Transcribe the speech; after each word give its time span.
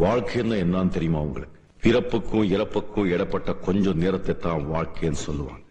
வாழ்க்கைன்னா 0.00 0.56
என்னன்னு 0.64 0.94
தெரியுமா 0.96 1.20
உங்களுக்கு? 1.26 1.58
பிறப்புக்கும் 1.84 2.46
இறப்புக்கும் 2.54 3.08
இடப்பட்ட 3.14 3.50
கொஞ்சம் 3.66 3.98
நேரத்தை 4.02 4.34
தான் 4.44 4.62
வாழ்க்கைன்னு 4.72 5.20
சொல்லுவாங்க. 5.26 5.64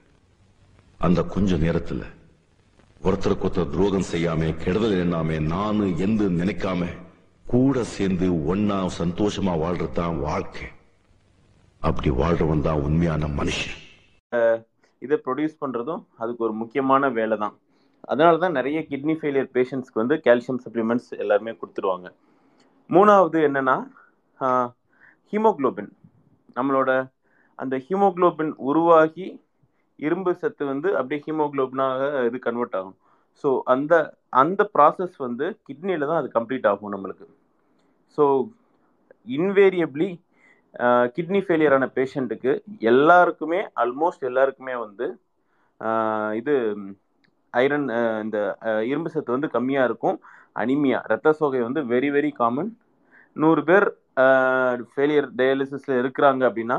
அந்த 1.06 1.20
கொஞ்ச 1.36 1.58
நேரத்துல 1.64 2.02
ஒருத்தருக்கு 3.06 3.46
ஒருத்தர் 3.48 3.72
துரோகம் 3.76 4.10
செய்யாம 4.12 4.50
கெடுதல் 4.64 4.98
எண்ணாம 5.04 5.40
நானு 5.54 5.86
எந்த 6.06 6.24
நினைக்காம 6.40 6.90
கூட 7.46 7.84
சேர்ந்து 7.94 8.28
ஒன்னா 8.52 8.78
சந்தோஷமா 9.02 9.54
வாழ்றது 9.64 9.98
தான் 10.02 10.20
வாழ்க்கை. 10.28 10.68
அப்படி 11.82 12.10
வாழ்றவன் 12.22 12.66
தான் 12.68 12.84
உண்மையான 12.88 13.30
மனுஷன். 13.40 13.80
இதை 15.06 15.18
ப்ரொடியூஸ் 15.26 15.62
பண்ணுறதும் 15.64 16.04
அதுக்கு 16.22 16.46
ஒரு 16.48 16.54
முக்கியமான 16.62 17.10
வேலை 17.18 17.38
தான். 17.44 17.56
அதனால 18.12 18.38
தான் 18.44 18.58
நிறைய 18.60 18.80
கிட்னி 18.92 19.16
ஃபெயிலியர் 19.20 19.50
பேஷண்ட்ஸ்க்கு 19.56 20.02
வந்து 20.04 20.16
கால்சியம் 20.28 20.62
சப்ளிமெண்ட்ஸ் 20.66 21.10
எல்லாருமே 21.24 21.54
கொடுத்துருவாங்க. 21.62 22.08
மூணாவது 22.90 23.40
என்னன்னா 23.48 23.76
ஹீமோக்ளோபின். 25.32 25.92
நம்மளோட 26.58 26.92
அந்த 27.60 27.76
ஹீமோக்ளோபின் 27.88 28.52
உருவாகி 28.70 29.28
இரும்பு 30.00 30.32
சத்து 30.42 30.64
வந்து 30.72 30.90
அப்படியே 31.00 31.20
ஹீமோக்ளோபினாக 31.26 32.10
இது 32.30 32.38
கன்வெர்ட் 32.48 32.78
ஆகும். 32.80 32.98
ஸோ 33.44 33.50
அந்த 33.74 33.94
அந்த 34.42 34.62
ப்ராசஸ் 34.76 35.16
வந்து 35.26 35.46
கிட்னியில் 35.68 36.10
தான் 36.10 36.20
அது 36.22 36.30
கம்ப்ளீட் 36.38 36.68
ஆகும் 36.72 36.94
நம்மளுக்கு. 36.96 37.26
ஸோ 38.18 38.24
இன்வேரியபிளி 39.38 40.10
கிட்னி 41.16 41.40
ஃபெயிலியரான 41.46 41.86
பேஷண்ட்டுக்கு 41.98 42.52
எல்லாருக்குமே 42.92 43.60
ஆல்மோஸ்ட் 43.84 44.28
எல்லாருக்குமே 44.30 44.76
வந்து 44.86 45.08
இது 46.40 46.54
ஐரன் 47.54 47.88
இந்த 48.26 48.38
இரும்பு 48.92 49.10
சத்து 49.14 49.36
வந்து 49.36 49.50
கம்மியாக 49.56 49.88
இருக்கும். 49.90 50.18
அனிமியா 50.62 51.00
ரத்த 51.12 51.34
சோகை 51.40 51.62
வந்து 51.68 51.82
வெரி 51.94 52.10
வெரி 52.16 52.32
காமன் 52.42 52.72
நூறு 53.36 53.62
பேர் 53.70 53.88
ஃபெயிலியர் 54.92 55.28
டயாலிசிஸில் 55.40 56.00
இருக்கிறாங்க 56.02 56.42
அப்படின்னா 56.50 56.78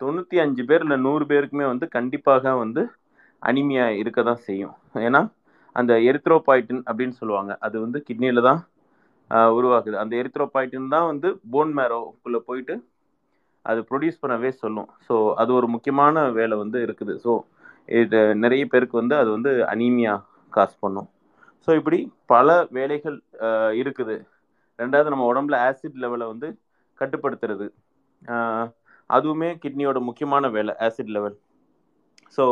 தொண்ணூற்றி 0.00 0.36
அஞ்சு 0.44 0.62
பேர் 0.68 0.84
இல்லை 0.84 0.98
நூறு 1.06 1.24
பேருக்குமே 1.30 1.66
வந்து 1.72 1.86
கண்டிப்பாக 1.96 2.54
வந்து 2.62 2.82
அனிமியா 3.42 3.86
இருக்க 4.00 4.20
தான் 4.28 4.42
செய்யும். 4.48 4.74
ஏன்னா 5.06 5.20
அந்த 5.76 5.92
எரித்ரோபாய்டின் 6.10 6.82
அப்படின்னு 6.88 7.16
சொல்லுவாங்க. 7.20 7.52
அது 7.66 7.76
வந்து 7.84 7.98
கிட்னியில் 8.08 8.46
தான் 8.48 8.60
உருவாகுது. 9.56 9.96
அந்த 10.02 10.14
எரித்ரோபாய்டின் 10.22 10.92
தான் 10.94 11.08
வந்து 11.10 11.28
போன் 11.52 11.72
மேரோக்குள்ளே 11.78 12.40
போயிட்டு 12.48 12.74
அது 13.70 13.80
ப்ரொடியூஸ் 13.90 14.22
பண்ணவே 14.22 14.50
சொல்லும். 14.62 14.88
ஸோ 15.06 15.14
அது 15.42 15.50
ஒரு 15.58 15.66
முக்கியமான 15.74 16.22
வேலை 16.38 16.54
வந்து 16.62 16.78
இருக்குது. 16.86 17.14
ஸோ 17.24 17.32
இது 18.02 18.18
நிறைய 18.44 18.64
பேருக்கு 18.72 18.96
வந்து 19.02 19.16
அது 19.22 19.30
வந்து 19.36 19.52
அனீமியா 19.72 20.14
காசு 20.56 20.76
பண்ணும். 20.84 21.08
ஸோ 21.64 21.70
இப்படி 21.80 21.98
பல 22.32 22.48
வேலைகள் 22.78 23.16
இருக்குது. 23.82 24.16
ரெண்டாவது 24.82 25.12
நம்ம 25.12 25.26
உடம்புல 25.32 25.56
ஆசிட் 25.68 26.02
லெவலை 26.04 26.26
வந்து 26.32 26.48
கட்டுப்படுத்துறது. 26.98 27.66
அதுவுமே 29.10 29.48
கிட்னியோட 29.62 29.98
முக்கியமான 30.08 30.48
வேலை 30.56 30.72
ஆசிட் 30.86 31.14
லெவல் 31.16 31.36
ஸோ 32.36 32.44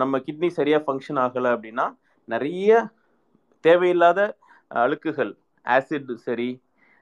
நம்ம 0.00 0.18
கிட்னி 0.26 0.48
சரியாக 0.58 0.82
ஃபங்க்ஷன் 0.86 1.20
ஆகலை 1.24 1.50
அப்படின்னா 1.56 1.86
நிறைய 2.28 2.80
தேவையில்லாத 3.64 4.20
அழுக்குகள் 4.84 5.32
ஆசிட் 5.66 6.12
சரி 6.26 6.50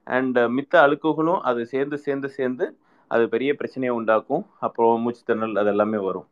அண்ட் 0.06 0.38
மித்த 0.56 0.74
அழுக்குகளும் 0.86 1.40
அது 1.50 1.60
சேர்ந்து 1.72 1.96
சேர்ந்து 2.06 2.28
சேர்ந்து 2.38 2.66
அது 3.10 3.24
பெரிய 3.34 3.50
பிரச்சனையை 3.58 3.92
உண்டாக்கும். 3.98 4.44
அப்புறம் 4.66 5.02
மூச்சு 5.04 5.22
திணறல் 5.28 5.60
அது 5.62 5.70
எல்லாமே 5.74 5.98
வரும். 6.08 6.26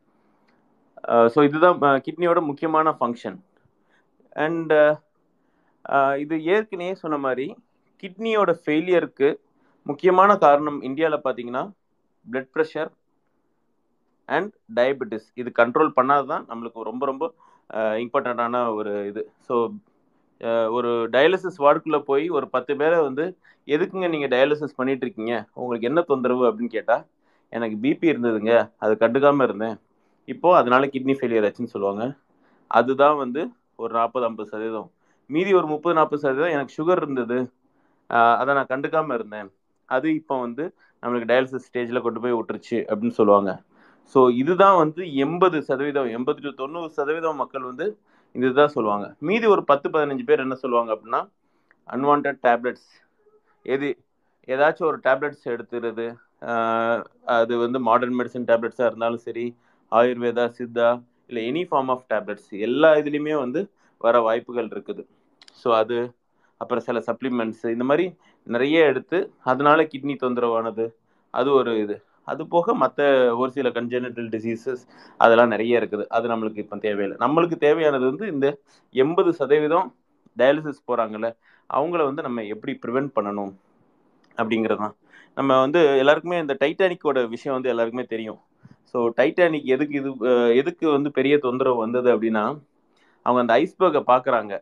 ஸோ 1.34 1.38
இதுதான் 1.48 1.78
கிட்னியோட 2.06 2.40
முக்கியமான 2.50 2.96
ஃபங்க்ஷன் 3.00 3.38
அண்ட் 4.46 4.74
இது 6.24 6.34
ஏற்கனவே 6.54 6.94
சொன்ன 7.02 7.16
மாதிரி 7.26 7.46
கிட்னியோட 8.02 8.50
ஃபெயிலியருக்கு 8.60 9.28
முக்கியமான 9.86 10.30
காரணம் 10.44 10.78
இந்தியாவில் 10.88 11.24
பார்த்தீங்கன்னா 11.24 11.64
பிளட் 12.26 12.52
ப்ரெஷர் 12.54 12.90
அண்ட் 14.28 14.52
டயபெட்டிஸ் 14.78 15.26
இது 15.40 15.48
கண்ட்ரோல் 15.60 15.96
பண்ணாது 15.98 16.26
தான் 16.32 16.44
நம்மளுக்கு 16.50 16.88
ரொம்ப 16.90 17.04
ரொம்ப 17.10 17.24
இம்பார்ட்டண்ட்டான 18.04 18.62
ஒரு 18.78 18.92
இது. 19.10 19.22
ஸோ 19.46 19.54
ஒரு 20.76 20.90
டயாலிசிஸ் 21.14 21.58
வார்டுக்குள்ளே 21.64 22.00
போய் 22.10 22.24
ஒரு 22.36 22.46
பத்து 22.54 22.72
பேரை 22.80 22.98
வந்து 23.08 23.24
எதுக்குங்க 23.68 24.08
நீங்கள் 24.14 24.32
டயாலிசிஸ் 24.34 24.78
பண்ணிட்டு 24.78 25.04
இருக்கீங்க? 25.06 25.34
உங்களுக்கு 25.60 25.88
என்ன 25.90 26.00
தொந்தரவு 26.10 26.44
அப்படின்னு 26.48 26.76
கேட்டால் 26.76 27.04
எனக்கு 27.52 27.76
பிபி 27.84 28.06
இருந்ததுங்க. 28.12 28.52
அது 28.84 28.92
கண்டுக்காமல் 29.02 29.46
இருந்தேன். 29.48 29.76
இப்போது 30.28 30.58
அதனால 30.60 30.86
கிட்னி 30.94 31.14
ஃபெயிலியர் 31.18 31.46
ஆச்சுன்னு 31.48 31.74
சொல்லுவாங்க. 31.74 32.04
அதுதான் 32.70 33.16
வந்து 33.22 33.42
ஒரு 33.82 33.92
நாற்பது 33.98 34.26
ஐம்பது 34.28 34.50
சதவீதம். 34.52 34.88
மீதி 35.30 35.50
ஒரு 35.58 35.66
முப்பது 35.72 35.96
நாற்பது 35.98 36.22
சதவீதம் 36.24 36.54
எனக்கு 36.56 36.76
சுகர் 36.78 37.00
இருந்தது. 37.02 37.38
அதை 38.40 38.50
நான் 38.58 38.70
கண்டுக்காமல் 38.72 39.16
இருந்தேன். 39.18 39.48
அது 39.88 40.08
இப்போ 40.20 40.34
வந்து 40.44 40.64
நம்மளுக்கு 41.02 41.30
டயாலிசிஸ் 41.30 41.68
ஸ்டேஜில் 41.68 42.04
கொண்டு 42.06 42.20
போய் 42.24 42.36
விட்டுருச்சு 42.38 42.78
அப்படின்னு 42.90 43.16
சொல்லுவாங்க. 43.20 43.50
ஸோ 44.14 44.20
இதுதான் 44.42 44.76
வந்து 44.82 45.02
எண்பது 45.24 45.58
சதவீதம் 45.68 46.10
எண்பது 46.16 46.40
டு 46.44 46.50
தொண்ணூறு 46.60 46.90
சதவீதம் 46.98 47.40
மக்கள் 47.42 47.68
வந்து 47.70 47.86
இதுதான் 48.34 48.74
சொல்லுவாங்க. 48.76 49.06
மீதி 49.28 49.46
ஒரு 49.54 49.62
பத்து 49.70 49.86
பதினஞ்சு 49.94 50.24
பேர் 50.28 50.44
என்ன 50.44 50.56
சொல்லுவாங்க 50.62 50.90
அப்படின்னா 50.94 51.20
அன்வான்ட் 51.88 52.28
டேப்லெட்ஸ் 52.46 52.88
எது 53.66 53.88
ஏதாச்சும் 54.48 54.88
ஒரு 54.90 54.98
டேப்லெட்ஸ் 55.06 55.44
எடுத்துறது 55.54 56.06
அது 57.36 57.52
வந்து 57.64 57.78
மாடர்ன் 57.88 58.16
மெடிசன் 58.18 58.48
டேப்லெட்ஸாக 58.50 58.88
இருந்தாலும் 58.90 59.24
சரி 59.26 59.44
ஆயுர்வேதா 59.92 60.44
சித்தா 60.58 60.88
இல்லை 61.30 61.42
எனி 61.50 61.62
ஃபார்ம் 61.70 61.90
ஆஃப் 61.94 62.06
டேப்லெட்ஸ் 62.10 62.50
எல்லா 62.66 62.90
இதுலேயுமே 63.00 63.34
வந்து 63.44 63.60
வர 64.00 64.16
வாய்ப்புகள் 64.26 64.70
இருக்குது. 64.74 65.02
ஸோ 65.60 65.68
அது 65.82 65.98
அப்புறம் 66.60 66.84
சில 66.88 66.98
சப்ளிமெண்ட்ஸ் 67.08 67.64
இந்த 67.74 67.84
மாதிரி 67.90 68.06
நிறைய 68.46 68.78
எடுத்து 68.90 69.18
அதனால 69.50 69.82
கிட்னி 69.92 70.14
தொந்தரவானது 70.22 70.84
அது 71.34 71.48
ஒரு 71.60 71.72
இது. 71.84 71.96
அது 72.28 72.42
போக 72.52 72.74
மற்ற 72.82 73.00
ஒரு 73.40 73.50
சில 73.56 73.68
கன்ஜெனட்டல் 73.78 74.28
டிசீசஸ் 74.34 74.82
அதெல்லாம் 75.20 75.52
நிறைய 75.54 75.80
இருக்குது. 75.80 76.04
அது 76.16 76.26
நம்மளுக்கு 76.32 76.62
இப்போ 76.64 76.76
தேவையில்லை. 76.86 77.16
நம்மளுக்கு 77.24 77.56
தேவையானது 77.66 78.04
வந்து 78.12 78.26
இந்த 78.34 78.46
எண்பது 78.94 79.30
சதவீதம் 79.40 79.88
டயாலிசிஸ் 80.36 80.86
போகிறாங்கல்ல 80.88 81.28
அவங்கள 81.70 82.00
வந்து 82.08 82.24
நம்ம 82.26 82.42
எப்படி 82.54 82.72
ப்ரிவெண்ட் 82.84 83.12
பண்ணணும் 83.16 83.52
அப்படிங்கிறது 84.38 84.82
தான். 84.84 84.94
நம்ம 85.36 85.58
வந்து 85.64 85.80
எல்லாருக்குமே 86.02 86.38
இந்த 86.44 86.54
டைட்டானிக்கோட 86.62 87.18
விஷயம் 87.34 87.56
வந்து 87.56 87.72
எல்லாருக்குமே 87.72 88.04
தெரியும். 88.14 88.40
ஸோ 88.90 88.98
டைட்டானிக் 89.18 89.70
எதுக்கு 89.74 89.94
இது 90.00 90.10
எதுக்கு 90.60 90.86
வந்து 90.96 91.10
பெரிய 91.18 91.34
தொந்தரவு 91.46 91.82
வந்தது 91.84 92.08
அப்படின்னா 92.14 92.44
அவங்க 93.26 93.40
அந்த 93.44 93.54
ஐஸ்பர்கை 93.62 94.02
பார்க்குறாங்க 94.12 94.54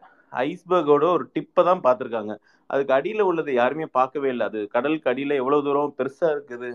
ஐஸ்பர்கோட 0.47 1.05
ஒரு 1.17 1.25
டிப்பை 1.35 1.63
தான் 1.69 1.85
பார்த்துருக்காங்க 1.87 2.33
அதுக்கு 2.71 2.93
அடியில் 2.97 3.29
உள்ளது 3.31 3.51
யாருமே 3.61 3.87
பார்க்கவே 3.99 4.29
இல்லை. 4.35 4.45
அது 4.51 4.61
கடலுக்கு 4.75 5.11
அடியில் 5.13 5.41
எவ்வளோ 5.41 5.59
தூரம் 5.67 5.95
பெருசாக 5.99 6.35
இருக்குது 6.35 6.71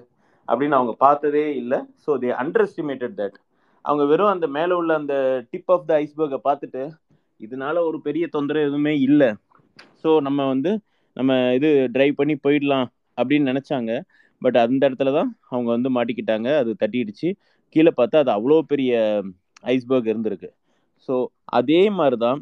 அப்படின்னு 0.48 0.78
அவங்க 0.80 0.94
பார்த்ததே 1.06 1.46
இல்லை. 1.62 1.80
So 2.04 2.12
they 2.24 2.30
under 2.42 2.66
estimated 2.68 3.16
that 3.22 3.38
அவங்க 3.86 4.04
வெறும் 4.12 4.34
அந்த 4.34 4.48
மேலே 4.58 4.74
உள்ள 4.82 4.92
அந்த 5.02 5.16
டிப் 5.52 5.72
ஆஃப் 5.76 5.88
த 5.90 5.94
ஐஸ்பர்கை 6.04 6.40
பார்த்துட்டு 6.48 6.84
இதனால 7.40 7.82
ஒரு 7.90 7.98
பெரிய 8.08 8.26
தொந்தரவு 8.36 8.68
எதுவுமே 8.70 8.94
இல்லை. 9.08 9.30
ஸோ 10.04 10.10
நம்ம 10.28 10.40
வந்து 10.54 10.72
நம்ம 11.18 11.34
இது 11.58 11.70
ட்ரைவ் 11.96 12.16
பண்ணி 12.20 12.36
போயிடலாம் 12.46 12.88
அப்படின்னு 13.18 13.52
நினச்சாங்க. 13.52 13.92
பட் 14.42 14.58
அந்த 14.64 14.82
இடத்துல 14.90 15.12
தான் 15.20 15.30
அவங்க 15.52 15.70
வந்து 15.76 15.90
மாட்டிக்கிட்டாங்க. 15.98 16.50
அது 16.62 16.72
தட்டிடுச்சு. 16.82 17.30
கீழே 17.76 17.92
பார்த்தா 18.00 18.22
அது 18.24 18.32
அவ்வளோ 18.38 18.58
பெரிய 18.72 18.92
ஐஸ்பர்க் 19.74 20.12
இருந்திருக்கு. 20.14 20.50
ஸோ 21.06 21.16
அதே 21.60 21.82
மாதிரி 22.00 22.18
தான் 22.26 22.40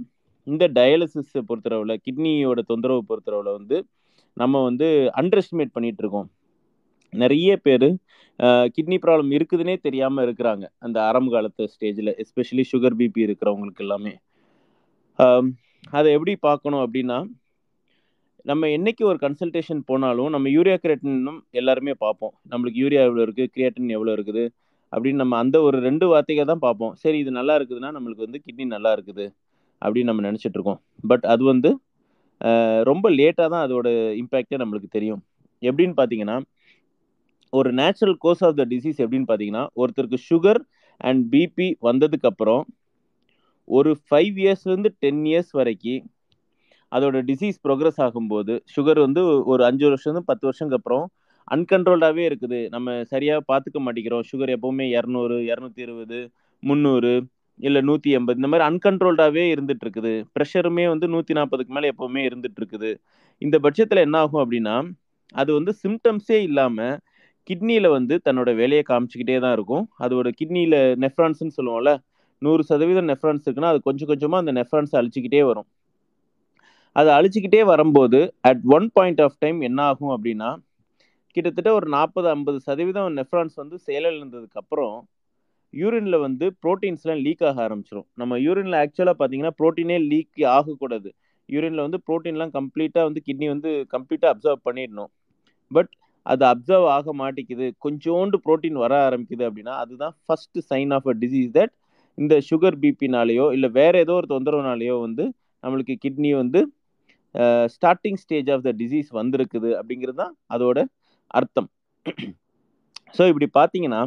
இந்த 0.47 0.63
டயாலிசிஸை 0.77 1.41
பொறுத்தளவில் 1.49 2.01
கிட்னியோட 2.05 2.59
தொந்தரவு 2.71 3.01
பொறுத்தளவில் 3.09 3.55
வந்து 3.59 3.77
நம்ம 4.37 4.61
வந்து 4.67 4.87
அண்டர் 5.19 5.41
எஸ்டிமேட் 5.41 5.75
பண்ணிட்டு 5.75 6.01
இருக்கோம். 6.03 6.27
நிறைய 7.13 7.51
பேர் 7.65 7.87
கிட்னி 8.75 8.97
ப்ராப்ளம் 9.03 9.31
இருக்குதுன்னே 9.37 9.75
தெரியாமல் 9.87 10.25
இருக்கிறாங்க 10.27 10.65
அந்த 10.85 10.97
ஆரம்ப 11.09 11.29
காலத்து 11.35 11.65
ஸ்டேஜில் 11.73 12.11
எஸ்பெஷலி 12.23 12.63
சுகர் 12.71 12.97
பிபி 13.01 13.21
இருக்கிறவங்களுக்கு 13.27 13.83
எல்லாமே. 13.85 14.13
அதை 15.97 16.07
எப்படி 16.17 16.33
பார்க்கணும் 16.47 16.83
அப்படின்னா 16.85 17.17
நம்ம 18.45 18.67
என்னைக்கு 18.77 19.03
ஒரு 19.11 19.19
கன்சல்டேஷன் 19.23 19.81
போனாலும் 19.89 20.33
நம்ம 20.35 20.49
யூரியா 20.55 20.77
கிரியேட்டினும் 20.83 21.39
எல்லாருமே 21.59 21.93
பார்ப்போம். 22.03 22.33
நம்மளுக்கு 22.51 22.81
யூரியா 22.83 23.03
எவ்வளோ 23.07 23.23
இருக்குது 23.27 23.51
கிரியேட்டின் 23.55 23.95
எவ்வளோ 23.97 24.13
இருக்குது 24.17 24.43
அப்படின்னு 24.93 25.21
நம்ம 25.23 25.37
அந்த 25.43 25.57
ஒரு 25.67 25.77
ரெண்டு 25.87 26.05
வார்த்தைகள் 26.11 26.51
தான் 26.51 26.63
பார்ப்போம். 26.65 26.93
சரி 27.03 27.17
இது 27.23 27.31
நல்லா 27.39 27.53
இருக்குதுன்னா 27.59 27.91
நம்மளுக்கு 27.97 28.25
வந்து 28.27 28.41
கிட்னி 28.45 28.65
நல்லா 28.75 28.91
இருக்குது 28.97 29.25
அப்படின்னு 29.81 30.09
நம்ம 30.11 30.23
நினச்சிட்டு 30.29 30.57
இருக்கோம். 30.57 30.79
பட் 31.11 31.25
அது 31.33 31.43
வந்து 31.51 31.69
ரொம்ப 32.89 33.05
லேட்டாக 33.19 33.49
தான் 33.53 33.65
அதோட 33.67 33.87
இம்பேக்டே 34.21 34.57
நம்மளுக்கு 34.61 34.89
தெரியும். 34.97 35.21
எப்படின்னு 35.61 35.95
பார்த்தீங்கன்னா 35.99 36.37
ஒரு 37.53 37.69
natural 37.79 38.17
course 38.23 38.43
of 38.45 38.57
the 38.59 38.63
disease 38.73 38.97
எப்படின்னு 39.03 39.27
பார்த்தீங்கன்னா 39.29 39.63
ஒருத்தருக்கு 39.81 40.19
சுகர் 40.29 40.61
அண்ட் 41.01 41.21
பிபி 41.33 41.67
வந்ததுக்கப்புறம் 41.87 42.63
ஒரு 43.67 43.91
ஃபைவ் 44.07 44.35
இயர்ஸ்லேருந்து 44.43 44.91
டென் 45.03 45.23
இயர்ஸ் 45.29 45.53
வரைக்கும் 45.59 46.03
அதோட 46.91 47.17
டிசீஸ் 47.29 47.57
ப்ரோக்ரஸ் 47.65 48.01
ஆகும்போது 48.05 48.53
சுகர் 48.75 48.99
வந்து 49.05 49.21
ஒரு 49.53 49.61
அஞ்சு 49.63 49.85
வருஷம் 49.87 50.27
பத்து 50.29 50.45
வருஷத்துக்கு 50.47 50.79
அப்புறம் 50.79 51.05
அன்கண்ட்ரோல்டாகவே 51.53 52.23
இருக்குது. 52.29 52.59
நம்ம 52.75 52.95
சரியாக 53.13 53.41
பார்த்துக்க 53.51 53.79
மாட்டேங்கிறோம். 53.85 54.25
சுகர் 54.31 54.51
எப்போவுமே 54.55 54.85
இரநூறு 54.97 55.35
இரநூத்தி 55.51 55.81
இருபது 55.85 56.19
முந்நூறு 56.63 57.13
இல்லை 57.59 57.81
நூற்றி 57.89 58.09
எண்பது. 58.17 58.37
இந்த 58.39 58.49
மாதிரி 58.51 58.67
அன்கண்ட்ரோல்டாகவே 58.69 59.43
இருந்துட்டு 59.53 59.83
இருக்குது 59.85 60.13
ப்ரெஷருமே 60.35 60.85
வந்து 60.93 61.07
நூற்றி 61.13 61.33
நாற்பதுக்கு 61.39 61.75
மேலே 61.77 61.91
எப்போவுமே 61.93 62.21
இருந்துட்டு 62.29 62.59
இருக்குது 62.61 62.89
இந்த 63.41 63.55
பட்சத்தில் 63.65 64.05
என்ன 64.07 64.17
ஆகும் 64.23 64.41
அப்படின்னா 64.43 64.75
அது 65.41 65.51
வந்து 65.57 65.71
சிம்டம்ஸே 65.83 66.39
இல்லாமல் 66.47 66.97
கிட்னியில் 67.49 67.87
வந்து 67.95 68.15
தன்னோட 68.25 68.49
வேலையை 68.59 68.83
காமிச்சிக்கிட்டே 68.89 69.37
தான் 69.45 69.55
இருக்கும். 69.57 69.83
அதோட 70.05 70.27
கிட்னியில் 70.39 70.77
நெஃப்ரான்ஸ்னு 71.03 71.55
சொல்லுவோம்ல 71.57 71.91
நூறு 72.41 72.61
சதவீதம் 72.69 73.09
நெஃப்ரான்ஸ் 73.11 73.45
இருக்குன்னா 73.45 73.71
அது 73.73 73.79
கொஞ்சம் 73.87 74.09
கொஞ்சமாக 74.11 74.43
அந்த 74.43 74.53
நெஃப்ரான்ஸை 74.59 74.95
அழிச்சிக்கிட்டே 74.99 75.41
வரும். 75.49 75.67
அதை 76.99 77.09
அழிச்சிக்கிட்டே 77.17 77.61
வரும்போது 77.73 78.19
at 78.49 78.63
one 78.75 78.87
point 78.97 79.21
of 79.25 79.37
time 79.43 79.59
என்ன 79.69 79.79
ஆகும் 79.91 80.13
அப்படின்னா 80.15 80.49
கிட்டத்தட்ட 81.35 81.69
ஒரு 81.77 81.87
நாற்பது 81.95 82.27
ஐம்பது 82.29 82.57
சதவீதம் 82.65 83.17
நெஃப்ரான்ஸ் 83.19 83.55
வந்து 83.61 83.77
செயலிழந்ததுக்கு 83.85 84.61
அப்புறம் 84.61 84.95
யூரின்ல 85.73 86.15
வந்து 86.21 86.45
ப்ரோட்டீன்ஸ்லாம் 86.63 87.23
லீக் 87.25 87.43
ஆக 87.43 87.57
ஆரம்பிச்சிடும் 87.65 88.07
நம்ம 88.21 88.37
யூரின்ல 88.45 88.75
ஆக்சுவலாக 88.83 89.17
பார்த்தீங்கன்னா 89.17 89.53
ப்ரோட்டீனே 89.59 89.97
லீக் 90.11 90.27
ஆகக்கூடாது. 90.53 91.09
யூரின்ல 91.49 91.85
வந்து 91.87 91.99
ப்ரோட்டீன்லாம் 92.07 92.53
கம்ப்ளீட்டாக 92.55 93.07
வந்து 93.09 93.21
கிட்னி 93.27 93.47
வந்து 93.53 93.71
கம்ப்ளீட்டாக 93.93 94.33
அப்சர்வ் 94.33 94.65
பண்ணிடணும். 94.67 95.11
பட் 95.71 95.91
அது 96.25 96.43
அப்சர்வ் 96.51 96.87
ஆக 96.95 97.13
மாட்டேங்குது. 97.13 97.67
கொஞ்சோண்டு 97.85 98.37
ப்ரோட்டீன் 98.45 98.81
வர 98.83 98.93
ஆரம்பிக்குது 99.07 99.43
அப்படின்னா 99.49 99.73
அதுதான் 99.83 100.15
first 100.23 100.59
sign 100.69 100.93
of 100.97 101.07
a 101.07 101.15
disease 101.23 101.51
that 101.57 101.73
இந்த 102.17 102.33
சுகர் 102.49 102.77
பிபினாலேயோ 102.83 103.45
இல்லை 103.55 103.69
வேற 103.73 103.93
ஏதோ 104.05 104.13
ஒரு 104.19 104.27
தொந்தரவுனாலேயோ 104.29 104.95
வந்து 105.01 105.23
நம்மளுக்கு 105.63 105.95
கிட்னி 106.03 106.31
வந்து 106.35 106.59
starting 107.73 108.19
stage 108.21 108.49
of 108.51 108.63
the 108.63 108.71
disease 108.81 109.09
வந்திருக்குது 109.17 109.69
அப்படிங்கிறது 109.79 110.19
தான் 110.21 110.33
அதோட 110.49 110.77
அர்த்தம். 111.31 111.69
ஸோ 113.17 113.23
இப்படி 113.31 113.47
பார்த்தீங்கன்னா 113.59 114.01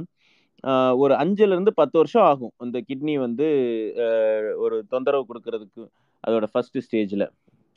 ஒரு 1.02 1.14
அஞ்சுலேருந்து 1.14 1.72
பத்து 1.80 1.96
வருஷம் 2.00 2.26
ஆகும். 2.30 2.52
இந்த 2.64 2.78
கிட்னி 2.88 3.14
வந்து 3.26 3.46
ஒரு 4.64 4.76
தொந்தரவு 4.92 5.28
கொடுக்கறதுக்கு 5.28 5.82
அதோட 6.24 6.46
ஃபர்ஸ்ட் 6.52 6.78
ஸ்டேஜில் 6.86 7.26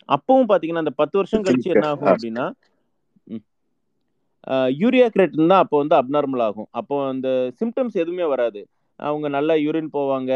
அப்பவும் 0.10 0.50
பார்த்தீங்கன்னா 0.50 0.84
அந்த 0.84 0.94
பத்து 1.02 1.16
வருஷம் 1.20 1.46
கழிச்சு 1.48 1.74
என்ன 1.76 1.86
ஆகும் 1.94 2.12
அப்படின்னா 2.14 2.46
யூரியா 4.82 5.08
கிரேட்டின் 5.16 5.52
தான் 5.52 5.64
அப்போ 5.64 5.76
வந்து 5.82 5.96
அப்நார்மல் 6.00 6.44
ஆகும். 6.46 6.68
அப்போ 6.80 6.96
அந்த 7.12 7.28
சிம்டம்ஸ் 7.60 7.96
எதுவுமே 8.04 8.26
வராது. 8.32 8.62
அவங்க 9.00 9.28
நல்லா 9.36 9.56
யூரின் 9.66 9.92
போவாங்க 9.98 10.32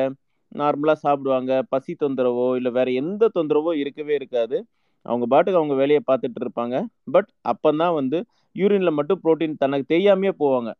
நார்மலாக 0.51 0.99
சாப்பிடுவாங்க 1.03 1.51
பசி 1.73 1.93
தொந்தரவோ 2.03 2.45
இல்லை 2.57 2.71
வேற 2.77 2.89
எந்த 3.01 3.29
தொந்தரவோ 3.37 3.71
இருக்கவே 3.81 4.13
இருக்காது. 4.19 4.57
அவங்க 5.05 5.25
பாட்டுக்கு 5.33 5.59
அவங்க 5.61 5.75
வேலையை 5.81 6.01
பார்த்துட்டு 6.09 6.43
இருப்பாங்க. 6.43 6.75
பட் 7.15 7.29
அப்போதான் 7.51 7.95
வந்து 7.99 8.19
யூரினில் 8.61 8.97
மட்டும் 8.97 9.21
ப்ரோட்டீன் 9.23 9.61
தனக்கு 9.63 9.85
தெரியாமையே 9.93 10.33
போவாங்க. 10.41 10.71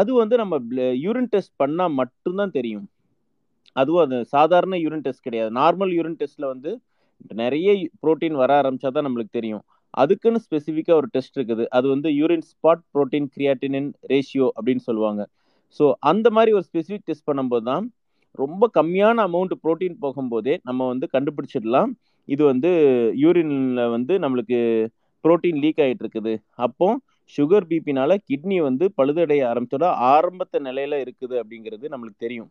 அது 0.00 0.10
வந்து 0.22 0.34
நம்ம 0.42 0.54
யூரின் 1.04 1.30
டெஸ்ட் 1.34 1.54
பண்ணால் 1.62 1.96
மட்டும்தான் 2.00 2.54
தெரியும். 2.58 2.86
அதுவும் 3.76 4.02
அது 4.06 4.16
சாதாரண 4.34 4.74
யூரின் 4.84 5.04
டெஸ்ட் 5.06 5.26
கிடையாது. 5.28 5.50
நார்மல் 5.60 5.92
யூரின் 5.98 6.18
டெஸ்ட்டில் 6.20 6.52
வந்து 6.52 6.70
நிறைய 7.40 7.68
ப்ரோட்டீன் 8.02 8.36
வர 8.42 8.50
ஆரம்பிச்சா 8.60 8.90
தான் 8.96 9.06
நம்மளுக்கு 9.06 9.38
தெரியும். 9.38 9.64
அதுக்குன்னு 10.02 10.40
ஸ்பெசிஃபிக்காக 10.46 10.98
ஒரு 11.00 11.08
டெஸ்ட் 11.16 11.36
இருக்குது. 11.38 11.64
அது 11.76 11.86
வந்து 11.94 12.08
urine 12.20 12.46
spot 12.52 12.84
protein 12.94 13.28
creatinine 13.34 13.90
ratio 14.12 14.46
அப்படின்னு 14.58 14.82
சொல்லுவாங்க. 14.88 15.22
ஸோ 15.78 15.84
அந்த 16.10 16.26
மாதிரி 16.36 16.50
ஒரு 16.58 16.64
ஸ்பெசிஃபிக் 16.70 17.06
டெஸ்ட் 17.10 17.28
பண்ணும்போது 17.30 17.64
தான் 17.70 17.84
ரொம்ப 18.42 18.70
கம்மியான 18.78 19.24
அமௌண்ட் 19.28 19.54
ப்ரோட்டீன் 19.64 19.96
போகும்போதே 20.04 20.54
நம்ம 20.68 20.86
வந்து 20.92 21.06
கண்டுபிடிச்சிடலாம். 21.14 21.90
இது 22.28 22.42
வந்து 22.50 22.70
யூரின்ல 23.22 23.82
வந்து 23.96 24.14
நம்மளுக்கு 24.24 24.60
புரோட்டீன் 25.24 25.60
லீக் 25.64 25.82
ஆகிட்டு 25.84 26.04
இருக்குது 26.04 26.34
அப்போ 26.66 26.88
சுகர் 27.34 27.66
பிபினால 27.70 28.16
கிட்னி 28.28 28.56
வந்து 28.68 28.84
பழுதடைய 28.98 29.42
ஆரம்பிச்சோட 29.50 29.86
ஆரம்பத்த 30.14 30.60
நிலையில 30.66 30.94
இருக்குது 31.04 31.34
அப்படிங்கிறது 31.42 31.92
நம்மளுக்கு 31.92 32.24
தெரியும். 32.26 32.50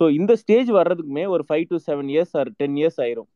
ஸோ 0.00 0.04
இந்த 0.18 0.32
ஸ்டேஜ் 0.42 0.70
வர்றதுக்குமே 0.78 1.24
ஒரு 1.34 1.42
five 1.48 1.66
to 1.72 1.78
seven 1.88 2.10
years 2.14 2.34
or 2.40 2.50
ten 2.60 2.76
years 2.80 2.98
ஆயிரும். 3.04 3.28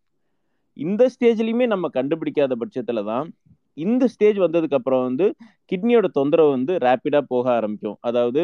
இந்த 0.76 1.02
ஸ்டேஜ்லையுமே 1.14 1.66
நம்ம 1.74 1.86
கண்டுபிடிக்காத 1.98 2.54
பட்சத்தில் 2.62 3.08
தான் 3.10 3.28
இந்த 3.84 4.04
ஸ்டேஜ் 4.14 4.38
வந்ததுக்கப்புறம் 4.44 5.04
வந்து 5.08 5.26
கிட்னியோட 5.70 6.06
தொந்தரவு 6.18 6.50
வந்து 6.56 6.72
ரேப்பிடாக 6.86 7.24
போக 7.32 7.46
ஆரம்பிக்கும். 7.58 7.98
அதாவது 8.08 8.42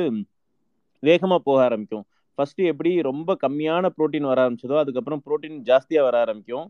வேகமாக 1.02 1.40
போக 1.48 1.58
ஆரம்பிக்கும். 1.68 2.04
ஃபஸ்ட்டு 2.38 2.68
எப்படி 2.72 2.90
ரொம்ப 3.10 3.36
கம்மியான 3.44 3.90
ப்ரோட்டீன் 3.96 4.28
வர 4.30 4.38
ஆரம்பிச்சதோ 4.44 4.76
அதுக்கப்புறம் 4.82 5.22
ப்ரோட்டீன் 5.26 5.58
ஜாஸ்தியாக 5.70 6.06
வர 6.08 6.16
ஆரம்பிக்கும். 6.24 6.66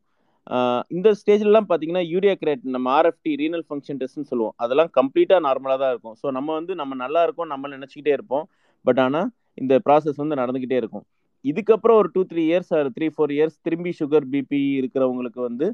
இந்த 0.96 1.08
ஸ்டேஜ்லலாம் 1.20 1.66
பார்த்தீங்கன்னா 1.68 2.04
யூரியா 2.12 2.34
கிரேட் 2.40 2.64
நம்ம 2.74 2.86
ஆர்எஃப்டி 2.98 3.32
ரீனல் 3.42 3.64
ஃபங்க்ஷன் 3.68 3.98
டெஸ்ட்னு 4.00 4.28
சொல்லுவோம். 4.30 4.54
அதெல்லாம் 4.64 4.90
கம்ப்ளீட்டாக 4.98 5.40
நார்மலாக 5.46 5.78
தான் 5.82 5.92
இருக்கும். 5.94 6.16
ஸோ 6.22 6.26
நம்ம 6.36 6.48
வந்து 6.58 6.72
நம்ம 6.80 6.96
நல்லா 7.04 7.20
இருக்கோம் 7.26 7.50
நம்ம 7.52 7.68
நினச்சிக்கிட்டே 7.74 8.14
இருப்போம். 8.18 8.44
பட் 8.84 9.00
ஆனால் 9.04 9.28
இந்த 9.62 9.74
ப்ராசஸ் 9.86 10.20
வந்து 10.22 10.38
நடந்துக்கிட்டே 10.42 10.78
இருக்கும். 10.82 11.04
இதுக்கப்புறம் 11.44 11.98
ஒரு 12.00 12.08
two 12.14 12.22
three 12.30 12.42
years 12.50 12.72
or 12.78 12.88
three 12.96 13.06
four 13.14 13.32
years 13.36 13.56
திரும்பி 13.66 13.92
சுகர் 14.00 14.26
பிபி 14.34 14.60
இருக்கிறவங்களுக்கு 14.80 15.40
வந்து 15.48 15.66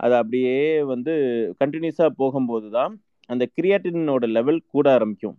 அது 0.00 0.14
அப்படியே 0.20 0.56
வந்து 0.92 1.12
கண்டினியூஸாக 1.62 2.10
போகும்போது 2.20 2.68
தான் 2.76 2.92
அந்த 3.30 3.44
கிரியாட்டினோட 3.56 4.24
லெவல் 4.36 4.60
கூட 4.74 4.86
ஆரம்பிக்கும். 4.96 5.36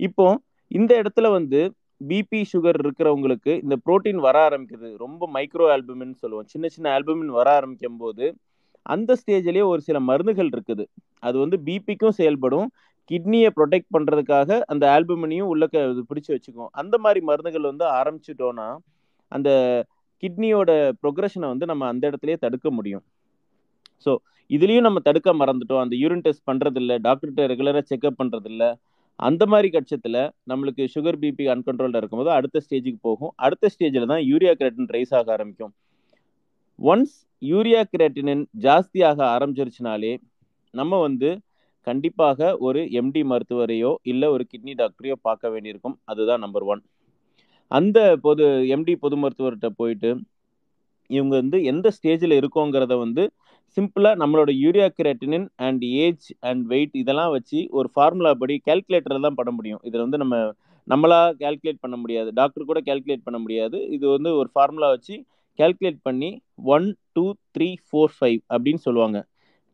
இப்போ 0.00 0.26
இந்த 0.70 0.92
இடத்துல 1.02 1.26
வந்து 1.38 1.60
பிபி 2.10 2.40
சுகர் 2.52 2.78
இருக்கிறவங்களுக்கு 2.82 3.52
இந்த 3.64 3.76
புரோட்டீன் 3.86 4.20
வர 4.26 4.36
ஆரம்பிக்குது. 4.48 4.88
ரொம்ப 5.04 5.28
மைக்ரோ 5.36 5.66
ஆல்பமின்னு 5.74 6.16
சொல்லுவோம். 6.22 6.48
சின்ன 6.52 6.68
சின்ன 6.74 6.86
ஆல்பமின் 6.96 7.32
வர 7.38 7.48
ஆரம்பிக்கும் 7.58 8.00
போது 8.02 8.26
அந்த 8.86 9.16
ஸ்டேஜ்லேயே 9.20 9.64
ஒரு 9.72 9.80
சில 9.88 9.98
மருந்துகள் 10.10 10.50
இருக்குது. 10.54 10.84
அது 11.26 11.36
வந்து 11.44 11.56
பிபிக்கும் 11.66 12.18
செயல்படும். 12.20 12.68
கிட்னியை 13.10 13.48
ப்ரொடெக்ட் 13.58 13.92
பண்ணுறதுக்காக 13.96 14.58
அந்த 14.72 14.84
ஆல்புமினையும் 14.96 15.50
உள்ள 15.52 15.64
பிடிச்சி 16.10 16.30
வச்சுக்கும். 16.34 16.70
அந்த 16.80 16.94
மாதிரி 17.04 17.20
மருந்துகள் 17.30 17.70
வந்து 17.70 17.86
ஆரம்பிச்சிட்டோன்னா 18.00 18.68
அந்த 19.32 19.50
கிட்னியோட 20.22 20.70
ப்ரொக்ரஷனை 21.02 21.46
வந்து 21.52 21.66
நம்ம 21.70 21.86
அந்த 21.92 22.02
இடத்துலயே 22.10 22.38
தடுக்க 22.44 22.70
முடியும். 22.78 23.04
ஸோ 24.06 24.12
இதுலேயும் 24.50 24.86
நம்ம 24.86 25.00
தடுக்க 25.08 25.30
மறந்துட்டோம். 25.40 25.82
அந்த 25.84 25.94
யூரின் 26.02 26.24
டெஸ்ட் 26.26 26.48
பண்ணுறதில்ல 26.50 26.92
டாக்டர்கிட்ட 27.06 27.44
ரெகுலராக 27.52 27.84
செக்அப் 27.90 28.20
பண்ணுறதில்ல 28.20 28.64
அந்த 29.22 29.42
மாதிரி 29.52 29.68
கட்சத்தில் 29.74 30.20
நம்மளுக்கு 30.50 30.84
சுகர் 30.94 31.18
பிபி 31.22 31.44
அன்கண்ட்ரோல்டாக 31.54 32.00
இருக்கும்போது 32.02 32.30
அடுத்த 32.36 32.62
ஸ்டேஜுக்கு 32.64 33.00
போகும். 33.08 33.32
அடுத்த 33.44 33.70
ஸ்டேஜில் 33.74 34.10
தான் 34.12 34.22
யூரியா 34.30 34.52
கிரேட்டின் 34.60 34.90
ரைஸ் 34.96 35.14
ஆக 35.18 35.30
ஆரம்பிக்கும். 35.36 35.72
ஒன்ஸ் 36.78 37.14
யூரியா 37.42 37.80
கிரேட்டினின் 37.92 38.44
ஜாஸ்தியாக 38.66 39.18
ஆரம்பிச்சிருச்சுனாலே 39.34 40.12
நம்ம 40.74 40.98
வந்து 41.06 41.30
கண்டிப்பாக 41.86 42.50
ஒரு 42.66 42.80
எம்டி 43.00 43.22
மருத்துவரையோ 43.30 43.92
இல்லை 44.10 44.28
ஒரு 44.34 44.44
கிட்னி 44.52 44.72
டாக்டரையோ 44.80 45.16
பார்க்க 45.28 45.52
வேண்டியிருக்கும். 45.54 45.96
அதுதான் 46.10 46.42
நம்பர் 46.44 46.66
ஒன் 46.72 46.82
அந்த 47.70 47.98
பொது 48.26 48.44
எம்டி 48.74 48.94
பொது 49.04 49.16
மருத்துவர்கிட்ட 49.22 49.68
போயிட்டு 49.80 50.10
இவங்க 51.10 51.34
வந்து 51.42 51.58
எந்த 51.70 51.86
ஸ்டேஜில் 51.96 52.38
இருக்கோங்கிறத 52.40 52.94
வந்து 53.04 53.22
சிம்பிளாக 53.76 54.20
நம்மளோட 54.22 54.50
urea 54.62 54.86
creatinine 54.98 55.46
and 55.66 55.82
age 56.04 56.26
and 56.48 56.62
weight 56.72 56.94
இதெல்லாம் 57.02 57.32
வச்சு 57.36 57.58
ஒரு 57.78 57.88
ஃபார்முலா 57.94 58.32
படி 58.42 58.54
கேல்குலேட்டரில் 58.68 59.26
தான் 59.26 59.38
பண்ண 59.40 59.50
முடியும். 59.58 59.80
இதில் 59.88 60.04
வந்து 60.06 60.20
நம்ம 60.22 60.36
நம்மளாக 60.88 61.34
கேல்குலேட் 61.42 61.82
பண்ண 61.84 61.96
முடியாது. 62.02 62.30
டாக்டர் 62.40 62.70
கூட 62.70 62.80
கேல்குலேட் 62.88 63.26
பண்ண 63.26 63.38
முடியாது. 63.44 63.78
இது 63.96 64.06
வந்து 64.16 64.30
ஒரு 64.40 64.48
ஃபார்முலா 64.54 64.88
வச்சு 64.94 65.14
கேல்குலேட் 65.58 66.00
பண்ணி 66.08 66.30
one 66.74 66.86
two 67.16 67.24
three 67.56 67.68
four 67.86 68.14
five 68.16 68.38
அப்படின்னு 68.54 68.82
சொல்லுவாங்க. 68.86 69.18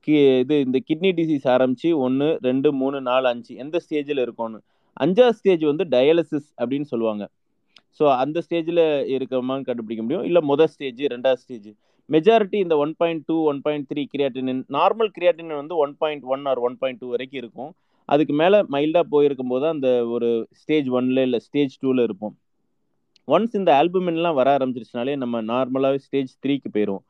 கி 0.07 0.15
இது 0.43 0.55
இந்த 0.67 0.79
கிட்னி 0.89 1.11
டிசீஸ் 1.21 1.47
ஆரம்பித்து 1.55 1.91
ஒன்று 2.07 2.29
ரெண்டு 2.49 2.69
மூணு 2.81 2.99
நாலு 3.11 3.27
அஞ்சு 3.33 3.53
எந்த 3.65 3.77
ஸ்டேஜில் 3.85 4.23
இருக்கும்னு. 4.27 4.61
அஞ்சாவது 5.05 5.39
ஸ்டேஜ் 5.41 5.65
வந்து 5.71 5.85
டயாலிசிஸ் 5.95 6.49
அப்படின்னு 6.61 6.89
சொல்லுவாங்க. 6.93 7.25
ஸோ 7.99 8.05
அந்த 8.23 8.39
ஸ்டேஜில் 8.47 8.85
இருக்கமான்னு 9.17 9.69
கண்டுபிடிக்க 9.69 10.03
முடியும். 10.07 10.25
இல்லை 10.29 10.41
முதல் 10.53 10.71
ஸ்டேஜ் 10.75 11.03
ரெண்டாவது 11.15 11.43
ஸ்டேஜ் 11.45 11.69
மெஜாரிட்டி 12.15 12.59
இந்த 12.65 12.75
one 12.85 12.93
point 13.01 13.23
two 13.29 13.37
one 13.51 13.61
point 13.65 13.87
three 13.91 14.03
creatinine 14.13 14.63
normal 14.77 15.11
creatinine 15.17 15.61
வந்து 15.63 15.77
one 15.85 15.95
point 16.03 16.25
one 16.35 16.45
or 16.51 16.61
one 16.67 16.77
point 16.81 17.01
two 17.03 17.09
வரைக்கும் 17.15 17.41
இருக்கும். 17.43 17.71
அதுக்கு 18.09 18.35
மேலே 18.41 18.59
மைல்டாக 18.75 19.07
போயிருக்கும் 19.15 19.53
போது 19.53 19.67
அந்த 19.75 19.89
ஒரு 20.15 20.29
ஸ்டேஜ் 20.61 20.87
ஒன்ல 20.99 21.25
இல்லை 21.29 21.41
ஸ்டேஜ் 21.47 21.75
டூவில் 21.83 22.05
இருப்போம். 22.07 22.35
ஒன்ஸ் 23.29 23.57
இந்த 23.61 23.71
ஆல்புமின்லாம் 23.81 24.39
வர 24.41 24.49
ஆரம்பிச்சிருச்சுனாலே 24.57 25.15
நம்ம 25.23 25.43
நார்மலாகவே 25.53 25.99
ஸ்டேஜ் 26.07 26.33
த்ரீக்கு 26.45 26.69
போயிடும் 26.77 27.03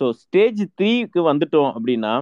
ஸோ 0.00 0.06
ஸ்டேஜ் 0.22 0.62
த்ரீக்கு 0.78 1.20
வந்துட்டோம் 1.30 1.70
அப்படின்னா 1.76 2.12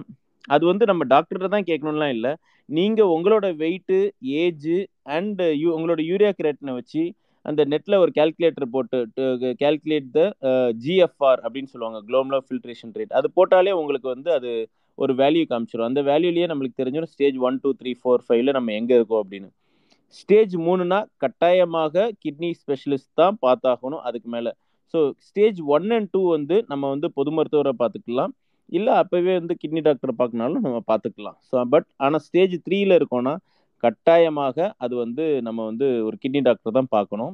அது 0.55 0.63
வந்து 0.71 0.83
நம்ம 0.89 1.05
டாக்டர்கிட்ட 1.13 1.49
தான் 1.55 1.69
கேட்கணும்லாம் 1.69 2.13
இல்லை. 2.15 2.31
நீங்கள் 2.69 3.11
உங்களோட 3.15 3.45
வெயிட்டு 3.61 3.97
ஏஜு 4.43 4.77
அண்டு 5.17 5.45
யூ 5.61 5.67
உங்களோட 5.77 6.01
யூரியா 6.09 6.31
கிரேட்டினை 6.39 6.73
வச்சு 6.79 7.03
அந்த 7.47 7.61
நெட்டில் 7.73 8.01
ஒரு 8.03 8.11
கேல்குலேட்டர் 8.17 8.67
போட்டு 8.75 8.97
கேல்குலேட் 9.61 10.09
த 10.17 10.21
ஜிஎஃப்ஆர் 10.83 11.41
அப்படின்னு 11.45 11.71
சொல்லுவாங்க 11.73 11.99
குளோம்லோ 12.09 12.39
ஃபில்ட்ரேஷன் 12.47 12.95
ரேட் 12.99 13.15
அது 13.19 13.29
போட்டாலே 13.37 13.73
உங்களுக்கு 13.81 14.09
வந்து 14.15 14.31
அது 14.37 14.51
ஒரு 14.97 15.13
வேல்யூ 15.21 15.43
காமிச்சிடும் 15.51 15.89
அந்த 15.89 16.01
வேல்யூலேயே 16.11 16.47
நம்மளுக்கு 16.51 16.79
தெரிஞ்சிடும் 16.81 17.11
stage 17.13 17.37
one 17.47 17.57
two 17.63 17.71
three 17.81 17.91
four 17.99 18.23
ஃபைவ்ல 18.27 18.53
நம்ம 18.57 18.73
எங்கே 18.79 18.95
இருக்கோம் 18.99 19.21
அப்படின்னு. 19.23 19.49
ஸ்டேஜ் 20.19 20.53
மூணுனா 20.65 20.99
கட்டாயமாக 21.23 22.05
கிட்னி 22.23 22.49
ஸ்பெஷலிஸ்ட் 22.61 23.13
தான் 23.21 23.37
பார்த்தாகணும் 23.45 24.03
அதுக்கு 24.07 24.29
மேலே. 24.35 24.51
So 24.93 24.99
stage 25.27 25.59
one 25.75 25.87
and 25.97 26.09
two 26.13 26.21
வந்து 26.35 26.57
நம்ம 26.71 26.83
வந்து 26.93 27.07
பொது 27.17 27.31
மருத்துவரை 27.37 27.73
பார்த்துக்கலாம். 27.81 28.33
இல்லை 28.77 28.93
அப்போவே 29.01 29.33
வந்து 29.39 29.55
கிட்னி 29.61 29.81
டாக்டரை 29.87 30.13
பார்க்கனாலும் 30.21 30.63
நம்ம 30.67 30.79
பார்த்துக்கலாம். 30.91 31.37
ஸோ 31.49 31.65
பட் 31.73 31.87
ஆனால் 32.05 32.23
ஸ்டேஜ் 32.27 32.55
த்ரீல 32.67 32.97
இருக்கோம்னா 32.99 33.33
கட்டாயமாக 33.83 34.57
அது 34.85 34.93
வந்து 35.03 35.25
நம்ம 35.47 35.65
வந்து 35.69 35.87
ஒரு 36.07 36.17
கிட்னி 36.23 36.41
டாக்டர் 36.47 36.77
தான் 36.79 36.93
பார்க்கணும். 36.95 37.33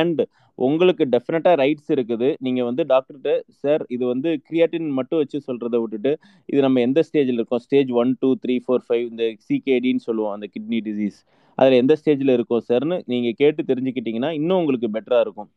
அண்ட் 0.00 0.20
உங்களுக்கு 0.58 1.04
டெஃபினட்டாக 1.14 1.56
ரைட்ஸ் 1.62 1.90
இருக்குது. 1.94 2.28
நீங்கள் 2.46 2.66
வந்து 2.68 2.82
டாக்டர்கிட்ட 2.92 3.32
சார் 3.62 3.82
இது 3.94 4.04
வந்து 4.12 4.30
கிரியாட்டின் 4.48 4.88
மட்டும் 4.98 5.20
வச்சு 5.22 5.38
சொல்கிறத 5.48 5.78
விட்டுட்டு 5.82 6.12
இது 6.48 6.60
நம்ம 6.66 6.80
எந்த 6.88 7.00
ஸ்டேஜில் 7.08 7.38
இருக்கோம்? 7.40 7.62
Stage 7.66 7.90
one 8.02 8.12
two 8.22 8.30
three 8.42 8.56
four 8.64 8.84
five 8.86 9.04
இந்த 9.12 9.26
சிகேடின்னு 9.48 10.06
சொல்லுவோம் 10.08 10.34
அந்த 10.36 10.48
கிட்னி 10.54 10.80
டிசீஸ் 10.88 11.18
அதில் 11.58 11.80
எந்த 11.82 11.94
ஸ்டேஜில் 12.00 12.34
இருக்கோம் 12.36 12.64
சார்னு 12.68 12.98
நீங்கள் 13.12 13.38
கேட்டு 13.42 13.62
தெரிஞ்சுக்கிட்டிங்கன்னா 13.70 14.30
இன்னும் 14.40 14.60
உங்களுக்கு 14.62 14.88
பெட்டராக 14.96 15.24
இருக்கும். 15.26 15.50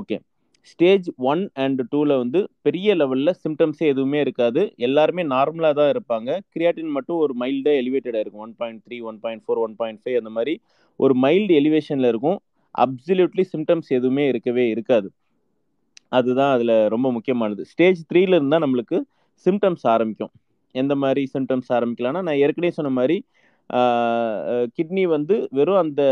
ஓகே 0.00 0.16
ஸ்டேஜ் 0.70 1.06
ஒன் 1.30 1.42
அண்ட் 1.64 1.80
டூவில் 1.92 2.14
வந்து 2.22 2.40
பெரிய 2.66 2.94
லெவலில் 3.00 3.32
சிம்டம்ஸே 3.42 3.86
எதுவுமே 3.92 4.18
இருக்காது. 4.24 4.62
எல்லாருமே 4.86 5.22
நார்மலாக 5.34 5.74
தான் 5.80 5.90
இருப்பாங்க. 5.94 6.30
கிரியாட்டின் 6.54 6.94
மட்டும் 6.96 7.18
ஒரு 7.24 7.34
மைல்டாக 7.42 7.80
எலிவேட்டடாக 7.82 8.22
இருக்கும். 8.24 8.44
One 8.46 8.54
point 8.60 8.80
three 8.86 8.98
one 9.10 9.18
point 9.24 9.44
four 9.44 9.60
one 9.66 9.76
point 9.80 10.00
five 10.02 10.18
அந்த 10.22 10.32
மாதிரி 10.36 10.54
ஒரு 11.00 11.16
மைல்டு 11.24 11.54
எலிவேஷனில் 11.60 12.10
இருக்கும். 12.12 12.38
அப்சல்யூட்லி 12.74 13.44
சிம்டம்ஸ் 13.52 13.90
எதுவுமே 13.98 14.24
இருக்கவே 14.32 14.64
இருக்காது. 14.74 15.10
அதுதான் 16.18 16.52
அதில் 16.56 16.74
ரொம்ப 16.94 17.08
முக்கியமானது. 17.16 17.62
ஸ்டேஜ் 17.72 18.00
த்ரீல 18.10 18.38
இருந்தால் 18.38 18.64
நம்மளுக்கு 18.64 18.98
சிம்டம்ஸ் 19.46 19.86
ஆரம்பிக்கும். 19.94 20.32
எந்த 20.74 20.94
மாதிரி 21.04 21.22
சிம்டம்ஸ் 21.34 21.70
ஆரம்பிக்கலாம்னா 21.76 22.22
நான் 22.28 22.40
ஏற்கனவே 22.44 22.74
சொன்ன 22.78 22.92
மாதிரி 22.98 23.16
கிட்னி 24.76 25.04
வந்து 25.16 25.34
வெறும் 25.58 25.82
அந்த 25.84 26.02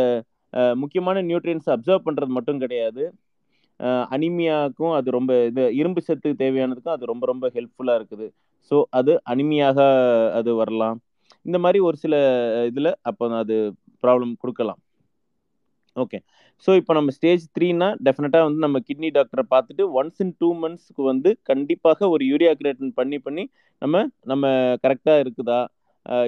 முக்கியமான 0.82 1.18
நியூட்ரியன்ஸ் 1.28 1.68
அப்சர்வ் 1.74 2.06
பண்ணுறது 2.06 2.32
மட்டும் 2.36 2.60
கிடையாது. 2.62 3.04
அனிமியாவுக்கும் 4.14 4.94
அது 4.98 5.08
ரொம்ப 5.18 5.32
இது 5.50 5.62
இரும்பு 5.80 6.00
சத்து 6.06 6.30
தேவையானதுக்கும் 6.42 6.96
அது 6.96 7.10
ரொம்ப 7.12 7.24
ரொம்ப 7.32 7.46
ஹெல்ப்ஃபுல்லாக 7.56 7.98
இருக்குது. 8.00 8.26
ஸோ 8.70 8.76
அது 8.98 9.12
அனிமியாக 9.32 9.78
அது 10.38 10.50
வரலாம். 10.62 10.98
இந்த 11.46 11.58
மாதிரி 11.64 11.78
ஒரு 11.88 11.96
சில 12.04 12.14
இதில் 12.70 12.92
அப்போ 13.10 13.24
அது 13.42 13.56
ப்ராப்ளம் 14.04 14.34
கொடுக்கலாம். 14.42 14.80
ஓகே. 15.96 16.18
ஸோ 16.64 16.70
இப்போ 16.80 16.92
நம்ம 16.98 17.10
ஸ்டேஜ் 17.16 17.44
த்ரீனா 17.56 17.88
டெஃபினட்டாக 18.06 18.46
வந்து 18.48 18.60
நம்ம 18.66 18.78
கிட்னி 18.88 19.08
டாக்டரை 19.16 19.44
பார்த்துட்டு 19.54 19.84
ஒன்ஸ் 20.00 20.20
இன் 20.24 20.34
டூ 20.40 20.48
மந்த்ஸ்க்கு 20.62 21.02
வந்து 21.12 21.30
கண்டிப்பாக 21.50 22.08
ஒரு 22.14 22.24
யூரியா 22.32 22.52
கிரேட்டன் 22.60 22.94
பண்ணி 23.00 23.18
பண்ணி 23.26 23.44
நம்ம 23.82 24.04
நம்ம 24.32 24.44
கரெக்டாக 24.84 25.22
இருக்குதா? 25.24 25.60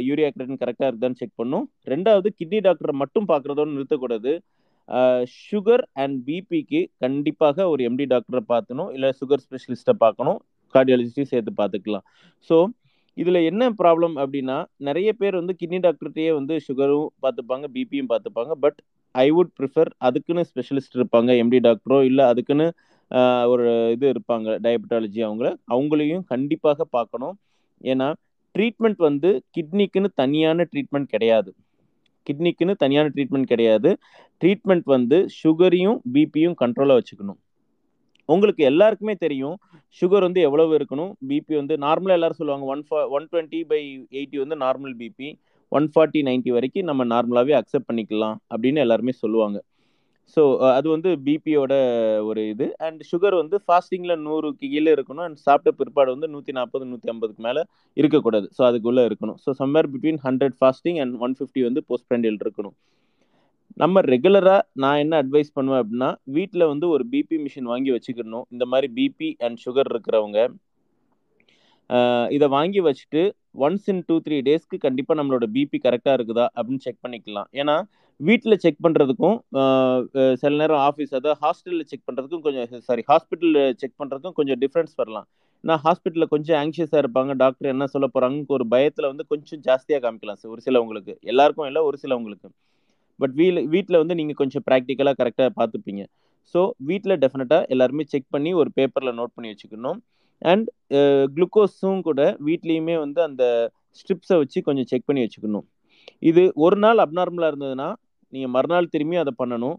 யூரியா 0.08 0.28
கிரேட்டன் 0.34 0.60
கரெக்டாக 0.62 0.88
இருக்குதான்னு 0.90 1.20
செக் 1.20 1.40
பண்ணும். 1.40 1.64
ரெண்டாவது 1.92 2.28
கிட்னி 2.38 2.58
டாக்டரை 2.66 2.94
மட்டும் 3.02 3.28
பார்க்குறதோடு 3.30 3.74
நிறுத்தக்கூடாது. 3.76 4.32
சுகர் 5.48 5.84
அண்ட் 6.02 6.16
பிபிக்கு 6.28 6.80
கண்டிப்பாக 7.04 7.66
ஒரு 7.72 7.82
எம்டி 7.88 8.06
டாக்டரை 8.12 8.42
பார்த்தணும் 8.52 8.90
இல்லை 8.96 9.10
சுகர் 9.20 9.42
ஸ்பெஷலிஸ்ட்டை 9.44 9.94
பார்க்கணும். 10.04 10.38
கார்டியாலஜிஸ்டையும் 10.74 11.32
சேர்த்து 11.32 11.52
பார்த்துக்கலாம். 11.60 12.04
ஸோ 12.48 12.56
இதில் 13.16 13.40
என்ன 13.50 13.64
ப்ராப்ளம் 13.80 14.14
அப்படின்னா 14.22 14.56
நிறைய 14.88 15.10
பேர் 15.20 15.34
வந்து 15.40 15.54
கிட்னி 15.60 15.78
டாக்டர்கிட்டயே 15.84 16.30
வந்து 16.38 16.54
சுகரும் 16.68 17.10
பார்த்துப்பாங்க 17.24 17.66
பிபியும் 17.76 18.10
பார்த்துப்பாங்க. 18.12 18.52
பட் 18.64 18.78
ஐ 19.14 19.26
வுட் 19.36 19.52
ப்ரிஃபர் 19.58 19.90
அதுக்குன்னு 20.06 20.44
ஸ்பெஷலிஸ்ட் 20.50 20.96
இருப்பாங்க 20.98 21.30
எம்டி 21.42 21.60
டாக்டரோ 21.68 21.98
இல்லை 22.10 22.24
அதுக்குன்னு 22.32 22.66
ஒரு 23.52 23.66
இது 23.94 24.06
இருப்பாங்க 24.14 24.48
டயபெட்டாலஜி 24.64 25.20
அவங்கள. 25.26 25.48
அவங்களையும் 25.74 26.24
கண்டிப்பாக 26.32 26.86
பார்க்கணும். 26.96 27.34
ஏன்னா 27.92 28.08
ட்ரீட்மெண்ட் 28.54 29.00
வந்து 29.08 29.30
கிட்னிக்குன்னு 29.56 30.10
தனியான 30.22 30.66
ட்ரீட்மெண்ட் 30.72 31.08
கிடையாது. 31.14 31.50
கிட்னிக்குன்னு 32.28 32.74
தனியான 32.84 33.10
ட்ரீட்மெண்ட் 33.14 33.50
கிடையாது. 33.52 33.90
ட்ரீட்மெண்ட் 34.40 34.86
வந்து 34.96 35.18
சுகரையும் 35.40 35.98
பிபியும் 36.14 36.56
கண்ட்ரோலாக 36.62 36.98
வச்சுக்கணும். 37.00 37.40
உங்களுக்கு 38.28 38.62
எல்லாருக்குமே 38.64 39.14
தெரியும் 39.24 39.56
சுகர் 39.98 40.26
வந்து 40.26 40.40
எவ்வளவு 40.40 40.72
இருக்கணும்? 40.78 41.10
பிபி 41.30 41.54
வந்து 41.60 41.74
நார்மலாக 41.86 42.18
எல்லாரும் 42.18 42.40
சொல்லுவாங்க 42.40 42.66
one 42.74 42.84
four 42.88 43.00
one 43.16 43.26
twenty 43.32 43.60
by 43.70 43.80
eighty 44.18 44.36
வந்து 44.42 44.56
normal 44.64 44.94
BP 45.02 45.28
one 45.72 45.86
forty 45.92 46.20
ninety 46.28 46.50
வரைக்கும் 46.56 46.88
நம்ம 46.90 47.04
நார்மலாகவே 47.14 47.54
அக்செப்ட் 47.60 47.88
பண்ணிக்கலாம் 47.90 48.36
அப்படின்னு 48.54 48.82
எல்லாருமே 48.84 49.12
சொல்லுவாங்க. 49.22 49.58
ஸோ 50.34 50.42
அது 50.76 50.86
வந்து 50.94 51.10
பிபியோட 51.26 51.74
ஒரு 52.28 52.42
இது. 52.52 52.66
அண்ட் 52.86 53.00
சுகர் 53.10 53.36
வந்து 53.40 53.56
ஃபாஸ்டிங்கில் 53.66 54.14
நூறுக்கு 54.26 54.70
கீழே 54.72 54.90
இருக்கணும். 54.96 55.24
அண்ட் 55.28 55.38
சாப்பிட்ட 55.46 55.72
பிற்பாடு 55.80 56.10
வந்து 56.14 56.28
நூற்றி 56.34 56.52
நாற்பது 56.58 56.84
நூற்றி 56.92 57.10
ஐம்பதுக்கு 57.12 57.44
மேலே 57.48 57.62
இருக்கக்கூடாது. 57.96 58.46
ஸோ 58.56 58.62
அதுக்குள்ளே 58.68 59.04
இருக்கணும். 59.08 59.38
So 59.44 59.52
somewhere 59.62 59.90
between 59.94 60.20
hundred 60.26 60.56
fasting 60.60 61.00
and 61.04 61.16
one 61.26 61.36
fifty 61.38 61.62
வந்து 61.68 61.82
போஸ்ட் 61.88 62.08
ப்ரெண்டில் 62.10 62.42
இருக்கணும். 62.44 62.76
நம்ம 63.82 64.00
ரெகுலராக 64.12 64.62
நான் 64.82 65.00
என்ன 65.04 65.14
அட்வைஸ் 65.22 65.54
பண்ணுவேன் 65.56 65.80
அப்படின்னா 65.82 66.10
வீட்டில் 66.36 66.70
வந்து 66.72 66.86
ஒரு 66.94 67.04
பிபி 67.12 67.36
மிஷின் 67.44 67.70
வாங்கி 67.72 67.90
வச்சுக்கணும் 67.94 68.44
இந்த 68.54 68.64
மாதிரி 68.72 68.88
பிபி 68.98 69.28
அண்ட் 69.46 69.58
சுகர் 69.64 69.90
இருக்கிறவங்க. 69.92 70.40
இதை 72.36 72.46
வாங்கி 72.56 72.80
வச்சுட்டு 72.86 73.22
ஒன்ஸ் 73.64 73.88
இன் 73.92 74.04
டூ 74.08 74.14
த்ரீ 74.26 74.36
டேஸ்க்கு 74.46 74.76
கண்டிப்பாக 74.84 75.18
நம்மளோட 75.20 75.46
பிபி 75.56 75.78
கரெக்டாக 75.86 76.16
இருக்குதா 76.18 76.46
அப்படின்னு 76.56 76.84
செக் 76.86 77.02
பண்ணிக்கலாம். 77.04 77.48
ஏன்னா 77.60 77.76
வீட்டில் 78.20 78.60
செக் 78.64 78.82
பண்ணுறதுக்கும் 78.84 79.36
சில 80.42 80.52
நேரம் 80.60 80.82
ஆஃபீஸ் 80.88 81.12
அதாவது 81.18 81.38
ஹாஸ்டலில் 81.44 81.86
செக் 81.90 82.04
பண்ணுறதுக்கும் 82.08 82.44
கொஞ்சம் 82.46 82.84
சாரி 82.88 83.02
ஹாஸ்பிட்டலில் 83.10 83.62
செக் 83.80 83.96
பண்ணுறதுக்கும் 84.00 84.36
கொஞ்சம் 84.38 84.58
டிஃப்ரென்ஸ் 84.62 84.94
வரலாம். 85.00 85.26
ஏன்னா 85.64 85.76
ஹாஸ்பிட்டலில் 85.86 86.30
கொஞ்சம் 86.34 86.58
ஆங்ஷியஸாக 86.62 87.02
இருப்பாங்க 87.04 87.34
டாக்டர் 87.42 87.70
என்ன 87.72 87.88
சொல்ல 87.94 88.06
போகிறாங்க 88.14 88.54
ஒரு 88.56 88.66
பயத்தில் 88.74 89.10
வந்து 89.12 89.24
கொஞ்சம் 89.32 89.62
ஜாஸ்தியாக 89.68 90.02
காமிக்கலாம் 90.04 90.38
சார் 90.40 90.52
ஒரு 90.54 90.62
சிலவங்களுக்கு. 90.66 91.14
எல்லாருக்கும் 91.32 91.68
இல்லை 91.70 91.82
ஒரு 91.88 91.98
சிலவங்களுக்கு. 92.02 92.50
பட் 93.20 93.34
வீல் 93.40 93.60
வீட்டில் 93.74 94.00
வந்து 94.02 94.16
நீங்கள் 94.20 94.38
கொஞ்சம் 94.42 94.64
ப்ராக்டிக்கலாக 94.68 95.16
கரெக்டாக 95.20 95.50
பார்த்துப்பீங்க. 95.58 96.04
ஸோ 96.54 96.60
வீட்டில் 96.88 97.20
டெஃபினட்டாக 97.24 97.70
எல்லாருமே 97.74 98.04
செக் 98.12 98.32
பண்ணி 98.34 98.50
ஒரு 98.60 98.70
பேப்பரில் 98.78 99.16
நோட் 99.20 99.34
பண்ணி 99.36 99.50
வச்சுக்கணும். 99.52 99.98
அண்ட் 100.52 100.68
குளுக்கோஸும் 101.36 102.00
கூட 102.08 102.22
வீட்லேயுமே 102.48 102.96
வந்து 103.04 103.20
அந்த 103.28 103.44
ஸ்ட்ரிப்ஸை 103.98 104.36
வச்சு 104.42 104.58
கொஞ்சம் 104.68 104.88
செக் 104.90 105.08
பண்ணி 105.08 105.22
வச்சுக்கணும். 105.26 105.66
இது 106.30 106.42
ஒரு 106.64 106.76
நாள் 106.84 107.04
அப்நார்மலாக 107.04 107.52
இருந்ததுன்னா 107.52 107.88
நீங்கள் 108.34 108.54
மறுநாள் 108.56 108.92
திரும்பியும் 108.94 109.24
அதை 109.24 109.34
பண்ணணும். 109.42 109.76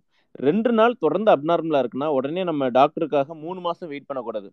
ரெண்டு 0.48 0.70
நாள் 0.80 1.02
தொடர்ந்து 1.04 1.30
அப்நார்மலாக 1.36 1.82
இருக்குன்னா 1.84 2.10
உடனே 2.18 2.42
நம்ம 2.50 2.70
டாக்டருக்காக 2.80 3.36
மூணு 3.46 3.60
மாதம் 3.68 3.92
வெயிட் 3.92 4.10
பண்ணக்கூடாது. 4.10 4.50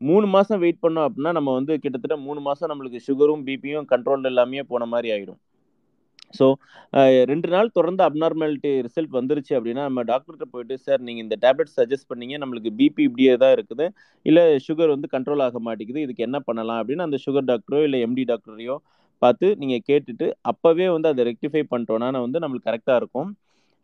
மூணு 0.00 0.26
மாதம் 0.34 0.60
வெயிட் 0.64 0.82
பண்ணோம் 0.84 1.06
அப்படின்னா 1.08 1.30
நம்ம 1.38 1.52
வந்து 1.58 1.72
கிட்டத்தட்ட 1.84 2.16
மூணு 2.26 2.40
மாதம் 2.48 2.70
நம்மளுக்கு 2.72 3.06
சுகரும் 3.08 3.44
பிபியும் 3.48 3.88
கண்ட்ரோல் 3.92 4.30
எல்லாமே 4.32 4.64
போன 4.72 4.86
மாதிரி 4.94 5.08
ஆகிடும் 5.14 5.40
ஸோ 6.38 6.46
ரெண்டு 7.30 7.48
நாள் 7.52 7.74
தொடர்ந்து 7.76 8.02
அப்நார்மாலிட்டி 8.06 8.70
ரிசல்ட் 8.86 9.14
வந்துருச்சு 9.18 9.52
அப்படின்னா 9.58 9.82
நம்ம 9.88 10.02
டாக்டர்கிட்ட 10.10 10.46
போயிட்டு 10.54 10.74
சார் 10.86 11.00
நீங்கள் 11.06 11.24
இந்த 11.26 11.36
டேப்லெட் 11.44 11.72
சஜஸ்ட் 11.78 12.08
பண்ணீங்க 12.10 12.36
நம்மளுக்கு 12.42 12.70
பிபி 12.80 13.02
இப்படியே 13.08 13.34
தான் 13.42 13.54
இருக்குது. 13.56 13.86
இல்லை 14.26 14.44
சுகர் 14.66 14.92
வந்து 14.94 15.08
கண்ட்ரோல் 15.14 15.44
ஆக 15.46 15.60
மாட்டேங்குது. 15.68 16.02
இதுக்கு 16.06 16.26
என்ன 16.28 16.38
பண்ணலாம்? 16.48 16.80
அப்படின்னு 16.82 17.06
அந்த 17.08 17.20
சுகர் 17.24 17.48
டாக்டரோ 17.52 17.80
இல்லை 17.86 18.00
எம்டி 18.06 18.24
டாக்டரையோ 18.32 18.76
பார்த்து 19.22 19.46
நீங்கள் 19.60 19.84
கேட்டுட்டு 19.88 20.26
அப்போவே 20.50 20.86
வந்து 20.94 21.10
அதை 21.12 21.22
ரெக்டிஃபை 21.30 21.62
பண்ணிட்டோன்னா 21.72 22.20
வந்து 22.26 22.42
நம்மளுக்கு 22.42 22.70
கரெக்டாக 22.70 23.00
இருக்கும். 23.02 23.30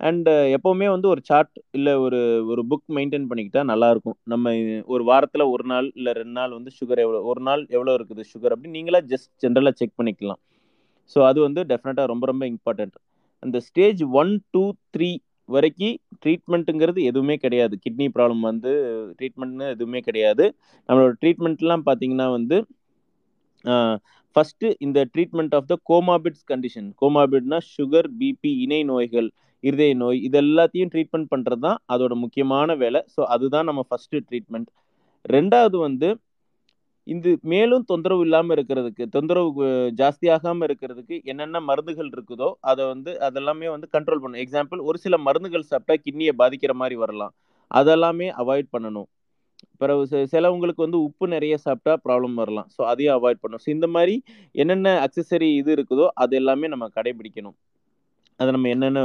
அண்டு 0.01 0.33
எப்போவுமே 0.57 0.87
வந்து 0.93 1.09
ஒரு 1.13 1.21
சார்ட் 1.29 1.59
இல்லை 1.77 1.93
ஒரு 2.05 2.21
ஒரு 2.53 2.63
புக் 2.71 2.89
மெயின்டைன் 2.97 3.29
பண்ணிக்கிட்டா 3.31 3.63
நல்லாயிருக்கும் 3.71 4.17
நம்ம 4.33 4.53
ஒரு 4.95 5.03
வாரத்தில் 5.11 5.45
ஒரு 5.55 5.65
நாள் 5.73 5.89
இல்லை 5.99 6.13
ரெண்டு 6.21 6.35
நாள் 6.39 6.57
வந்து 6.59 6.71
சுகர் 6.79 7.03
எவ்வளோ 7.05 7.21
ஒரு 7.33 7.43
நாள் 7.49 7.63
எவ்வளோ 7.77 7.93
இருக்குது 7.99 8.25
சுகர் 8.33 8.55
அப்படின்னு 8.55 8.79
நீங்களாக 8.79 9.07
ஜஸ்ட் 9.13 9.31
ஜென்ரலாக 9.45 9.79
செக் 9.81 9.99
பண்ணிக்கலாம். 10.01 10.41
ஸோ 11.13 11.21
அது 11.31 11.39
வந்து 11.47 11.61
டெஃபினட்டாக 11.71 12.11
ரொம்ப 12.13 12.27
ரொம்ப 12.33 12.45
இம்பார்ட்டண்ட் 12.55 12.97
அந்த 13.43 13.59
ஸ்டேஜ் 13.69 14.03
ஒன் 14.21 14.33
டூ 14.55 14.65
த்ரீ 14.97 15.11
வரைக்கும் 15.49 15.97
ட்ரீட்மெண்ட்டுங்கிறது 16.23 17.01
எதுவுமே 17.11 17.37
கிடையாது. 17.45 17.75
கிட்னி 17.85 18.07
ப்ராப்ளம் 18.17 18.45
வந்து 18.51 18.71
ட்ரீட்மெண்ட்னு 19.19 19.67
எதுவுமே 19.75 20.01
கிடையாது. 20.09 20.45
நம்மளோட 20.89 21.15
ட்ரீட்மெண்ட்லாம் 21.23 21.87
பார்த்தீங்கன்னா 21.89 22.29
வந்து 22.39 22.59
ஃபஸ்ட்டு 24.37 24.69
இந்த 24.87 24.99
treatment 25.15 25.55
of 25.59 25.69
the 25.73 25.75
comorbids 25.91 26.45
condition 26.53 26.89
கோமாபிட்னா 27.03 27.59
sugar 27.75 28.09
BP 28.21 28.53
இணை 28.65 28.81
நோய்கள் 28.91 29.29
இருதய 29.65 29.93
நோய் 30.03 30.19
இது 30.27 30.37
எல்லாத்தையும் 30.45 30.91
ட்ரீட்மெண்ட் 30.95 31.31
பண்ணுறது 31.33 31.63
தான் 31.67 31.79
அதோட 31.95 32.15
முக்கியமான 32.25 32.75
வேலை. 32.83 33.01
ஸோ 33.15 33.21
அதுதான் 33.35 33.69
நம்ம 33.71 33.83
ஃபஸ்ட்டு 33.89 34.25
ட்ரீட்மெண்ட் 34.29 34.71
ரெண்டாவது 35.35 35.77
வந்து 35.87 36.09
இது 37.07 37.31
மேலும் 37.53 37.87
தொந்தரவு 37.91 38.23
இல்லாமல் 38.27 38.55
இருக்கிறதுக்கு 38.57 39.05
தொந்தரவு 39.15 39.65
ஜாஸ்தியாகாமல் 40.01 40.67
இருக்கிறதுக்கு 40.69 41.17
என்னென்ன 41.31 41.61
மருந்துகள் 41.71 42.11
இருக்குதோ 42.15 42.49
அதை 42.71 42.83
வந்து 42.93 43.11
அதெல்லாமே 43.29 43.69
வந்து 43.75 43.89
கண்ட்ரோல் 43.97 44.23
பண்ணணும். 44.23 44.43
எக்ஸாம்பிள் 44.45 44.81
ஒரு 44.89 44.99
சில 45.05 45.17
மருந்துகள் 45.27 45.71
சாப்பிட்டா 45.73 45.97
கிட்னியை 46.05 46.35
பாதிக்கிற 46.43 46.75
மாதிரி 46.83 46.97
வரலாம். 47.05 47.35
அதெல்லாமே 47.71 48.29
அவாய்ட் 48.43 48.73
பண்ணணும். 48.75 49.09
பிறகு 49.83 50.25
சிலவங்களுக்கு 50.33 50.87
வந்து 50.87 51.01
உப்பு 51.09 51.27
நிறைய 51.35 51.55
சாப்பிட்டா 51.67 51.95
ப்ராப்ளம் 52.07 52.35
வரலாம். 52.43 52.69
ஸோ 52.77 52.81
அதையும் 52.93 53.17
அவாய்ட் 53.19 53.43
பண்ணணும். 53.43 53.65
ஸோ 53.67 53.71
இந்த 53.77 53.89
மாதிரி 53.97 54.17
என்னென்ன 54.65 54.97
அக்சசரி 55.07 55.51
இது 55.61 55.73
இருக்குதோ 55.77 56.09
அது 56.25 56.35
எல்லாமே 56.41 56.69
நம்ம 56.75 56.89
கடைபிடிக்கணும். 56.99 57.57
அதை 58.41 58.51
நம்ம 58.55 58.69
என்னென்ன 58.75 59.01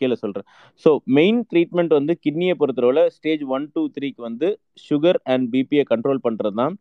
கீழே 0.00 0.16
சொல்கிறேன் 0.24 0.46
ஸோ 0.84 0.90
மெயின் 1.16 1.40
ட்ரீட்மெண்ட் 1.50 1.92
வந்து 1.98 2.12
கிட்னியை 2.24 2.54
பொறுத்தளவில் 2.60 3.02
ஸ்டேஜ் 3.16 3.42
ஒன் 3.56 3.66
டூ 3.74 3.82
த்ரீக்கு 3.96 4.22
வந்து 4.28 4.48
சுகர் 4.88 5.18
அண்ட் 5.32 5.46
பிபியை 5.54 5.84
கண்ட்ரோல் 5.90 6.24
பண்ணுறது 6.26 6.56
தான். 6.60 6.76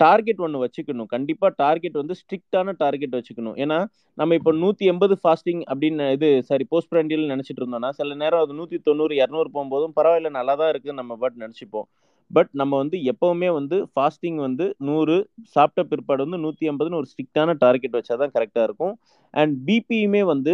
டார்கெட் 0.00 0.40
ஒன்று 0.46 0.62
வச்சுக்கணும். 0.62 1.08
கண்டிப்பாக 1.12 1.52
டார்கெட் 1.62 1.96
வந்து 2.00 2.14
ஸ்ட்ரிக்டான 2.20 2.74
டார்கெட் 2.82 3.16
வச்சுக்கணும். 3.18 3.56
ஏன்னா 3.62 3.78
நம்ம 4.18 4.34
இப்போ 4.38 4.52
நூற்றி 4.62 4.84
எண்பது 4.92 5.14
ஃபாஸ்டிங் 5.22 5.62
அப்படின்னு 5.72 6.04
இது 6.16 6.28
சாரி 6.48 6.64
போஸ்ட் 6.72 6.90
பிராண்டியல் 6.92 7.30
நினச்சிட்டு 7.32 7.60
இருந்தோம்னா 7.62 7.90
சில 7.98 8.16
நேரம் 8.22 8.42
அது 8.44 8.58
நூற்றி 8.60 8.78
தொண்ணூறு 8.88 9.14
இரநூறு 9.20 9.48
போகும்போதும் 9.56 9.94
பரவாயில்ல 9.98 10.30
நல்லா 10.38 10.54
தான் 10.60 10.70
இருக்குதுன்னு 10.72 11.02
நம்ம 11.02 11.16
பாட்டு 11.22 11.44
நினச்சிப்போம். 11.44 11.88
பட் 12.30 12.50
நம்ம 12.60 12.72
வந்து 12.82 12.96
எப்போவுமே 13.12 13.48
வந்து 13.58 13.76
ஃபாஸ்டிங் 13.92 14.38
வந்து 14.46 14.64
நூறு 14.88 15.16
சாப்பிட்ட 15.54 15.82
பிற்பாடு 15.90 16.24
வந்து 16.26 16.40
நூற்றி 16.44 16.68
ஐம்பதுன்னு 16.70 17.00
ஒரு 17.00 17.08
ஸ்ட்ரிக்டான 17.12 17.54
டார்கெட் 17.64 17.96
வச்சா 17.98 18.16
தான் 18.22 18.34
கரெக்டாக 18.36 18.66
இருக்கும். 18.68 18.94
அண்ட் 19.34 19.54
பிபியுமே 19.68 20.22
வந்து 20.32 20.52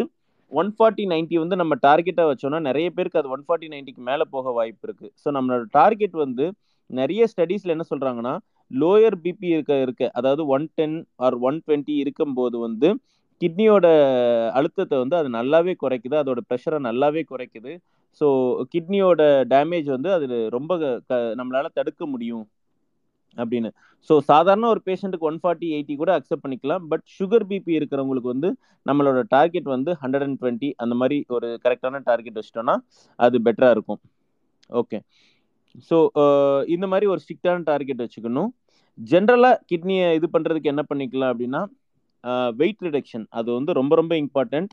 ஒன் 0.53 0.71
ஃபார்ட்டி 0.77 1.05
நைன்ட்டி 1.13 1.37
வந்து 1.43 1.57
நம்ம 1.61 1.75
டார்கெட்டாக 1.87 2.31
வச்சோம்னா 2.31 2.61
நிறைய 2.69 2.89
பேருக்கு 2.97 3.21
அது 3.21 3.33
ஒன் 3.37 3.45
ஃபார்ட்டி 3.47 3.69
நைன்ட்டிக்கு 3.73 4.03
மேலே 4.11 4.25
போக 4.35 4.53
வாய்ப்பு 4.59 4.87
இருக்குது 4.89 5.13
ஸோ 5.23 5.29
நம்மளோட 5.37 5.65
டார்கெட் 5.79 6.17
வந்து 6.25 6.45
நிறைய 6.91 7.23
ஸ்டடீஸில் 7.33 7.75
என்ன 7.75 7.85
சொல்கிறாங்கன்னா 7.91 8.35
லோயர் 8.71 9.17
பிபி 9.25 9.49
இருக்க 9.55 9.75
இருக்க 9.85 10.11
அதாவது 10.19 10.43
one 10.57 10.67
ten 10.79 10.97
or 11.27 11.37
one 11.49 11.59
twenty 11.65 11.95
இருக்கும்போது 12.03 12.57
வந்து 12.67 12.89
கிட்னியோட 13.41 13.87
அழுத்தத்தை 14.59 14.97
வந்து 15.03 15.17
அது 15.21 15.29
நல்லாவே 15.39 15.75
குறைக்குது 15.83 16.17
அதோட 16.23 16.41
ப்ரெஷரை 16.49 16.79
நல்லாவே 16.89 17.23
குறைக்குது. 17.33 17.73
ஸோ 18.21 18.27
கிட்னியோட 18.73 19.23
டேமேஜ் 19.55 19.89
வந்து 19.97 20.11
அது 20.17 20.27
ரொம்ப 20.57 20.73
க 21.11 21.19
நம்மளால் 21.41 21.77
தடுக்க 21.79 22.07
முடியும் 22.15 22.45
அப்படின்னு. 23.37 23.71
ஸோ 24.11 24.15
சாதாரண 24.31 24.65
ஒரு 24.75 24.81
பேஷண்ட்டுக்கு 24.89 25.29
ஒன் 25.31 25.41
ஃபார்ட்டி 25.43 25.69
எயிட்டி 25.77 25.95
கூட 26.03 26.11
அக்செப்ட் 26.19 26.45
பண்ணிக்கலாம். 26.45 26.83
பட் 26.91 27.05
சுகர் 27.17 27.47
பிபி 27.51 27.73
இருக்கிறவங்களுக்கு 27.79 28.33
வந்து 28.35 28.49
நம்மளோட 28.87 29.21
டார்கெட் 29.37 29.69
வந்து 29.77 29.93
ஹண்ட்ரட் 30.03 30.27
அண்ட் 30.27 30.39
டுவெண்ட்டி 30.43 30.71
அந்த 30.85 30.97
மாதிரி 31.01 31.19
ஒரு 31.37 31.49
கரெக்டான 31.65 32.03
டார்கெட் 32.11 32.39
வச்சிட்டோம்னா 32.41 32.77
அது 33.19 33.39
பெட்டராக 33.47 33.77
இருக்கும். 33.77 34.01
ஓகே 34.71 34.99
ஸோ 35.89 35.97
uh, 36.23 36.61
இந்த 36.75 36.87
மாதிரி 36.91 37.07
ஒரு 37.13 37.21
ஸ்ட்ரிக்டான 37.23 37.65
டார்கெட் 37.71 38.03
வச்சுக்கணும். 38.05 38.51
ஜென்ரலாக 38.99 39.57
கிட்னியை 39.71 40.09
இது 40.19 40.27
பண்ணுறதுக்கு 40.35 40.73
என்ன 40.73 40.83
பண்ணிக்கலாம் 40.91 41.33
அப்படின்னா 41.33 41.63
uh, 42.25 42.51
வெயிட் 42.61 42.85
ரிடக்ஷன் 42.89 43.27
அது 43.39 43.49
வந்து 43.59 43.73
ரொம்ப 43.81 43.95
ரொம்ப 44.01 44.15
இம்பார்ட்டண்ட் 44.25 44.73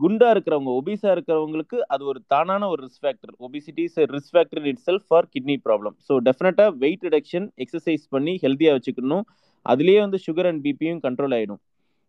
குண்டா 0.00 0.28
இருக்கிறவங்க 0.34 0.72
ஒபிசா 0.80 1.08
இருக்கிறவங்களுக்கு 1.14 1.78
அது 1.94 2.02
ஒரு 2.10 2.20
தானான 2.32 2.68
ஒரு 2.72 2.80
risk 2.86 3.04
factor 3.04 3.32
obesity 3.46 3.84
is 3.88 3.98
risk 4.16 4.34
factor 4.34 4.66
itself 4.88 5.06
for 5.08 5.26
kidney 5.34 5.56
problem 5.66 5.94
so 6.08 6.16
டெஃபினட்டாக 6.28 6.70
வெயிட் 6.82 7.04
ரிடக்ஷன் 7.08 7.46
எக்ஸசைஸ் 7.64 8.04
பண்ணி 8.14 8.34
ஹெல்த்தியாக 8.44 8.76
வச்சுக்கணும். 8.78 9.24
அதுலேயே 9.66 10.00
வந்து 10.04 10.18
சுகர் 10.26 10.48
அண்ட் 10.50 10.62
பிபியும் 10.66 11.00
கண்ட்ரோல் 11.06 11.34
ஆகிடும் 11.38 11.62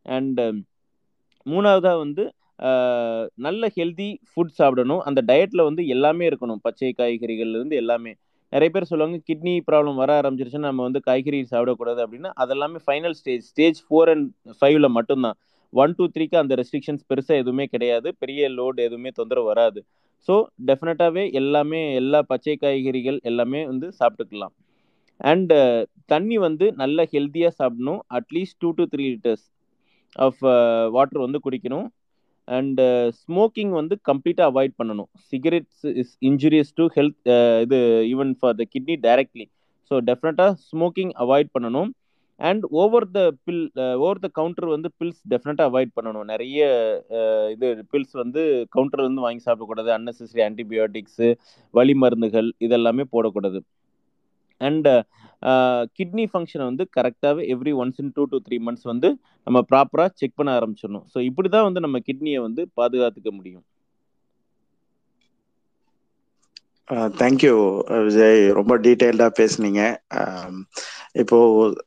அண்ட் 0.05 0.39
um, 0.45 0.57
மூணாவதாக 1.45 1.97
வந்து 2.05 2.23
நல்ல 3.45 3.63
ஹெல்தி 3.75 4.07
ஃபுட் 4.29 4.55
சாப்பிடணும். 4.59 5.01
அந்த 5.07 5.19
டயட்டில் 5.29 5.67
வந்து 5.67 5.81
எல்லாமே 5.95 6.23
இருக்கணும். 6.29 6.61
பச்சை 6.65 6.89
காய்கறிகள்லேருந்து 6.99 7.75
எல்லாமே. 7.81 8.13
நிறைய 8.53 8.69
பேர் 8.73 8.89
சொல்லுவாங்க 8.91 9.17
கிட்னி 9.29 9.53
ப்ராப்ளம் 9.69 9.99
வர 10.01 10.11
ஆரம்பிச்சிருச்சுன்னா 10.19 10.69
நம்ம 10.71 10.83
வந்து 10.87 11.01
காய்கறி 11.07 11.39
சாப்பிடக்கூடாது 11.53 11.99
அப்படின்னா 12.05 12.29
அதெல்லாமே 12.43 12.79
final 12.85 13.15
stage 13.19 13.43
stage 13.51 13.79
four 13.85 14.11
and 14.13 14.27
ஃபைவ்ல 14.59 14.89
மட்டும்தான். 14.97 15.37
ஒன் 15.81 15.95
டூ 15.97 16.05
த்ரீக்கு 16.15 16.37
அந்த 16.41 16.53
ரெஸ்ட்ரிக்ஷன்ஸ் 16.59 17.07
பெருசாக 17.11 17.41
எதுவுமே 17.43 17.65
கிடையாது. 17.73 18.07
பெரிய 18.21 18.49
லோடு 18.57 18.79
எதுவுமே 18.87 19.09
தொந்தரவு 19.19 19.49
வராது. 19.51 19.79
ஸோ 20.27 20.35
டெஃபினட்டாகவே 20.69 21.23
எல்லாமே 21.41 21.81
எல்லா 22.01 22.19
பச்சை 22.31 22.55
காய்கறிகள் 22.63 23.19
எல்லாமே 23.31 23.61
வந்து 23.71 23.89
சாப்பிட்டுக்கலாம். 23.99 24.53
அண்ட் 25.29 25.51
uh, 25.59 25.77
தண்ணி 26.11 26.35
வந்து 26.45 26.65
நல்ல 26.81 27.05
ஹெல்த்தியாக 27.13 27.57
சாப்பிடணும். 27.59 28.01
At least 28.17 28.59
two 28.63 28.69
to 28.79 28.83
three 28.93 29.05
litres 29.13 29.45
of 30.25 30.41
water 30.95 31.23
வந்து 31.25 31.39
குடிக்கணும். 31.45 31.87
அண்டு 32.47 32.83
ஸ்மோக்கிங் 33.21 33.71
uh, 33.73 33.77
வந்து 33.79 33.95
கம்ப்ளீட்டாக 34.09 34.51
அவாய்ட் 34.51 34.75
பண்ணணும். 34.81 35.09
Cigarettes 35.31 35.85
is 36.01 36.13
injurious 36.29 36.73
to 36.79 36.85
health 36.97 37.29
இது 37.65 37.79
even 38.13 38.33
for 38.41 38.57
the 38.61 38.65
kidney 38.73 38.97
directly 39.07 39.47
so 39.91 39.97
டெஃபினட்டாக 40.09 40.53
ஸ்மோக்கிங் 40.69 41.13
அவாய்ட் 41.25 41.51
பண்ணணும். 41.55 41.91
And 42.39 42.63
over 42.81 43.05
the 43.15 43.19
pill 43.45 43.63
over 44.03 44.19
the 44.25 44.27
counter 44.39 44.67
வந்து 44.73 44.89
pills 44.99 45.21
டெஃபினட்டாக 45.31 45.69
அவாய்ட் 45.71 45.93
பண்ணணும். 45.97 46.27
நிறைய 46.33 46.59
uh, 47.17 47.45
இது 47.53 47.67
பில்ஸ் 47.93 48.15
வந்து 48.23 48.41
கவுண்டர் 48.75 49.07
வந்து 49.07 49.23
வாங்கி 49.25 49.41
சாப்பிடக்கூடாது. 49.47 49.89
அன்னெசரி 49.97 50.43
ஆன்டிபயோட்டிக்ஸு 50.47 51.29
வலி 51.73 51.95
மருந்துகள் 52.03 52.49
இதெல்லாமே 52.67 53.05
போடக்கூடாது. 53.15 53.61
அண்ட் 54.61 54.89
கிட்னி 55.97 56.23
ஃபங்க்ஷனை 56.31 56.65
வந்து 56.69 56.83
கரெக்டாகவே 56.97 57.41
every 57.55 57.73
once 57.81 57.99
in 58.03 58.13
two 58.15 58.23
to 58.31 58.37
three 58.45 58.57
months 58.67 58.87
வந்து 58.91 59.09
நம்ம 59.47 59.59
ப்ராப்பராக 59.71 60.15
செக் 60.19 60.37
பண்ண 60.39 60.51
ஆரம்பிச்சிடணும். 60.59 61.07
ஸோ 61.13 61.17
இப்படி 61.29 61.49
தான் 61.55 61.67
வந்து 61.69 61.83
நம்ம 61.85 61.99
கிட்னியை 62.07 62.41
வந்து 62.47 62.63
பாதுகாத்துக்க 62.79 63.31
முடியும். 63.39 63.65
Uh, 66.89 67.07
தேங்க்யூ 67.21 67.55
விஜய் 68.07 68.41
ரொம்ப 68.57 68.73
டீட்டெயில்டாக 68.83 69.31
பேசுனீங்க. 69.39 69.81
Um, 70.19 70.55
இப்போது 71.21 71.85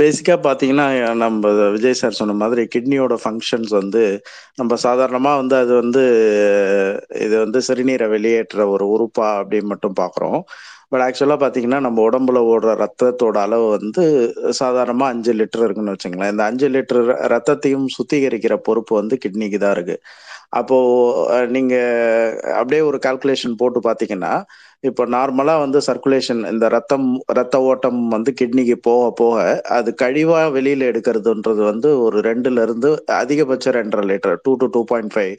பேசிக்காக 0.00 0.38
பார்த்தீங்கன்னா 0.46 0.86
நம்ம 1.22 1.50
விஜய் 1.74 1.98
சார் 2.00 2.18
சொன்ன 2.20 2.34
மாதிரி 2.42 2.62
கிட்னியோட 2.74 3.14
ஃபங்க்ஷன்ஸ் 3.22 3.72
வந்து 3.80 4.02
நம்ம 4.60 4.76
சாதாரணமாக 4.86 5.40
வந்து 5.42 5.56
அது 5.56 5.72
வந்து 5.82 6.02
இது 7.26 7.34
வந்து 7.44 7.58
சிறுநீரை 7.68 8.06
வெளியேற்ற 8.14 8.66
ஒரு 8.74 8.86
உறுப்பா 8.94 9.28
அப்படின்னு 9.40 9.70
மட்டும் 9.72 9.98
பார்க்குறோம். 10.02 10.38
பட் 10.92 11.04
ஆக்சுவலாக 11.06 11.40
பார்த்தீங்கன்னா 11.42 11.78
நம்ம 11.86 11.98
உடம்புல 12.08 12.38
ஓடுற 12.52 12.72
ரத்தத்தோட 12.82 13.36
அளவு 13.46 13.66
வந்து 13.76 14.02
சாதாரணமாக 14.62 15.12
அஞ்சு 15.14 15.32
லிட்டர் 15.40 15.64
இருக்குன்னு 15.66 15.94
வச்சுங்களேன். 15.94 16.32
இந்த 16.34 16.44
அஞ்சு 16.50 16.68
லிட்டர் 16.74 17.02
ரத்தத்தையும் 17.34 17.86
சுத்திகரிக்கிற 17.96 18.56
பொறுப்பு 18.68 18.94
வந்து 19.00 19.16
கிட்னிக்கு 19.24 19.60
தான் 19.64 19.74
இருக்குது 19.78 20.02
அப்போது 20.60 21.46
நீங்கள் 21.56 22.34
அப்படியே 22.58 22.82
ஒரு 22.90 22.98
கால்குலேஷன் 23.06 23.58
போட்டு 23.60 23.80
பார்த்தீங்கன்னா 23.88 24.32
இப்போ 24.84 25.02
நார்மலாக 25.14 25.62
வந்து 25.62 25.78
சர்க்குலேஷன் 25.86 26.40
இந்த 26.52 26.66
ரத்தம் 26.74 27.04
ரத்த 27.38 27.56
ஓட்டம் 27.68 28.00
வந்து 28.14 28.30
கிட்னிக்கு 28.40 28.76
போக 28.86 29.02
போக 29.20 29.36
அது 29.76 29.90
கழிவாக 30.02 30.46
வெளியில் 30.56 30.82
எடுக்கிறதுன்றது 30.88 31.62
வந்து 31.68 31.88
ஒரு 32.04 32.18
ரெண்டுல 32.28 32.62
இருந்து 32.66 32.90
அதிகபட்சம் 33.20 33.76
ரெண்டரை 33.78 34.04
litre 34.10 34.36
two 34.46 34.54
to 34.62 34.68
two 34.74 34.82
point 34.90 35.12
five 35.14 35.34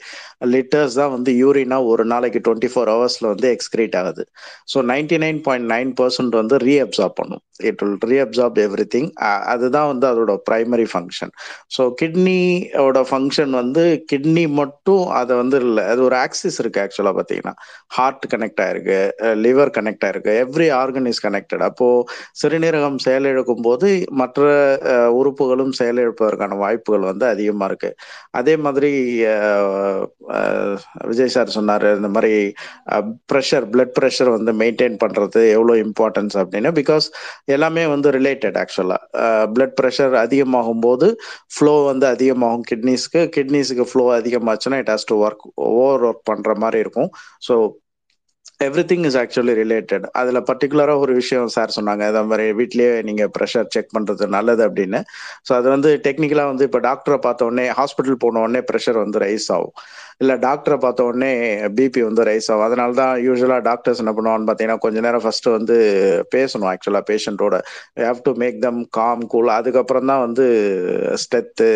litres 0.54 0.98
தான் 1.02 1.14
வந்து 1.16 1.34
யூரினா 1.42 1.80
ஒரு 1.92 2.06
நாளைக்கு 2.14 2.42
டுவெண்ட்டி 2.46 2.70
ஃபோர் 2.74 2.92
ஹவர்ஸில் 2.94 3.32
வந்து 3.34 3.50
எக்ஸ்கிரீட் 3.56 3.98
ஆகுது. 4.02 4.26
So 4.74 4.78
ninety 4.92 5.20
nine 5.26 5.42
point 5.48 5.70
nine 5.76 5.92
percent 6.00 6.36
வந்து 6.42 6.58
ரீஅப்சார்ப் 6.68 7.18
பண்ணும். 7.22 7.44
It 7.70 7.82
will 7.84 8.00
reabsorb 8.12 8.58
every 8.66 8.86
thing 8.94 9.10
அதுதான் 9.54 9.90
வந்து 9.92 10.06
அதோட 10.12 10.32
ப்ரைமரி 10.48 10.88
ஃபங்க்ஷன் 10.92 11.34
ஸோ 11.76 11.84
கிட்னியோட 12.00 13.00
ஃபங்க்ஷன் 13.10 13.54
வந்து 13.62 13.84
கிட்னி 14.12 14.46
மட்டும் 14.62 15.06
அதை 15.20 15.34
வந்து 15.42 15.58
இல்லை 15.66 15.84
அது 15.92 16.02
ஒரு 16.08 16.18
ஆக்சிஸ் 16.26 16.60
இருக்கு 16.64 16.82
ஆக்சுவலாக 16.86 17.16
பார்த்தீங்கன்னா. 17.20 17.56
ஹார்ட் 17.98 18.26
கனெக்ட் 18.34 18.64
ஆயிருக்கு 18.66 19.00
லிவர் 19.46 19.72
கனெக்ட் 19.78 20.06
ஆயிருக்கு 20.08 20.34
எவ்ரி 20.44 20.68
ஆர்கன் 20.82 21.08
இஸ் 21.12 21.24
கனெக்டட் 21.26 21.64
அப்போ 21.70 21.88
சிறுநீரகம் 22.42 22.98
செயலிழக்கும் 23.06 23.66
போது 23.68 23.90
மற்ற 24.22 24.42
உறுப்புகளும் 25.20 25.74
செயலிழப்பதற்கான 25.80 26.58
வாய்ப்புகள் 26.64 27.10
வந்து 27.12 27.26
அதிகமா 27.34 27.66
இருக்கு. 27.70 27.92
அதே 28.40 28.56
மாதிரி 28.66 28.92
விஜய் 31.12 31.34
சார் 31.36 31.56
சொன்னாரு 31.58 31.90
இந்த 32.00 32.10
மாதிரி 32.16 32.34
ப்ரெஷர் 33.32 33.68
பிளட் 33.74 33.96
ப்ரெஷர் 34.00 34.32
வந்து 34.36 34.52
மெயின்டைன் 34.62 34.98
பண்றது 35.04 35.42
எவ்வளோ 35.58 35.76
இம்பார்ட்டன்ஸ் 35.86 36.38
அப்படின்னு. 36.44 36.72
பிகாஸ் 36.80 37.08
எல்லாமே 37.56 37.86
வந்து 37.94 38.10
ரிலேட்டட் 38.18 38.60
ஆக்சுவலா 38.64 39.00
பிளட் 39.56 39.76
ப்ரெஷர் 39.82 40.16
அதிகமாகும் 40.26 40.84
போது 40.88 41.10
ஃப்ளோ 41.56 41.76
வந்து 41.92 42.08
அதிகமாகும் 42.16 42.66
கிட்னிஸ்க்கு 42.72 43.22
கிட்னிஸுக்கு 43.38 43.86
flow 43.92 44.06
அதிகமாச்சுன்னா 44.20 44.80
it 44.84 44.92
has 44.94 45.10
to 45.12 45.18
work 45.26 45.46
over 45.70 46.06
work 46.10 46.28
பண்ற 46.32 46.56
மாதிரி 46.64 46.80
இருக்கும். 46.86 47.10
So 47.48 47.56
everything 48.92 49.06
is 49.10 49.18
actually 49.22 49.54
related 49.62 50.06
அதில் 50.20 50.40
பர்டிகுலராக 50.50 51.04
ஒரு 51.06 51.14
விஷயம் 51.20 51.52
சார் 51.56 51.76
சொன்னாங்க. 51.78 52.04
இதை 52.12 52.22
மாதிரி 52.32 52.46
வீட்லேயே 52.60 52.92
நீங்கள் 53.10 53.32
ப்ரெஷர் 53.38 53.72
செக் 53.76 53.94
பண்ணுறது 53.96 54.26
நல்லது 54.38 54.64
அப்படின்னு. 54.68 55.00
ஸோ 55.48 55.52
அது 55.60 55.68
வந்து 55.76 55.90
டெக்னிக்கலாக 56.08 56.52
வந்து 56.54 56.68
இப்போ 56.70 56.82
டாக்டரை 56.90 57.18
பார்த்த 57.26 57.50
உடனே 57.50 57.66
ஹாஸ்பிட்டல் 57.80 58.22
போன 58.24 58.42
உடனே 58.46 58.62
ப்ரெஷர் 58.72 59.00
வந்து 59.04 59.20
ரைஸ் 59.26 59.48
ஆகும். 59.58 59.76
இல்லை 60.22 60.36
டாக்டரை 60.46 60.78
பார்த்த 60.86 61.08
உடனே 61.10 61.32
பிபி 61.78 62.02
வந்து 62.10 62.24
ரைஸ் 62.30 62.50
ஆகும். 62.54 62.66
அதனால 62.68 62.94
தான் 63.02 63.14
யூஸ்வலாக 63.28 63.64
டாக்டர்ஸ் 63.70 64.02
என்ன 64.04 64.14
பண்ணுவான்னு 64.18 64.48
பார்த்தீங்கன்னா 64.50 64.84
கொஞ்ச 64.86 64.98
நேரம் 65.06 65.24
ஃபஸ்ட்டு 65.26 65.56
வந்து 65.58 65.78
பேசணும் 66.36 66.70
ஆக்சுவலாக 66.74 67.06
பேஷண்ட்டோட 67.12 67.58
have 68.06 68.24
to 68.28 68.34
make 68.44 68.60
them 68.66 68.82
calm 69.00 69.24
cool 69.34 69.52
அதுக்கப்புறம் 69.60 70.10
தான் 70.12 70.24
வந்து 70.26 70.46
ஸ்டெத்து 71.26 71.70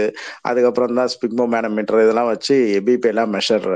அதுக்கப்புறம் 0.51 0.99
தான் 1.01 1.11
ஸ்பிக்மோ 1.15 1.47
மேனமீட்டர் 1.55 2.03
இதெல்லாம் 2.05 2.31
வச்சு 2.33 2.57
பிபி 2.89 3.09
எல்லாம் 3.13 3.33
மெஷர் 3.37 3.67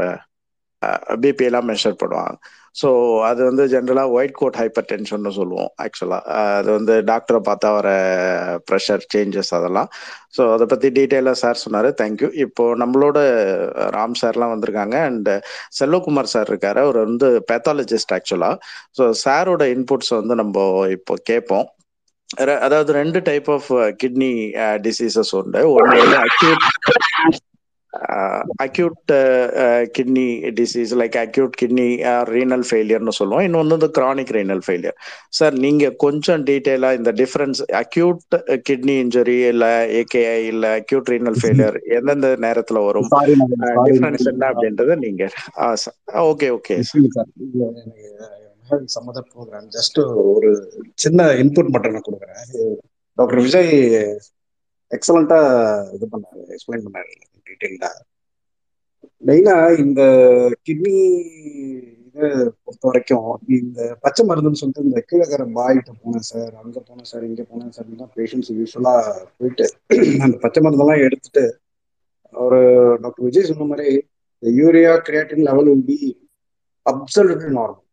பிபி 1.24 1.46
எல்லாம் 1.50 1.68
மெஷர் 1.72 2.02
பண்ணுவாங்க. 2.02 2.38
ஸோ 2.76 2.90
அது 3.30 3.42
வந்து 3.48 3.64
ஜென்ரலாக 3.74 4.14
ஒயிட் 4.18 4.36
கோட் 4.40 4.60
ஹைப்பர் 4.62 4.88
டென்ஷன் 4.92 5.26
சொல்லுவோம் 5.40 5.72
ஆக்சுவலாக 5.86 6.36
அது 6.60 6.70
வந்து 6.78 6.94
டாக்டரை 7.10 7.40
பார்த்தா 7.50 7.70
வர 7.78 7.90
ப்ரெஷர் 8.70 9.04
சேஞ்சஸ் 9.14 9.52
அதெல்லாம். 9.58 9.90
ஸோ 10.38 10.42
அதை 10.54 10.66
பற்றி 10.74 10.90
டீட்டெயிலாக 10.98 11.42
சார் 11.44 11.62
சொன்னார். 11.64 11.90
தேங்க்யூ 12.02 12.30
இப்போ 12.46 12.66
நம்மளோட 12.84 13.18
ராம் 13.98 14.18
சார்லாம் 14.22 14.54
வந்திருக்காங்க. 14.56 14.98
அண்ட் 15.10 15.30
செல்வகுமார் 15.80 16.34
சார் 16.36 16.50
இருக்கார். 16.52 16.80
அவர் 16.86 17.00
வந்து 17.06 17.30
பேத்தாலஜிஸ்ட் 17.52 18.16
ஆக்சுவலாக 18.20 18.58
ஸோ 19.00 19.06
சாரோட 19.26 19.66
இன்புட்ஸ் 19.76 20.14
வந்து 20.20 20.36
நம்ம 20.44 20.66
இப்போ 20.98 21.16
கேட்போம். 21.32 21.68
அதாவது 22.66 22.92
ரெண்டு 23.00 23.20
டைப் 23.30 23.48
ஆஃப் 23.56 23.70
கிட்னி 24.02 24.30
டிசீசஸ் 24.86 25.32
உண்டு. 25.40 25.62
ஒன்று 25.76 25.98
வந்து 26.04 26.18
acute 26.28 26.66
acute 28.64 29.12
kidney 29.96 30.26
disease 30.60 30.92
like 31.00 31.16
acute 31.24 31.56
kidney 31.62 31.88
renal 32.36 32.66
ஃபெயிலியர்னு 32.70 33.14
சொல்லுவோம். 33.18 33.44
இன்னொன்று 33.48 33.76
வந்து 33.78 33.90
கிரானிக் 33.98 34.32
ரீனல் 34.38 34.64
ஃபெயிலியர் 34.68 34.98
சார் 35.40 35.56
நீங்க 35.66 35.92
கொஞ்சம் 36.06 36.44
டீட்டெயிலாக 36.50 37.00
இந்த 37.00 37.14
டிஃபரன்ஸ் 37.22 37.62
அக்யூட் 37.82 38.22
கிட்னி 38.70 38.96
இன்ஜுரி 39.04 39.38
இல்ல 39.54 39.66
ஏகேஐ 40.02 40.40
இல்ல 40.54 40.66
அக்யூட் 40.80 41.12
ரீனல் 41.14 41.40
ஃபெயிலியர் 41.42 41.78
எந்தெந்த 42.00 42.30
நேரத்துல 42.48 42.86
வரும்? 42.88 43.10
டிஃபரன்ஸ் 43.90 44.28
என்ன 44.34 44.44
அப்படின்றத 44.52 44.98
நீங்க 45.06 45.24
ஓகே 46.32 46.50
ஓகே 46.58 46.78
சம்மத 48.94 49.20
ப்ரோக்ராம் 49.32 49.66
ஜஸ்ட் 49.76 49.98
ஒரு 50.34 50.50
சின்ன 51.04 51.24
இன்புட் 51.42 51.72
மட்டும் 51.74 51.96
நான் 51.96 52.06
கொடுக்குறேன். 52.06 52.40
டாக்டர் 53.18 53.42
விஜய் 53.46 53.72
எக்ஸலண்டா 54.92 55.40
இது 55.96 56.06
பண்ணாரு 56.14 56.42
எக்ஸ்பிளைன் 56.56 56.86
பண்ணாரு 56.88 57.12
டீட்டெயில்டா 57.48 57.92
மெயினா 59.24 59.56
இந்த 59.84 60.02
கிட்னி 60.68 60.96
இதை 62.08 62.30
பொறுத்த 62.64 62.84
வரைக்கும் 62.88 63.28
இந்த 63.58 63.82
பச்சை 64.04 64.24
மருந்துன்னு 64.26 64.60
சொல்லிட்டு 64.62 64.88
இந்த 64.88 65.00
கீழக்கரை 65.10 65.46
பாய்கிட்ட 65.58 65.92
போனேன் 66.02 66.28
சார் 66.30 66.54
அங்க 66.62 66.80
போனேன் 66.88 67.10
சார் 67.12 67.24
இங்க 67.30 67.44
போனேன் 67.52 67.74
சார் 67.76 68.02
தான் 68.02 68.14
பேஷண்ட்ஸ் 68.18 68.52
யூஸ்வலா 68.58 68.96
போயிட்டு 69.40 69.66
அந்த 70.26 70.36
பச்சை 70.44 70.62
மருந்தெல்லாம் 70.62 71.04
எடுத்துட்டு 71.06 71.44
ஒரு 72.36 72.60
டாக்டர் 73.04 73.26
விஜய் 73.28 73.50
சொன்ன 73.50 73.68
மாதிரி 73.72 73.90
urea 74.44 74.94
creatine 75.08 75.48
level 75.50 75.70
will 75.70 75.88
be 75.88 75.98
absolutely 76.86 77.52
normal 77.58 77.88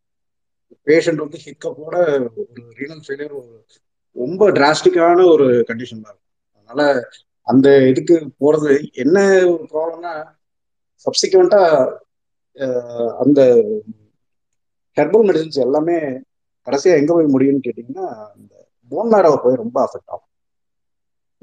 patient 0.87 1.25
வந்து 1.25 1.39
ஹிக்கப்போட 1.45 1.95
ஒரு 2.41 2.63
ரீனல் 2.79 3.03
ஃபெயிலியர் 3.05 3.35
ரொம்ப 4.17 4.43
டிராஸ்டிக்கான 4.57 5.27
ஒரு 5.33 5.47
கண்டிஷன் 5.69 6.05
தான் 6.05 6.13
இருக்கும். 6.13 6.28
அதனால 6.71 6.83
அந்த 7.47 7.69
இதுக்கு 7.91 8.15
போறது 8.41 8.73
என்ன 9.03 9.17
ஒரு 9.53 9.65
ப்ராப்ளம்னா 9.73 10.13
சப்சிக்வெண்டா 11.07 11.61
அந்த 13.23 13.41
ஹெர்பல் 14.97 15.27
மெடிசன்ஸ் 15.29 15.59
எல்லாமே 15.67 15.97
கடைசியா 16.67 16.95
எங்க 17.01 17.13
போய் 17.13 17.35
முடியும்னு 17.35 17.67
கேட்டீங்கன்னா 17.67 18.07
இந்த 18.39 18.55
போன் 18.93 19.11
மேரோவை 19.13 19.39
போய் 19.39 19.63
ரொம்ப 19.63 19.77
அஃபெக்ட் 19.87 20.13
ஆகும். 20.13 20.27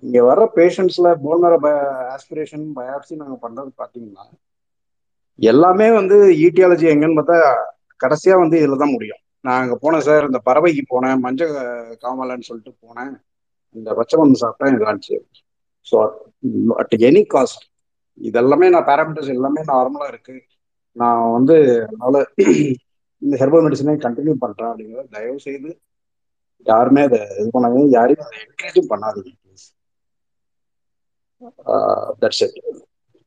இங்க 0.03 0.19
வர்ற 0.27 0.45
பேஷண்ட்ஸ்ல 0.57 1.09
போன் 1.23 1.41
மேரோ 1.43 1.57
ஆஸ்பிரேஷன் 2.15 2.65
பயாப்சி 2.77 3.13
நாங்க 3.15 3.38
பண்றது 3.45 3.71
பாத்தீங்கன்னா 3.81 4.25
எல்லாமே 5.39 5.88
வந்து 5.91 6.17
ஈட்டியாலஜி 6.45 6.85
எங்கன்னு 6.91 7.17
பார்த்தா 7.19 7.38
கடைசியா 7.99 8.35
வந்து 8.41 8.57
இதுல 8.59 8.77
தான் 8.77 8.93
முடியும். 8.93 9.21
நான் 9.45 9.61
அங்க 9.61 9.75
போனேன் 9.83 10.05
சார் 10.07 10.27
இந்த 10.29 10.39
பறவைக்கு 10.47 10.83
போனேன் 10.93 11.21
மஞ்சள் 11.25 11.53
காமலன்னு 12.03 12.47
சொல்லிட்டு 12.49 12.73
போனேன். 12.83 13.13
இந்த 13.75 13.89
பச்சை 13.99 14.15
மருந்து 14.19 14.39
எனக்கு 14.61 14.79
இதாச்சு 14.79 15.17
ஸோ 15.88 15.95
அட் 16.81 16.95
எனி 17.09 17.23
காஸ்ட் 17.33 17.63
இதெல்லாமே 18.21 18.67
நான் 18.73 18.88
பேராமீட்டர்ஸ் 18.89 19.33
எல்லாமே 19.35 19.61
நார்மலாக 19.71 20.11
இருக்கு. 20.13 20.35
நான் 20.95 21.23
வந்து 21.38 21.55
அதனால 21.88 22.15
இந்த 23.21 23.35
ஹெர்பல் 23.41 23.65
மெடிசனே 23.65 23.95
கண்டினியூ 24.05 24.35
பண்றேன் 24.43 24.69
அப்படிங்கிறத 24.71 25.13
தயவு 25.15 25.39
செய்து 25.47 25.69
யாருமே 26.65 27.01
அதை 27.07 27.19
இது 27.39 27.49
பண்ணாதீங்க. 27.55 27.89
யாரையும் 27.97 28.25
அதை 28.25 28.38
என்கரேஜும் 28.45 28.91
பண்ணாதீங்க 28.93 29.33
ப்ளீஸ் 29.41 29.65
தட்ஸ் 32.21 32.43
இட் 32.45 32.57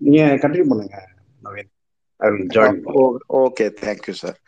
நீங்க 0.01 0.23
கண்டினியூ 0.43 0.67
பண்ணுங்க 0.71 0.99
Naveen. 1.43 1.71
I 2.21 2.29
will 2.33 2.51
join 2.57 2.81
okay 3.41 3.67
thank you 3.83 4.15
sir 4.23 4.39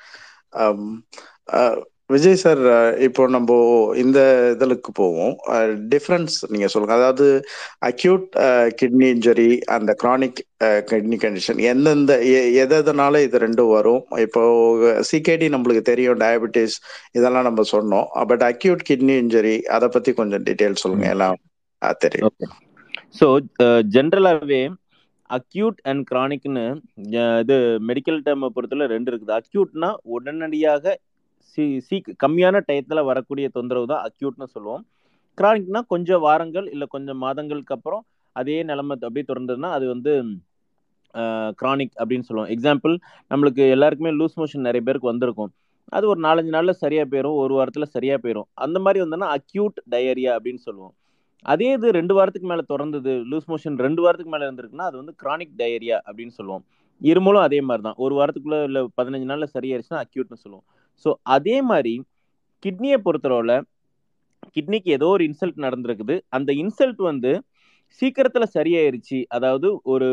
Vijay 2.13 2.41
sir 2.43 2.63
இப்போ 3.07 3.23
நம்ம 3.35 3.57
இந்த 4.03 4.21
இதழுக்கு 4.55 4.91
போவோம். 5.01 5.35
டிஃப்ரென்ஸ் 5.93 6.37
நீங்க 6.53 6.69
சொல்லுங்க. 6.73 6.95
அதாவது 7.01 7.27
அக்யூட் 7.91 8.27
கிட்னி 8.81 9.07
இன்ஜுரி 9.15 9.51
அந்த 9.77 9.95
கிரானிக் 10.03 10.41
கிட்னி 10.91 11.19
கண்டிஷன் 11.25 11.61
எந்தெந்த 11.73 12.17
எதனால 12.65 13.23
இது 13.27 13.43
ரெண்டும் 13.47 13.73
வரும்? 13.77 14.03
இப்போ 14.27 14.43
சிகேடி 15.11 15.49
நம்மளுக்கு 15.55 15.85
தெரியும் 15.91 16.21
டயபெட்டிஸ் 16.25 16.77
இதெல்லாம் 17.19 17.49
நம்ம 17.49 17.65
சொன்னோம். 17.75 18.09
பட் 18.33 18.45
அக்யூட் 18.51 18.87
கிட்னி 18.91 19.17
இன்ஜுரி 19.25 19.57
அதை 19.77 19.89
பத்தி 19.97 20.13
கொஞ்சம் 20.21 20.45
டீட்டெயில் 20.49 20.83
சொல்லுங்க. 20.85 21.09
எல்லாம் 21.17 21.39
தெரியும். 22.07 22.35
ஸோ 23.19 23.27
ஜென்ரலாகவே 23.97 24.63
அக்யூட் 25.39 25.79
அண்ட் 25.91 26.03
கிரானிக்னு 26.11 26.65
இது 27.43 27.57
மெடிக்கல் 27.89 28.19
டேர்மை 28.27 28.49
பொறுத்தவரை 28.57 28.89
ரெண்டு 28.95 29.11
இருக்குது. 29.11 29.37
அக்யூட்னா 29.41 29.91
உடனடியாக 30.17 30.95
சீ 31.53 31.65
சீ 31.87 31.97
கம்மியான 32.25 32.63
டயத்தில் 32.69 33.09
வரக்கூடிய 33.11 33.47
தொந்தரவு 33.57 33.87
தான் 33.93 34.05
அக்யூட்னு 34.09 34.49
சொல்லுவோம். 34.55 34.83
கிரானிக்னா 35.39 35.81
கொஞ்சம் 35.93 36.23
வாரங்கள் 36.27 36.67
இல்லை 36.75 36.87
கொஞ்சம் 36.95 37.21
மாதங்களுக்கு 37.25 37.75
அப்புறம் 37.77 38.03
அதே 38.37 38.57
நிலமை 38.71 38.95
அப்படியே 39.07 39.27
தொடர்ந்ததுன்னா 39.31 39.71
அது 39.77 39.87
வந்து 39.95 40.13
கிரானிக் 41.61 41.95
அப்படின்னு 42.01 42.27
சொல்லுவோம். 42.29 42.51
எக்ஸாம்பிள் 42.55 42.95
நம்மளுக்கு 43.33 43.63
எல்லாருக்குமே 43.77 44.13
லூஸ் 44.19 44.39
மோஷன் 44.41 44.67
நிறைய 44.69 44.83
பேருக்கு 44.87 45.13
வந்திருக்கும். 45.13 45.51
அது 45.97 46.05
ஒரு 46.13 46.21
நாலஞ்சு 46.27 46.53
நாளில் 46.57 46.81
சரியாக 46.83 47.07
போயிடும் 47.13 47.39
ஒரு 47.43 47.53
வாரத்தில் 47.59 47.93
சரியாக 47.95 48.19
போயிடும் 48.25 48.49
அந்த 48.65 48.79
மாதிரி 48.85 48.99
வந்தோன்னா 49.05 49.29
அக்யூட் 49.37 49.79
டயரியா 49.95 50.33
அப்படின்னு 50.37 50.63
சொல்லுவோம். 50.67 50.93
அதே 51.53 51.69
இது 51.77 51.89
ரெண்டு 51.99 52.15
வாரத்துக்கு 52.17 52.49
மேலே 52.51 52.65
தொடர்ந்தது 52.73 53.13
லூஸ் 53.31 53.49
மோஷன் 53.53 53.77
ரெண்டு 53.87 54.01
வாரத்துக்கு 54.05 54.33
மேலே 54.35 54.47
இருந்திருக்குன்னா 54.49 54.89
அது 54.91 54.97
வந்து 55.01 55.15
கிரானிக் 55.23 55.55
டயரியா 55.61 55.97
அப்படின்னு 56.07 56.35
சொல்லுவோம். 56.39 56.65
இருமலும் 57.11 57.45
அதே 57.49 57.61
மாதிரி 57.69 57.83
தான். 57.87 57.99
ஒரு 58.05 58.15
வாரத்துக்குள்ளே 58.19 58.59
இல்லை 58.69 58.81
பதினஞ்சு 59.01 59.29
நாளில் 59.31 59.55
சரியாயிருச்சுன்னா 59.57 60.01
அக்யூட்னு 60.05 60.43
சொல்லுவோம். 60.45 60.67
ஸோ 61.05 61.11
அதே 61.37 61.57
மாதிரி 61.71 61.95
கிட்னியை 62.63 62.99
பொறுத்தளவில் 63.07 63.57
கிட்னிக்கு 64.57 64.91
ஏதோ 64.97 65.09
ஒரு 65.17 65.23
இன்சல்ட் 65.29 65.65
நடந்திருக்குது. 65.65 66.15
அந்த 66.37 66.51
இன்சல்ட் 66.63 67.01
வந்து 67.11 67.33
சீக்கிரத்தில் 68.03 68.55
சரியாயிருச்சு. 68.57 69.19
அதாவது 69.37 69.69
ஒரு 69.93 70.09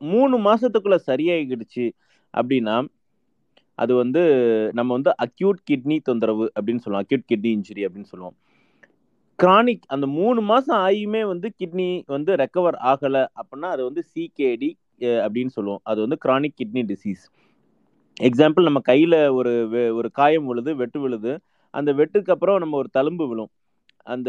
மூணு 0.00 0.36
மாதத்துக்குள்ளே 0.46 0.98
சரியாகிடுச்சு 1.10 1.86
அப்படின்னா 2.34 2.76
அது 3.78 3.92
வந்து 3.94 4.22
நம்ம 4.78 4.90
வந்து 4.96 5.12
அக்யூட் 5.24 5.58
கிட்னி 5.70 5.96
தொந்தரவு 6.08 6.46
அப்படின்னு 6.56 6.82
சொல்லுவோம். 6.84 7.04
அக்யூட் 7.04 7.28
கிட்னி 7.30 7.50
இன்ஜுரி 7.56 7.82
அப்படின்னு 7.86 8.10
சொல்லுவோம். 8.12 8.36
கிரானிக் 9.38 9.84
அந்த 9.94 10.06
மூணு 10.18 10.40
மாதம் 10.50 10.78
ஆகியுமே 10.86 11.22
வந்து 11.32 11.48
கிட்னி 11.60 11.88
வந்து 12.14 12.32
ரெக்கவர் 12.42 12.76
ஆகலை 12.92 13.22
அப்படின்னா 13.40 13.68
அது 13.74 13.82
வந்து 13.88 14.02
சிகேடி 14.12 14.70
அப்படின்னு 15.24 15.52
சொல்லுவோம். 15.56 15.82
அது 15.90 15.98
வந்து 16.04 16.18
கிரானிக் 16.24 16.58
கிட்னி 16.60 16.82
டிசீஸ் 16.92 17.24
எக்ஸாம்பிள் 18.20 18.68
நம்ம 18.68 18.80
கையில் 18.88 19.16
ஒரு 19.38 19.52
ஒரு 19.98 20.08
காயம் 20.10 20.46
விழுது 20.50 20.70
வெட்டு 20.80 20.98
விழுது 21.02 21.32
அந்த 21.74 21.90
வெட்டுக்கு 21.98 22.32
அப்புறம் 22.34 22.58
நம்ம 22.62 22.76
ஒரு 22.82 22.88
தழும்பு 22.96 23.24
விழும். 23.30 23.50
அந்த 24.06 24.28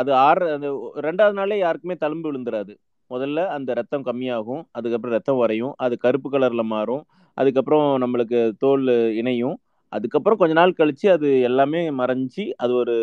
அது 0.00 0.10
ஆறு 0.26 0.44
அந்த 0.56 0.68
ரெண்டாவது 1.06 1.36
நாளே 1.40 1.56
யாருக்குமே 1.60 1.96
தழும்பு 2.04 2.28
விழுந்துராது. 2.28 2.72
முதல்ல 3.10 3.44
அந்த 3.56 3.70
ரத்தம் 3.80 4.06
கம்மியாகும் 4.08 4.62
அதுக்கப்புறம் 4.78 5.14
ரத்தம் 5.16 5.40
வரையும் 5.42 5.74
அது 5.84 5.94
கருப்பு 6.04 6.28
கலரில் 6.30 6.70
மாறும் 6.74 7.02
அதுக்கப்புறம் 7.38 7.86
நம்மளுக்கு 8.02 8.40
தோல் 8.64 8.84
இணையும் 9.20 9.56
அதுக்கப்புறம் 9.92 10.40
கொஞ்ச 10.40 10.54
நாள் 10.60 10.78
கழித்து 10.80 11.06
அது 11.16 11.28
எல்லாமே 11.48 11.82
மறைஞ்சி 12.00 12.44
அது 12.64 12.72
ஒரு 12.82 12.96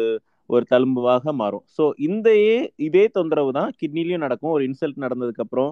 ஒரு 0.50 0.64
தழும்புவாக 0.72 1.32
மாறும். 1.42 1.64
ஸோ 1.76 1.84
இந்த 2.08 2.28
இதே 2.88 3.06
தொந்தரவு 3.16 3.52
தான் 3.60 3.72
கிட்னிலையும் 3.80 4.24
நடக்கும். 4.26 4.54
ஒரு 4.56 4.64
இன்சல்ட் 4.70 5.04
நடந்ததுக்கப்புறம் 5.06 5.72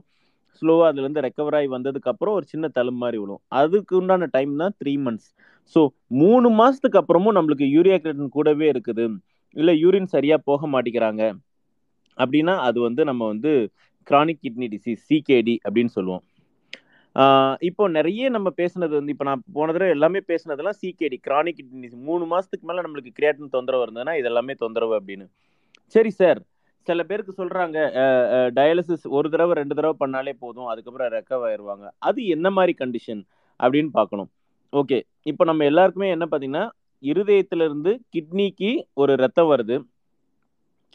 ஸ்லோவாக 0.60 0.90
அதுலேருந்து 0.92 1.24
ரெக்கவர் 1.26 1.58
ஆகி 1.60 1.70
வந்ததுக்கப்புறம் 1.76 2.36
ஒரு 2.40 2.46
சின்ன 2.54 2.66
தழும்பு 2.78 3.02
மாதிரி 3.04 3.18
விழும். 3.22 3.42
அதுக்கு 3.62 3.94
உண்டான 4.00 4.28
டைம் 4.36 4.54
தான் 4.64 4.76
த்ரீ 4.82 4.94
மந்த்ஸ் 5.06 5.30
ஸோ 5.76 5.82
மூணு 6.22 6.48
மாதத்துக்கு 6.60 7.00
அப்புறமும் 7.02 7.38
நம்மளுக்கு 7.38 7.68
யூரியா 7.76 7.98
கிரேட்டன் 8.04 8.36
கூடவே 8.38 8.68
இருக்குது. 8.74 9.06
இல்லை 9.56 9.74
யூரின் 9.84 10.14
சரியாக 10.16 10.46
போக 10.50 10.68
மாட்டேங்கிறாங்க. 10.74 11.24
அப்படின்னா 12.18 12.54
அது 12.68 12.80
வந்து 12.88 13.02
நம்ம 13.10 13.24
வந்து 13.34 13.52
கிரானிக் 14.10 14.44
கிட்னி 14.46 14.68
டிசீஸ் 14.76 15.04
சிகேடி 15.10 15.56
அப்படின்னு 15.66 15.92
சொல்லுவோம். 15.98 16.24
இப்போ 17.68 17.84
நிறைய 17.98 18.30
நம்ம 18.36 18.50
பேசுனது 18.60 18.94
வந்து 19.00 19.14
இப்போ 19.14 19.26
நான் 19.30 19.44
போன 19.58 19.74
தடவை 19.74 19.90
எல்லாமே 19.96 20.20
பேசுனதெல்லாம் 20.32 20.78
சிகேடி 20.82 21.18
கிரானிக் 21.28 21.58
கிட்னி 21.60 21.90
மூணு 22.10 22.24
மாதத்துக்கு 22.32 22.68
மேலே 22.70 22.84
நம்மளுக்கு 22.86 23.16
கிரியாட்டின் 23.18 23.54
தொந்தரவு 23.56 23.86
இருந்ததுன்னா 23.86 24.16
இது 24.20 24.30
எல்லாமே 24.32 24.54
தொந்தரவு 24.64 24.96
அப்படின்னு. 25.00 25.26
சரி 25.96 26.12
சார் 26.20 26.42
சில 26.88 27.02
பேருக்கு 27.10 27.34
சொல்றாங்க 27.40 27.78
டயாலிசிஸ் 28.58 29.06
ஒரு 29.18 29.28
தடவை 29.34 29.54
ரெண்டு 29.60 29.78
தடவை 29.78 29.96
பண்ணாலே 30.04 30.34
போதும் 30.44 30.70
அதுக்கப்புறம் 30.72 31.12
ரெக்கவ் 31.16 31.44
ஆயிடுவாங்க 31.48 31.86
அது 32.10 32.20
என்ன 32.36 32.48
மாதிரி 32.58 32.74
கண்டிஷன் 32.82 33.22
அப்படின்னு 33.60 33.92
பார்க்கணும். 34.00 34.30
ஓகே 34.74 34.98
இப்போ 35.32 35.44
நம்ம 35.50 35.66
எல்லாருக்குமே 35.72 36.10
என்ன 36.16 36.26
பார்த்தீங்கன்னா 36.32 36.66
இருதயத்திலிருந்து 37.04 37.92
கிட்னிக்கு 38.16 38.72
ஒரு 39.02 39.14
ரத்தம் 39.24 39.50
வருது. 39.54 39.76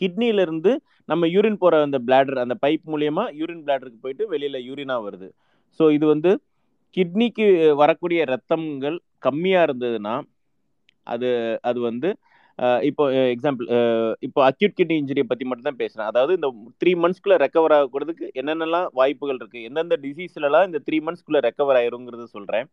கிட்னியிலிருந்து 0.00 0.72
நம்ம 1.10 1.26
யூரின் 1.34 1.60
போகிற 1.62 1.80
அந்த 1.86 1.98
பிளாடர் 2.06 2.44
அந்த 2.44 2.56
பைப் 2.64 2.84
மூலியமா 2.92 3.24
யூரின் 3.40 3.62
பிளாடருக்கு 3.66 4.04
போயிட்டு 4.04 4.24
வெளியில் 4.32 4.64
யூரினாக 4.68 5.04
வருது. 5.06 5.28
ஸோ 5.80 5.84
இது 5.96 6.06
வந்து 6.14 6.30
கிட்னிக்கு 6.96 7.46
வரக்கூடிய 7.82 8.20
ரத்தங்கள் 8.32 8.96
கம்மியாக 9.26 9.66
இருந்ததுன்னா 9.68 10.14
அது 11.06 11.28
அது 11.68 11.78
வந்து 11.88 12.08
இப்போ 12.88 13.04
எக்ஸாம்பிள் 13.34 13.66
இப்போ 14.26 14.40
அக்யூட் 14.50 14.76
கிட்னி 14.78 14.96
இன்ஜுரியை 15.00 15.26
பற்றி 15.30 15.44
மட்டும் 15.48 15.68
தான் 15.68 15.80
பேசுகிறேன் 15.82 16.08
அதாவது 16.10 16.32
இந்த 16.38 16.48
த்ரீ 16.82 16.92
மந்த்ஸ்க்குள்ளே 17.02 17.36
ரெக்கவர் 17.44 17.74
ஆகக்கூடதுக்கு 17.76 18.26
என்னென்னலாம் 18.40 18.88
வாய்ப்புகள் 19.00 19.38
இருக்குது 19.40 19.64
எந்தெந்த 19.68 19.98
டிசீஸ்லலாம் 20.04 20.66
இந்த 20.68 20.80
த்ரீ 20.86 20.98
மந்த்ஸ்க்குள்ளே 21.06 21.42
ரெக்கவர் 21.48 21.78
ஆயிருங்கிறது 21.80 22.26
சொல்கிறேன் 22.36 22.66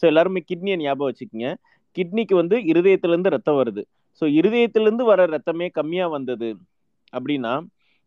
ஸோ 0.00 0.04
எல்லாருமே 0.10 0.40
கிட்னியை 0.50 0.76
ஞாபகம் 0.84 1.10
வச்சுக்கோங்க. 1.10 1.48
கிட்னிக்கு 1.96 2.34
வந்து 2.42 2.56
இருதயத்துலேருந்து 2.72 3.34
ரத்தம் 3.36 3.58
வருது. 3.60 3.82
ஸோ 4.18 4.24
இருதயத்துலேருந்து 4.38 5.04
வர 5.10 5.26
ரத்தமே 5.34 5.66
கம்மியாக 5.78 6.14
வந்தது 6.16 6.48
அப்படின்னா 7.16 7.52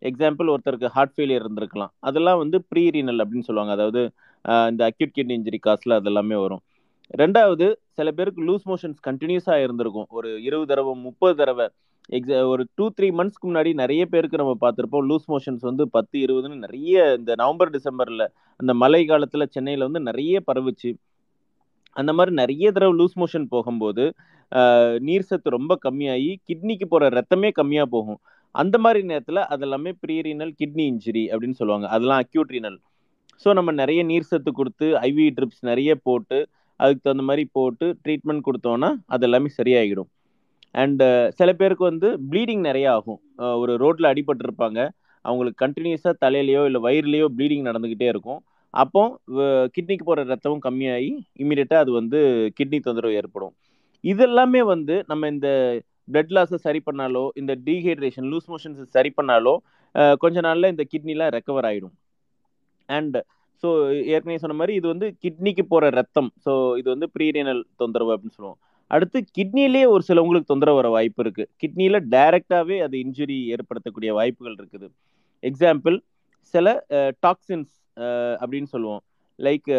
எக்ஸாம்பிள் 0.09 0.51
ஒருத்தருக்கு 0.53 0.93
ஹார்ட் 0.95 1.13
ஃபெயிலியர் 1.15 1.43
இருந்திருக்கலாம். 1.45 1.91
அதெல்லாம் 2.09 2.39
வந்து 2.43 2.57
ப்ரீ 2.69 2.83
ரீனல் 2.95 3.21
அப்படின்னு 3.23 3.47
சொல்லுவாங்க. 3.49 3.73
அதாவது 3.77 4.01
இந்த 4.71 4.81
அக்யூட் 4.89 5.15
கிட்னி 5.17 5.35
இன்ஜுரி 5.39 5.59
காசில் 5.67 5.99
அதெல்லாமே 5.99 6.37
வரும். 6.45 6.63
ரெண்டாவது 7.19 7.65
சில 7.97 8.09
பேருக்கு 8.17 8.41
லூஸ் 8.49 8.67
மோஷன்ஸ் 8.69 8.99
கண்டினியூஸாக 9.07 9.63
இருந்திருக்கும். 9.65 10.07
ஒரு 10.17 10.29
இருபது 10.47 10.69
தடவை 10.71 10.93
முப்பது 11.07 11.35
தடவை 11.41 11.65
எக்ஸா 12.17 12.37
ஒரு 12.51 12.63
டூ 12.77 12.85
த்ரீ 12.97 13.07
மந்த்ஸ்க்கு 13.17 13.47
முன்னாடி 13.49 13.71
நிறைய 13.81 14.03
பேருக்கு 14.13 14.41
நம்ம 14.41 14.53
பார்த்துருப்போம் 14.63 15.05
லூஸ் 15.09 15.27
மோஷன்ஸ் 15.33 15.63
வந்து 15.69 15.83
பத்து 15.95 16.15
இருபதுன்னு 16.25 16.57
நிறைய 16.65 17.03
இந்த 17.19 17.31
நவம்பர் 17.41 17.73
டிசம்பரில் 17.75 18.25
அந்த 18.59 18.73
மழை 18.83 19.01
காலத்தில் 19.11 19.51
சென்னையில் 19.55 19.85
வந்து 19.87 20.01
நிறைய 20.09 20.41
பரவுச்சு. 20.49 20.91
அந்த 21.95 22.11
மாதிரி 22.17 22.33
நிறைய 22.41 22.65
தடவை 22.75 22.93
லூஸ் 23.01 23.17
மோஷன் 23.21 23.47
போகும்போது 23.53 24.05
நீர் 25.07 25.27
சத்து 25.29 25.55
ரொம்ப 25.57 25.73
கம்மியாகி 25.85 26.31
கிட்னிக்கு 26.47 26.85
போகிற 26.93 27.09
ரத்தமே 27.17 27.49
கம்மியாக 27.59 27.87
போகும். 27.95 28.19
அந்த 28.55 28.75
மாதிரி 28.83 29.01
நேரத்தில் 29.11 29.41
அதெல்லாமே 29.53 29.91
ப்ரீரீனல் 30.03 30.53
கிட்னி 30.59 30.85
இன்ஜுரி 30.91 31.23
அப்படின்னு 31.33 31.59
சொல்லுவாங்க. 31.59 31.87
அதெல்லாம் 31.95 32.21
அக்யூட் 32.23 32.53
ரீனல் 32.55 32.79
ஸோ 33.43 33.49
நம்ம 33.57 33.69
நிறைய 33.81 34.01
நீர் 34.09 34.27
சத்து 34.31 34.51
கொடுத்து 34.57 34.87
ஐவி 35.09 35.27
ட்ரிப்ஸ் 35.37 35.63
நிறைய 35.69 35.91
போட்டு 36.07 36.39
அதுக்கு 36.81 37.03
தகுந்த 37.05 37.23
மாதிரி 37.29 37.43
போட்டு 37.57 37.87
ட்ரீட்மெண்ட் 38.03 38.47
கொடுத்தோன்னா 38.47 38.89
அது 39.13 39.25
எல்லாமே 39.27 39.49
சரியாகிடும் 39.59 40.09
அண்டு 40.75 41.05
சில 41.39 41.49
பேருக்கு 41.59 41.83
வந்து 41.89 42.09
ப்ளீடிங் 42.31 42.63
நிறையா 42.67 42.89
ஆகும். 42.97 43.19
ஒரு 43.61 43.73
ரோட்டில் 43.83 44.09
அடிபட்டிருப்பாங்க. 44.11 44.79
அவங்களுக்கு 45.25 45.59
கண்டினியூஸாக 45.63 46.13
தலையிலையோ 46.23 46.61
இல்லை 46.67 46.79
வயிறுலையோ 46.85 47.25
ப்ளீடிங் 47.37 47.67
நடந்துக்கிட்டே 47.69 48.07
இருக்கும். 48.13 48.39
அப்போ 48.73 49.01
கிட்னிக்கு 49.75 50.05
போகிற 50.09 50.23
ரத்தமும் 50.31 50.63
கம்மியாகி 50.67 51.11
இம்மிடியட்டாக 51.41 51.83
அது 51.83 51.91
வந்து 51.99 52.19
கிட்னி 52.57 52.79
தொந்தரவு 52.85 53.17
ஏற்படும். 53.21 53.53
இதெல்லாமே 54.03 54.61
வந்து 54.73 54.95
நம்ம 55.11 55.27
இந்த 55.33 55.49
பிளட் 56.13 56.33
லாஸை 56.37 56.57
சரி 56.67 56.79
பண்ணாலோ 56.87 57.25
இந்த 57.41 57.53
டீஹைட்ரேஷன் 57.67 58.29
லூஸ் 58.31 58.49
மோஷன்ஸை 58.53 58.85
சரி 58.95 59.11
பண்ணாலோ 59.19 59.53
கொஞ்ச 60.23 60.39
நாளில் 60.47 60.71
இந்த 60.73 60.83
கிட்னிலாம் 60.91 61.33
ரெக்கவர் 61.35 61.67
ஆகிடும் 61.69 61.95
அண்ட் 62.89 63.17
ஸோ 63.61 63.69
ஏற்கனவே 64.13 64.37
சொன்ன 64.43 64.57
மாதிரி 64.59 64.73
இது 64.79 64.87
வந்து 64.93 65.07
கிட்னிக்கு 65.23 65.63
போகிற 65.71 65.89
ரத்தம். 65.99 66.29
ஸோ 66.45 66.51
இது 66.81 66.87
வந்து 66.93 67.07
ப்ரீரியனல் 67.15 67.61
தொந்தரவு 67.81 68.13
அப்படின்னு 68.15 68.37
சொல்லுவோம். 68.37 68.59
அடுத்து 68.95 69.17
கிட்னிலே 69.37 69.83
ஒரு 69.93 70.03
சிலவங்களுக்கு 70.07 70.51
தொந்தரவு 70.51 70.79
வர 70.79 70.87
வாய்ப்பு 70.95 71.21
இருக்குது 71.23 71.49
கிட்னியில் 71.61 71.99
டைரெக்டாகவே 72.13 72.77
அது 72.85 72.95
இன்ஜுரி 73.05 73.37
ஏற்படுத்தக்கூடிய 73.55 74.11
வாய்ப்புகள் 74.19 74.57
இருக்குது. 74.59 74.87
எக்ஸாம்பிள் 75.49 75.97
சில 76.53 76.73
டாக்ஸின்ஸ் 77.25 77.73
அப்படின்னு 78.41 78.69
சொல்லுவோம். 78.75 79.01
லைக் 79.39 79.69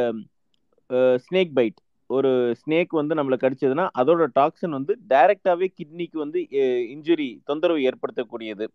ஸ்னேக் 1.24 1.52
பைட் 1.58 1.78
ஒரு 2.10 2.30
ஸ்னேக் 2.60 2.92
வந்து 3.00 3.14
நம்மளை 3.18 3.36
கடிச்சதுன்னா 3.42 3.84
அதோட 4.00 4.24
டாக்ஸின் 4.38 4.76
வந்து 4.78 4.92
டைரெக்டாகவே 5.12 5.66
கிட்னிக்கு 5.78 6.18
வந்து 6.24 6.40
இன்ஜுரி 6.94 7.28
தொந்தரவு 7.50 7.86
ஏற்படுத்தக்கூடியது. 7.90 8.66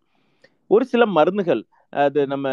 ஒரு 0.70 0.84
சில 0.92 1.02
மருந்துகள் 1.16 1.62
அது 2.04 2.20
நம்ம 2.32 2.46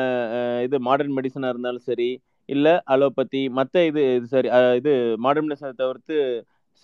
இது 0.66 0.78
மாடர்ன் 0.88 1.16
மெடிசனாக 1.18 1.54
இருந்தாலும் 1.54 1.86
சரி 1.90 2.10
இல்லை 2.50 2.74
அலோபதி 2.94 3.42
மற்ற 3.58 3.86
இது 3.90 4.02
இது 4.18 4.28
சரி 4.34 4.50
இது 4.80 4.94
மாடர்னிசத்தை 5.26 5.76
தவிர்த்து 5.84 6.16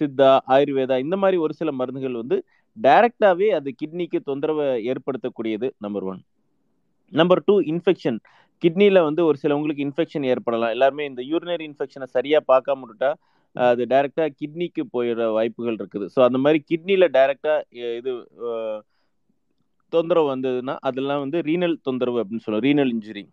சித்தா 0.02 0.30
ஆயுர்வேதா 0.56 0.98
இந்த 1.06 1.16
மாதிரி 1.24 1.38
ஒரு 1.46 1.54
சில 1.60 1.72
மருந்துகள் 1.80 2.22
வந்து 2.22 2.38
டைரக்டாகவே 2.78 3.48
அது 3.58 3.70
கிட்னிக்கு 3.82 4.20
தொந்தரவை 4.30 4.68
ஏற்படுத்தக்கூடியது 4.92 5.68
number 5.86 6.06
one 6.12 6.22
number 7.14 7.44
two 7.48 7.56
infection 7.74 8.20
கிட்னியில் 8.64 9.06
வந்து 9.08 9.22
ஒரு 9.30 9.38
சிலவங்களுக்கு 9.42 9.86
இன்ஃபெக்ஷன் 9.86 10.26
ஏற்படலாம். 10.32 10.74
எல்லாருமே 10.76 11.04
இந்த 11.10 11.22
யூரினரி 11.32 11.66
இன்ஃபெக்ஷனை 11.70 12.08
சரியாக 12.16 12.44
பார்க்காம 12.52 12.82
விட்டுட்டா 12.82 13.12
அது 13.56 13.84
டைரெக்டாக 13.94 14.30
கிட்னிக்கு 14.40 14.84
போயிடுற 14.96 15.26
வாய்ப்புகள் 15.38 15.78
இருக்குது. 15.80 16.06
ஸோ 16.14 16.20
அந்த 16.28 16.40
மாதிரி 16.44 16.60
கிட்னியில் 16.70 17.14
டைரெக்டாக 17.18 17.88
இது 18.00 18.12
தொந்தரவு 19.94 20.28
வந்ததுன்னா 20.34 20.76
அதெல்லாம் 20.90 21.22
வந்து 21.24 21.38
ரீனல் 21.50 21.76
தொந்தரவு 21.88 22.20
அப்படின்னு 22.22 22.46
சொல்லுவோம் 22.46 22.66
ரீனல் 22.68 22.94
இன்ஜுரி 22.96 23.24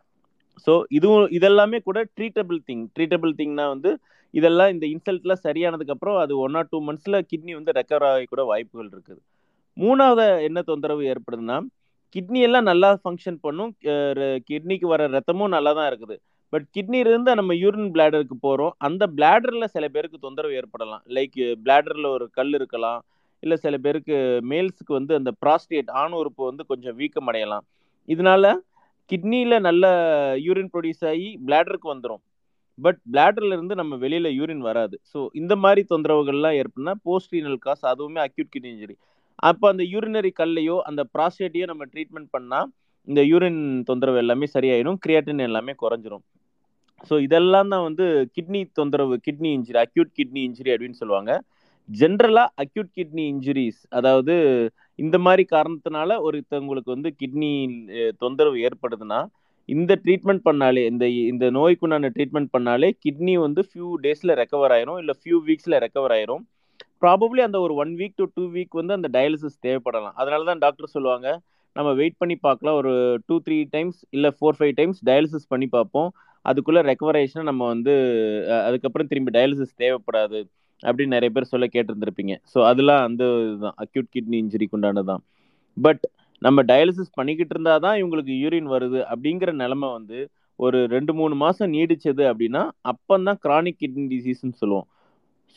ஸோ 0.66 0.72
இதுவும் 0.98 1.26
இதெல்லாமே 1.38 1.78
கூட 1.88 1.98
ட்ரீட்டபிள் 2.16 2.60
திங் 2.68 2.84
ட்ரீட்டபிள் 2.96 3.32
திங்னா 3.40 3.66
வந்து 3.74 3.90
இதெல்லாம் 4.34 4.70
இந்த 4.74 4.84
இன்சல்ட்லாம் 4.94 5.44
சரியானதுக்கப்புறம் 5.46 6.16
அது 6.22 6.32
ஒன் 6.44 6.56
ஆர் 6.60 6.70
டூ 6.72 6.78
மந்த்ஸில் 6.86 7.18
கிட்னி 7.30 7.52
வந்து 7.58 7.74
ரெக்கவர் 7.78 8.06
ஆகி 8.08 8.26
கூட 8.32 8.42
வாய்ப்புகள் 8.50 8.90
இருக்குது. 8.94 9.20
மூணாவது 9.76 10.26
என்ன 10.48 10.58
தொந்தரவு 10.70 11.02
ஏற்படுதுன்னா 11.12 11.56
கிட்னி 12.14 12.40
எல்லாம் 12.48 12.66
நல்லா 12.70 12.90
ஃபங்க்ஷன் 13.02 13.38
பண்ணும். 13.46 13.70
கிட்னிக்கு 14.48 14.86
வர 14.92 15.06
ரத்தமும் 15.16 15.54
நல்லா 15.56 15.72
தான் 15.78 15.88
இருக்குது. 15.90 16.16
பட் 16.52 16.66
கிட்னிலிருந்து 16.76 17.30
நம்ம 17.40 17.54
யூரின் 17.62 17.90
பிளாடருக்கு 17.94 18.36
போகிறோம் 18.46 18.72
அந்த 18.86 19.04
பிளாடரில் 19.16 19.72
சில 19.74 19.86
பேருக்கு 19.94 20.24
தொந்தரவு 20.26 20.54
ஏற்படலாம். 20.60 21.02
லைக் 21.16 21.38
பிளாடரில் 21.64 22.08
ஒரு 22.16 22.26
கல் 22.38 22.54
இருக்கலாம். 22.58 23.00
இல்லை 23.42 23.56
சில 23.64 23.74
பேருக்கு 23.84 24.16
மேல்ஸுக்கு 24.50 24.92
வந்து 24.98 25.12
அந்த 25.18 25.30
ப்ராஸ்டேட் 25.42 25.90
ஆண் 26.02 26.16
உறுப்பு 26.20 26.42
வந்து 26.50 26.64
கொஞ்சம் 26.70 26.96
வீக்கம் 27.00 27.28
அடையலாம் 27.32 27.66
இதனால 28.08 28.44
கிட்னியில் 29.10 29.64
நல்ல 29.68 29.84
யூரின் 30.46 30.72
ப்ரொடியூஸ் 30.74 31.04
ஆகி 31.12 31.28
பிளாடருக்கு 31.46 31.92
வந்துடும் 31.94 32.22
பட் 32.78 32.98
பிளாடர்ல 33.12 33.54
இருந்து 33.56 33.74
நம்ம 33.80 33.94
வெளியில 34.02 34.28
யூரின் 34.38 34.64
வராது. 34.68 34.96
ஸோ 35.12 35.18
இந்த 35.40 35.54
மாதிரி 35.62 35.82
தொந்தரவுகள்லாம் 35.92 36.58
ஏற்படுனா 36.60 36.92
போஸ்ட்ரீனல் 37.08 37.60
காஸ் 37.66 37.84
அதுவுமே 37.92 38.20
அக்யூட் 38.26 38.52
கிட்னி 38.54 38.70
இன்ஜுரி 38.74 38.96
அப்போ 39.48 39.64
அந்த 39.72 39.84
யூரினரி 39.92 40.30
கல்லையோ 40.40 40.76
அந்த 40.88 41.02
ப்ராஸ்டேட்டையோ 41.14 41.66
நம்ம 41.70 41.84
ட்ரீட்மெண்ட் 41.92 42.30
பண்ணால் 42.36 42.68
இந்த 43.08 43.20
யூரின் 43.30 43.60
தொந்தரவு 43.88 44.18
எல்லாமே 44.22 44.46
சரியாயிடும் 44.54 44.98
கிரியாட்டின் 45.04 45.44
எல்லாமே 45.48 45.72
குறைஞ்சிரும். 45.82 46.24
ஸோ 47.08 47.14
இதெல்லாம் 47.26 47.70
தான் 47.72 47.84
வந்து 47.88 48.06
கிட்னி 48.36 48.60
தொந்தரவு 48.78 49.16
kidney 49.26 49.50
injury 49.56 49.78
acute 49.84 50.10
kidney 50.18 50.40
injury 50.48 50.70
அப்படின்னு 50.74 51.00
சொல்லுவாங்க. 51.02 51.32
ஜென்ரலாக 51.88 52.48
அக்யூட் 52.64 52.90
கிட்னி 52.98 53.24
இன்ஜுரிஸ் 53.34 53.80
அதாவது 53.98 54.34
இந்த 55.04 55.16
மாதிரி 55.24 55.42
காரணத்தினால 55.54 56.10
ஒருத்தவங்களுக்கு 56.28 56.90
வந்து 56.94 57.10
கிட்னி 57.20 57.50
தொந்தரவு 58.22 58.58
ஏற்படுதுன்னா 58.68 59.20
இந்த 59.68 59.92
ட்ரீட்மெண்ட் 60.04 60.42
பண்ணாலே 60.48 60.82
இந்த 60.92 61.04
இந்த 61.32 61.46
நோய்க்குண்டான 61.56 62.10
ட்ரீட்மெண்ட் 62.14 62.50
பண்ணாலே 62.56 62.88
கிட்னி 63.04 63.34
வந்து 63.46 63.62
ஃபியூ 63.68 63.88
டேஸில் 64.04 64.38
ரெக்கவர் 64.40 64.72
ஆயிரும் 64.76 65.00
இல்லை 65.02 65.14
ஃபியூ 65.20 65.38
வீக்ஸில் 65.48 65.76
ரெக்கவர் 65.84 66.14
ஆயிரும். 66.16 66.42
ப்ராபப்ளி 67.02 67.40
அந்த 67.46 67.58
ஒரு 67.64 67.74
one 67.82 67.92
week 68.00 68.16
to 68.20 68.26
two 68.36 68.44
week 68.54 68.78
வந்து 68.80 68.96
அந்த 68.98 69.08
டயாலிசிஸ் 69.16 69.58
தேவைப்படலாம். 69.66 70.16
அதனால 70.20 70.46
தான் 70.50 70.62
டாக்டர் 70.64 70.94
சொல்லுவாங்க 70.94 71.28
நம்ம 71.76 71.90
வெயிட் 72.00 72.20
பண்ணி 72.22 72.36
பார்க்கலாம் 72.46 72.78
ஒரு 72.80 72.92
டூ 73.28 73.36
த்ரீ 73.46 73.58
டைம்ஸ் 73.74 73.98
இல்லை 74.16 74.30
ஃபோர் 74.36 74.58
ஃபைவ் 74.58 74.74
டைம்ஸ் 74.78 75.00
டயாலிசிஸ் 75.08 75.50
பண்ணி 75.52 75.66
பார்ப்போம். 75.76 76.08
அதுக்குள்ளே 76.44 76.82
ரெக்கவரேஷனை 76.90 77.44
நம்ம 77.50 77.62
வந்து 77.72 77.94
அதுக்கப்புறம் 78.68 79.10
திரும்பி 79.12 79.32
டயாலிசிஸ் 79.36 79.78
தேவைப்படாது. 79.82 80.40
அப்படின்னு 80.82 81.14
நிறைய 81.16 81.30
பேர் 81.36 81.50
சொல்ல 81.52 81.66
கேட்டிருந்திருப்பீங்க. 81.74 82.34
ஸோ 82.52 82.58
அதெல்லாம் 82.70 83.02
அந்த 83.08 83.24
இதுதான். 83.46 83.76
அக்யூட் 83.84 84.10
கிட்னி 84.16 84.36
இன்ஜுரிக்கு 84.42 84.76
உண்டானது 84.78 85.08
தான் 85.12 85.22
பட் 85.76 86.04
நம்ம 86.42 86.62
டயாலிசிஸ் 86.62 87.16
பண்ணிக்கிட்டு 87.18 87.54
இருந்தால் 87.54 87.82
தான் 87.84 87.96
இவங்களுக்கு 88.00 88.34
யூரின் 88.42 88.68
வருது 88.74 88.98
அப்படிங்கிற 89.12 89.52
நிலமை 89.62 89.88
வந்து 89.96 90.18
ஒரு 90.58 90.78
ரெண்டு 90.92 91.12
மூணு 91.18 91.34
மாதம் 91.42 91.72
நீடிச்சது 91.74 92.22
அப்படின்னா 92.30 92.62
அப்போந்தான் 92.92 93.40
கிரானிக் 93.46 93.80
கிட்னி 93.82 94.04
டிசீஸ்னு 94.12 94.58
சொல்லுவோம். 94.62 94.86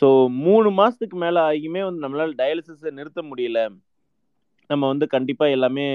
ஸோ 0.02 0.08
மூணு 0.46 0.70
மாதத்துக்கு 0.80 1.18
மேலே 1.24 1.40
ஆகியுமே 1.50 1.82
வந்து 1.88 2.04
நம்மளால் 2.06 2.34
டயாலிசிஸை 2.42 2.92
நிறுத்த 3.00 3.22
முடியல. 3.30 3.60
நம்ம 4.70 4.84
வந்து 4.92 5.06
கண்டிப்பாக 5.16 5.56
எல்லாமே 5.58 5.88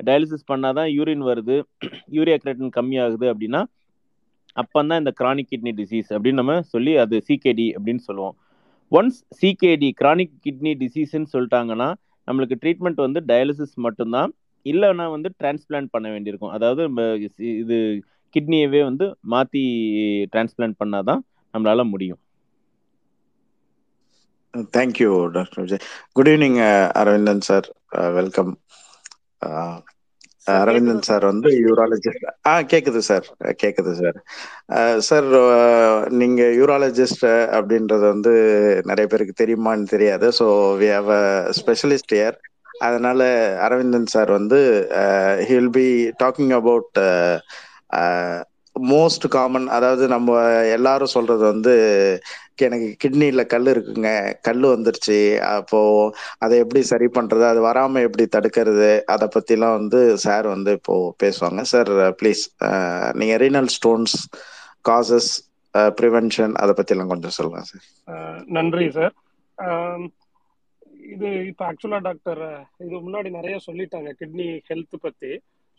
டயாலிசிஸ் 0.00 0.48
பண்ணால் 0.50 0.76
தான் 0.78 0.90
யூரின் 0.98 1.24
வருது. 1.30 1.56
யூரியா 2.16 2.36
கிரேட்டன் 2.42 2.76
கம்மியாகுது 2.78 3.26
அப்படின்னா 3.32 3.62
அப்போ 4.62 4.78
தான் 4.88 5.00
இந்த 5.02 5.12
கிரானிக் 5.20 5.50
கிட்னி 5.50 5.72
டிசீஸ் 5.80 6.08
அப்படின்னு 6.14 6.40
நம்ம 6.40 6.54
சொல்லி 6.72 6.92
அது 7.02 7.16
சிகேடி 7.28 7.66
அப்படின்னு 7.76 8.02
சொல்லுவோம். 8.08 8.34
ஒன்ஸ் 8.98 9.18
சிகேடி 9.40 9.88
கிரானிக் 10.00 10.34
கிட்னி 10.44 10.72
டிசீஸ்ன்னு 10.82 11.32
சொல்லிட்டாங்கன்னா 11.34 11.88
நம்மளுக்கு 12.28 12.56
ட்ரீட்மெண்ட் 12.62 13.00
வந்து 13.06 13.20
டயாலிசிஸ் 13.30 13.76
மட்டும்தான். 13.86 14.32
இல்லைன்னா 14.66 15.06
வந்து 15.14 15.28
டிரான்ஸ்பிளான்ட் 15.40 15.92
பண்ண 15.94 16.06
வேண்டியிருக்கும். 16.14 16.52
அதாவது 16.56 16.82
நம்ம 16.88 17.06
இது 17.62 17.78
கிட்னியவே 18.34 18.82
வந்து 18.88 19.06
மாற்றி 19.32 19.62
டிரான்ஸ்பிளான்ட் 20.34 20.80
பண்ணால் 20.82 21.08
தான் 21.10 21.22
நம்மளால் 21.54 21.90
முடியும். 21.94 22.20
Thank you 24.76 25.10
doctor 25.36 25.62
Vijay 25.64 25.84
good 26.16 26.30
evening 26.32 26.58
Aravindan 27.00 27.44
sir 27.48 27.68
welcome 28.18 28.52
Aravindan 30.46 31.02
sir? 31.02 31.24
வந்து 31.24 31.48
யூராலஜிஸ்ட் 31.60 32.24
ஆ 32.46 32.54
கேக்குது 32.72 33.00
சார். 33.08 33.26
கேக்குது 33.62 33.92
சார். 33.94 34.18
சார் 35.08 35.28
நீங்க 36.20 36.42
யூராலஜிஸ்ட் 36.58 37.26
அப்படின்றது 37.58 38.04
வந்து 38.08 38.32
நிறைய 38.90 39.06
பேருக்கு 39.06 39.34
தெரியுமான்னு 39.36 39.86
தெரியாது. 39.86 40.28
So 40.38 40.46
we 40.80 40.88
have 40.94 41.10
a 41.12 41.22
specialist 41.60 42.14
here 42.18 42.38
அதனால 42.86 43.20
அரவிந்தன் 43.66 44.06
சார் 44.06 44.30
வந்து 44.30 44.58
he 45.46 45.54
will 45.54 45.74
be 45.74 45.86
talking 46.22 46.54
about 46.54 46.98
most 48.76 49.24
common 49.34 49.66
அதாவது 49.76 50.04
நம்ம 50.12 50.36
எல்லாரும் 50.76 51.14
சொல்றது 51.14 51.44
வந்து 51.52 51.72
எனக்கு 52.66 52.88
கிட்னியில் 53.02 53.50
கல் 53.52 53.68
இருக்குங்க. 53.72 54.10
கல் 54.46 54.64
வந்துருச்சு. 54.72 55.18
அப்போ 55.56 55.80
அதை 56.44 56.54
எப்படி 56.62 56.80
சரி 56.90 57.08
பண்றது? 57.16 57.44
அது 57.50 57.60
வராம 57.68 58.02
எப்படி 58.06 58.24
தடுக்கிறது? 58.36 58.90
அதை 59.14 59.26
பத்திலாம் 59.36 59.76
வந்து 59.78 60.00
சார் 60.24 60.46
வந்து 60.54 60.72
இப்போ 60.78 60.96
பேசுவாங்க. 61.24 61.62
சார் 61.72 61.90
ப்ளீஸ் 62.20 62.42
நீங்க 63.20 63.36
ரீனல் 63.44 63.70
ஸ்டோன்ஸ் 63.76 64.16
காசஸ் 64.90 65.30
ப்ரிவென்ஷன் 66.00 66.54
அதை 66.62 66.72
பத்திலாம் 66.80 67.12
கொஞ்சம் 67.12 67.36
சொல்லுங்க 67.38 67.62
சார். 67.72 67.86
நன்றி 68.58 68.88
சார். 68.98 69.14
இது 71.14 71.28
இப்போ 71.48 71.62
ஆக்சுவலாக 71.68 72.06
டாக்டர் 72.08 72.42
இது 72.84 72.94
முன்னாடி 73.06 73.28
நிறைய 73.38 73.56
சொல்லிட்டாங்க 73.66 74.10
கிட்னி 74.20 74.46
ஹெல்த் 74.68 74.96
பற்றி 75.06 75.32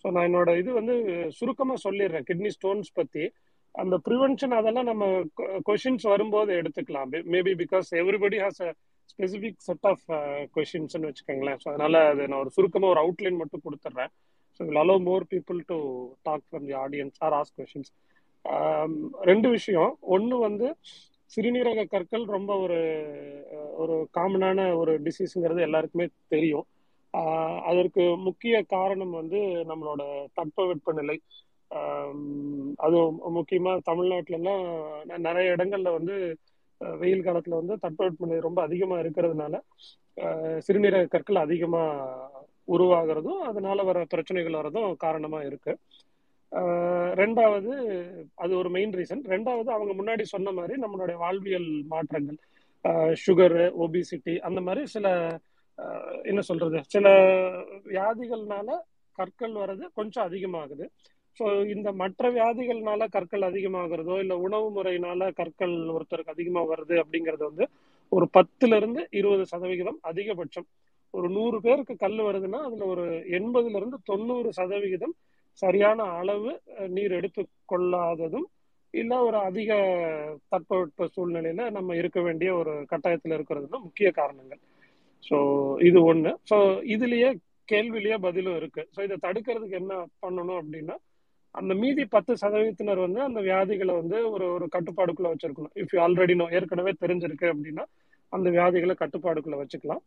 ஸோ 0.04 0.10
நான் 0.14 0.28
என்னோட 0.30 0.52
இது 0.62 0.70
வந்து 0.80 0.96
சுருக்கமாக 1.40 1.84
சொல்லிடுறேன். 1.88 2.26
கிட்னி 2.30 2.50
ஸ்டோன்ஸ் 2.56 2.90
பற்றி 3.00 3.26
அந்த 3.76 3.96
ப்ரிவென்ஷன் 4.08 4.56
அதெல்லாம் 4.58 4.90
நம்ம 4.92 5.06
கொஷின்ஸ் 5.68 6.06
வரும்போது 6.14 6.52
எடுத்துக்கலாம். 6.62 7.12
Maybe 7.36 7.54
because 7.62 7.88
everybody 8.02 8.40
has 8.44 8.60
a 8.68 8.70
specific 9.14 9.64
set 9.68 9.88
of 9.92 10.04
கொஷின்ஸ்னு 10.56 11.08
வச்சுக்கோங்களேன். 11.10 11.60
ஸோ 11.64 11.68
அதனால 11.72 12.02
அது 12.12 12.28
நான் 12.32 12.42
ஒரு 12.44 12.52
சுருக்கமாக 12.58 12.94
ஒரு 12.94 13.02
அவுட்லைன் 13.04 13.40
மட்டும் 13.42 13.64
கொடுத்துட்றேன். 13.66 14.12
So 14.58 14.62
will 14.68 14.82
allow 14.84 15.02
more 15.10 15.26
people 15.34 15.60
to 15.72 15.78
talk 16.28 16.46
from 16.48 16.68
the 16.70 16.76
audience 16.84 17.18
or 17.28 17.36
ask 17.40 17.54
questions 17.60 17.92
ரெண்டு 19.32 19.48
விஷயம். 19.58 19.92
ஒன்று 20.16 20.38
வந்து 20.48 20.70
சிறுநீரக 21.32 21.84
கற்கள் 21.94 22.24
ரொம்ப 22.36 22.52
ஒரு 22.64 22.80
ஒரு 23.84 23.96
காமனான 24.18 24.66
ஒரு 24.82 24.94
டிசீஸுங்கிறது 25.08 25.62
எல்லாருக்குமே 25.68 26.06
தெரியும். 26.34 26.66
அதற்கு 27.64 28.16
முக்கிய 28.18 28.64
காரணம் 28.66 29.10
வந்து 29.12 29.40
நம்மளோட 29.64 30.02
தட்பவெப்பநிலை 30.36 31.18
ஆம், 31.72 32.26
அதுவும் 32.78 33.20
முக்கியமா 33.36 33.80
தமிழ்நாட்டுலலாம் 33.86 34.66
ந- 35.06 35.18
நிறைய 35.18 35.56
இடங்கள்ல 35.56 35.92
வந்து 35.92 36.16
வெயில் 36.82 37.24
காலத்துல 37.24 37.50
வந்து 37.50 37.78
தட்பவெப்பநிலை 37.82 38.40
ரொம்ப 38.40 38.62
அதிகமா 38.62 39.00
இருக்கிறதுனால 39.00 39.56
சிறுநீரக 40.60 41.08
கற்கள் 41.08 41.36
அதிகமா 41.38 41.84
உருவாகிறதும் 42.68 43.42
அதனால 43.42 43.84
வர 43.84 44.06
பிரச்சனைகள் 44.06 44.54
வரதும் 44.54 44.96
காரணமா 44.96 45.42
இருக்கு. 45.42 45.74
ரெண்டாவது 47.14 47.72
அது 48.36 48.58
ஒரு 48.58 48.70
மெயின் 48.70 48.94
ரீசன் 48.94 49.24
ரெண்டாவது 49.26 49.70
அவங்க 49.70 49.94
முன்னாடி 49.94 50.22
சொன்ன 50.24 50.52
மாதிரி 50.52 50.82
நம்மளுடைய 50.82 51.14
வாழ்வியல் 51.16 51.70
மாற்றங்கள். 51.88 52.40
சுகரு 53.26 53.64
ஒபிசிட்டி 53.80 54.40
அந்த 54.40 54.62
மாதிரி 54.62 54.86
சில 54.86 55.08
என்ன 56.26 56.42
சொல்றது? 56.42 56.78
சில 56.88 57.08
வியாதிகள்னால 57.88 58.68
கற்கள் 59.18 59.56
வர்றது 59.56 59.86
கொஞ்சம் 59.94 60.26
அதிகமாகுது. 60.28 60.86
ஸோ 61.38 61.46
இந்த 61.70 61.90
மற்ற 61.94 62.30
வியாதிகள்னால 62.32 63.08
கற்கள் 63.10 63.46
அதிகமாகிறதோ 63.50 64.16
இல்லை 64.20 64.36
உணவு 64.38 64.68
முறையினால 64.76 65.30
கற்கள் 65.34 65.76
ஒருத்தருக்கு 65.96 66.36
அதிகமாக 66.36 66.68
வருது 66.72 66.96
அப்படிங்கிறது 67.04 67.44
வந்து 67.44 67.66
ஒரு 68.12 68.26
பத்துல 68.34 68.76
இருந்து 68.76 69.02
இருபது 69.12 69.46
சதவிகிதம் 69.46 70.00
அதிகபட்சம். 70.04 70.68
ஒரு 71.14 71.28
நூறு 71.30 71.58
பேருக்கு 71.62 71.96
கல் 71.96 72.22
வருதுன்னா 72.28 72.60
அதுல 72.68 72.86
ஒரு 72.86 73.06
எண்பதுல 73.38 73.76
இருந்து 73.76 73.98
தொண்ணூறு 74.04 74.50
சதவிகிதம் 74.52 75.16
சரியான 75.62 76.02
அளவு 76.20 76.52
நீர் 76.90 77.12
எடுத்து 77.12 77.42
கொள்ளாததும் 77.66 78.48
இல்ல 78.94 79.14
ஒரு 79.24 79.38
அதிக 79.42 79.72
தட்பவெட்ப 80.52 81.08
சூழ்நிலையில 81.16 81.64
நம்ம 81.72 81.96
இருக்க 81.96 82.20
வேண்டிய 82.22 82.50
ஒரு 82.56 82.74
கட்டாயத்துல 82.92 83.38
இருக்கிறது 83.38 83.68
தான் 83.68 83.86
முக்கிய 83.86 84.10
காரணங்கள். 84.12 84.62
ஸோ 85.30 85.38
இது 85.80 86.14
ஒண்ணு. 86.14 86.32
ஸோ 86.50 86.58
இதுலயே 86.96 87.30
கேள்விலேயே 87.68 88.18
பதிலும் 88.18 88.56
இருக்கு. 88.56 88.88
ஸோ 88.96 89.04
இதை 89.04 89.18
தடுக்கிறதுக்கு 89.22 89.80
என்ன 89.82 89.94
பண்ணணும் 90.26 90.60
அப்படின்னா 90.62 90.96
அந்த 91.56 91.74
மீதி 91.74 92.06
பத்து 92.06 92.34
சதவீதத்தினர் 92.42 93.00
வந்து 93.00 93.22
அந்த 93.22 93.40
வியாதிகளை 93.42 93.94
வந்து 94.02 94.32
ஒரு 94.32 94.46
ஒரு 94.54 94.66
கட்டுப்பாடுக்குள்ள 94.76 95.30
வச்சிருக்கணும். 95.34 95.74
இஃப் 95.76 95.92
யூ 95.94 96.00
ஆல்ரெடி 96.02 96.36
நோ 96.36 96.46
ஏற்கனவே 96.52 96.94
தெரிஞ்சிருக்கு 97.04 97.48
அப்படின்னா 97.54 97.84
அந்த 98.34 98.50
வியாதிகளை 98.50 98.96
கட்டுப்பாடுக்குள்ள 99.00 99.58
வச்சுக்கலாம். 99.62 100.04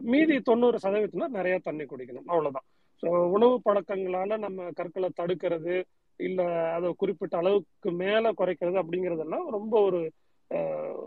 மீதி 0.00 0.36
தொண்ணூறு 0.40 0.78
சதவீதத்தினர் 0.78 1.36
நிறைய 1.38 1.58
தண்ணி 1.58 1.84
குடிக்கணும். 1.84 2.26
அவ்வளவுதான். 2.26 2.66
ஸோ 3.02 3.08
உணவு 3.08 3.54
பழக்கங்களால 3.68 4.38
நம்ம 4.38 4.70
கற்களை 4.70 5.08
தடுக்கிறது 5.20 5.76
இல்ல 6.20 6.40
அதை 6.74 6.88
குறிப்பிட்ட 6.96 7.36
அளவுக்கு 7.38 7.90
மேல 7.90 8.32
குறைக்கிறது 8.32 8.76
அப்படிங்கிறதெல்லாம் 8.82 9.46
ரொம்ப 9.48 9.74
ஒரு 9.80 10.00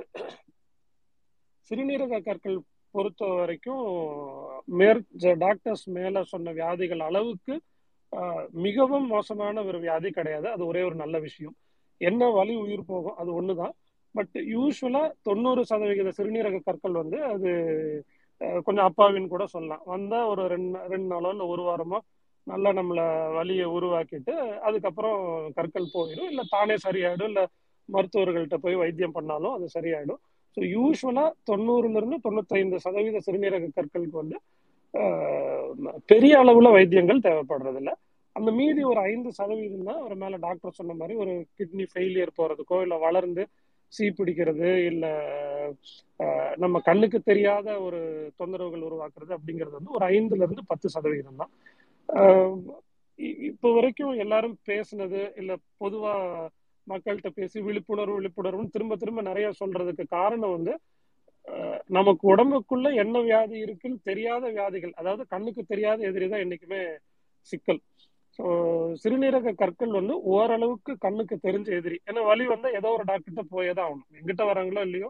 சிறுநீரக 1.69 2.19
கற்கள் 2.23 2.57
பொறுத்த 2.95 3.25
வரைக்கும் 3.37 3.85
மேற் 4.79 5.01
டாக்டர்ஸ் 5.45 5.85
மேல 5.97 6.23
சொன்ன 6.33 6.51
வியாதிகள் 6.59 7.01
அளவுக்கு 7.07 7.55
மிகவும் 8.65 9.07
மோசமான 9.13 9.63
ஒரு 9.69 9.79
வியாதி 9.85 10.09
கிடையாது. 10.17 10.47
அது 10.49 10.63
ஒரே 10.71 10.81
ஒரு 10.89 10.95
நல்ல 11.03 11.15
விஷயம். 11.19 11.55
என்ன 12.01 12.29
வலி 12.37 12.55
உயிர் 12.55 12.89
போகும் 12.91 13.17
அது 13.21 13.31
ஒண்ணுதான். 13.39 13.73
பட் 14.15 14.35
யூஸ்வலாக 14.55 15.07
தொண்ணூறு 15.27 15.61
சதவிகித 15.71 16.11
சிறுநீரக 16.17 16.59
கற்கள் 16.67 16.99
வந்து 17.01 17.17
அது 17.33 17.49
கொஞ்சம் 18.65 18.87
அப்பாவின்னு 18.89 19.33
கூட 19.33 19.45
சொல்லலாம். 19.55 19.83
வந்தா 19.93 20.19
ஒரு 20.27 20.43
ரெண்டு 20.53 20.79
ரெண்டு 20.93 21.07
நாளோ 21.13 21.29
இல்லை 21.33 21.47
ஒரு 21.53 21.63
வாரமோ 21.69 21.99
நல்லா 22.47 22.69
நம்மள 22.77 23.01
வலியை 23.35 23.67
உருவாக்கிட்டு 23.75 24.33
அதுக்கப்புறம் 24.67 25.19
கற்கள் 25.57 25.93
போயிடும். 25.93 26.29
இல்லை 26.31 26.43
தானே 26.51 26.75
சரியாயிடும் 26.83 27.29
இல்லை 27.31 27.43
மருத்துவர்கள்ட்ட 27.89 28.57
போய் 28.63 28.81
வைத்தியம் 28.81 29.15
பண்ணாலும் 29.15 29.55
அது 29.55 29.65
சரியாயிடும். 29.75 30.19
ஸோ 30.57 30.63
யூஸ்வலாக 30.73 31.29
தொண்ணூறுல 31.49 31.99
இருந்து 31.99 32.17
தொண்ணூத்தைந்து 32.25 32.77
சதவீத 32.85 33.21
சிறுநீரக 33.25 33.71
கற்களுக்கு 33.71 34.17
வந்து 34.21 34.37
ஆஹ், 34.93 35.71
பெரிய 36.09 36.33
அளவுல 36.41 36.67
வைத்தியங்கள் 36.75 37.25
தேவைப்படுறது 37.25 37.79
இல்ல 37.81 37.91
அந்த 38.35 38.49
மீதி 38.57 38.81
ஒரு 38.91 38.99
ஐந்து 39.09 39.29
சதவீதம் 39.37 39.87
தான் 39.89 40.01
ஒரு 40.05 40.15
மேல 40.21 40.37
டாக்டர் 40.43 40.77
சொன்ன 40.77 40.95
மாதிரி 40.95 41.13
ஒரு 41.23 41.33
கிட்னி 41.57 41.85
ஃபெயிலியர் 41.91 42.37
போறதுக்கோ 42.37 42.77
இல்லை 42.85 42.97
வளர்ந்து 43.03 43.43
சீ 43.93 44.05
பிடிக்கிறது 44.17 44.69
இல்லை 44.89 45.11
நம்ம 46.57 46.79
கண்ணுக்கு 46.87 47.19
தெரியாத 47.23 47.67
ஒரு 47.85 47.99
தொந்தரவுகள் 48.39 48.87
உருவாக்குறது 48.87 49.31
அப்படிங்கிறது 49.37 49.77
வந்து 49.77 49.95
ஒரு 49.97 50.05
ஐந்துல 50.11 50.45
இருந்து 50.45 50.65
பத்து 50.71 50.87
சதவீதம் 50.95 51.41
தான் 51.41 51.51
இப்போ 53.49 53.67
வரைக்கும் 53.73 54.19
எல்லாரும் 54.23 54.57
பேசுனது 54.69 55.21
இல்ல 55.35 55.51
பொதுவா 55.77 56.13
மக்கள்கிட்ட 56.87 57.29
பேசி 57.37 57.57
விழிப்புணர்வு 57.61 58.17
விழிப்புணர்வுன்னு 58.17 58.73
திரும்ப 58.75 58.95
திரும்ப 58.95 59.21
நிறைய 59.21 59.47
சொல்றதுக்கு 59.61 60.05
காரணம் 60.09 60.55
வந்து 60.57 60.73
ஆஹ் 61.47 61.81
நமக்கு 61.89 62.23
உடம்புக்குள்ள 62.33 62.87
என்ன 63.03 63.17
வியாதி 63.21 63.57
இருக்குன்னு 63.65 63.99
தெரியாத 64.03 64.43
வியாதிகள் 64.49 64.93
அதாவது 64.95 65.23
கண்ணுக்கு 65.33 65.63
தெரியாத 65.65 65.99
எதிரி 66.09 66.27
தான் 66.27 66.43
என்னைக்குமே 66.45 66.81
சிக்கல். 67.49 67.81
ஸோ 68.39 68.45
சிறுநீரக 69.03 69.53
கற்கள் 69.55 69.91
வந்து 69.91 70.15
ஓரளவுக்கு 70.33 70.93
கண்ணுக்கு 70.97 71.35
தெரிஞ்ச 71.45 71.67
எதிரி. 71.79 71.97
ஏன்னா 72.09 72.21
வலி 72.29 72.45
வந்தா 72.45 72.69
ஏதோ 72.79 72.89
ஒரு 72.97 73.05
டாக்டர்கிட்ட 73.11 73.43
போயே 73.53 73.73
தான் 73.73 73.87
ஆகணும். 73.87 74.09
எங்கிட்ட 74.19 74.45
வராங்களோ 74.51 74.81
இல்லையோ 74.87 75.09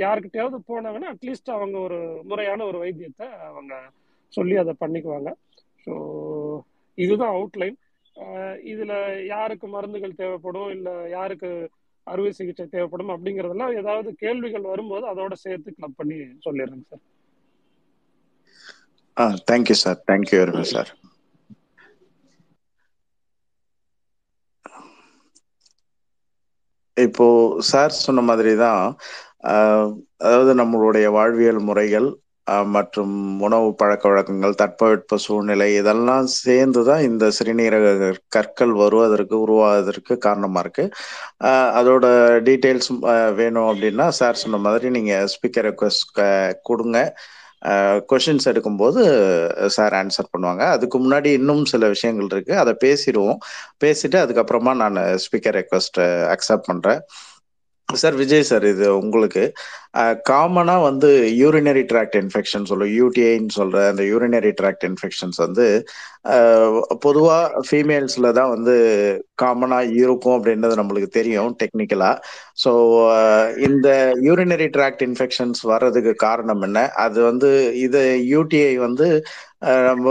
யாருக்கிட்டையாவது 0.00 0.58
போனாங்கன்னா 0.70 1.10
அட்லீஸ்ட் 1.12 1.50
அவங்க 1.56 1.76
ஒரு 1.86 1.98
முறையான 2.24 2.64
ஒரு 2.64 2.78
வைத்தியத்தை 2.82 3.26
அவங்க 3.48 3.74
சொல்லி 4.34 4.56
அதை 4.62 4.72
பண்ணிக்குவாங்க. 4.80 5.30
ஸோ 5.86 5.94
இதுதான் 6.98 7.34
அவுட்லைன் 7.36 7.76
இதுல 8.72 8.92
யாருக்கு 9.30 9.66
மருந்துகள் 9.68 10.18
தேவைப்படும் 10.20 10.70
இல்ல 10.76 10.88
யாருக்கு 11.10 11.50
அறுவை 12.06 12.30
சிகிச்சை 12.32 12.66
தேவைப்படும் 12.68 13.12
அப்படிங்கறதெல்லாம் 13.14 13.78
ஏதாவது 13.80 14.10
கேள்விகள் 14.16 14.70
வரும்போது 14.70 15.06
அதோட 15.12 15.34
சேர்த்து 15.40 15.70
கிளப் 15.72 15.98
பண்ணி 15.98 16.16
சொல்லிடுறேங்க 16.44 16.86
sir. 16.86 17.04
Ah 19.16 19.26
thank you 19.46 19.76
sir 19.80 19.98
thank you 20.06 20.38
very 20.40 20.54
much 20.54 20.72
sir 20.72 20.90
இப்போ 26.96 27.26
சார் 27.68 27.92
சொன்ன 27.98 28.22
மாதிரி 28.26 28.52
தான் 28.58 28.82
அதாவது 30.20 30.52
நம்மளுடைய 30.60 31.06
வாழ்வியல் 31.16 31.60
முறைகள் 31.66 32.08
மற்றும் 32.74 33.14
உணவு 33.46 33.68
பழக்க 33.80 34.04
வழக்கங்கள் 34.10 34.56
தட்பவெட்ப 34.62 35.16
சூழ்நிலை 35.26 35.68
இதெல்லாம் 35.80 36.26
சேர்ந்து 36.42 36.80
தான் 36.88 37.04
இந்த 37.08 37.24
சிறுநீரக 37.36 38.10
கற்கள் 38.36 38.72
வருவதற்கு 38.82 39.36
உருவாவதற்கு 39.44 40.14
காரணமாக 40.26 40.64
இருக்கு. 40.64 40.84
அதோட 41.80 42.04
டீட்டெயில்ஸ் 42.48 42.90
வேணும் 43.40 43.68
அப்படின்னா 43.72 44.08
சார் 44.20 44.42
சொன்ன 44.42 44.60
மாதிரி 44.66 44.90
நீங்கள் 44.98 45.30
ஸ்பீக்கர் 45.34 45.68
ரெக்வஸ்ட் 45.70 46.20
கொடுங்க. 46.70 46.98
கொஷின்ஸ் 48.10 48.48
எடுக்கும்போது 48.50 49.02
சார் 49.76 49.94
ஆன்சர் 50.00 50.32
பண்ணுவாங்க. 50.32 50.62
அதுக்கு 50.76 50.96
முன்னாடி 51.04 51.30
இன்னும் 51.38 51.62
சில 51.72 51.88
விஷயங்கள் 51.94 52.30
இருக்கு. 52.34 52.54
அதை 52.62 52.72
பேசிடுவோம். 52.86 53.38
பேசிட்டு 53.84 54.18
அதுக்கப்புறமா 54.24 54.72
நான் 54.82 54.98
ஸ்பீக்கர் 55.26 55.56
ரெக்வஸ்ட் 55.60 56.00
அக்செப்ட் 56.34 56.68
பண்றேன். 56.70 57.00
சார் 57.88 58.16
விஜய் 58.22 58.48
சார் 58.50 58.64
இது 58.72 58.86
உங்களுக்கு. 59.02 59.42
காமனா 60.28 60.74
வந்து 60.86 61.10
யூரினரி 61.40 61.82
ட்ராக்ட் 61.90 62.16
இன்ஃபெக்ஷன் 62.22 62.66
சொல்ல 62.70 62.86
யூடிஐன்னு 62.98 63.54
சொல்ற 63.58 63.82
அந்த 63.92 64.04
யூரினரி 64.12 64.52
ட்ராக்ட் 64.60 64.86
இன்ஃபெக்ஷன்ஸ் 64.90 65.38
வந்து 65.44 65.66
பொதுவாக 67.04 67.04
பொதுவா 67.04 67.36
ஃபீமேல்ஸ்ல 67.68 68.28
தான் 68.38 68.52
வந்து 68.54 68.74
காமனா 69.42 69.78
இருக்கும் 70.02 70.36
அப்படின்றது 70.36 70.74
நம்மளுக்கு 70.80 71.10
தெரியும் 71.18 71.50
டெக்னிக்கலா 71.62 72.10
ஸோ 72.64 72.70
இந்த 73.68 73.88
யூரினரி 74.26 74.68
ட்ராக்ட் 74.76 75.04
இன்ஃபெக்ஷன்ஸ் 75.08 75.62
வர்றதுக்கு 75.72 76.12
காரணம் 76.26 76.62
என்ன? 76.68 76.78
அது 77.04 77.18
வந்து 77.30 77.50
இது 77.86 78.02
யூடிஐ 78.34 78.72
வந்து 78.86 79.08
நம்ம 79.88 80.06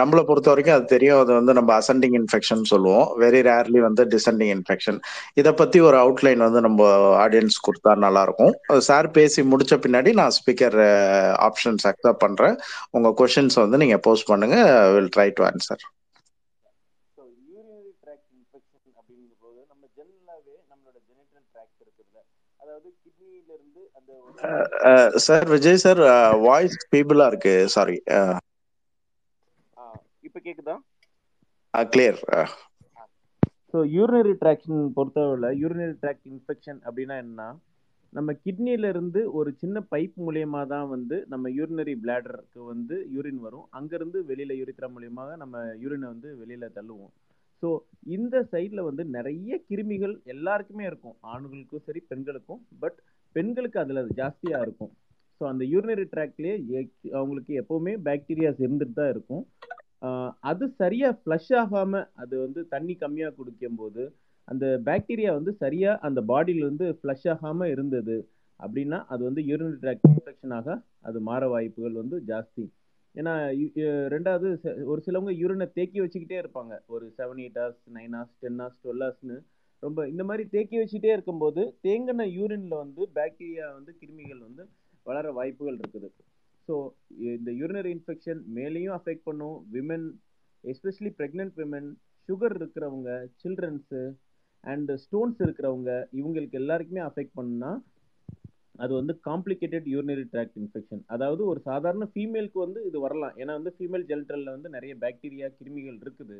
நம்மளை 0.00 0.22
பொறுத்த 0.28 0.48
வரைக்கும் 0.50 0.76
அது 0.76 0.86
தெரியும் 0.92 1.20
அது 1.22 1.32
வந்து 1.38 1.52
நம்ம 1.58 1.70
அசண்டிங் 1.80 2.16
இன்ஃபெக்ஷன் 2.20 2.62
சொல்லுவோம். 2.70 3.06
வெரி 3.22 3.40
ரேர்லி 3.48 3.80
வந்து 3.86 4.02
டிசெண்டிங் 4.14 4.52
இன்ஃபெக்ஷன் 4.56 4.98
இதை 5.40 5.52
பத்தி 5.60 5.78
ஒரு 5.88 5.96
அவுட்லைன் 6.04 6.42
வந்து 6.46 6.60
நம்ம 6.66 6.88
ஆடியன்ஸ் 7.24 7.58
கொடுத்தா 7.66 7.92
நல்லா 8.06 8.22
இருக்கும். 8.28 8.54
சார் 8.88 9.08
பேசி 9.26 9.42
முடிச்ச 9.52 9.74
பின்னாடி 9.86 10.12
நான் 10.20 10.36
ஸ்பீக்கர் 10.38 10.78
ஆப்ஷன்ஸ் 11.48 11.86
அக்செப்ட் 11.90 12.22
பண்றேன். 12.24 12.56
உங்க 12.96 13.10
கொஷின்ஸ் 13.22 13.58
வந்து 13.64 13.82
நீங்க 13.84 13.98
போஸ்ட் 14.08 14.30
பண்ணுங்க. 14.32 14.58
Will 14.96 15.12
try 15.16 15.28
to 15.38 15.44
answer 15.50 15.84
sir 25.26 25.46
Vijay 25.54 25.82
sir 25.84 26.00
voice 26.46 26.76
பீபிளா 26.92 27.26
இருக்கு. 27.32 27.54
சாரி 27.76 27.96
இப்போ 30.26 30.40
கேக்குதா? 30.46 30.76
கிளியர் 31.74 32.20
ஸோ 33.70 33.78
யூரினரி 33.94 34.34
ட்ராக்ஷன் 34.42 34.80
பொறுத்தவரை 34.96 35.50
யூரினரி 35.62 35.96
ட்ராக்ட் 36.02 36.26
இன்ஃபெக்ஷன் 36.32 36.78
அப்படின்னா 36.86 37.16
என்ன 37.24 37.48
நம்ம 38.16 38.30
கிட்னில 38.44 38.90
இருந்து 38.92 39.20
ஒரு 39.38 39.50
சின்ன 39.62 39.82
பைப் 39.92 40.14
மூலியமா 40.26 40.60
தான் 40.74 40.86
வந்து 40.94 41.16
நம்ம 41.32 41.48
யூரினரி 41.56 41.94
பிளாடருக்கு 42.02 42.60
வந்து 42.72 42.96
யூரின் 43.14 43.40
வரும். 43.46 43.66
அங்கேருந்து 43.78 44.18
வெளியில் 44.30 44.58
யூரித்ரா 44.60 44.88
மூலியமாக 44.94 45.30
நம்ம 45.42 45.64
யூரினை 45.82 46.06
வந்து 46.14 46.28
வெளியில் 46.42 46.74
தள்ளுவோம். 46.76 47.12
ஸோ 47.62 47.68
இந்த 48.16 48.36
சைடில் 48.52 48.86
வந்து 48.88 49.04
நிறைய 49.16 49.58
கிருமிகள் 49.68 50.14
எல்லாருக்குமே 50.34 50.84
இருக்கும். 50.90 51.16
ஆண்களுக்கும் 51.32 51.84
சரி 51.88 52.00
பெண்களுக்கும். 52.10 52.62
பட் 52.82 52.98
பெண்களுக்கு 53.36 53.78
அதில் 53.84 54.12
ஜாஸ்தியாக 54.20 54.64
இருக்கும். 54.66 54.92
ஸோ 55.38 55.44
அந்த 55.52 55.62
யூரினரி 55.72 56.06
ட்ராக்லேயே 56.12 56.56
அவங்களுக்கு 57.18 57.54
எப்போவுமே 57.62 57.94
பாக்டீரியாஸ் 58.08 58.62
இருந்துட்டு 58.66 58.96
தான் 59.00 59.12
இருக்கும். 59.14 59.44
அது 60.50 60.64
சரியாக 60.80 61.18
ஃப்ளஷ் 61.20 61.52
ஆகாமல் 61.60 62.06
அது 62.22 62.34
வந்து 62.44 62.60
தண்ணி 62.74 62.94
கம்மியாக 63.02 63.36
குடிக்கும்போது 63.38 64.02
அந்த 64.46 64.80
பாக்டீரியா 64.84 65.32
வந்து 65.32 65.52
சரியாக 65.52 65.98
அந்த 66.06 66.20
பாடியிலேருந்து 66.28 66.86
ஃப்ளஷ் 67.02 67.28
ஆகாமல் 67.30 67.70
இருந்தது 67.70 68.16
அப்படின்னா 68.60 68.98
அது 69.08 69.22
வந்து 69.24 69.42
யூரினரி 69.42 69.78
ட்ராக்ட் 69.84 70.08
இன்ஃபெக்ஷனாக 70.10 70.68
அது 71.08 71.20
மாற 71.20 71.48
வாய்ப்புகள் 71.48 71.96
வந்து 72.02 72.16
ஜாஸ்தி. 72.26 72.64
ஏன்னா 73.14 73.32
ரெண்டாவது 74.14 74.48
ச- 74.62 74.84
ஒரு 74.84 75.00
சிலவங்க 75.06 75.32
யூரினை 75.42 75.66
தேக்கி 75.72 76.00
வச்சுக்கிட்டே 76.00 76.38
இருப்பாங்க. 76.42 76.72
ஒரு 76.86 77.12
seven 77.18 77.40
eight 77.44 77.58
hours 77.60 77.84
nine 77.94 78.14
hours 78.16 78.36
ten 78.40 78.58
hours 78.58 78.80
twelve 78.84 79.04
ஹவர்ஸ்னு 79.04 79.36
ரொம்ப 79.80 80.08
இந்த 80.08 80.24
மாதிரி 80.24 80.48
தேக்கி 80.48 80.76
வச்சுக்கிட்டே 80.78 81.12
இருக்கும்போது 81.16 81.62
தேங்கின 81.82 82.22
யூரின்ல 82.38 82.74
வந்து 82.82 83.08
பாக்டீரியா 83.14 83.66
வந்து 83.72 83.96
கிருமிகள் 84.00 84.38
வந்து 84.38 84.68
வளர 85.02 85.32
வாய்ப்புகள் 85.32 85.76
இருக்குது. 85.76 86.10
ஸோ 86.68 86.74
இந்த 87.18 87.50
யூரினரி 87.52 87.90
இன்ஃபெக்ஷன் 87.96 88.40
மேலேயும் 88.54 88.94
அஃபெக்ட் 88.98 89.24
பண்ணும். 89.24 89.56
Women 89.72 90.06
especially 90.64 91.10
pregnant 91.18 91.54
women 91.56 91.90
sugar 92.28 92.54
இருக்கிறவங்க 92.56 93.10
சில்ட்ரன்ஸு 93.42 94.00
அண்ட் 94.72 94.90
ஸ்டோன்ஸ் 95.04 95.40
இருக்கிறவங்க 95.46 95.90
இவங்களுக்கு 96.18 96.60
எல்லாருக்குமே 96.62 97.02
அஃபெக்ட் 97.08 97.36
பண்ணுனா 97.38 97.70
அது 98.84 98.92
வந்து 99.00 99.12
காம்ப்ளிகேட்டட் 99.28 99.86
யூரினரி 99.92 100.24
ட்ராக்ட் 100.32 100.56
இன்ஃபெக்ஷன் 100.62 101.02
அதாவது 101.14 101.42
ஒரு 101.50 101.60
சாதாரண 101.68 102.04
ஃபீமேலுக்கு 102.12 102.58
வந்து 102.64 102.80
இது 102.88 102.98
வரலாம். 103.04 103.34
ஏன்னா 103.40 103.52
வந்து 103.58 103.72
ஃபீமேல் 103.76 104.04
ஜெல்ட்ரல்ல 104.10 104.54
வந்து 104.56 104.70
நிறைய 104.76 104.94
பாக்டீரியா 105.04 105.48
கிருமிகள் 105.58 105.98
இருக்குது. 106.04 106.38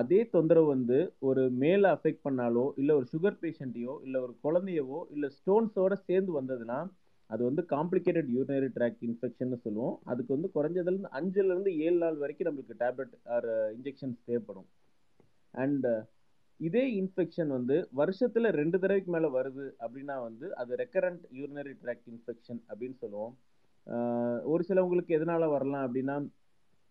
அதே 0.00 0.18
தொந்தரவு 0.34 0.68
வந்து 0.74 0.98
ஒரு 1.28 1.44
மேலே 1.62 1.86
அஃபெக்ட் 1.96 2.26
பண்ணாலோ 2.26 2.64
இல்லை 2.80 2.92
ஒரு 2.98 3.06
சுகர் 3.12 3.40
பேஷண்ட்டையோ 3.44 3.94
இல்லை 4.06 4.18
ஒரு 4.26 4.34
குழந்தையவோ 4.44 5.00
இல்லை 5.14 5.30
ஸ்டோன்ஸோட 5.38 5.94
சேர்ந்து 6.08 6.32
வந்ததுன்னா 6.40 6.78
அது 7.30 7.42
வந்து 7.48 7.62
காம்ப்ளிகேட்டட் 7.72 8.30
யூரினரி 8.36 8.70
ட்ராக்ட் 8.76 9.02
இன்ஃபெக்ஷன் 9.08 9.60
சொல்லுவோம். 9.64 9.96
அதுக்கு 10.10 10.30
வந்து 10.36 10.48
குறைஞ்சதுலேருந்து 10.54 11.12
அஞ்சுலேருந்து 11.18 11.72
ஏழு 11.84 11.98
நாள் 12.04 12.22
வரைக்கும் 12.22 12.48
நம்மளுக்கு 12.48 12.80
டேப்லெட் 12.84 13.14
ஆர் 13.34 13.50
இன்ஜெக்ஷன்ஸ் 13.76 14.18
தேவைப்படும். 14.28 14.68
அண்ட் 15.54 15.86
இதே 16.60 16.82
இன்ஃபெக்ஷன் 17.00 17.50
வந்து 17.56 17.76
வருஷத்துல 18.00 18.50
ரெண்டு 18.60 18.76
தடவைக்கு 18.82 19.10
மேல 19.14 19.28
வருது 19.36 19.66
அப்படின்னா 19.84 20.16
வந்து 20.26 20.46
அது 20.60 20.78
ரெக்கரண்ட் 20.82 21.22
யூரினரி 21.38 21.74
ட்ராக்ட் 21.82 22.10
இன்ஃபெக்ஷன் 22.12 22.60
அப்படின்னு 22.70 22.96
சொல்லுவோம். 23.04 23.32
ஒரு 24.52 24.62
சிலவங்களுக்கு 24.68 25.16
எதனால 25.18 25.44
வரலாம் 25.54 25.84
அப்படின்னா 25.86 26.16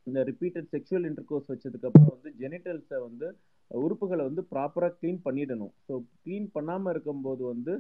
இந்த 0.08 0.20
ரிப்பீட்டட் 0.30 0.70
செக்ஷுவல் 0.76 1.08
இன்டர்கோர்ஸ் 1.10 1.52
வச்சதுக்கு 1.52 1.88
அப்புறம் 1.90 2.14
வந்து 2.16 2.32
ஜெனிட்டல்ஸை 2.42 3.00
வந்து 3.08 3.28
உறுப்புகளை 3.72 4.24
வந்து 4.30 4.44
ப்ராப்பராக 4.54 4.96
க்ளீன் 5.00 5.22
பண்ணிடணும். 5.28 5.74
ஸோ 5.88 5.94
க்ளீன் 6.24 6.48
பண்ணாமல் 6.56 6.94
இருக்கும்போது 6.94 7.44
வந்து 7.54 7.74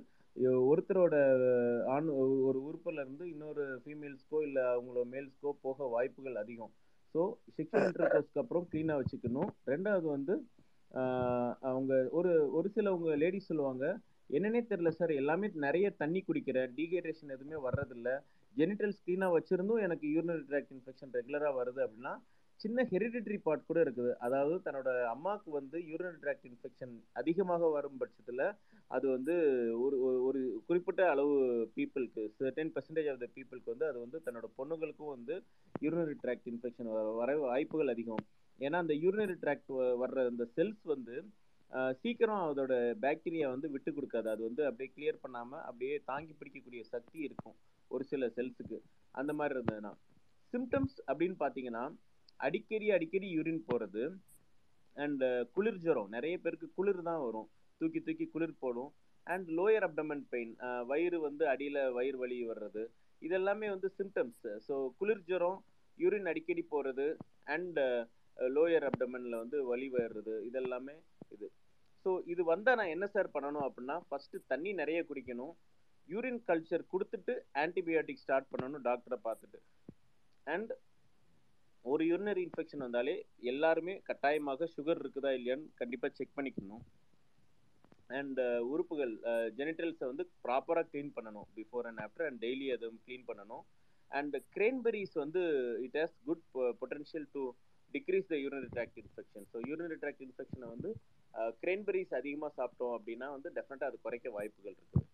ஒருத்தரோட 0.69 1.15
ஆண் 1.93 2.09
ஒரு 2.49 2.59
உறுப்புல 2.67 3.01
இருந்து 3.03 3.23
இன்னொரு 3.31 3.63
ஃபீமேல்ஸ்க்கோ 3.83 4.39
இல்லை 4.47 4.63
அவங்களோட 4.73 5.05
மேல்ஸ்க்கோ 5.13 5.51
போக 5.65 5.87
வாய்ப்புகள் 5.95 6.37
அதிகம். 6.43 6.71
ஸோ 7.15 7.21
செக்ஷுவல் 7.57 7.87
இன்டர்கோர்ஸ்க்கு 7.87 8.41
அப்புறம் 8.43 8.67
க்ளீனாக 8.71 9.01
வச்சுக்கணும். 9.01 9.49
ரெண்டாவது 9.71 10.07
வந்து 10.15 10.33
அவங்க 11.61 12.07
ஒரு 12.11 12.53
ஒரு 12.53 12.71
சிலவங்க 12.75 13.17
லேடிஸ் 13.17 13.45
சொல்லுவாங்க 13.45 13.99
என்னன்னே 14.29 14.65
தெரில 14.69 14.89
சார் 14.89 15.09
எல்லாமே 15.09 15.49
நிறைய 15.53 15.89
தண்ணி 15.89 16.23
குடிக்கிறேன் 16.27 16.71
டீஹைட்ரேஷன் 16.75 17.29
எதுவுமே 17.29 17.69
வர்றதில்ல. 17.69 18.21
ஜெனிட்டல்ஸ் 18.57 19.01
க்ளீனாக 19.05 19.37
வச்சிருந்தும் 19.37 19.81
எனக்கு 19.81 20.07
யூரினரி 20.07 20.43
ட்ராக்ட் 20.49 20.73
இன்ஃபெக்ஷன் 20.73 21.13
ரெகுலராக 21.13 21.53
வருது 21.63 21.87
அப்படின்னா 21.87 22.19
சின்ன 22.55 22.83
ஹெரிடிட்ரி 22.83 23.37
பார்ட் 23.43 23.65
கூட 23.65 23.83
இருக்குது. 23.83 24.13
அதாவது 24.13 24.55
தன்னோட 24.55 25.03
அம்மாவுக்கு 25.03 25.51
வந்து 25.51 25.79
யூரினரி 25.79 26.17
ட்ராக்ட் 26.21 26.45
இன்ஃபெக்ஷன் 26.47 27.03
அதிகமாக 27.13 27.69
வரும் 27.69 27.97
பட்சத்தில் 27.97 28.51
அது 28.87 29.09
வந்து 29.09 29.33
ஒரு 29.81 29.97
ஒரு- 29.97 30.23
ஒரு 30.23 30.63
குறிப்பிட்ட 30.67 31.09
அளவு 31.09 31.33
பீப்புளுக்கு 31.75 32.49
டென் 32.49 32.71
பர்சன்டேஜ் 32.71 33.11
ஆஃப் 33.11 33.19
த 33.19 33.27
பீப்புளுக்கு 33.35 33.65
வந்து 33.65 33.85
அது 33.85 33.99
வந்து 33.99 34.21
தன்னோட 34.25 34.43
பொண்ணுங்களுக்கும் 34.57 35.09
வந்து 35.09 35.43
யூரினரி 35.81 36.13
ட்ராக்ட் 36.23 36.47
இன்ஃபெக்ஷன் 36.49 37.15
வர 37.15 37.37
வாய்ப்புகள் 37.37 37.87
அதிகம். 37.87 38.17
ஏன்னா 38.65 38.77
அந்த 38.83 38.95
யூரினரி 39.03 39.35
ட்ராக்ட் 39.43 39.71
வர்ற 40.01 40.25
அந்த 40.31 40.45
செல்ஸ் 40.57 40.83
வந்து 40.93 41.15
சீக்கிரம் 42.01 42.43
அதோட 42.51 42.73
பாக்டீரியா 43.03 43.47
வந்து 43.53 43.67
விட்டு 43.73 43.91
கொடுக்காது. 43.95 44.27
அது 44.33 44.41
வந்து 44.47 44.61
அப்படியே 44.69 44.89
கிளியர் 44.93 45.23
பண்ணாமல் 45.23 45.63
அப்படியே 45.69 45.95
தாங்கி 46.09 46.33
பிடிக்கக்கூடிய 46.39 46.81
சக்தி 46.93 47.19
இருக்கும் 47.27 47.57
ஒரு 47.91 48.03
சில 48.11 48.27
செல்ஸுக்கு 48.37 48.77
அந்த 49.19 49.31
மாதிரி 49.39 49.55
இருந்ததுன்னா. 49.57 49.91
சிம்டம்ஸ் 50.53 50.97
அப்படின்னு 51.09 51.37
பார்த்தீங்கன்னா 51.43 51.83
அடிக்கடி 52.47 52.87
அடிக்கடி 52.95 53.27
யூரின் 53.37 53.63
போகிறது 53.69 54.03
அண்ட் 54.95 55.23
குளிர் 55.55 55.81
ஜுரம். 55.85 56.09
நிறைய 56.15 56.35
பேருக்கு 56.43 56.67
குளிர் 56.77 57.01
தான் 57.09 57.23
வரும். 57.25 57.47
தூக்கி 57.81 57.99
தூக்கி 58.07 58.25
குளிர் 58.33 58.59
போடும். 58.63 58.91
அண்ட் 59.27 59.47
லோயர் 59.57 59.85
அப்டமன் 59.87 60.23
பெயின் 60.33 60.53
வயிறு 60.91 61.17
வந்து 61.27 61.43
அடியில் 61.53 61.81
வயிறு 61.97 62.17
வலி 62.23 62.37
வர்றது. 62.51 62.83
இதெல்லாமே 63.21 63.67
வந்து 63.75 63.89
சிம்டம்ஸ் 63.97 64.45
ஸோ 64.67 64.75
குளிர் 64.99 65.25
ஜுரம் 65.29 65.59
யூரின் 65.97 66.29
அடிக்கடி 66.31 66.63
போகிறது 66.73 67.07
அண்ட் 67.55 67.79
லோயர் 68.55 68.85
அப்டமனில் 68.89 69.41
வந்து 69.41 69.57
வலி 69.71 69.87
வர்றது 69.95 70.35
இதெல்லாமே 70.49 70.95
இது. 71.35 71.47
ஸோ 72.05 72.09
இது 72.33 72.41
வந்தால் 72.51 72.77
நான் 72.79 72.93
என்ன 72.95 73.07
சார் 73.15 73.33
பண்ணணும் 73.35 73.65
அப்படின்னா 73.67 73.95
ஃபஸ்ட்டு 74.09 74.45
தண்ணி 74.51 74.71
நிறைய 74.81 74.99
குடிக்கணும். 75.09 75.53
யூரின் 76.09 76.41
கல்ச்சர் 76.49 76.91
கொடுத்துட்டு 76.93 77.33
ஆன்டிபயோட்டிக் 77.63 78.21
ஸ்டார்ட் 78.23 78.51
பண்ணணும் 78.53 78.85
டாக்டரை 78.87 79.19
பார்த்துட்டு. 79.27 79.59
அண்ட் 80.47 80.71
ஒரு 81.85 82.03
யூரினரி 82.11 82.41
இன்ஃபெக்ஷன் 82.47 82.85
வந்தாலே 82.85 83.15
எல்லாருமே 83.51 83.93
கட்டாயமாக 84.07 84.67
சுகர் 84.75 85.01
இருக்குதா 85.03 85.31
இல்லையான்னு 85.37 85.67
கண்டிப்பாக 85.81 86.13
செக் 86.17 86.37
பண்ணிக்கணும். 86.37 86.83
அண்ட் 88.17 88.39
uh, 88.45 88.59
உறுப்புகள் 88.71 89.11
uh, 89.31 89.47
ஜெனிட்டல்ஸை 89.57 90.05
வந்து 90.11 90.23
ப்ராப்பராக 90.45 90.87
க்ளீன் 90.91 91.11
பண்ணணும் 91.17 91.47
before 91.57 91.87
and 91.89 92.01
after 92.05 92.27
and 92.29 92.41
daily 92.45 92.67
அதை 92.75 92.87
க்ளீன் 93.07 93.27
பண்ணணும். 93.27 93.63
அண்ட் 94.11 94.35
கிரேன்பெரிஸ் 94.55 95.15
வந்து 95.23 95.41
it 95.85 95.97
has 96.01 96.15
good 96.27 96.45
potential 96.79 97.27
to 97.35 97.43
decrease 97.95 98.31
the 98.31 98.37
urinary 98.43 98.69
tract 98.75 98.99
infection 99.03 99.45
so 99.53 99.59
urinary 99.69 99.97
tract 100.03 100.25
இன்ஃபெக்ஷனை 100.27 100.67
வந்து 100.73 100.91
கிரேன்பெரிஸ் 101.63 102.17
அதிகமாக 102.19 102.51
சாப்பிட்டோம் 102.59 102.95
அப்படின்னா 102.97 103.29
வந்து 103.35 103.49
டெஃபினட்டாக 103.57 103.91
அது 103.91 103.99
குறைக்க 104.05 104.27
வாய்ப்புகள் 104.37 104.75
இருக்குது. 104.75 105.05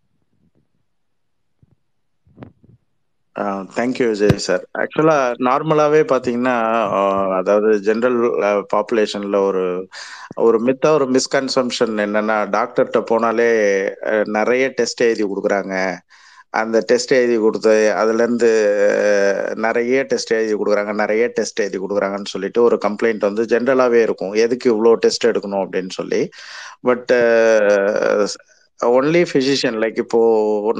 தேங்க்யூ 3.77 4.05
விஜய் 4.11 4.43
சார் 4.45 4.63
ஆக்சுவலா 4.81 5.15
நார்மலாகவே 5.47 6.01
பார்த்தீங்கன்னா 6.11 6.53
அதாவது 7.39 7.69
ஜென்ரல் 7.87 8.19
பாப்புலேஷன்ல 8.73 9.39
ஒரு 9.49 9.63
ஒரு 10.45 10.57
மித்த 10.67 10.91
ஒரு 10.97 11.05
மிஸ்கன்சம்ஷன் 11.15 11.95
என்னன்னா 12.05 12.37
டாக்டர்கிட்ட 12.57 13.01
போனாலே 13.11 13.49
நிறைய 14.37 14.65
டெஸ்ட் 14.79 15.05
எழுதி 15.07 15.25
கொடுக்குறாங்க. 15.31 15.73
அந்த 16.61 16.77
டெஸ்ட் 16.89 17.11
எழுதி 17.17 17.37
கொடுத்து 17.37 17.71
அதுலேருந்து 18.01 18.49
நிறைய 19.65 20.03
டெஸ்ட் 20.11 20.33
எழுதி 20.37 20.53
கொடுக்குறாங்க 20.53 20.93
நிறைய 21.01 21.23
டெஸ்ட் 21.37 21.61
எழுதி 21.63 21.77
கொடுக்குறாங்கன்னு 21.77 22.33
சொல்லிட்டு 22.33 22.61
ஒரு 22.61 22.77
கம்ப்ளைண்ட் 22.85 23.27
வந்து 23.29 23.43
ஜென்ரலாகவே 23.53 24.01
இருக்கும். 24.07 24.33
எதுக்கு 24.45 24.67
இவ்வளோ 24.73 24.93
டெஸ்ட் 25.05 25.27
எடுக்கணும் 25.31 25.63
அப்படின்னு 25.65 25.93
சொல்லி. 25.99 26.21
பட் 26.89 27.11
ஒன்லி 28.79 29.21
ஃபிசிஷியன் 29.31 29.77
லைக் 29.83 29.99
இப்போ 30.05 30.19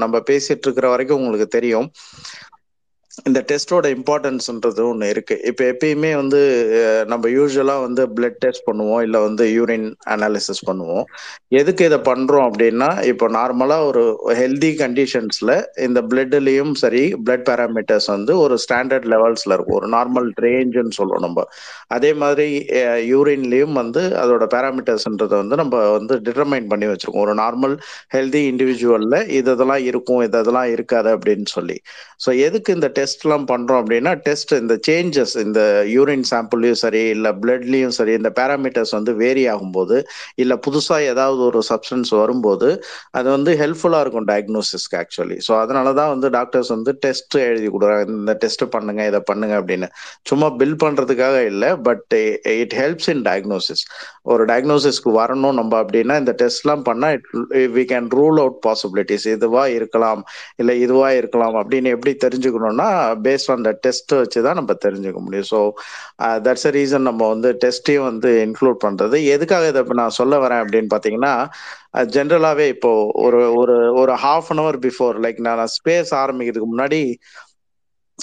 நம்ம 0.04 0.16
பேசிட்டு 0.30 0.66
இருக்கிற 0.66 0.86
வரைக்கும் 0.94 1.20
உங்களுக்கு 1.20 1.48
தெரியும். 1.58 1.86
இந்த 3.24 3.40
டெஸ்டோட 3.50 3.86
இம்பார்ட்டன்ஸ்ன்றது 3.96 4.82
ஒன்று 4.88 5.06
இருக்கு. 5.12 5.36
இப்போ 5.50 5.62
எப்பயுமே 5.72 6.10
வந்து 6.18 6.40
நம்ம 7.12 7.28
யூஸ்வலாக 7.36 7.84
வந்து 7.84 8.02
பிளட் 8.16 8.36
டெஸ்ட் 8.44 8.66
பண்ணுவோம் 8.66 9.02
இல்லை 9.06 9.20
வந்து 9.26 9.44
யூரின் 9.56 9.86
அனாலிசிஸ் 10.14 10.60
பண்ணுவோம். 10.68 11.04
எதுக்கு 11.60 11.82
இதை 11.88 11.98
பண்ணுறோம் 12.08 12.46
அப்படின்னா 12.48 12.88
இப்போ 13.12 13.26
நார்மலாக 13.38 13.86
ஒரு 13.90 14.02
ஹெல்தி 14.40 14.70
கண்டிஷன்ஸில் 14.82 15.54
இந்த 15.86 16.02
பிளட்லேயும் 16.10 16.74
சரி 16.82 17.02
பிளட் 17.24 17.46
பேராமீட்டர்ஸ் 17.48 18.08
வந்து 18.14 18.34
ஒரு 18.44 18.58
ஸ்டாண்டர்ட் 18.64 19.08
லெவல்ஸில் 19.14 19.54
இருக்கும். 19.56 19.78
ஒரு 19.80 19.90
நார்மல் 19.96 20.28
ரேஞ்சுன்னு 20.46 20.98
சொல்லுவோம் 20.98 21.24
நம்ம. 21.26 21.46
அதே 21.96 22.12
மாதிரி 22.24 22.48
யூரின்லேயும் 23.12 23.74
வந்து 23.82 24.04
அதோட 24.24 24.44
பேராமீட்டர்ஸ்ன்றதை 24.56 25.36
வந்து 25.42 25.60
நம்ம 25.62 25.82
வந்து 25.98 26.14
டிட்டர்மைன் 26.28 26.70
பண்ணி 26.74 26.88
வச்சுருக்கோம். 26.92 27.26
ஒரு 27.28 27.36
நார்மல் 27.42 27.76
ஹெல்தி 28.16 28.44
இண்டிவிஜுவலில் 28.52 29.18
இது 29.40 29.50
இதெல்லாம் 29.56 29.84
இருக்கும் 29.90 30.22
இது 30.28 30.38
இதெல்லாம் 30.44 30.70
இருக்காது 30.76 31.10
அப்படின்னு 31.16 31.48
சொல்லி. 31.56 31.78
ஸோ 32.24 32.30
எதுக்கு 32.46 32.70
இந்த 32.76 32.88
டெஸ்ட் 32.88 33.04
டெஸ்ட்லாம் 33.06 33.44
பண்ணுறோம் 33.50 33.80
அப்படின்னா 33.82 34.12
டெஸ்ட் 34.26 34.52
இந்த 34.60 34.74
சேஞ்சஸ் 34.86 35.34
இந்த 35.42 35.60
யூரின் 35.94 36.24
சாம்பிள்லையும் 36.30 36.80
சரி 36.82 37.02
இல்லை 37.14 37.30
பிளட்லேயும் 37.42 37.94
சரி 37.96 38.12
இந்த 38.20 38.30
பேராமீட்டர்ஸ் 38.38 38.92
வந்து 38.96 39.12
வேரி 39.20 39.44
ஆகும்போது 39.52 39.96
இல்லை 40.42 40.56
புதுசாக 40.66 41.10
ஏதாவது 41.12 41.40
ஒரு 41.48 41.60
சப்ஸ்டன்ஸ் 41.70 42.10
வரும்போது 42.20 42.68
அது 43.18 43.28
வந்து 43.36 43.52
ஹெல்ப்ஃபுல்லாக 43.62 44.04
இருக்கும் 44.04 44.28
டயக்னோசிஸ்க்கு 44.30 44.98
ஆக்சுவலி 45.02 45.36
ஸோ 45.46 45.52
அதனால 45.62 45.92
தான் 46.00 46.10
வந்து 46.14 46.30
டாக்டர்ஸ் 46.38 46.70
வந்து 46.76 46.92
டெஸ்ட் 47.04 47.36
எழுதி 47.46 47.68
கொடுக்குறாங்க. 47.68 48.16
இந்த 48.22 48.34
டெஸ்ட் 48.42 48.64
பண்ணுங்க 48.74 49.04
இதை 49.10 49.20
பண்ணுங்க 49.30 49.54
அப்படின்னு. 49.60 49.88
சும்மா 50.30 50.48
பில் 50.60 50.78
பண்ணுறதுக்காக 50.84 51.36
இல்லை 51.52 51.70
but 51.88 52.16
it 52.62 52.76
helps 52.80 53.10
in 53.14 53.24
diagnosis 53.28 53.84
ஒரு 54.32 54.42
டயக்னோசிஸ்க்கு 54.50 55.10
வரணும் 55.20 55.56
நம்ம 55.60 55.72
அப்படின்னா 55.82 56.16
இந்த 56.22 56.32
டெஸ்ட்லாம் 56.42 56.84
பண்ணால் 56.88 57.14
it 57.16 57.72
we 57.78 57.84
can 57.92 58.08
rule 58.18 58.40
out 58.44 58.58
possibilities 58.66 59.26
இதுவாக 59.34 59.76
இருக்கலாம் 59.78 60.22
இல்லை 60.56 60.74
இதுவாக 60.84 61.20
இருக்கலாம் 61.20 61.56
அப்படின்னு 61.62 61.94
எப்படி 61.96 62.12
தெரிஞ்சுக்கணும்னா 62.24 62.88
பேஸ்ட் 63.24 63.50
ஆன் 63.52 63.64
த 63.64 63.72
டெஸ்ட் 63.82 64.12
வச்சு 64.16 64.40
தான் 64.42 64.58
நம்ம 64.60 64.74
தெரிஞ்சுக்க 64.84 65.20
முடியும். 65.20 65.48
ஸோ 65.52 65.60
தட்ஸ் 66.46 66.66
அ 66.66 66.72
ரீசன் 66.76 67.08
நம்ம 67.08 67.22
வந்து 67.32 67.50
டெஸ்ட்டையும் 67.64 68.08
வந்து 68.10 68.30
இன்க்ளூட் 68.46 68.78
பண்றது. 68.86 69.18
எதுக்காக 69.34 69.68
இதை 69.68 69.82
இப்போ 69.84 69.96
நான் 70.02 70.18
சொல்ல 70.20 70.34
வரேன் 70.44 70.62
அப்படின்னு 70.64 70.90
பார்த்தீங்கன்னா 70.94 71.34
ஜென்ரலாகவே 72.14 72.66
இப்போ 72.74 72.90
ஒரு 73.24 73.40
ஒரு 73.60 73.74
ஒரு 74.00 74.14
half 74.24 74.48
an 74.48 74.62
hour 74.62 74.78
before 74.86 75.18
like 75.24 75.38
நான் 75.46 75.62
ஸ்பேஸ் 75.76 76.12
ஆரம்பிக்கிறதுக்கு 76.22 76.72
முன்னாடி 76.72 77.00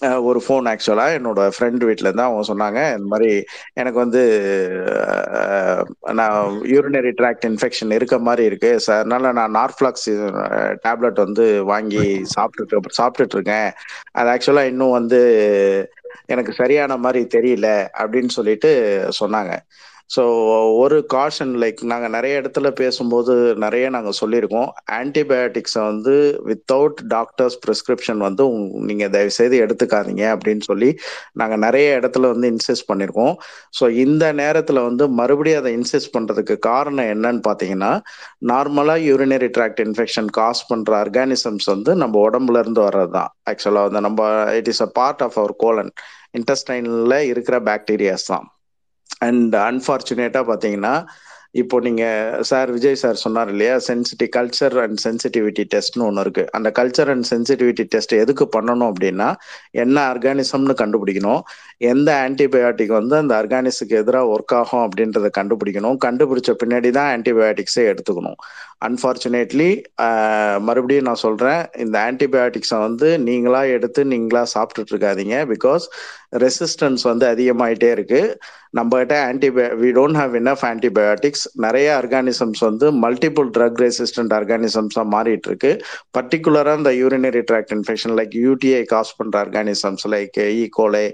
ஒரு 0.01 0.43
ஃபோன் 0.47 0.67
ஆக்சுவலா 0.67 1.05
என்னோட 1.15 1.51
ஃப்ரெண்ட் 1.59 1.83
வீட்ல 1.85 2.09
இருந்து 2.09 2.21
அவங்க 2.21 2.53
சொன்னாங்க. 2.53 2.89
இந்த 2.89 3.05
மாதிரி 3.05 3.43
எனக்கு 3.73 3.99
வந்து 3.99 4.23
நான் 6.11 6.61
யூரினரி 6.61 7.11
ட்ராக்ட் 7.21 7.45
இன்ஃபெக்ஷன் 7.45 7.93
இருக்க 7.93 8.19
மாதிரி 8.19 8.45
இருக்கு. 8.45 8.79
So, 8.79 8.95
அதனால 8.95 9.47
நான் 9.47 9.55
நார்ஃபிளாக்ஸ் 9.55 10.09
டேப்லெட் 10.87 11.13
வந்து 11.13 11.63
வாங்கி 11.63 12.21
சாப்பிட்டுட்டு 12.35 12.79
சாப்பிட்டுட்டு 13.01 13.33
இருக்கேன். 13.33 13.71
அது 14.11 14.29
ஆக்சுவலா 14.29 14.65
இன்னும் 14.65 14.91
வந்து 14.91 15.21
எனக்கு 16.25 16.53
சரியான 16.53 16.97
மாதிரி 16.97 17.39
தெரியல 17.39 17.87
அப்படின்னு 17.97 18.27
சொல்லிட்டு 18.27 19.09
சொன்னாங்க. 19.21 19.57
ஸோ 20.09 20.23
ஒரு 20.81 20.97
காஷன் 21.13 21.53
லைக் 21.61 21.79
நாங்கள் 21.91 22.13
நிறைய 22.15 22.41
இடத்துல 22.41 22.67
பேசும்போது 22.81 23.33
நிறைய 23.63 23.85
நாங்கள் 23.95 24.17
சொல்லியிருக்கோம். 24.21 24.69
ஆன்டிபயோட்டிக்ஸை 24.99 25.81
வந்து 25.91 26.13
வித்தவுட் 26.49 26.99
டாக்டர்ஸ் 27.15 27.57
ப்ரிஸ்கிரிப்ஷன் 27.63 28.21
வந்து 28.27 28.43
நீங்கள் 28.89 29.11
தயவுசெய்து 29.15 29.31
தயவு 29.33 29.37
செய்து 29.37 29.55
எடுத்துக்காதீங்க 29.65 30.23
அப்படின்னு 30.35 30.63
சொல்லி 30.69 30.89
நாங்கள் 31.41 31.61
நிறைய 31.65 31.87
இடத்துல 31.99 32.29
வந்து 32.33 32.47
இன்சிஸ்ட் 32.53 32.87
பண்ணியிருக்கோம். 32.89 33.33
ஸோ 33.77 33.83
இந்த 34.05 34.25
நேரத்தில் 34.41 34.85
வந்து 34.87 35.05
மறுபடியும் 35.19 35.61
அதை 35.61 35.71
இன்சிஸ்ட் 35.79 36.13
பண்ணுறதுக்கு 36.15 36.57
காரணம் 36.69 37.11
என்னன்னு 37.13 37.43
பார்த்தீங்கன்னா 37.49 37.91
நார்மலாக 38.51 39.05
யூரினரி 39.09 39.49
ட்ராக்ட் 39.57 39.83
இன்ஃபெக்ஷன் 39.87 40.29
காஸ் 40.39 40.63
பண்ணுற 40.71 40.93
ஆர்கானிசம்ஸ் 41.03 41.69
வந்து 41.73 41.93
நம்ம 42.03 42.21
உடம்புல 42.29 42.63
இருந்து 42.65 42.83
வர்றது 42.87 43.13
தான் 43.19 43.31
ஆக்சுவலாக 43.51 43.87
வந்து 43.89 44.01
நம்ம 44.07 44.21
it 44.59 44.71
is 44.73 44.83
a 44.87 44.89
part 44.99 45.23
of 45.27 45.39
our 45.43 45.55
colon 45.65 45.93
இன்டெஸ்டைனில் 46.39 47.17
இருக்கிற 47.31 47.55
பாக்டீரியாஸ் 47.69 48.29
தான். 48.33 48.47
அண்ட் 49.27 49.55
அன்ஃபார்ச்சுனேட்டாக 49.69 50.49
பார்த்தீங்கன்னா 50.51 50.95
இப்போ 51.61 51.77
நீங்க 51.85 52.03
சார் 52.49 52.69
விஜய் 52.75 52.99
சார் 53.01 53.19
சொன்னார் 53.23 53.49
இல்லையா 53.51 53.73
சென்சிட்டி 53.87 54.25
கல்ச்சர் 54.35 54.75
அண்ட் 54.83 54.99
சென்சிட்டிவிட்டி 55.03 55.63
டெஸ்ட்னு 55.73 56.05
ஒன்று 56.07 56.21
இருக்கு. 56.25 56.43
அந்த 56.57 56.69
கல்ச்சர் 56.79 57.09
அண்ட் 57.13 57.27
சென்சிட்டிவிட்டி 57.31 57.83
டெஸ்ட் 57.93 58.13
எதுக்கு 58.21 58.45
பண்ணணும் 58.55 58.87
அப்படின்னா 58.91 59.27
என்ன 59.83 59.97
ஆர்கானிசம்னு 60.13 60.75
கண்டுபிடிக்கணும். 60.81 61.41
எந்த 61.91 62.09
ஆன்டிபயோட்டிக் 62.27 62.93
வந்து 62.99 63.15
அந்த 63.21 63.33
ஆர்கானிஸுக்கு 63.41 63.99
எதிராக 64.01 64.31
ஒர்க் 64.35 64.55
ஆகும் 64.61 64.83
அப்படின்றத 64.85 65.29
கண்டுபிடிக்கணும். 65.39 65.99
கண்டுபிடிச்ச 66.07 66.53
பின்னாடி 66.63 66.91
தான் 66.99 67.11
ஆன்டிபயோட்டிக்ஸே 67.17 67.85
எடுத்துக்கணும். 67.91 68.39
அன்ஃபார்ச்சுனேட்லி 68.87 69.69
மறுபடியும் 70.67 71.07
நான் 71.09 71.23
சொல்றேன் 71.25 71.61
இந்த 71.83 71.97
ஆன்டிபயோட்டிக்ஸை 72.07 72.79
வந்து 72.87 73.09
நீங்களா 73.27 73.61
எடுத்து 73.75 74.01
நீங்களா 74.13 74.43
சாப்பிட்டுட்டு 74.55 74.93
இருக்காதீங்க. 74.93 75.37
பிகாஸ் 75.53 75.85
ரெசிஸ்டன்ஸ் 76.43 77.03
வந்து 77.03 77.25
அதிகமாயிட்டே 77.33 77.89
இருக்கு. 77.91 78.21
நம்மகிட்ட 78.77 79.15
antibio 79.29 79.65
we 79.81 79.89
don't 79.97 80.17
have 80.19 80.33
enough 80.39 80.63
antibiotics 80.69 81.43
நிறைய 81.65 81.87
ஆர்கானிசம்ஸ் 82.01 82.61
வந்து 82.67 82.91
மல்டிபிள் 83.03 83.49
ட்ரக் 83.57 83.81
ரெசிஸ்டன்ட் 83.85 84.33
ஆர்கானிசம்ஸாக 84.39 85.05
மாறிட்டு 85.15 85.49
இருக்கு. 85.51 85.71
பர்டிகுலராக 86.17 86.77
இந்த 86.77 86.93
urinary 87.01 87.43
tract 87.51 87.73
infection 87.77 88.15
like 88.19 88.33
UTI 88.45 88.83
cause 88.93 89.13
பண்ணுற 89.19 89.37
organisms 89.43 90.05
like 90.15 90.39
E coli 90.63 91.05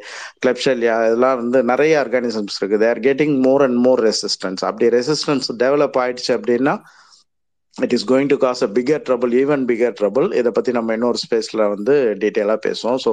Klebsiella 0.45 0.95
இதெல்லாம் 1.05 1.37
வந்து 1.41 1.63
நிறைய 1.63 2.05
ஆர்கானிசம்ஸ் 2.05 2.57
இருக்கு. 2.61 2.79
They're 2.85 2.99
getting 2.99 3.35
more 3.47 3.61
and 3.61 3.81
more 3.87 4.03
resistance 4.09 4.63
அப்படி 4.69 4.89
ரெசிஸ்டன்ஸ் 4.97 5.49
டெவலப் 5.63 5.99
ஆயிடுச்சு 6.05 6.31
அப்படின்னா 6.37 6.75
it 7.85 7.95
is 7.97 8.05
going 8.11 8.29
to 8.33 8.37
cause 8.43 8.63
a 8.67 8.69
bigger 8.77 9.03
trouble 9.07 9.33
even 9.41 9.63
bigger 9.71 9.95
trouble 9.99 10.27
இதை 10.39 10.51
பத்தி 10.57 10.71
நம்ம 10.77 10.97
இன்னொரு 10.97 11.19
ஸ்பேஸ்ல 11.25 11.67
வந்து 11.73 11.95
டீட்டெயிலாக 12.23 12.59
பேசுவோம். 12.67 12.99
ஸோ 13.05 13.11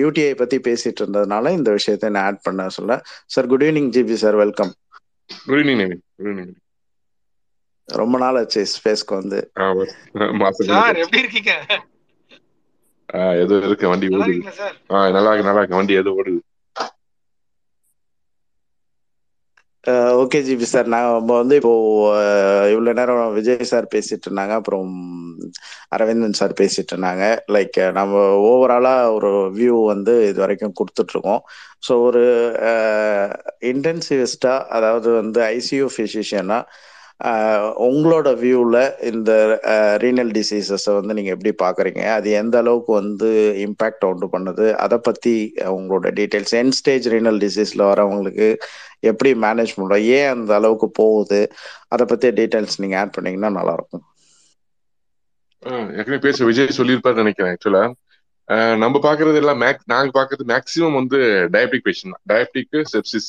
யூடிஐ 0.00 0.32
பத்தி 0.42 0.58
பேசிட்டு 0.68 1.02
இருந்ததுனால 1.04 1.52
இந்த 1.58 1.70
விஷயத்தை 1.78 2.10
நான் 2.16 2.26
ஆட் 2.30 2.44
பண்ண 2.48 2.68
சொல்ல 2.78 3.00
sir 3.34 3.48
good 3.52 3.66
evening 3.68 3.90
GP 3.96 4.18
sir 4.24 4.38
welcome 4.44 4.72
good 5.46 5.60
evening 5.62 5.82
good 5.86 6.28
evening 6.28 6.52
ரொம்ப 7.88 8.16
நாள் 8.22 8.36
ஆச்சு 8.40 8.60
ஸ்பேஸ்க்கு 8.74 9.14
வந்து. 9.20 9.38
சார் 10.68 11.00
எப்படி 11.02 11.20
இருக்கீங்க? 11.22 11.52
ஏதோ 13.42 13.54
இருக்கு 13.66 13.90
வண்டி 13.90 14.06
ஓடுது. 14.16 14.36
நல்லா 15.16 15.30
இருக்கு 15.30 15.48
நல்லா 15.48 15.60
இருக்கு. 15.60 15.78
வண்டி 15.78 15.94
ஏதோ 16.02 16.12
ஓடுது. 16.20 16.40
ஓகே 20.20 20.38
ஜிபி 20.46 20.66
சார் 20.70 20.86
நம்ம 20.92 21.30
வந்து 21.40 21.54
இப்போ 21.60 21.72
இவ்வளோ 22.72 22.92
நேரம் 22.98 23.34
விஜய் 23.38 23.68
சார் 23.72 23.86
பேசிட்டு 23.94 24.26
இருந்தாங்க. 24.28 24.52
அப்புறம் 24.60 24.92
அரவிந்தன் 25.94 26.38
சார் 26.40 26.54
பேசிட்டு 26.60 26.92
இருந்தாங்க. 26.94 27.24
லைக் 27.56 27.78
நம்ம 27.98 28.22
ஓவராலாக 28.50 29.12
ஒரு 29.16 29.30
வியூ 29.58 29.76
வந்து 29.92 30.14
இது 30.28 30.40
வரைக்கும் 30.44 30.74
கொடுத்துட்ருக்கோம். 30.80 31.42
ஸோ 31.88 31.92
ஒரு 32.08 32.22
இன்டென்சிவிஸ்டாக 33.72 34.66
அதாவது 34.78 35.10
வந்து 35.20 35.42
ஐசியூ 35.58 35.88
ஃபிசிஷியனாக 35.96 36.64
உங்களோட 37.86 38.28
வியூவில் 38.40 38.78
இந்த 39.10 39.30
ரீனல் 40.02 40.32
டிசீசஸை 40.38 40.92
வந்து 40.96 41.16
நீங்கள் 41.18 41.34
எப்படி 41.36 41.52
பார்க்குறீங்க 41.62 42.02
அது 42.16 42.28
எந்த 42.40 42.56
அளவுக்கு 42.62 42.92
வந்து 42.92 43.28
இம்பேக்ட் 43.66 44.06
உண்டு 44.08 44.26
பண்ணுது? 44.34 44.66
அதை 44.84 44.98
பற்றி 45.08 45.34
உங்களோட 45.76 46.10
டீட்டெயில்ஸ் 46.18 46.54
என் 46.60 46.74
ஸ்டேஜ் 46.80 47.06
ரீனல் 47.14 47.38
டிசீஸில் 47.44 47.84
வரவங்களுக்கு 47.90 48.48
எப்படி 49.10 49.30
மேனேஜ் 49.46 49.74
பண்ணுறோம் 49.76 50.06
ஏன் 50.16 50.30
அந்த 50.34 50.52
அளவுக்கு 50.60 50.88
போகுது? 51.02 51.40
அதை 51.94 52.06
பற்றி 52.12 52.30
டீட்டெயில்ஸ் 52.40 52.80
நீங்கள் 52.84 53.00
ஆட் 53.02 53.14
பண்ணீங்கன்னா 53.16 53.52
நல்லாயிருக்கும். 53.58 54.04
ஏற்கனவே 55.98 56.20
பேச 56.26 56.44
விஜய் 56.50 56.78
சொல்லியிருப்பாரு 56.78 57.22
நினைக்கிறேன் 57.22 57.52
ஆக்சுவலா 57.54 57.84
நம்ம 58.82 58.96
பாக்குறது 59.06 59.38
எல்லாம் 59.42 59.62
மேக் 59.64 59.80
நாங்க 59.92 60.10
பாக்குறது 60.18 60.44
மேக்ஸிமம் 60.52 60.98
வந்து 61.00 61.18
டயபெட்டிக் 61.54 61.86
பேஷன் 61.86 62.16
டயபெட்டிக் 62.32 62.90
செப்சிஸ் 62.94 63.28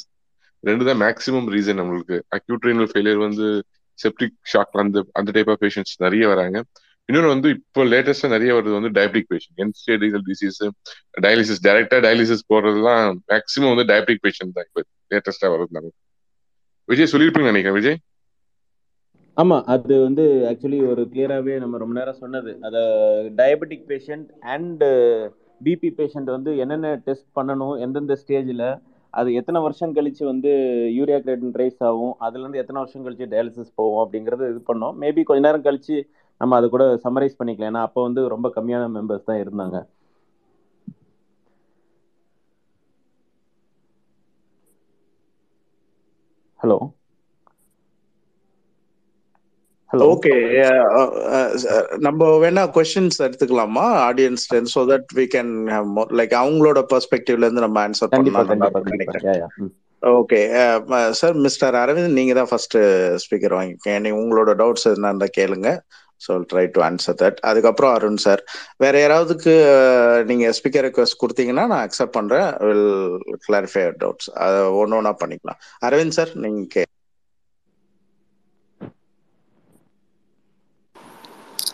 ரெண்டு 0.67 0.83
தான் 0.89 1.01
மேக்ஸிமம் 1.03 1.47
ரீசன் 1.55 1.79
நம்மளுக்கு. 1.81 2.17
அக்யூட் 2.37 2.65
ரீனல் 2.69 2.89
ஃபெயிலியர் 2.91 3.21
வந்து 3.27 3.47
செப்டிக் 3.99 4.35
ஷாக் 4.53 4.81
அந்த 4.83 5.03
அந்த 5.19 5.29
டைப் 5.35 5.51
ஆஃப் 5.53 5.61
பேஷண்ட்ஸ் 5.63 5.95
நிறைய 6.05 6.23
வராங்க. 6.33 6.57
இன்னொன்று 7.09 7.29
வந்து 7.33 7.49
இப்போ 7.55 7.81
லேட்டஸ்டா 7.91 8.27
நிறைய 8.33 8.51
வருது 8.57 8.77
வந்து 8.77 8.91
diabetic 8.97 9.29
patient 9.33 9.59
end 9.63 9.73
renal 10.03 10.25
disease 10.29 10.57
dialysis 11.25 11.61
டைரக்டா 11.67 11.97
டயாலிசிஸ் 12.05 12.49
போறதுலாம் 12.53 13.19
மேக்ஸிமம் 13.31 13.71
வந்து 13.73 13.87
டயபெட்டிக் 13.91 14.23
பேஷண்ட் 14.25 14.55
தான் 14.57 14.67
இப்போ 14.69 14.81
லேட்டஸ்டா 15.13 15.49
வருது 15.53 15.77
நமக்கு 15.77 15.97
விஜய் 16.89 17.11
சொல்லியிருப்பீங்க 17.11 17.51
நினைக்கிறேன். 17.51 17.77
விஜய்? 17.79 17.97
ஆமா 19.37 19.55
அது 19.73 19.93
வந்து 20.07 20.23
ஆக்சுவலி 20.49 20.79
ஒரு 20.91 21.01
கிளியராகவே 21.13 21.55
நம்ம 21.63 21.77
ரொம்ப 21.77 21.95
நேரம் 21.99 22.19
சொன்னது. 22.23 22.51
அதை 22.67 22.81
diabetic 23.39 23.85
patient 23.91 24.27
and 24.55 24.83
BP 25.61 25.89
patient 25.99 26.29
வந்து 26.35 26.51
என்னென்ன 26.63 26.95
டெஸ்ட் 27.07 27.29
பண்ணணும் 27.39 27.75
எந்தெந்த 27.85 28.17
ஸ்டேஜில் 28.21 28.67
அது 29.19 29.29
எத்தனை 29.39 29.59
வருஷம் 29.65 29.95
கழிச்சு 29.97 30.23
வந்து 30.31 30.51
யூரியா 30.97 31.17
கிரேட்டன் 31.25 31.57
ரைஸ் 31.61 31.81
ஆகும்? 31.89 32.13
அதுலேருந்து 32.25 32.61
எத்தனை 32.63 32.79
வருஷம் 32.81 33.05
கழிச்சு 33.05 33.25
டயாலிசிஸ் 33.33 33.75
போகும் 33.79 34.01
அப்படிங்கிறது 34.03 34.49
இது 34.53 34.61
பண்ணோம். 34.69 34.95
மேபி 35.03 35.23
கொஞ்ச 35.29 35.41
நேரம் 35.47 35.65
கழிச்சு 35.67 35.97
நம்ம 36.41 36.55
அதை 36.59 36.69
கூட 36.75 36.85
சம்மரைஸ் 37.05 37.39
பண்ணிக்கலாம். 37.41 37.71
ஏன்னா 37.73 37.83
அப்போ 37.89 38.01
வந்து 38.07 38.23
ரொம்ப 38.35 38.47
கம்மியான 38.57 38.89
மெம்பர்ஸ் 38.97 39.29
தான் 39.29 39.41
இருந்தாங்க. 39.43 39.77
ஹலோ 46.63 46.77
ஓகே 49.91 50.33
நம்ம 52.05 52.29
வேணா 52.43 52.63
கொஸ்டின்ஸ் 52.77 53.19
எடுத்துக்கலாமா 53.25 53.85
audience 54.07 54.45
so 54.75 54.81
that 54.91 55.09
we 55.19 55.25
can 55.35 55.51
like 56.19 56.33
அவங்களோட 56.41 56.81
பெர்ஸ்பெக்டிவ்ல 56.93 57.47
இருந்து 57.47 57.65
நம்ம 57.65 57.79
ஆன்சர் 57.87 58.13
பண்ணலாம் 58.13 58.49
நினைக்கிறேன். 58.93 59.71
ஓகே 60.03 60.39
சார் 61.19 61.35
மிஸ்டர் 61.45 61.75
அரவிந்த் 61.83 62.17
நீங்க 62.17 62.33
தான் 62.39 62.49
ஃபர்ஸ்ட் 62.49 62.77
ஸ்பீக்கர் 63.23 63.55
வாங்கிக்கங்க. 63.57 63.99
நீங்க 64.05 64.17
உங்களோட 64.23 64.53
டவுட்ஸ் 64.61 64.87
இருந்தா 64.89 65.29
கேளுங்க. 65.37 65.69
So 66.21 66.33
try 66.51 66.65
to 66.75 66.81
answer 66.87 67.17
that 67.21 67.39
அதுக்கப்புறம் 67.49 67.93
அருண் 67.95 68.21
சார் 68.25 68.41
வேற 68.83 68.95
யாராவதுக்கு 69.01 69.53
நீங்க 70.29 70.45
ஸ்பீக்கர் 70.59 70.85
ரெக்வஸ்ட் 70.87 71.21
கொடுத்தீங்கன்னா 71.23 71.65
நான் 71.71 71.85
அக்செப்ட் 71.87 72.17
பண்றேன். 72.19 72.49
வில் 72.67 72.87
கிளாரிஃபை 73.47 73.83
டவுட்ஸ் 74.03 74.29
அதை 74.45 74.59
ஒன்று 74.81 74.97
ஒன்றா 74.99 75.13
பண்ணிக்கலாம். 75.23 75.59
அரவிந்த் 75.87 76.17
சார் 76.19 76.31
நீங்க 76.45 76.85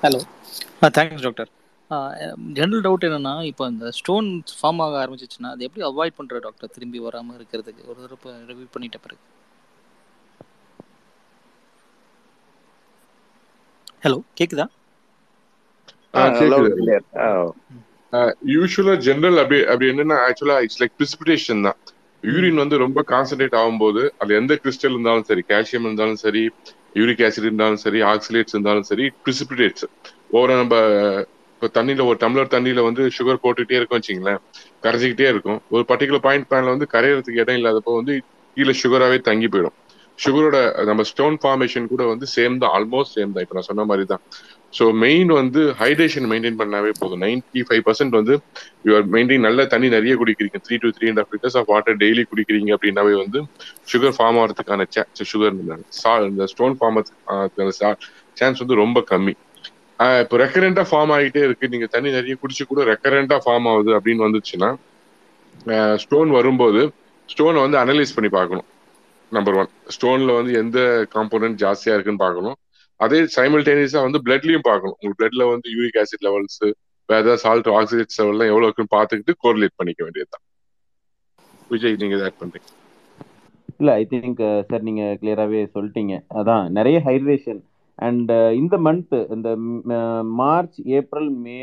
hello 0.04 0.20
ah 0.86 0.88
thanks 0.98 1.26
doctor 1.26 1.50
general 2.58 2.84
doubt 2.86 3.06
என்னன்னா 3.08 3.34
இப்போ 3.50 3.64
இந்த 3.72 3.88
ஸ்டோன் 4.00 4.28
ஃபார்ம் 4.60 4.82
ஆக 4.86 4.96
ஆரம்பிச்சிச்சுன்னா 5.02 5.50
அது 5.56 5.66
எப்படி 5.68 5.84
அவாய்ட் 5.90 6.18
பண்ணுறது 6.20 6.44
டாக்டர் 6.46 6.74
திரும்பி 6.76 7.00
வராமல் 7.06 7.38
இருக்கிறதுக்கு. 7.40 7.82
ஒரு 7.90 7.98
தடவை 8.04 8.34
ரிவ்யூ 8.50 8.68
பண்ணிட்ட 8.76 9.00
பிறகு. 9.06 9.22
ஹலோ 14.06 14.20
கேக்குதா? 14.40 14.66
யூஸ்வலா 18.54 18.94
ஜென்ரல் 19.08 19.40
அப்படி 19.44 19.60
அப்படி 19.72 19.90
என்னன்னா 19.94 20.18
ஆக்சுவலா 20.28 20.58
இட்ஸ் 20.66 20.80
லைக் 20.82 20.98
precipitation 21.02 21.60
தான். 21.68 21.78
யூரின் 22.24 22.62
வந்து 22.64 22.78
ரொம்ப 22.86 23.00
கான்சென்ட்ரேட் 23.14 23.60
ஆகும்போது 23.62 24.02
அது 24.24 24.32
எந்த 24.42 24.54
கிறிஸ்டல் 24.64 24.94
இருந்தாலும் 24.96 25.28
சரி 25.30 25.44
கால்சியம் 25.52 25.86
இருந்தாலும் 25.88 26.22
சரி 26.26 26.44
யூரிக் 27.00 27.24
ஆசிட் 27.28 27.48
இருந்தாலும் 27.50 27.82
சரி 27.86 28.00
ஆக்சிலேட்ஸ் 28.14 28.56
இருந்தாலும் 28.56 28.88
சரி 28.92 29.06
பிரிசிபிடேட்ஸ் 29.26 29.86
ஓவரா 30.38 30.56
நம்ம 30.62 30.76
இப்போ 31.54 31.68
தண்ணியில் 31.78 32.08
ஒரு 32.10 32.18
டம்ளர் 32.22 32.54
தண்ணியில் 32.54 32.80
வந்து 32.86 33.02
சுகர் 33.16 33.42
போட்டுக்கிட்டே 33.42 33.76
இருக்கும் 33.80 34.00
வச்சிங்களேன் 34.00 34.40
கரைச்சிக்கிட்டே 34.86 35.28
இருக்கும். 35.34 35.60
ஒரு 35.74 35.84
பர்டிகுலர் 35.92 36.24
பாயிண்ட் 36.26 36.48
பேனில் 36.52 36.74
வந்து 36.74 36.88
கரையிறதுக்கு 36.94 37.42
இடம் 37.44 37.58
இல்லாதப்போ 37.60 37.92
வந்து 38.00 38.14
கீழே 38.58 38.74
சுகராகவே 38.82 39.18
தங்கி 39.28 39.48
போயிடும். 39.54 39.76
சுகரோட 40.20 40.58
நம்ம 40.90 41.04
ஸ்டோன் 41.12 41.38
ஃபார்மேஷன் 41.44 41.86
கூட 41.92 42.04
வந்து 42.12 42.26
சேம் 42.36 42.56
தான் 42.64 42.74
ஆல்மோஸ்ட் 42.78 43.16
சேம் 43.18 43.34
தான். 43.36 43.44
இப்போ 43.46 43.56
நான் 43.58 43.70
சொன்ன 43.70 43.86
மாதிரி 43.92 44.06
தான் 44.14 44.24
ஸோ 44.78 44.84
மெயின் 45.04 45.32
வந்து 45.40 45.62
ஹைட்ரேஷன் 45.82 46.28
மெயின்டைன் 46.32 46.60
பண்ணாவே 46.62 46.92
போதும். 47.00 47.22
நைன்டி 47.26 47.62
ஃபைவ் 47.68 47.84
பர்சன்ட் 47.88 48.16
வந்து 48.20 48.36
யூஆர் 48.88 49.08
மெயின்டைன் 49.16 49.46
நல்ல 49.48 49.66
தண்ணி 49.74 49.88
நிறைய 49.96 50.14
குடிக்கிறீங்க. 50.22 50.60
Three 50.66 50.78
to 50.84 50.92
three 50.98 51.08
and 51.12 51.22
half 51.24 51.32
litres 51.36 51.58
of 51.62 51.70
water 51.74 51.98
daily 52.04 52.24
குடிக்கிறீங்க 52.32 52.72
அப்படின்னாவே 52.78 53.16
வந்து 53.24 53.42
சுகர் 53.92 54.16
ஃபார்ம் 54.18 54.40
ஆகிறதுக்கான 54.44 54.88
சுகர் 55.32 55.58
இந்த 56.30 56.48
ஸ்டோன் 56.54 56.78
ஃபார்ம் 56.80 57.00
ஆகிறதுக்கான 57.00 57.74
சான்ஸ் 58.42 58.62
வந்து 58.64 58.78
ரொம்ப 58.84 59.00
கம்மி. 59.12 59.36
இப்போ 60.24 60.36
ரெக்கரண்டா 60.42 60.84
ஃபார்ம் 60.92 61.12
ஆகிட்டே 61.16 61.42
இருக்கு. 61.48 61.66
நீங்க 61.74 61.88
தண்ணி 61.96 62.10
நிறைய 62.18 62.36
குடிச்சு 62.44 62.64
கூட 62.72 62.82
ரெக்கரண்டா 62.94 63.38
ஃபார்ம் 63.46 63.68
ஆகுது 63.72 63.92
அப்படின்னு 63.98 64.26
வந்துச்சுன்னா 64.28 64.70
ஸ்டோன் 66.04 66.30
வரும்போது 66.38 66.82
ஸ்டோனை 67.30 67.60
வந்து 67.66 67.78
அனலைஸ் 67.82 68.16
பண்ணி 68.16 68.30
பார்க்கணும். 68.36 68.68
நம்பர் 69.32 69.58
ஒன் 69.62 69.70
ஸ்டோன்ல 69.96 70.32
வந்து 70.38 70.54
எந்த 70.62 70.80
காம்போனன்ட் 71.16 71.60
ஜாஸ்தியா 71.64 71.94
இருக்குன்னு 71.96 72.24
பார்க்கணும். 72.24 72.56
அதே 73.02 73.20
சைமில்டேனியஸா 73.36 74.02
வந்து 74.08 74.20
பிளட்லயும் 74.26 74.68
பார்க்கணும். 74.70 74.98
உங்க 75.02 75.14
பிளட்ல 75.20 75.46
வந்து 75.54 75.68
யூரிக் 75.78 76.00
ஆசிட் 76.02 76.26
லெவல்ஸ் 76.28 76.62
வேற 77.10 77.20
ஏதாவது 77.24 77.42
சால்ட் 77.44 77.70
ஆக்சிஜன் 77.80 78.14
லெவல்லாம் 78.20 78.52
எவ்வளவு 78.52 78.68
இருக்குன்னு 78.68 78.96
பார்த்துக்கிட்டு 78.98 79.34
கோரிலேட் 79.44 79.78
பண்ணிக்க 79.80 80.02
வேண்டியதுதான். 80.06 80.44
விஜய் 81.72 82.00
நீங்க 82.02 82.18
ஆட் 82.28 82.40
பண்றீங்க? 82.42 82.70
இல்ல 83.82 83.92
ஐ 84.02 84.06
திங்க் 84.12 84.42
சார் 84.70 84.88
நீங்க 84.88 85.04
கிளியராகவே 85.22 85.62
சொல்லிட்டீங்க. 85.76 86.16
அதான் 86.40 86.66
நிறைய 86.78 86.98
ஹைட்ரேஷன் 87.10 87.62
அண்ட் 88.00 88.30
uh, 88.36 88.52
இந்த 88.62 88.76
மந்த் 88.86 89.16
இந்த 89.36 89.50
மார்ச் 90.42 90.78
ஏப்ரல் 91.00 91.32
மே 91.46 91.60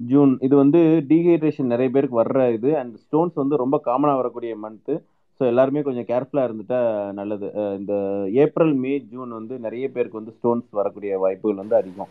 ஜூன் 0.00 0.32
இது 0.46 0.54
வந்து 0.60 0.80
டீஹைட்ரேஷன் 1.10 1.72
நிறைய 1.72 1.88
பேருக்கு 1.94 2.20
வர்ற 2.20 2.40
இது 2.56 2.70
அண்ட் 2.80 2.94
ஸ்டோன்ஸ் 3.04 3.36
வந்து 3.42 3.56
ரொம்ப 3.62 3.76
காமனாக 3.88 4.20
வரக்கூடிய 4.20 4.52
மந்த்து 4.64 4.94
ஸோ 5.40 5.42
எல்லாருமே 5.46 5.80
கொஞ்சம் 5.82 6.08
கேர்ஃபுல்லாக 6.10 6.48
இருந்துட்டா 6.48 6.80
நல்லது. 7.12 7.46
இந்த 7.78 7.94
ஏப்ரல் 8.42 8.74
மே 8.74 8.92
ஜூன் 9.12 9.30
வந்து 9.30 9.54
நிறைய 9.58 9.86
பேருக்கு 9.88 10.20
வந்து 10.20 10.36
ஸ்டோன்ஸ் 10.38 10.68
வரக்கூடிய 10.72 11.18
வாய்ப்புகள் 11.18 11.62
வந்து 11.62 11.76
அதிகம். 11.76 12.10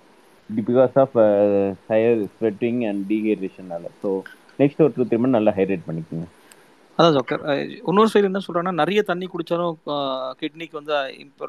Because 0.50 0.96
of 1.04 1.16
higher 1.90 2.22
sweating 2.36 2.82
and 2.90 3.04
டீஹைட்ரேஷனால 3.10 3.92
so 4.02 4.10
next 4.60 4.84
ஒரு 4.86 4.94
டூ 4.98 5.06
த்ரீ 5.06 5.20
மந்த் 5.20 5.38
நல்லா 5.38 5.54
ஹைட்ரேட் 5.58 5.88
பண்ணிக்கோங்க. 5.88 6.26
அதான் 6.98 7.16
டாக்டர் 7.18 7.44
இன்னொரு 7.90 8.10
சைடு 8.14 8.28
என்ன 8.30 8.40
சொல்றாங்கன்னா 8.46 8.80
நிறைய 8.82 9.00
தண்ணி 9.10 9.26
குடிச்சாலும் 9.34 9.78
கிட்னிக்கு 10.42 10.78
வந்து 10.80 10.94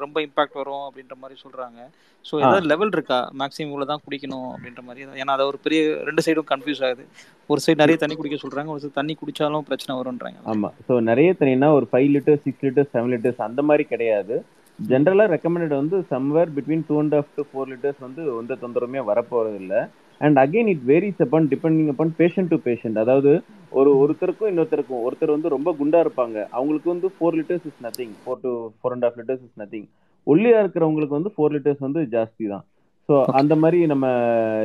ரொம்ப 0.03 0.17
இம்பாக்ட் 0.25 0.57
வரும் 0.61 0.85
அப்படின்ற 0.87 1.15
மாதிரி 1.23 1.35
சொல்றாங்க. 1.43 1.79
ஸோ 2.25 2.33
ஏதாவது 2.41 2.69
லெவல் 2.71 2.93
இருக்கா? 2.95 3.19
மேக்ஸிமம் 3.41 3.71
இவ்வளோ 3.71 3.87
தான் 3.91 4.01
குடிக்கணும் 4.05 4.47
அப்படின்ற 4.53 4.81
மாதிரி. 4.87 5.03
ஏன்னா 5.21 5.35
அது 5.35 5.45
ஒரு 5.51 5.59
பெரிய 5.65 5.81
ரெண்டு 6.09 6.23
சைடும் 6.27 6.49
கன்ஃபியூஸ் 6.53 6.81
ஆகுது. 6.87 7.03
ஒரு 7.51 7.61
சைடு 7.65 7.81
நிறைய 7.83 7.97
தண்ணி 8.03 8.17
குடிக்க 8.19 8.39
சொல்றாங்க 8.43 8.73
ஒரு 8.75 8.81
சைடு 8.83 8.99
தண்ணி 8.99 9.15
குடிச்சாலும் 9.21 9.67
பிரச்சனை 9.69 9.97
வரும்ன்றாங்க. 9.99 10.39
ஆமா. 10.53 10.71
ஸோ 10.87 10.95
நிறைய 11.11 11.31
தண்ணினா 11.41 11.69
ஒரு 11.79 11.87
five 11.91 12.09
litres 12.15 12.43
six 12.47 12.65
litres 12.67 12.91
seven 12.95 13.13
litres 13.15 13.45
அந்த 13.49 13.63
மாதிரி 13.69 13.85
கிடையாது. 13.93 14.37
ஜென்ரலாக 14.79 15.31
ரெக்கமெண்டட் 15.33 15.75
வந்து 15.81 15.97
somewhere 16.13 16.49
between 16.55 16.87
two 16.87 16.95
and 17.01 17.13
half 17.19 17.29
to 17.35 17.43
four 17.49 17.69
litres 17.71 18.01
வந்து 18.05 18.21
எந்த 18.39 18.57
தொந்தரவுமே 18.63 19.01
வரப்போறது 19.09 19.57
இல்லை 19.63 19.81
and 20.21 20.37
again 20.43 20.69
it 20.73 20.83
varies 20.89 21.21
upon 21.25 21.47
depending 21.53 21.89
upon 21.93 22.11
patient 22.19 22.51
to 22.53 22.57
patient 22.67 22.97
அதாவது 23.03 23.31
ஒரு 23.79 23.91
ஒருத்தருக்கும் 24.01 24.49
இன்னொருத்தருக்கும் 24.51 25.03
ஒருத்தர் 25.07 25.35
வந்து 25.35 25.49
ரொம்ப 25.55 25.69
குண்டா 25.79 25.99
இருப்பாங்க. 26.05 26.37
அவங்களுக்கு 26.57 26.89
வந்து 26.93 27.07
four 27.15 27.37
litres 27.39 27.65
is 27.69 27.81
nothing 27.85 28.13
four 28.23 28.41
to 28.45 28.51
four 28.77 28.95
and 28.95 29.07
half 29.07 29.17
litres 29.21 29.43
is 29.47 29.57
nothing 29.63 29.87
ஒல்லியா 30.27 30.59
இருக்கிறவங்களுக்கு 30.63 31.17
வந்து 31.19 31.33
ஃபோர் 31.35 31.55
லிட்டர்ஸ் 31.55 31.83
வந்து 31.87 32.03
ஜாஸ்தி 32.15 32.45
தான். 32.53 32.65
ஸோ 33.09 33.15
அந்த 33.39 33.53
மாதிரி 33.63 33.79
நம்ம 33.93 34.05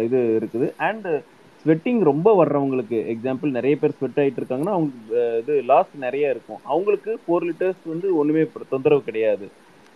இது 0.07 0.21
இருக்குது. 0.41 0.69
அண்ட் 0.89 1.09
ஸ்வெட்டிங் 1.65 2.03
ரொம்ப 2.11 2.29
வர்றவங்களுக்கு 2.41 2.99
எக்ஸாம்பிள் 3.15 3.57
நிறைய 3.57 3.75
பேர் 3.81 3.97
ஸ்வெட் 3.97 4.21
ஆகிட்டு 4.21 4.41
இருக்காங்கன்னா 4.41 4.77
அவங்களுக்கு 4.77 5.25
இது 5.43 5.55
லாஸ் 5.71 5.91
நிறைய 6.07 6.35
இருக்கும். 6.35 6.61
அவங்களுக்கு 6.73 7.13
ஃபோர் 7.25 7.47
லிட்டர்ஸ் 7.49 7.83
வந்து 7.95 8.09
ஒன்றுமே 8.21 8.45
தொந்தரவு 8.75 9.03
கிடையாது. 9.09 9.49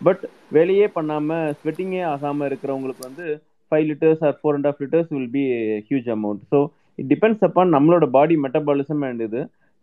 பட் 0.05 0.23
வேலையே 0.51 0.87
பண்ணாமல் 0.97 1.55
ஸ்வெட்டிங்கே 1.59 2.03
ஆகாமல் 2.13 2.49
இருக்கிறவங்களுக்கு 2.51 3.07
வந்து 3.09 3.27
five 3.73 3.87
litres 3.91 4.25
or 4.27 4.39
four 4.41 4.57
and 4.57 4.69
half 4.71 4.81
litres 4.83 5.13
will 5.15 5.31
be 5.31 5.45
huge 5.89 6.09
amount 6.17 6.43
so 6.53 6.59
it 6.99 7.11
depends 7.13 7.45
upon 7.49 7.75
நம்மளோட 7.77 8.07
பாடி 8.11 8.35
மெட்டபாலிசம் 8.43 9.05
அண்ட் 9.07 9.23
இது. 9.23 9.41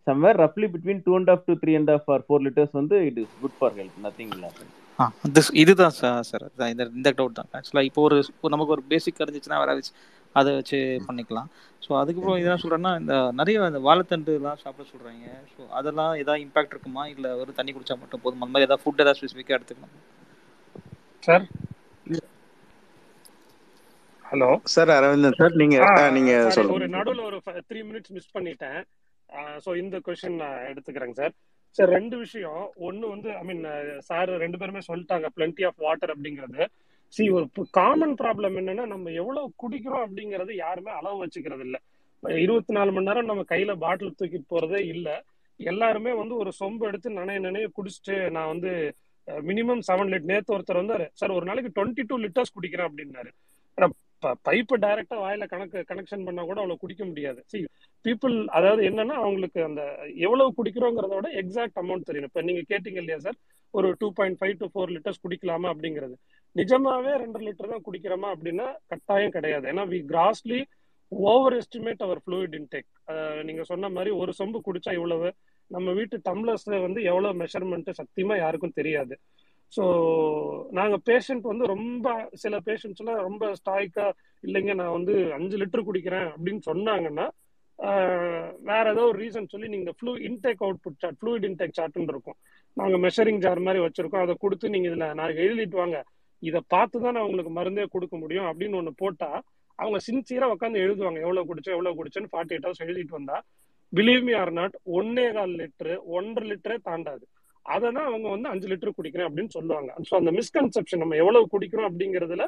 somewhere 0.08 0.38
ரஃப்லி 0.44 0.68
between 0.74 1.02
two 1.04 1.14
and 1.16 1.30
half 1.30 1.44
to 1.48 1.54
three 1.62 1.74
and 1.76 1.92
half 1.92 2.08
or 2.08 2.24
four 2.28 2.44
litres 2.46 2.74
வந்து 2.74 2.96
it 3.08 3.18
is 3.18 3.34
good 3.42 3.58
for 3.60 3.76
health 3.78 4.00
nothing 4.04 4.32
இல்லை 4.36 4.50
இதுதான் 5.62 5.96
sir 5.98 6.24
sir 6.30 6.46
இந்த 6.72 6.84
இந்த 6.96 7.10
doubt 7.18 7.38
தான். 7.38 7.50
ஆக்சுவலாக 7.58 7.88
இப்போ 7.90 8.02
ஒரு 8.08 8.18
நமக்கு 8.50 8.74
ஒரு 8.74 8.84
பேசிக் 8.88 9.22
இருந்துச்சுன்னா 9.22 9.60
வேற 9.64 9.74
அதை 10.40 10.50
வச்சு 10.58 10.78
பண்ணிக்கலாம். 11.08 11.50
ஸோ 11.86 11.92
அதுக்கப்புறம் 12.02 12.40
இதெல்லாம் 12.42 12.64
சொல்கிறேன்னா 12.64 12.92
இந்த 13.02 13.16
நிறைய 13.40 13.70
இந்த 13.72 13.82
வாழைத்தண்டுலாம் 13.88 14.62
சாப்பிட 14.64 14.86
சொல்கிறாங்க 14.92 15.26
ஸோ 15.54 15.62
அதெல்லாம் 15.80 16.14
ஏதாவது 16.22 16.44
இம்பாக்ட் 16.46 16.74
இருக்குமா? 16.76 17.04
இல்லை 17.16 17.32
ஒரு 17.42 17.52
தண்ணி 17.60 17.74
குடிச்சா 17.76 17.98
மட்டும் 18.04 18.24
போதும்? 18.24 18.42
அந்த 18.44 18.54
மாதிரி 18.54 18.68
ஏதாவது 18.70 18.84
ஃபுட் 18.84 19.04
ஏதாவது 19.06 19.20
ஸ்பெசிஃபிக்காக 19.20 19.58
எடுத்துக்கலாம் 19.60 19.96
sir? 21.28 21.46
Hello? 24.26 24.50
Sir 24.74 24.92
Aravindan 24.98 25.40
sir 25.40 25.56
நீங்க 25.62 25.78
நீங்க 26.18 26.34
சொல்லுங்க. 26.56 26.76
ஒரு 26.78 26.88
நடுவில் 26.98 27.24
ஒரு 27.30 27.38
த்ரீ 27.70 27.80
மினிட்ஸ் 27.88 28.14
மிஸ் 28.18 28.36
பண்ணிட்டேன். 28.36 28.80
ஸோ 29.66 29.70
இந்த 29.82 29.96
கொஸ்டின் 30.06 30.40
நான் 30.44 30.62
எடுத்துக்கிறேங்க 30.70 31.16
சார். 31.22 31.34
சார் 31.78 31.92
ரெண்டு 31.98 32.16
விஷயம். 32.22 32.62
ஒன்று 32.88 33.06
வந்து 33.14 33.30
ஐ 33.42 33.44
மீன் 33.50 33.66
சார் 34.10 34.30
ரெண்டு 34.44 34.60
பேருமே 34.62 34.82
சொல்லிட்டாங்க 34.88 35.28
பிளென்டி 35.36 35.66
ஆஃப் 35.70 35.84
வாட்டர் 35.86 36.14
அப்படிங்கிறது. 36.14 36.62
சி 37.14 37.24
ஒரு 37.30 37.46
காமன் 37.72 38.16
ப்ராப்ளம் 38.22 38.56
என்னன்னா 38.62 38.86
நம்ம 38.86 39.12
எவ்வளவு 39.22 39.48
குடிக்கிறோம் 39.64 40.06
அப்படிங்கறது 40.06 40.52
யாருமே 40.56 40.92
அளவு 40.92 41.18
வச்சுக்கிறது 41.24 41.64
இல்ல 41.68 41.78
இருபத்தி 42.24 42.74
நாலு 42.74 42.92
மணி 42.92 43.08
நேரம் 43.08 43.30
நம்ம 43.32 43.44
கையில 43.52 43.72
பாட்டில் 43.84 44.18
தூக்கிட்டு 44.20 44.52
போறதே 44.52 44.80
இல்ல. 44.94 45.08
எல்லாருமே 45.60 46.12
வந்து 46.14 46.36
ஒரு 46.42 46.52
சொம்பு 46.60 46.84
எடுத்து 46.90 47.10
நனைய 47.12 47.40
நனைய 47.40 47.68
குடிச்சிட்டு 47.78 48.16
நான் 48.36 48.52
வந்து 48.54 48.72
மினிமம் 49.48 49.82
செவன் 49.88 50.12
லிட்டர் 50.12 50.32
நேத்து 50.32 50.54
ஒருத்தர் 50.56 50.82
வந்தாரு. 50.82 51.06
சார் 51.20 51.36
ஒரு 51.38 51.46
நாளைக்கு 51.50 51.72
டுவெண்ட்டி 51.76 52.04
டூ 52.10 52.16
லிட்டர்ஸ் 52.26 52.56
குடிக்கிறேன் 52.56 52.90
அப்படின்னாரு. 52.90 53.32
பைப்பை 54.48 54.76
டைரக்டா 54.84 55.18
வாயில 55.22 55.44
கணக்கு 55.54 55.80
கனெக்ஷன் 55.92 56.26
பண்ணா 56.26 56.42
கூட 56.50 56.60
அவ்வளவு 56.62 56.82
குடிக்க 56.84 57.04
முடியாது. 57.06 57.40
சி 57.52 57.60
பீப்புள் 58.06 58.36
அதாவது 58.58 58.82
என்னன்னா 58.90 59.16
அவங்களுக்கு 59.22 59.60
அந்த 59.70 59.82
எவ்வளவு 60.26 60.56
குடிக்கிறோங்கிறத 60.58 61.16
விட 61.20 61.30
எக்ஸாக்ட் 61.42 61.80
அமௌண்ட் 61.84 62.08
தெரியும். 62.10 62.30
இப்ப 62.30 62.42
நீங்க 62.50 62.62
கேட்டீங்க 62.72 63.00
இல்லையா 63.04 63.20
சார்? 63.26 63.38
ஒரு 63.74 63.88
two 64.00 64.08
point 64.18 64.38
five 64.40 64.56
to 64.62 64.68
four 64.74 64.94
litres 64.96 65.24
குடிக்கலாமா 65.26 65.68
அப்படிங்கிறது. 65.74 66.16
நிஜமாவே 66.60 67.12
ரெண்டு 67.24 67.40
லிட்டர் 67.46 67.74
தான் 67.74 67.86
குடிக்கிறோமா 67.88 68.30
அப்படின்னா 68.36 68.68
கட்டாயம் 68.92 69.36
கிடையாது. 69.36 69.66
ஏன்னா 69.72 69.84
we 69.94 70.00
grossly 70.12 70.60
over 71.12 71.56
estimate 71.60 72.04
our 72.06 72.20
fluid 72.24 72.54
intake 72.60 72.90
நீங்க 73.48 73.64
சொன்ன 73.72 73.90
மாதிரி 73.98 74.12
ஒரு 74.22 74.32
சொம்பு 74.40 74.60
குடிச்சா 74.68 74.92
இவ்வளவு 74.98 75.30
நம்ம 75.72 75.92
வீட்டு 76.00 76.16
டம்ளர்ஸ்ல 76.28 76.76
வந்து 76.86 77.02
எவ்வளவு 77.12 77.40
மெஷர்மெண்ட் 77.44 77.90
சத்தியமா 78.00 78.36
யாருக்கும் 78.44 78.78
தெரியாது. 78.80 79.16
ஸோ 79.74 79.84
நாங்க 80.78 80.96
பேஷண்ட் 81.10 81.46
வந்து 81.52 81.66
ரொம்ப 81.74 82.08
சில 82.44 82.56
பேஷண்ட்ஸ் 82.68 83.02
எல்லாம் 83.04 83.22
ரொம்ப 83.28 83.44
ஸ்டாய்க்கா 83.60 84.08
இல்லைங்க 84.44 84.74
நான் 84.82 84.96
வந்து 84.98 85.14
அஞ்சு 85.38 85.58
லிட்டர் 85.62 85.88
குடிக்கிறேன் 85.90 86.28
அப்படின்னு 86.34 86.62
சொன்னாங்கன்னா 86.70 87.28
வேற 88.70 88.84
ஏதோ 88.94 89.04
ஒரு 89.12 89.18
ரீசன் 89.24 89.52
சொல்லி 89.54 89.68
நீங்க 89.76 89.92
flu 89.98 90.12
intake 90.30 90.64
output 90.66 91.00
chart 91.04 91.20
fluid 91.22 91.46
intake 91.50 91.78
சார்ட்னு 91.78 92.12
இருக்கும். 92.14 92.38
நாங்க 92.78 92.98
மெஷரிங் 93.06 93.40
ஜார் 93.46 93.62
மாதிரி 93.68 93.80
வச்சிருக்கோம். 93.86 94.26
அதை 94.26 94.34
கொடுத்து 94.44 94.74
நீங்க 94.74 94.88
இதுல 94.90 95.08
நாளைக்கு 95.20 95.46
எழுதிட்டு 95.48 95.80
வாங்க. 95.82 96.00
இதை 96.44 96.60
பார்த்து 96.74 96.98
தான் 97.04 97.16
நான் 97.16 97.28
உங்களுக்கு 97.28 97.52
மருந்தே 97.58 97.86
கொடுக்க 97.96 98.16
முடியும் 98.24 98.48
அப்படின்னு 98.52 98.80
ஒன்று 98.82 98.94
போட்டா 99.02 99.30
அவங்க 99.80 99.98
சின்சியராக 100.08 100.54
உட்காந்து 100.56 100.84
எழுதுவாங்க. 100.86 101.20
எவ்வளோ 101.26 101.44
குடிச்சோம் 101.50 101.76
எவ்வளவு 101.76 101.98
குடிச்சேன்னு 102.00 102.32
ஃபார்ட்டி 102.32 102.54
எயிட் 102.56 102.66
ஹவர்ஸ் 102.68 102.86
எழுதிட்டு 102.86 103.18
வந்தா 103.20 103.38
பிலீவ் 103.94 104.24
மீ 104.30 104.34
ஆர் 104.42 104.54
நாட் 104.60 104.76
ஒன்னே 104.98 105.28
கால் 105.38 105.54
லிட்டரு 105.62 105.96
ஒன்றரை 106.18 106.46
லிட்டரே 106.52 106.78
தாண்டாது. 106.90 107.24
அதை 107.66 107.88
தான் 107.98 108.10
அவங்க 108.10 108.28
வந்து 108.34 108.52
அஞ்சு 108.52 108.68
லிட்டர் 108.72 108.98
குடிக்கிறேன் 108.98 109.28
அப்படின்னு 109.30 109.52
சொல்லுவாங்க. 109.58 109.90
ஸோ 110.10 110.14
அந்த 110.20 110.32
மிஸ்கன்செப்ஷன் 110.40 111.02
நம்ம 111.04 111.18
எவ்வளவு 111.24 111.52
குடிக்கிறோம் 111.54 111.88
அப்படிங்கிறதுல 111.90 112.46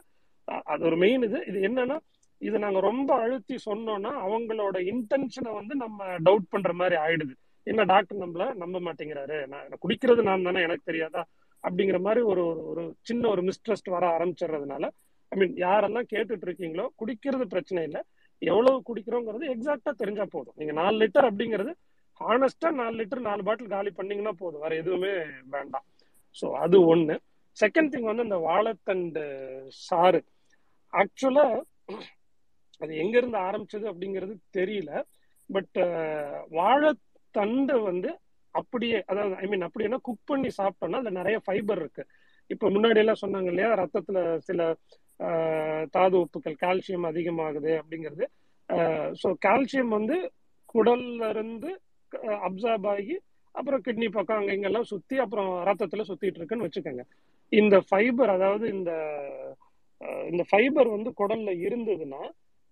அது 0.73 0.81
ஒரு 0.89 0.97
மெயின் 1.03 1.25
இது. 1.27 1.39
இது 1.49 1.59
என்னன்னா 1.69 1.97
இது 2.41 2.57
நாங்க 2.63 2.79
ரொம்ப 2.89 3.09
அழுத்தி 3.23 3.55
சொன்னோம்னா 3.67 4.11
அவங்களோட 4.25 4.77
இன்டென்ஷனை 4.91 5.51
வந்து 5.59 5.73
நம்ம 5.83 6.07
டவுட் 6.27 6.51
பண்ற 6.53 6.71
மாதிரி 6.79 6.95
ஆயிடுது. 7.03 7.33
என்ன 7.67 7.81
டாக்டர் 7.91 8.23
நம்மள 8.23 8.45
நம்ப 8.63 8.77
மாட்டேங்கிறாரு? 8.87 9.37
நான் 9.51 9.81
குடிக்கிறது 9.83 10.21
நான் 10.29 10.47
தானே 10.47 10.63
எனக்கு 10.67 10.89
தெரியாதா? 10.89 11.21
அப்படிங்கிற 11.63 11.99
மாதிரி 11.99 12.21
ஒரு 12.31 12.43
ஒரு 12.71 12.83
சின்ன 13.01 13.27
ஒரு 13.29 13.41
மிஸ்ட்ரஸ்ட் 13.41 13.89
வர 13.95 14.05
ஆரம்பிச்சிடுறதுனால 14.17 14.85
ஐ 15.31 15.37
மீன் 15.41 15.55
யாரெல்லாம் 15.65 16.09
கேட்டுட்டு 16.13 16.45
இருக்கீங்களோ 16.47 16.85
குடிக்கிறது 17.01 17.45
பிரச்சனை 17.53 17.83
இல்லை. 17.83 18.01
எவ்வளவு 18.41 18.77
குடிக்கிறோங்கிறது 18.89 19.45
எக்ஸாக்டா 19.53 19.91
தெரிஞ்சா 20.01 20.25
போதும். 20.25 20.55
நீங்க 20.59 20.73
நாலு 20.81 20.95
லிட்டர் 21.01 21.27
அப்படிங்கிறது 21.29 21.71
ஹானஸ்டா 22.21 22.69
நாலு 22.79 22.95
லிட்டர் 22.99 23.27
நாலு 23.29 23.41
பாட்டில் 23.43 23.73
காலி 23.75 23.91
பண்ணீங்கன்னா 23.91 24.33
போதும். 24.41 24.63
வேற 24.65 24.73
எதுவுமே 24.75 25.13
வேண்டாம். 25.55 25.85
ஸோ 26.35 26.45
அது 26.63 26.77
ஒண்ணு. 26.93 27.15
செகண்ட் 27.57 27.91
திங் 27.93 28.09
வந்து 28.09 28.27
இந்த 28.27 28.37
வாழைத்தண்டு 28.49 29.23
சாறு. 29.87 30.21
ஆக்சுவலா 30.93 31.45
அது 32.81 32.91
எங்க 33.03 33.15
இருந்து 33.17 33.39
ஆரம்பிச்சது 33.47 33.85
அப்படிங்கிறது 33.91 34.35
தெரியல. 34.57 34.91
பட் 35.49 35.79
வாழைத்தண்டை 36.59 37.77
வந்து 37.89 38.11
அப்படியே 38.53 38.97
அதாவது 39.11 39.35
ஐ 39.35 39.47
மீன் 39.47 39.65
அப்படின்னா 39.67 39.99
குக் 40.07 40.29
பண்ணி 40.31 40.49
சாப்பிட்டோம்னா 40.57 40.99
அதுல 41.01 41.13
நிறைய 41.19 41.37
ஃபைபர் 41.45 41.81
இருக்கு. 41.83 42.03
இப்ப 42.49 42.69
முன்னாடி 42.69 43.01
எல்லாம் 43.03 43.21
சொன்னாங்க 43.21 43.49
இல்லையா 43.51 43.69
ரத்தத்துல 43.81 44.19
சில 44.47 44.61
தாது 45.95 46.15
உப்புக்கள் 46.23 46.61
கால்சியம் 46.63 47.09
அதிகமாகுது 47.11 47.71
அப்படிங்கிறது. 47.81 48.25
ஸோ 49.21 49.27
கால்சியம் 49.45 49.91
வந்து 49.97 50.17
குடல்ல 50.75 51.29
இருந்து 51.29 51.71
அப்சார்ப் 52.47 52.87
ஆகி 52.93 53.15
அப்புறம் 53.55 53.83
கிட்னி 53.85 54.07
பக்கம் 54.09 54.39
அங்க 54.39 54.51
இங்கெல்லாம் 54.57 54.89
சுத்தி 54.91 55.15
அப்புறம் 55.17 55.51
ரத்தத்துல 55.69 56.05
சுத்திட்டு 56.09 56.39
இருக்குன்னு 56.39 56.67
வச்சுக்கோங்க. 56.67 57.03
இந்த 57.51 57.75
ஃபைபர் 57.87 58.31
அதாவது 58.37 58.65
இந்த 58.77 58.91
இந்த 60.31 60.43
ஃபைபர் 60.49 60.87
வந்து 60.87 61.09
குடல்ல 61.19 61.51
இருந்ததுன்னா 61.67 62.21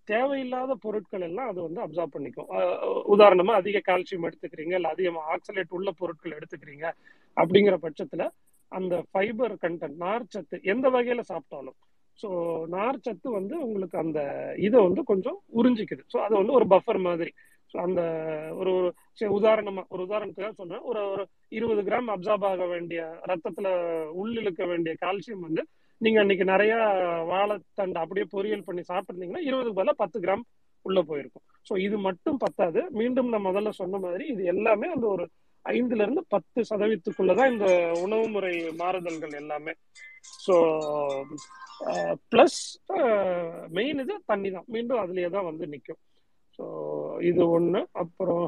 தேவையில்லாத 0.08 0.74
பொருட்கள் 0.74 1.20
எல்லாம் 1.20 1.48
அது 1.48 1.60
வந்து 1.62 1.80
அப்சார்ப் 1.80 2.14
பண்ணிக்கும். 2.14 2.48
உதாரணமா 3.06 3.52
அதிக 3.52 3.82
கால்சியம் 3.84 4.26
எடுத்துக்கிறீங்க 4.28 4.74
இல்ல 4.74 4.88
அதிகமா 4.88 5.20
ஆக்சலேட் 5.34 5.70
உள்ள 5.70 5.90
பொருட்கள் 5.90 6.36
எடுத்துக்கிறீங்க 6.38 6.86
அப்படிங்கிற 7.36 7.76
பட்சத்துல 7.82 8.24
அந்த 8.72 8.94
ஃபைபர் 9.10 9.54
கண்டென்ட் 9.62 9.98
நார்ச்சத்து 10.00 10.56
எந்த 10.64 10.86
வகையில 10.90 11.22
சாப்பிட்டாலும். 11.28 11.78
ஸோ 12.18 12.28
நார்ச்சத்து 12.68 13.28
வந்து 13.30 13.54
உங்களுக்கு 13.60 13.98
அந்த 13.98 14.20
இதை 14.56 14.78
வந்து 14.80 15.02
கொஞ்சம் 15.04 15.38
உறிஞ்சிக்குது. 15.54 16.02
ஸோ 16.12 16.16
அது 16.16 16.34
வந்து 16.36 16.52
ஒரு 16.52 16.66
பஃபர் 16.66 17.00
மாதிரி. 17.00 17.32
ஸோ 17.74 17.78
அந்த 17.78 18.00
ஒரு 18.54 18.70
ஒரு 18.74 18.88
சரி, 19.12 19.30
உதாரணமா 19.34 19.82
ஒரு 19.88 20.02
உதாரணத்துக்காக 20.02 20.52
சொல்றேன். 20.52 20.82
ஒரு 20.82 21.00
ஒரு 21.10 21.22
இருபது 21.48 21.82
கிராம் 21.82 22.10
அப்சார்ப் 22.10 22.44
ஆக 22.44 22.66
வேண்டிய 22.66 23.00
ரத்தத்துல 23.24 23.68
உள்ளிழுக்க 24.14 24.66
வேண்டிய 24.66 24.94
கால்சியம் 25.00 25.40
வந்து 25.40 25.64
நீங்க 26.04 26.18
அன்னைக்கு 26.22 26.44
நிறைய 26.52 26.74
வாழைத்தண்டு 27.32 28.02
அப்படியே 28.02 28.26
பொரியல் 28.34 28.66
பண்ணி 28.68 28.82
சாப்பிட்டுருந்தீங்கன்னா 28.90 29.44
இருபதுக்கு 29.48 29.78
பதிலாக 29.78 30.00
பத்து 30.02 30.18
கிராம் 30.24 30.44
உள்ள 30.86 31.00
போயிருக்கும். 31.08 31.44
ஸோ 31.68 31.72
இது 31.86 31.96
மட்டும் 32.06 32.38
பத்தாது. 32.44 32.80
மீண்டும் 33.00 33.28
நான் 33.32 33.48
முதல்ல 33.48 33.72
சொன்ன 33.80 33.98
மாதிரி 34.04 34.24
இது 34.32 34.42
எல்லாமே 34.52 34.86
அந்த 34.94 35.06
ஒரு 35.14 35.24
ஐந்துல 35.64 36.04
இருந்து 36.06 36.22
பத்து 36.34 36.60
சதவீதத்துக்குள்ளதான் 36.70 37.52
இந்த 37.54 37.66
உணவு 38.04 38.24
முறை 38.36 38.54
மாறுதல்கள் 38.80 39.34
எல்லாமே. 39.42 39.72
ஸோ 40.44 40.54
ப்ளஸ் 42.32 42.58
மெயின் 43.76 44.00
இது 44.04 44.16
தண்ணி 44.32 44.50
தான். 44.56 44.66
மீண்டும் 44.74 45.02
அதுலயே 45.04 45.28
தான் 45.36 45.48
வந்து 45.50 45.66
நிற்கும் 45.74 46.00
ஸோ 46.58 46.64
இது 47.30 47.42
ஒன்று 47.56 47.80
அப்புறம் 48.02 48.44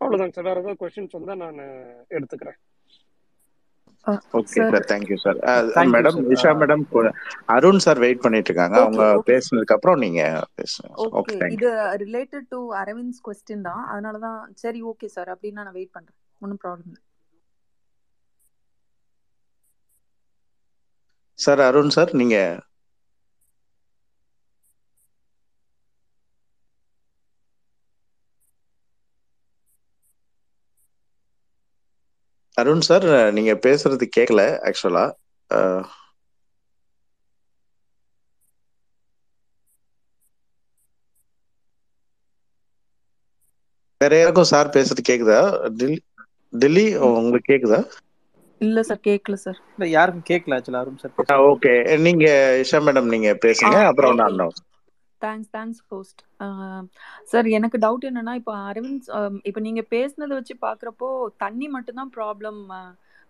அவ்வளோதாங்க 0.00 0.34
சார். 0.36 0.48
வேற 0.50 0.58
ஏதாவது 0.62 0.80
கொஸ்டின்ஸ் 0.82 1.16
வந்தால் 1.18 1.42
நான் 1.44 1.62
எடுத்துக்கிறேன். 2.16 2.58
Okay 4.38 4.60
sir 4.64 4.86
thank you 4.90 5.16
sir 5.24 5.38
Thank 5.70 5.88
you, 5.88 5.92
madam 5.94 6.16
sir. 6.16 6.24
Nisha 6.30 6.50
madam 6.60 6.84
Arun 7.54 7.82
sir 7.84 8.00
wait 8.04 8.22
பண்ணிட்டு 8.24 8.50
இருக்காங்க 8.50 8.76
அவங்க 8.84 9.04
பேசினதுக்கு 9.28 9.76
அப்புறம் 9.76 10.00
நீங்க 10.04 10.20
ஓகே 11.20 11.36
இது 11.56 11.70
ரிலேட்டட் 12.04 12.48
டு 12.48 12.60
அரவிந்த்ஸ் 12.82 13.22
கொஸ்டின் 13.26 13.66
தான். 13.68 13.82
அதனால 13.92 14.18
தான் 14.26 14.40
சரி 14.64 14.82
ஓகே 14.92 15.08
சார் 15.16 15.30
அப்படின்னா 15.34 15.64
நான் 15.66 15.78
வெயிட் 15.78 15.94
பண்றேன். 15.96 16.18
ஒன்றும் 16.40 16.62
ப்ராப்ளம் 16.64 16.88
இல்லை. 16.88 17.02
சார் 21.38 21.60
அருண் 21.66 21.94
சார் 21.94 22.10
நீங்க 22.20 22.36
அருண் 32.60 32.84
சார் 32.86 33.06
நீங்க 33.36 33.52
பேசுறது 33.62 34.06
கேட்கல 34.16 34.40
ஆக்சுவலா 34.68 35.04
வேற 44.00 44.12
யாருக்கும் 44.16 44.48
சார் 44.50 44.72
பேசுறது 44.74 45.02
கேக்குதா? 45.04 45.38
டெல்லி 45.76 45.98
டெல்லி 46.52 46.84
உங்களுக்கு 47.10 47.50
கேக்குதா? 47.50 47.80
இல்லை 48.60 48.82
சார் 48.82 49.00
கேட்கல 49.06 49.36
சார். 49.40 49.60
இல்ல 49.72 49.86
யாருக்கும் 49.92 50.28
கேட்கல 50.30 50.56
ஆக்சுவலா 50.58 50.82
அருண் 50.82 50.98
சார் 50.98 51.16
ஓகே. 51.48 51.72
நீங்க 52.04 52.24
இஷா 52.62 52.78
மேடம் 52.84 53.12
நீங்க 53.12 53.30
பேசுங்க. 53.42 53.76
அப்புறம் 53.90 54.16
நான் 54.16 54.38
தேங்க்ஸ் 55.24 55.50
தேங்க்ஸ் 55.56 55.82
ஹோஸ்ட் 55.92 56.20
சார் 57.32 57.46
எனக்கு 57.58 57.78
டவுட் 57.84 58.08
என்னன்னா 58.10 58.34
இப்போ 58.40 58.54
அரவிந்த் 58.70 59.08
இப்போ 59.50 59.60
நீங்க 59.68 59.82
பேசுனதை 59.94 60.34
வச்சு 60.38 60.56
பார்க்குறப்போ 60.66 61.08
தண்ணி 61.44 61.68
மட்டும்தான் 61.76 62.12
ப்ராப்ளம் 62.18 62.60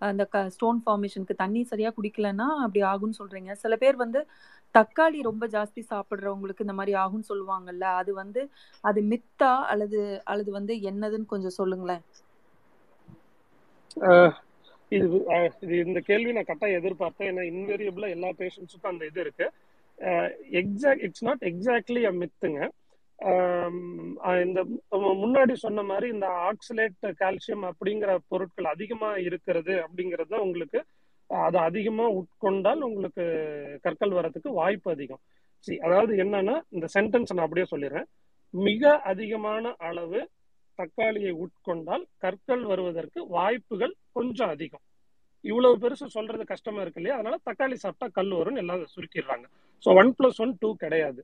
அந்த 0.09 0.25
க 0.35 0.37
ஸ்டோன் 0.55 0.79
ஃபார்மேஷனுக்கு 0.85 1.35
தண்ணி 1.43 1.63
சரியா 1.71 1.91
குடிக்கலன்னா 1.97 2.47
அப்படி 2.65 2.81
ஆகும்னு 2.93 3.19
சொல்றீங்க. 3.21 3.51
சில 3.63 3.75
பேர் 3.83 3.97
வந்து 4.05 4.21
தக்காளி 4.75 5.19
ரொம்ப 5.29 5.45
ஜாஸ்தி 5.55 5.81
சாப்பிட்றவங்களுக்கு 5.93 6.65
இந்த 6.67 6.75
மாதிரி 6.79 6.93
ஆகும்னு 7.03 7.31
சொல்லுவாங்கல்ல 7.31 7.87
அது 8.01 8.13
வந்து 8.23 8.43
அது 8.85 9.01
மித்தா 9.13 9.53
அல்லது 9.73 10.01
அல்லது 10.33 10.51
வந்து 10.59 10.75
என்னதுன்னு 10.91 11.33
கொஞ்சம் 11.35 11.57
சொல்லுங்களேன். 11.61 12.03
இது 14.97 15.07
இது 15.65 15.75
இந்த 15.87 16.01
கேள்வி 16.09 16.31
நான் 16.37 16.49
கரெக்டாக 16.49 16.79
எதிர்பார்த்தேன். 16.81 17.29
ஏன்னா 17.33 17.43
இன்வேரியபிளாக 17.53 18.17
எல்லா 18.17 18.31
பேஷண்ட்ஸுக்கும் 18.41 18.93
அந்த 18.93 19.05
இது 19.11 19.21
இருக்கு. 19.25 19.47
Exact 20.61 21.05
it's 21.07 21.25
not 21.25 21.43
exactly 21.51 22.03
a 22.07 22.13
மித்துங்க 22.21 22.61
இந்த 24.45 24.61
முன்னாடி 25.21 25.55
சொன்ன 25.65 25.83
மாதிரி 25.83 26.07
இந்த 26.15 26.27
ஆக்சலேட் 26.49 26.95
கால்சியம் 27.21 27.65
அப்படிங்கிற 27.71 28.11
பொருட்கள் 28.29 28.73
அதிகமா 28.73 29.11
இருக்கிறது 29.29 29.75
அப்படிங்கிறது 29.85 30.35
உங்களுக்கு 30.47 30.81
அதை 31.31 31.59
அதிகமா 31.63 32.05
உட்கொண்டால் 32.21 32.81
உங்களுக்கு 32.89 33.25
கற்கள் 33.85 34.17
வர்றதுக்கு 34.17 34.51
வாய்ப்பு 34.53 34.89
அதிகம். 34.91 35.21
சரி 35.67 35.79
அதாவது 35.79 36.13
என்னன்னா 36.25 36.55
இந்த 36.69 36.87
சென்டென்ஸ் 36.95 37.33
நான் 37.33 37.47
அப்படியே 37.47 37.67
சொல்லிடுறேன். 37.73 38.09
மிக 38.55 38.83
அதிகமான 39.11 39.65
அளவு 39.89 40.21
தக்காளியை 40.79 41.33
உட்கொண்டால் 41.45 42.05
கற்கள் 42.25 42.63
வருவதற்கு 42.71 43.21
வாய்ப்புகள் 43.37 43.95
கொஞ்சம் 44.13 44.53
அதிகம். 44.55 44.85
இவ்வளவு 45.45 45.77
பெருசு 45.83 46.07
சொல்றது 46.17 46.45
கஷ்டமா 46.53 46.81
இருக்கு 46.83 47.01
இல்லையா? 47.01 47.19
அதனால 47.19 47.37
தக்காளி 47.49 47.77
சாப்பிட்டா 47.85 48.09
கல் 48.19 48.33
வரும்னு 48.39 48.63
எல்லாம் 48.65 48.83
சுருக்கிடுறாங்க. 48.95 49.47
So 49.85 49.89
one 50.01 50.11
plus 50.19 50.41
one 50.45 50.55
two 50.63 50.71
கிடையாது. 50.85 51.21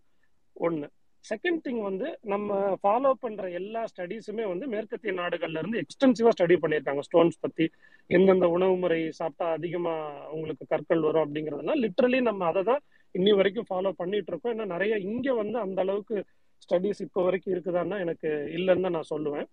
ஒன்று 0.67 0.89
செகண்ட் 1.25 1.61
திங் 1.65 1.81
வந்து 1.89 2.09
நம்ம 2.33 2.57
ஃபாலோ 2.83 3.11
பண்ற 3.23 3.45
எல்லா 3.61 3.81
ஸ்டடீஸுமே 3.93 4.45
வந்து 4.51 4.67
மேற்கத்திய 4.75 5.13
நாடுகள்ல 5.21 5.61
இருந்து 5.63 5.81
எக்ஸ்டென்சிவா 5.83 6.33
ஸ்டடி 6.35 6.57
பண்ணியிருக்காங்க. 6.63 7.03
ஸ்டோன்ஸ் 7.09 7.39
பத்தி 7.45 7.65
எந்தெந்த 8.11 8.49
உணவு 8.57 8.75
முறை 8.83 9.01
சாப்பிட்டா 9.21 9.47
அதிகமா 9.59 9.95
உங்களுக்கு 10.37 10.65
கற்கள் 10.73 11.07
வரும் 11.07 11.25
அப்படிங்கிறதுனா 11.25 11.77
லிட்ரலி 11.85 12.21
நம்ம 12.29 12.45
அதை 12.51 12.63
தான் 12.71 12.83
இன்னி 13.15 13.33
வரைக்கும் 13.39 13.69
ஃபாலோ 13.71 13.93
பண்ணிட்டு 14.01 14.31
இருக்கோம். 14.33 14.53
ஏன்னா 14.55 14.67
நிறைய 14.75 14.95
இங்க 15.11 15.35
வந்து 15.43 15.59
அந்த 15.67 15.81
அளவுக்கு 15.87 16.17
ஸ்டடீஸ் 16.65 17.01
இப்போ 17.07 17.23
வரைக்கும் 17.29 17.55
இருக்குதான்னா 17.55 17.99
எனக்கு 18.05 18.31
இல்லைன்னு 18.59 18.87
தான் 18.87 18.97
நான் 18.99 19.13
சொல்லுவேன். 19.15 19.47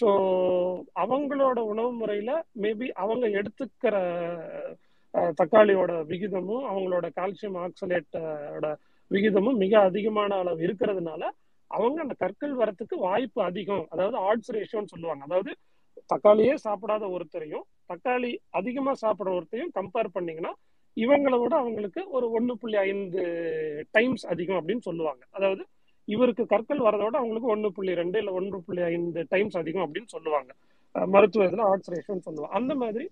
ஸோ 0.00 0.08
அவங்களோட 1.04 1.58
உணவு 1.72 1.90
முறையில 2.00 2.30
மேபி 2.64 2.86
அவங்க 3.02 3.26
எடுத்துக்கிற 3.40 3.96
தக்காளியோட 5.14 5.92
விகிதமும் 6.04 6.64
அவங்களோட 6.72 7.10
கால்சியம் 7.16 7.68
ஆக்சலேட்டோட 7.68 8.76
விகிதமும் 9.10 9.56
மிக 9.56 9.80
அதிகமான 9.80 10.34
அளவு 10.34 10.60
இருக்கிறதுனால 10.60 11.28
அவங்க 11.66 12.00
அந்த 12.00 12.14
கற்கள் 12.18 12.56
வரத்துக்கு 12.56 12.94
வாய்ப்பு 12.96 13.42
அதிகம். 13.42 13.86
அதாவது 13.90 14.18
ஆட்ஸ் 14.18 14.52
ரேஷியோன்னு 14.52 14.86
சொல்லுவாங்க. 14.86 15.24
அதாவது 15.24 15.56
தக்காளியே 16.14 16.54
சாப்பிடாத 16.64 17.20
ஒருத்தரையும் 17.20 17.62
தக்காளி 17.88 18.36
அதிகமா 18.50 18.92
சாப்பிடுற 19.06 19.40
ஒருத்தரையும் 19.40 19.80
கம்பேர் 19.80 20.06
பண்ணீங்கன்னா 20.12 20.54
இவங்களை 20.96 21.40
விட 21.40 21.56
அவங்களுக்கு 21.56 22.10
ஒரு 22.10 22.30
ஒன்று 22.30 22.58
புள்ளி 22.58 22.76
ஐந்து 22.76 23.22
டைம்ஸ் 23.90 24.26
அதிகம் 24.26 24.68
அப்படின்னு 24.68 24.80
சொல்லுவாங்க. 24.80 25.26
அதாவது 25.30 25.64
இவருக்கு 26.04 26.46
கற்கள் 26.46 26.78
வரதோட 26.78 27.04
விட 27.04 27.18
அவங்களுக்கு 27.18 27.48
ஒன்று 27.48 27.72
புள்ளி 27.72 27.94
ரெண்டு 27.94 28.18
இல்லை 28.18 28.32
ஒன்று 28.32 28.62
புள்ளி 28.62 28.82
ஐந்து 28.82 29.26
டைம்ஸ் 29.28 29.56
அதிகம் 29.56 29.94
அப்படின்னு 29.94 30.06
சொல்லுவாங்க. 30.06 30.52
அஹ் 30.94 31.06
மருத்துவ 31.06 31.44
இதில் 31.44 31.58
ஆர்ட்ஸ் 31.58 31.90
ரேஷியோன்னு 31.90 32.18
சொல்லுவாங்க. 32.18 32.56
அந்த 32.56 32.74
மாதிரி 32.74 33.10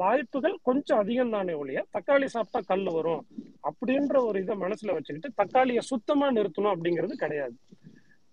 வாய்ப்புகள் 0.00 0.56
கொஞ்சம் 0.68 1.00
அதிகம் 1.02 1.34
தானே 1.36 1.54
ஒழிய 1.60 1.80
தக்காளி 1.94 2.26
சாப்பிட்டா 2.34 2.60
கல் 2.70 2.88
வரும் 2.96 3.22
அப்படின்ற 3.68 4.16
ஒரு 4.28 4.38
இதை 4.44 4.54
மனசுல 4.64 4.94
வச்சுக்கிட்டு 4.96 5.30
தக்காளியை 5.40 5.82
சுத்தமா 5.90 6.26
நிறுத்தணும் 6.36 6.72
அப்படிங்கிறது 6.74 7.16
கிடையாது. 7.24 7.56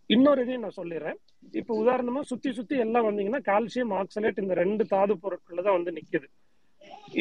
இன்னொரு 0.10 0.42
இதையும் 0.44 0.66
நான் 0.66 0.80
சொல்லிடுறேன். 0.82 1.18
இப்போ 1.60 1.74
உதாரணமா 1.84 2.22
சுத்தி 2.32 2.50
சுத்தி 2.58 2.76
எல்லாம் 2.86 3.08
வந்தீங்கன்னா 3.08 3.42
கால்சியம் 3.50 3.96
ஆக்சலேட் 4.02 4.42
இந்த 4.44 4.54
ரெண்டு 4.62 4.84
தாது 4.94 5.16
பொருட்கள் 5.24 5.66
தான் 5.68 5.78
வந்து 5.78 5.96
நிக்குது. 5.98 6.28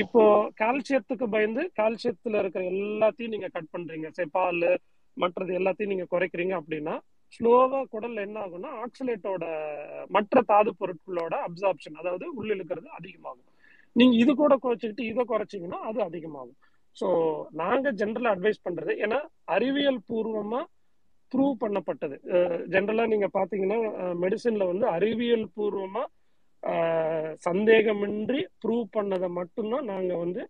இப்போ 0.02 0.22
கால்சியத்துக்கு 0.62 1.26
பயந்து 1.34 1.62
கால்சியத்துல 1.80 2.38
இருக்கிற 2.42 2.62
எல்லாத்தையும் 2.74 3.34
நீங்க 3.34 3.48
கட் 3.56 3.72
பண்றீங்க. 3.74 4.08
சரி 4.18 4.30
பால் 4.38 4.64
மற்றது 5.16 5.52
எல்லாத்தையும் 5.60 5.92
நீங்க 5.94 6.06
குறைக்கிறீங்க 6.14 6.54
அப்படின்னா 6.60 6.94
ஸ்லோவா 7.34 7.78
குடல்ல 7.92 8.24
என்ன 8.26 8.38
ஆகும்னா 8.44 8.70
ஆக்சலேட்டோட 8.84 9.44
மற்ற 10.16 10.42
தாது 10.50 10.70
பொருட்களோட 10.80 11.34
அப்சார்ப்ஷன் 11.48 12.00
அதாவது 12.02 12.26
உள்ளிழுக்கிறது 12.40 12.88
அதிகமாகும். 12.98 13.52
நீங்க 13.98 14.14
இது 14.22 14.32
கூட 14.42 14.54
குறைச்சிக்கிட்டு 14.64 15.04
இதை 15.12 15.22
குறைச்சிங்கன்னா 15.32 15.78
அது 15.90 16.00
அதிகமாகும். 16.08 16.58
ஸோ 16.96 17.08
நாங்க 17.62 17.86
ஜென்ரலா 18.00 18.32
அட்வைஸ் 18.34 18.64
பண்றது 18.66 18.92
ஏன்னா 19.04 19.18
அறிவியல் 19.56 20.00
பூர்வமா 20.10 20.60
ப்ரூவ் 21.32 21.54
பண்ணப்பட்டது. 21.62 22.16
ஜென்ரலா 22.74 23.04
நீங்க 23.12 23.28
பாத்தீங்கன்னா 23.38 23.78
மெடிசின்ல 24.24 24.66
வந்து 24.72 24.86
அறிவியல் 24.96 25.46
பூர்வமா 25.56 26.04
சந்தேகமின்றி 27.46 28.40
ப்ரூவ் 28.62 28.86
பண்ணதை 28.96 29.28
மட்டும்தான் 29.40 29.88
நாங்க 29.92 30.12
வந்து 30.24 30.42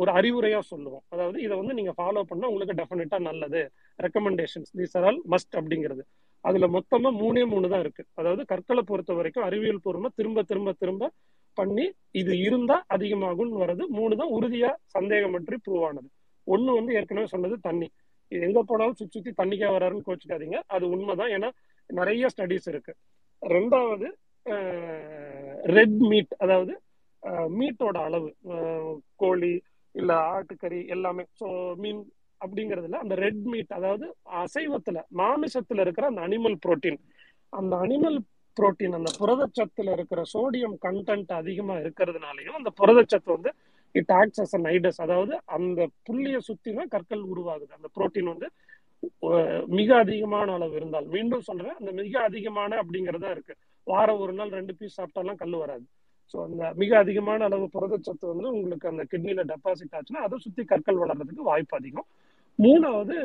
ஒரு 0.00 0.10
அறிவுரையா 0.18 0.60
சொல்லுவோம். 0.70 1.02
அதாவது 1.12 1.38
இதை 1.44 1.54
வந்து 1.60 1.74
நீங்க 1.78 1.92
ஃபாலோ 1.98 2.22
பண்ணா 2.30 2.48
உங்களுக்கு 2.50 2.74
டெஃபினட்டா 2.80 3.18
நல்லது. 3.28 3.60
Recommendations 3.98 4.70
these 4.80 4.94
are 4.98 5.06
all 5.08 5.20
must 5.32 5.54
அப்படிங்கிறது. 5.60 6.02
அதுல 6.44 6.66
மொத்தமா 6.76 7.10
மூணே 7.22 7.42
மூணு 7.52 7.66
தான் 7.72 7.82
இருக்கு. 7.84 8.04
அதாவது 8.20 8.42
கற்களை 8.52 8.82
பொறுத்த 8.90 9.12
வரைக்கும் 9.18 9.46
அறிவியல் 9.48 9.82
பூர்வமா 9.84 10.10
திரும்ப 10.18 10.42
திரும்ப 10.50 10.72
திரும்ப 10.82 11.10
பண்ணி 11.60 11.84
இது 12.20 12.32
இருந்தா 12.46 12.76
அதிகமாகும்னு 12.94 13.60
வர்றது 13.62 13.84
மூணு 13.98 14.14
தான் 14.20 14.34
உறுதியா 14.36 14.70
சந்தேகமற்றி 14.94 15.56
ப்ரூவ் 15.64 15.84
ஆனது 15.88 16.08
ஒண்ணு 16.46 16.70
வந்து 16.78 16.94
ஏற்கனவே 16.98 17.28
சொன்னது 17.32 17.56
தண்ணி. 17.66 17.88
இது 18.32 18.40
எங்க 18.48 18.60
போனாலும் 18.70 18.98
சுத்தி 19.00 19.16
சுத்தி 19.16 19.32
தண்ணிக்கா 19.40 19.68
வராருன்னு 19.74 20.06
கோச்சுக்காதீங்க. 20.06 20.58
அது 20.74 20.84
உண்மைதான். 20.94 21.32
ஏன்னா 21.36 21.48
நிறைய 21.90 22.30
ஸ்டடிஸ் 22.34 22.68
இருக்கு. 22.72 22.92
ரெண்டாவது 23.42 24.08
ரெட் 25.76 26.00
மீட் 26.10 26.32
அதாவது 26.44 26.72
மீட்டோட 27.58 27.96
அளவு 28.08 28.30
கோழி 29.22 29.52
இல்ல 29.94 30.12
ஆட்டுக்கறி 30.34 30.80
எல்லாமே. 30.94 31.24
ஸோ 31.40 31.48
மீன் 31.82 32.02
அப்படிங்கறதுல 32.40 33.00
அந்த 33.04 33.14
ரெட் 33.24 33.44
மீட் 33.52 33.72
அதாவது 33.78 34.06
அசைவத்துல 34.42 35.00
மாமிசத்துல 35.20 35.84
இருக்கிற 35.86 36.06
அந்த 36.10 36.22
அனிமல் 36.28 36.56
புரோட்டீன் 36.64 37.00
அந்த 37.52 37.74
அனிமல் 37.84 38.18
புரோட்டீன். 38.58 38.96
அந்த 38.98 39.10
புரதச்சத்துல 39.20 39.92
இருக்கிற 39.96 40.20
சோடியம் 40.34 40.76
கண்டென்ட் 40.86 41.32
அதிகமா 41.40 41.76
இருக்கிறதுனாலயும் 41.84 42.58
அந்த 42.60 42.72
புரதச்சத்து 42.80 43.30
வந்து 43.36 43.52
இட் 43.94 44.12
ஆக்ட்ஸ் 44.18 44.42
அஸ் 44.44 44.56
நைடஸ் 44.66 45.00
அதாவது 45.06 45.34
அந்த 45.56 45.80
புள்ளிய 46.08 46.36
சுத்தி 46.48 46.70
தான் 46.78 46.92
கற்கள் 46.94 47.24
உருவாகுது. 47.32 47.72
அந்த 47.78 47.88
புரோட்டீன் 47.96 48.32
வந்து 48.34 48.48
மிக 49.78 49.90
அதிகமான 50.04 50.48
அளவு 50.58 50.74
இருந்தால். 50.80 51.06
மீண்டும் 51.14 51.46
சொல்றேன் 51.48 51.78
அந்த 51.80 51.90
மிக 52.00 52.14
அதிகமான 52.28 52.76
அப்படிங்கறதா 52.82 53.30
இருக்கு. 53.36 53.54
வாரம் 53.86 54.20
ஒரு 54.24 54.32
நாள் 54.38 54.56
ரெண்டு 54.58 54.74
பீஸ் 54.80 54.98
சாப்பிட்டாலாம் 54.98 55.40
கல் 55.40 55.56
வராது. 55.62 55.86
ஸோ 56.34 56.36
அந்த 56.48 56.64
மிக 56.82 56.92
அதிகமான 57.04 57.44
அளவு 57.48 57.66
புரதச்சத்து 57.76 58.26
வந்து 58.32 58.46
உங்களுக்கு 58.56 58.86
அந்த 58.92 59.04
கிட்னில 59.12 59.42
டெபாசிட் 59.52 59.96
ஆச்சுன்னா 59.98 60.22
அதை 60.26 60.36
சுத்தி 60.44 60.62
கற்கள் 60.72 61.00
வளர்றதுக்கு 61.02 61.48
வாய்ப்பு 61.50 61.76
அதிகம். 61.80 62.06
மூணாவது 62.58 63.16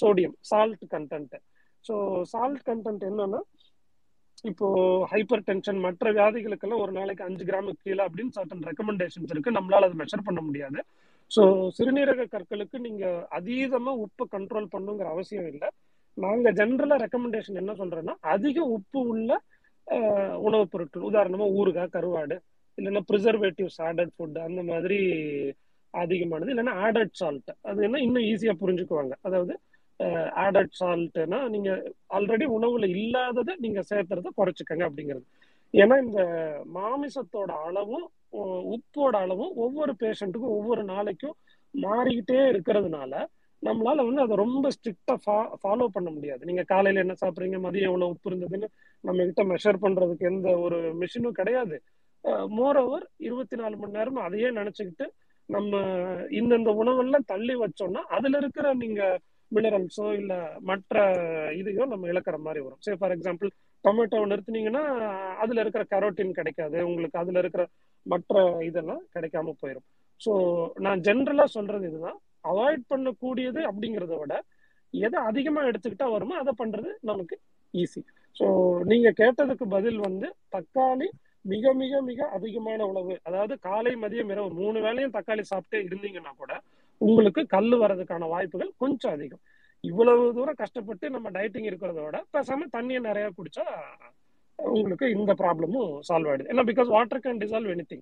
sodium 0.00 0.36
salt 0.50 0.86
content 0.94 1.36
so 1.84 1.94
salt 2.32 2.62
content 2.68 3.04
என்னன்னா 3.10 3.40
இப்போ 4.44 4.66
ஹைப்பர் 5.12 5.44
டென்ஷன் 5.48 5.80
மற்ற 5.84 6.12
வியாதிகளுக்கெல்லாம் 6.12 6.82
ஒரு 6.84 6.92
நாளைக்கு 6.98 7.22
அஞ்சு 7.26 7.44
கிராமுக்கு 7.48 7.84
கீழே 7.86 8.02
அப்படின்னு 8.06 8.34
சர்டன் 8.36 8.64
ரெக்கமெண்டேஷன்ஸ் 8.70 9.32
இருக்கு. 9.34 9.56
நம்மளால 9.58 9.88
அதை 9.88 9.96
மெஷர் 10.00 10.26
பண்ண 10.28 10.40
முடியாது. 10.40 10.78
ஸோ 11.30 11.42
சிறுநீரக 11.76 12.26
கற்களுக்கு 12.32 12.78
நீங்க 12.86 13.04
அதீதமா 13.38 13.92
உப்பு 14.06 14.24
கண்ட்ரோல் 14.34 14.72
பண்ணுங்கிற 14.74 15.08
அவசியம் 15.14 15.48
இல்லை. 15.52 15.68
நாங்க 16.18 16.48
ஜென்ரலா 16.52 16.96
ரெக்கமெண்டேஷன் 17.04 17.60
என்ன 17.62 17.72
சொல்றேன்னா 17.72 18.14
அதிக 18.34 18.64
உப்பு 18.76 19.00
உள்ள 19.12 19.30
உணவுப் 20.46 20.72
பொருட்கள். 20.72 21.06
உதாரணமா 21.10 21.46
ஊறுகாய் 21.60 21.94
கருவாடு 21.96 22.36
இல்லைன்னா 22.78 23.02
ப்ரிசர்வேட்டிவ்ஸ் 23.10 23.80
ஆடட் 23.88 24.12
ஃபுட் 24.16 24.38
அந்த 24.48 24.60
மாதிரி 24.72 24.98
அதிகமானது. 25.94 26.52
இல்லைன்னா 26.54 26.74
ஆடட் 26.86 27.14
சால்ட் 27.20 27.50
அது 27.70 27.80
என்ன 27.88 28.00
இன்னும் 28.06 28.26
ஈஸியா 28.32 28.54
புரிஞ்சுக்குவாங்க. 28.62 29.14
அதாவது 29.28 29.54
ஆடட் 30.44 30.76
சால்ட்னா 30.80 31.48
நீங்க 31.48 31.70
ஆல்ரெடி 32.10 32.46
உணவுல 32.58 32.88
இல்லாததை 32.96 33.56
நீங்க 33.58 33.80
சேர்த்துறத 33.90 34.30
குறைச்சிக்கங்க 34.36 34.84
அப்படிங்கிறது. 34.88 35.26
ஏன்னா 35.74 36.04
இந்த 36.04 36.22
மாமிசத்தோட 36.74 37.50
அளவும் 37.66 38.06
உ- 38.30 38.74
உப்போட 38.74 39.14
அளவும் 39.16 39.52
ஒவ்வொரு 39.56 39.94
பேஷண்ட்டுக்கும் 40.00 40.56
ஒவ்வொரு 40.58 40.84
நாளைக்கும் 40.84 41.36
மாறிக்கிட்டே 41.74 42.40
இருக்கிறதுனால 42.52 43.14
நம்மளால 43.62 44.04
வந்து 44.06 44.22
அதை 44.22 44.36
ரொம்ப 44.36 44.68
ஸ்ட்ரிக்டா 44.68 45.14
ஃபாலோ 45.62 45.86
பண்ண 45.86 46.10
முடியாது. 46.10 46.44
நீங்க 46.44 46.62
காலையில 46.62 47.00
என்ன 47.00 47.14
சாப்பிட்றீங்க 47.20 47.58
மதியம் 47.66 47.90
எவ்வளவு 47.90 48.10
உப்பு 48.10 48.30
இருந்ததுன்னு 48.30 48.68
நம்ம 49.04 49.24
கிட்ட 49.24 49.44
மெஷர் 49.44 49.82
பண்றதுக்கு 49.82 50.30
எந்த 50.32 50.58
ஒரு 50.58 50.78
மிஷினும் 51.00 51.38
கிடையாது. 51.40 51.76
மோர் 52.48 52.76
ஓவர் 52.76 53.06
இருபத்தி 53.18 53.56
நாலு 53.56 53.76
மணி 53.76 53.92
நேரம் 53.92 54.16
அதையே 54.16 54.50
நினைச்சுக்கிட்டு 54.50 55.06
நம்ம 55.48 55.72
இந்தந்த 56.40 56.70
உணவெல்லாம் 56.82 57.26
தள்ளி 57.26 57.56
வச்சோம்னா 57.56 58.02
அதுல 58.16 58.38
இருக்கிற 58.38 58.74
நீங்க 58.74 59.02
மினரல்ஸோ 59.56 60.06
இல்ல 60.20 60.32
மற்ற 60.70 60.96
இதையோ 61.60 61.84
நம்ம 61.92 62.08
இழக்கிற 62.12 62.36
மாதிரி 62.46 62.60
வரும். 62.64 62.80
சே 62.86 62.92
ஃபார் 63.00 63.14
எக்ஸாம்பிள் 63.16 63.50
டொமேட்டோவை 63.84 64.26
நிறுத்துனீங்கன்னா 64.32 64.84
அதுல 65.44 65.62
இருக்கிற 65.64 65.84
கரோட்டின் 65.94 66.36
கிடைக்காது. 66.38 66.78
உங்களுக்கு 66.88 67.18
அதுல 67.22 67.40
இருக்கிற 67.42 67.64
மற்ற 68.06 68.36
இதெல்லாம் 68.68 69.02
கிடைக்காம 69.14 69.54
போயிடும் 69.62 69.86
ஸோ 70.20 70.32
நான் 70.86 71.02
ஜென்ரலா 71.08 71.46
சொல்றது 71.56 71.86
இதுதான். 71.90 72.18
அவாய்ட் 72.50 72.84
பண்ணக்கூடியது 72.92 73.60
அப்படிங்கிறத 73.70 74.14
விட 74.20 74.34
எதை 74.94 75.18
அதிகமா 75.30 75.60
எடுத்துக்கிட்டா 75.68 76.06
வருமோ 76.14 76.34
அதை 76.42 76.52
பண்றது 76.60 76.90
நமக்கு 77.10 77.36
ஈஸி 77.74 78.00
ஸோ 78.36 78.46
நீங்க 78.90 79.08
கேட்டதுக்கு 79.20 79.66
பதில் 79.76 80.00
வந்து 80.06 80.28
தக்காளி 80.54 81.08
மிக 81.44 81.72
மிக 81.82 82.00
மிக 82.08 82.26
அதிகமான 82.36 82.80
உணவு. 82.90 83.14
அதாவது 83.28 83.54
காலை 83.68 83.92
மதியம் 84.02 84.30
இரவு 84.34 84.50
மூணு 84.60 84.78
வேளையும் 84.86 85.14
தக்காளி 85.16 85.44
சாப்பிட்டே 85.52 85.78
இருந்தீங்கன்னா 85.86 86.32
கூட 86.42 86.52
உங்களுக்கு 87.02 87.46
கல் 87.46 87.74
வர்றதுக்கான 87.74 88.28
வாய்ப்புகள் 88.28 88.72
கொஞ்சம் 88.76 89.12
அதிகம். 89.12 89.42
இவ்வளவு 89.84 90.34
தூரம் 90.34 90.54
கஷ்டப்பட்டு 90.54 91.10
நம்ம 91.10 91.30
டயட்டிங் 91.30 91.64
இருக்கிறத 91.64 92.04
விட 92.04 92.24
பேசாம 92.32 92.68
தண்ணியை 92.72 93.00
நிறைய 93.00 93.30
குடிச்சா 93.30 93.64
உங்களுக்கு 94.58 95.10
இந்த 95.10 95.34
ப்ராப்ளமும் 95.34 95.98
சால்வ் 96.08 96.28
ஆயிடுது. 96.30 96.50
ஏன்னா 96.52 96.64
because 96.70 96.86
water 96.86 97.22
can 97.24 97.40
dissolve 97.42 97.72
any 97.74 97.98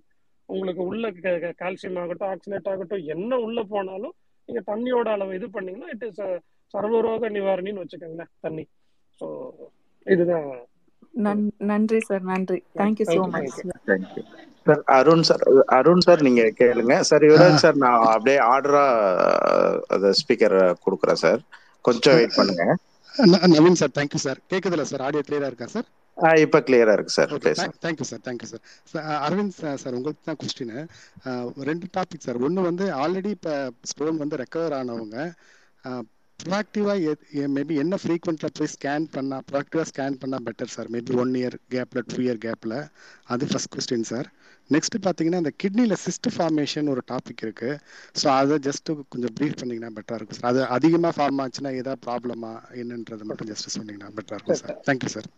உங்களுக்கு 0.48 0.82
உள்ள 0.82 1.10
கால்சியம் 1.58 1.98
ஆகட்டும் 1.98 2.28
ஆக்சிலேட் 2.28 2.68
ஆகட்டும் 2.68 3.04
என்ன 3.06 3.38
உள்ள 3.38 3.62
போனாலும் 3.62 4.14
நீங்க 4.48 4.62
தண்ணியோட 4.66 5.08
அளவு 5.08 5.34
இது 5.34 5.50
பண்ணீங்கன்னா 5.50 5.88
இட் 5.88 6.02
இஸ் 6.02 6.22
சர்வரோக 6.74 7.30
நிவாரணின்னு 7.30 7.82
வச்சுக்கோங்களேன் 7.82 8.32
தண்ணி. 8.40 8.64
ஸோ 9.20 9.26
இதுதான். 10.06 10.50
நன்- 11.24 11.52
நன்றி 11.62 12.00
சார் 12.00 12.22
நன்றி. 12.22 12.58
Thank you 12.76 13.06
so 13.06 13.22
much 13.28 13.54
thank you 13.86 14.22
sir 14.66 14.82
Arun 14.96 15.24
sir 15.24 15.42
Arun 15.76 16.02
sir 16.02 16.22
நீங்க 16.26 16.42
கேளுங்க. 16.58 16.94
சார் 17.08 17.24
யுவராஜ் 17.26 17.62
சார் 17.62 17.78
நான் 17.78 18.02
அப்படியே 18.08 18.38
ஆர்டரா 18.48 18.84
அந்த 19.94 20.08
ஸ்பீக்கர் 20.20 20.54
கொடுக்குறேன் 20.84 21.20
சார் 21.22 21.40
கொஞ்சம் 21.84 22.16
வெயிட் 22.18 22.36
பண்ணுங்க. 22.36 22.64
Naveen 23.54 23.80
sir 23.80 23.94
thank you 23.96 24.20
sir 24.24 24.40
கேக்குதுல 24.50 24.84
sir 24.90 25.02
audio 25.06 25.22
கிளியரா 25.26 25.48
இருக்கா 25.50 25.68
சார் 25.70 25.88
ஆ, 26.16 26.30
இப்ப 26.42 26.58
கிளியரா 26.66 26.94
இருக்கு 26.96 27.14
sir 27.14 27.30
thank you 27.84 28.06
sir 28.08 28.22
thank you 28.24 28.48
sir 28.50 28.62
sir 28.90 29.04
Aravind 29.26 29.54
sir 29.58 29.78
sir 29.82 29.94
உங்களுக்கு 29.98 30.22
தான் 30.24 30.38
கொஸ்டின் 30.40 30.72
ரெண்டு 31.68 31.86
டாபிக் 31.94 32.26
சார் 32.26 32.38
ஒன்று 32.46 32.66
வந்து 32.66 32.86
ஆல்ரெடி 33.02 33.30
இப்போ 33.36 33.54
ஸ்டோன் 33.90 34.20
வந்து 34.22 34.40
ரெக்கவர் 34.42 34.76
ஆனவங்க 34.78 35.18
ப்ராக்டிவாக 36.42 37.12
மேபி 37.56 37.74
என்ன 37.82 37.94
ஃப்ரீக்வெண்ட்டில் 38.02 38.54
போய் 38.58 38.70
ஸ்கேன் 38.74 39.06
பண்ணால் 39.14 39.44
ப்ராக்டிவாக 39.50 39.86
ஸ்கேன் 39.90 40.18
பண்ணால் 40.22 40.44
better 40.46 40.72
sir 40.74 40.88
maybe 40.94 41.14
one 41.22 41.32
year 41.40 41.56
கேப்பில் 41.74 42.06
டூ 42.10 42.18
இயர் 42.26 42.40
கேப்பில் 42.44 42.76
அது 43.34 43.48
ஃபர்ஸ்ட் 43.50 43.72
கொஸ்டின் 43.74 44.06
சார் 44.10 44.28
நெக்ஸ்ட் 44.70 44.96
பார்த்தீங்கன்னா 45.06 45.40
இந்த 45.42 45.52
கிட்னியில் 45.62 45.96
சிஸ்ட் 46.06 46.28
ஃபார்மேஷன் 46.34 46.90
ஒரு 46.92 47.02
டாபிக் 47.12 47.42
இருக்கு. 47.46 47.70
ஸோ 48.20 48.26
அதை 48.40 48.56
ஜஸ்ட் 48.66 48.90
கொஞ்சம் 49.12 49.34
ப்ரீஃப் 49.38 49.58
பண்ணீங்கன்னா 49.60 49.92
பெட்டராக 49.96 50.18
இருக்கும் 50.20 50.38
சார் 50.38 50.50
அது 50.50 50.60
அதிகமாக 50.76 51.12
ஃபார்ம் 51.16 51.40
ஆச்சுன்னா 51.44 51.72
ஏதாவது 51.80 52.02
ப்ராப்ளமா 52.06 52.52
என்னன்றது 52.82 53.26
மட்டும் 53.30 53.50
ஜஸ்ட் 53.52 53.74
சொன்னீங்கன்னா 53.76 54.10
பெட்டராக 54.18 54.38
இருக்கும் 54.40 54.62
சார் 54.64 54.78
தேங்க்யூ 54.88 55.12
சார் 55.16 55.28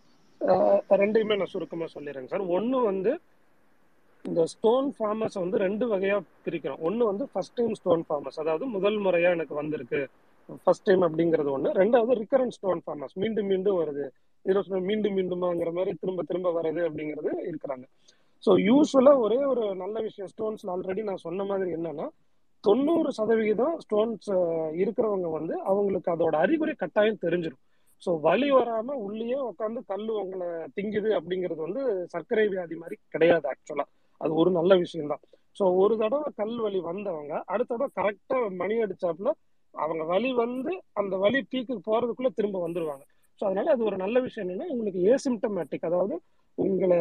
ரெண்டையுமே 1.03 1.39
நான் 1.41 1.53
சுருக்கமா 1.55 1.89
சொல்லிடுறேங்க 1.97 2.31
சார் 2.35 2.47
ஒன்னு 2.57 2.81
வந்து 2.91 3.13
இந்த 4.25 4.43
ஸ்டோன் 4.53 4.89
ஃபார்மர்ஸ் 4.97 5.39
வந்து 5.43 5.57
ரெண்டு 5.67 5.85
வகையா 5.93 6.17
பிரிக்கிறோம். 6.45 6.83
ஒன்னு 6.89 7.09
வந்து 7.11 7.25
ஃபர்ஸ்ட் 7.31 7.57
டைம் 7.59 7.73
ஸ்டோன் 7.79 8.05
ஃபார்மஸ் 8.09 8.39
அதாவது 8.43 8.65
முதல் 8.75 8.99
முறையா 9.07 9.31
எனக்கு 9.37 9.55
வந்திருக்கு. 9.61 10.01
ஃபர்ஸ்ட் 10.65 10.87
டைம் 10.89 11.03
அப்படிங்கிறது 11.07 11.51
ஒண்ணு. 11.57 11.71
ரெண்டாவது 11.83 12.15
ரிகரண்ட் 12.23 12.55
ஸ்டோன் 12.57 12.83
ஃபார்மஸ் 12.85 13.15
மீண்டும் 13.23 13.49
மீண்டும் 13.53 13.79
வருது. 13.83 14.07
இதுல 14.45 14.81
மீண்டும் 14.91 15.17
மீண்டுமாங்கிற 15.19 15.73
மாதிரி 15.79 15.93
திரும்ப 16.03 16.23
திரும்ப 16.31 16.51
வருது 16.59 16.81
அப்படிங்கிறது 16.89 17.33
இருக்கிறாங்க. 17.51 17.85
ஸோ 18.45 18.53
யூஸ்வலாக 18.69 19.25
ஒரே 19.27 19.41
ஒரு 19.53 19.65
நல்ல 19.83 19.97
விஷயம் 20.01 20.31
ஸ்டோன்ஸ் 20.33 20.65
ஆல்ரெடி 20.75 21.03
நான் 21.09 21.25
சொன்ன 21.27 21.45
மாதிரி 21.51 21.71
என்னன்னா 21.79 22.07
தொண்ணூறு 22.65 23.11
சதவிகிதம் 23.19 23.77
ஸ்டோன்ஸ் 23.85 24.29
இருக்கிறவங்க 24.83 25.29
வந்து 25.31 25.55
அவங்களுக்கு 25.71 26.11
அதோட 26.15 26.35
அறிகுறி 26.45 26.75
கட்டாயம் 26.83 27.23
தெரிஞ்சிடும் 27.25 27.63
ஸோ 28.03 28.11
வலி 28.27 28.49
வராம 28.57 28.95
உள்ளேயே 29.07 29.39
உட்காந்து 29.51 29.81
கல் 29.91 30.09
உங்களை 30.23 30.49
திங்குது 30.77 31.11
அப்படிங்கிறது 31.19 31.61
வந்து 31.67 31.83
சர்க்கரை 32.15 32.47
வியாதி 32.53 32.77
மாதிரி 32.83 32.97
கிடையாது 33.15 33.47
ஆக்சுவலா 33.53 33.87
அது 34.21 34.33
ஒரு 34.35 34.51
நல்ல 34.51 34.73
விஷயம்தான். 34.77 35.23
ஸோ 35.57 35.65
ஒரு 35.83 35.95
தடவை 36.03 36.29
கல் 36.41 36.59
வலி 36.65 36.81
வந்தவங்க 36.91 37.33
அடுத்த 37.47 37.71
தடவை 37.75 37.89
கரெக்டா 37.99 38.39
மணி 38.61 38.75
அடிச்சாப்புல 38.85 39.31
அவங்க 39.75 40.05
வலி 40.07 40.31
வந்து 40.37 40.73
அந்த 40.95 41.15
வலி 41.19 41.41
பீக்குக்கு 41.45 41.85
போறதுக்குள்ள 41.87 42.31
திரும்ப 42.35 42.59
வந்துருவாங்க. 42.67 43.05
ஸோ 43.41 43.49
அதனால 43.49 43.71
அது 43.75 43.83
ஒரு 43.85 43.97
நல்ல 43.97 44.17
விஷயம் 44.21 44.47
என்னன்னா 44.47 44.73
உங்களுக்கு 44.73 45.01
ஏசிம்டமேட்டிக் 45.13 45.89
அதாவது 45.89 46.15
உங்களை 46.59 46.99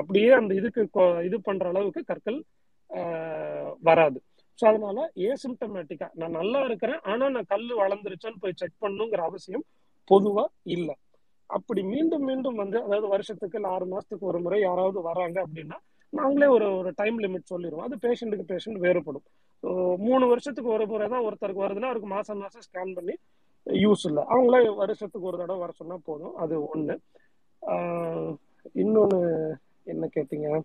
அப்படியே 0.00 0.30
அந்த 0.38 0.52
இதுக்கு 0.54 0.82
கொ- 0.96 1.22
இது 1.28 1.36
பண்ற 1.42 1.64
அளவுக்கு 1.72 2.02
கற்கள் 2.04 2.38
ஆஹ், 2.90 3.72
வராது. 3.82 4.18
ஸோ 4.58 4.64
அதனால 4.70 4.98
ஏசிம்டமேட்டிக்கா 5.28 6.08
நான் 6.14 6.36
நல்லா 6.38 6.60
இருக்கிறேன் 6.66 7.00
ஆனா 7.12 7.24
நான் 7.30 7.50
கல் 7.52 7.64
வளர்ந்துருச்சான்னு 7.80 8.42
போய் 8.42 8.60
செக் 8.60 8.82
பண்ணுங்கிற 8.82 9.22
அவசியம் 9.28 9.64
பொதுவா 10.10 10.44
இல்லை. 10.74 10.94
அப்படி 11.50 11.82
மீண்டும் 11.90 12.24
மீண்டும் 12.28 12.60
வந்து 12.62 12.78
அதாவது 12.84 13.08
வருஷத்துக்கு 13.08 13.58
இல்லை 13.58 13.70
ஆறு 13.74 13.86
மாசத்துக்கு 13.86 14.30
ஒரு 14.30 14.40
முறை 14.44 14.58
யாராவது 14.62 15.00
வராங்க 15.08 15.38
அப்படின்னா 15.44 15.78
நாங்களே 16.12 16.48
ஒரு 16.56 16.66
ஒரு 16.80 16.90
டைம் 16.96 17.18
லிமிட் 17.20 17.52
சொல்லிடுவோம். 17.52 17.86
அது 17.88 17.96
பேஷண்ட்டுக்கு 18.04 18.46
பேஷண்ட் 18.52 18.80
வேறுபடும். 18.84 19.26
மூணு 19.98 20.26
வருஷத்துக்கு 20.26 20.70
ஒரு 20.70 20.86
முறை 20.86 21.08
தான் 21.08 21.24
ஒருத்தருக்கு 21.24 21.64
வருதுன்னா 21.64 21.90
அவருக்கு 21.90 22.08
மாசம் 22.08 22.38
மாசம் 22.38 22.64
ஸ்கேன் 22.66 22.94
பண்ணி 22.94 23.14
யூஸ் 23.66 24.04
இல்லை. 24.04 24.22
அவங்களே 24.28 24.74
வருஷத்துக்கு 24.74 25.28
ஒரு 25.28 25.38
தடவை 25.38 25.60
வர 25.60 25.72
சொன்னா 25.72 25.96
போதும். 26.04 26.34
அது 26.36 26.54
ஒண்ணு. 26.74 26.96
ஆஹ் 27.62 28.32
இன்னொன்னு 28.74 29.20
என்ன 29.84 30.08
கேட்டீங்க? 30.16 30.60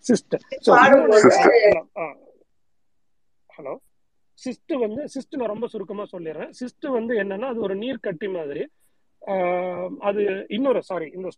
சிஸ்டர் 0.00 0.42
ஹலோ 3.56 3.74
சிஸ்ட் 4.38 4.72
வந்து 4.78 5.02
சிஸ்ட் 5.14 5.38
நான் 5.38 5.52
ரொம்ப 5.54 5.66
சுருக்கமா 5.66 6.04
சொல்லிடுறேன். 6.12 6.50
சிஸ்ட் 6.60 6.86
வந்து 6.88 7.14
என்னன்னா 7.16 7.48
அது 7.52 7.60
ஒரு 7.60 7.76
நீர் 7.76 8.04
கட்டி 8.08 8.28
மாதிரி. 8.28 8.64
அது 9.98 10.46
இன்னொரு 10.48 10.82
சாரி 10.82 11.06
இந்த 11.14 11.28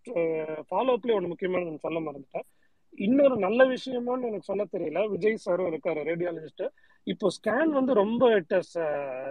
ஃபாலோ 0.71 0.91
அப்லேயே 0.97 1.19
ஒன்று 1.19 1.33
முக்கியமான 1.33 1.77
சொல்ல 1.77 2.01
மறந்துட்டேன். 2.01 2.47
இன்னொரு 2.91 3.37
நல்ல 3.37 3.65
விஷயமான்னு 3.65 4.27
எனக்கு 4.27 4.41
சொல்ல 4.41 4.65
தெரியல. 4.73 5.09
விஜய் 5.09 5.37
சாரும் 5.37 5.67
இருக்காரு 5.67 6.03
ரேடியாலஜிஸ்ட் 6.11 6.69
இப்போ 7.03 7.29
ஸ்கேன் 7.29 7.69
வந்து 7.69 7.95
ரொம்ப 7.95 8.31
it 8.35 8.55
has 8.55 8.79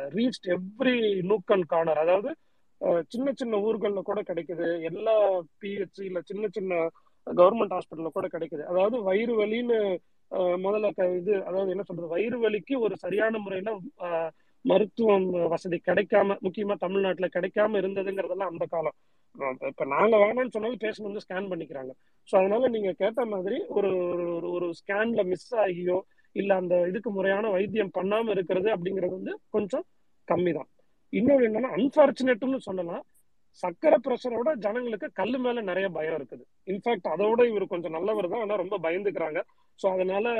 reach 0.10 0.58
every 0.58 1.22
nook 1.22 1.52
and 1.52 1.66
corner 1.66 1.98
அதாவது 1.98 2.36
uh, 2.80 3.04
சின்ன 3.08 3.32
சின்ன 3.36 3.58
ஊர்கள்ல 3.58 4.02
கூட 4.02 4.22
கிடைக்குது. 4.22 4.84
எல்லா 4.84 5.40
பிஹெச்சில 5.62 6.20
சின்ன 6.24 6.48
சின்ன 6.52 6.90
கவர்மெண்ட் 7.26 7.78
ஹாஸ்பிட்டலில் 7.78 8.14
கூட 8.14 8.28
கிடைக்குது. 8.28 8.62
அதாவது 8.62 9.04
வயிறு 9.04 9.46
வலின்னு 9.46 9.98
uh, 10.32 10.58
முதல்ல 10.64 10.92
க- 10.96 11.16
இது 11.16 11.46
அதாவது 11.46 11.70
என்ன 11.70 11.84
சொல்றது? 11.84 12.08
வயிறு 12.08 12.50
வலிக்கு 12.50 12.80
ஒரு 12.80 12.98
சரியான 12.98 13.38
முறையில 13.38 13.80
uh, 13.98 14.30
மருத்துவம் 14.62 15.30
வசதி 15.30 15.82
கிடைக்காம 15.88 16.38
முக்கியமா 16.44 16.76
தமிழ்நாட்டுல 16.76 17.28
கிடைக்காம 17.34 17.82
இருந்ததுங்கிறதெல்லாம் 17.82 18.52
அந்த 18.54 18.66
காலம். 18.70 18.94
இப்ப 19.68 19.86
நாங்க 19.86 20.18
வேணாம்னு 20.18 20.50
சொன்னாலும் 20.50 20.78
பேஷண்ட் 20.82 21.12
வந்து 21.12 21.22
ஸ்கேன் 21.28 21.52
பண்ணிக்கிறாங்க. 21.52 21.90
ஸோ 22.32 22.36
அதனால 22.36 22.68
நீங்க 22.68 22.92
கேட்ட 22.92 23.26
மாதிரி 23.26 23.66
ஒரு 23.68 23.92
ஒரு- 23.98 24.52
ஒரு 24.52 24.74
ஸ்கேன்ல 24.80 25.26
மிஸ் 25.26 25.56
ஆகியோ 25.56 26.02
இல்ல 26.32 26.56
அந்த 26.56 26.88
இதுக்கு 26.88 27.12
முறையான 27.12 27.50
வைத்தியம் 27.50 27.92
பண்ணாம 27.94 28.30
இருக்கிறது 28.30 28.76
அப்படிங்கிறது 28.76 29.10
வந்து 29.10 29.40
கொஞ்சம் 29.50 29.84
கம்மி 30.28 30.54
தான் 30.54 30.68
இன்னொரு 31.10 31.52
என்னன்னா 31.52 31.70
அன்பார்ச்சுனேட்னு 31.78 32.58
சொல்லலாம். 32.58 33.06
சக்கரை 33.62 33.96
பிரஷரோட 34.08 34.56
ஜனங்களுக்கு 34.56 35.12
கல்லு 35.14 35.40
மேல 35.40 35.62
நிறைய 35.62 35.90
பயம் 35.90 36.14
இருக்குது. 36.14 36.44
இன்ஃபேக்ட் 36.66 37.08
அதோட 37.08 37.48
இவர் 37.48 37.68
கொஞ்சம் 37.68 37.92
நல்லவர் 37.92 38.30
தான். 38.30 38.42
ஆனா 38.42 38.56
ரொம்ப 38.56 38.80
பயந்துக்கிறாங்க. 38.80 39.42
ஸோ 39.84 39.92
அதனால 39.92 40.34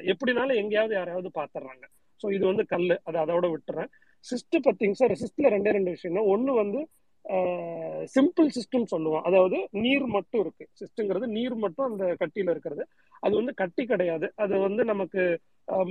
எப்படினாலும் 0.00 0.54
எங்கேயாவது 0.54 0.94
யாரையாவது 0.94 1.30
பாத்துறாங்க 1.34 1.84
ஸோ 2.22 2.32
இது 2.32 2.46
வந்து 2.46 2.66
கல்லு. 2.66 3.00
அதை 3.04 3.22
அதோட 3.22 3.54
விட்டுறேன். 3.54 3.88
சிஸ்ட் 4.20 4.56
பத்திங்க 4.62 4.90
சார் 4.90 5.10
சிஸ்ட்ல 5.10 5.46
ரெண்டே 5.46 5.70
ரெண்டு 5.70 5.90
விஷயம். 5.90 6.16
தான் 6.16 6.26
ஒன்று 6.26 6.54
வந்து 6.54 6.88
சிம்பிள் 8.14 8.48
சிஸ்டம் 8.56 8.90
சொல்லுவோம். 8.92 9.24
அதாவது 9.28 9.56
நீர் 9.76 10.06
மட்டும் 10.16 10.40
இருக்கு. 10.40 10.64
சிஸ்டங்கிறது 10.80 11.26
நீர் 11.36 11.56
மட்டும் 11.64 11.88
அந்த 11.90 12.04
கட்டியில 12.20 12.52
இருக்கிறது. 12.54 12.82
அது 13.22 13.34
வந்து 13.36 13.52
கட்டி 13.54 13.84
கிடையாது. 13.86 14.26
அது 14.36 14.54
வந்து 14.58 14.82
நமக்கு 14.84 15.22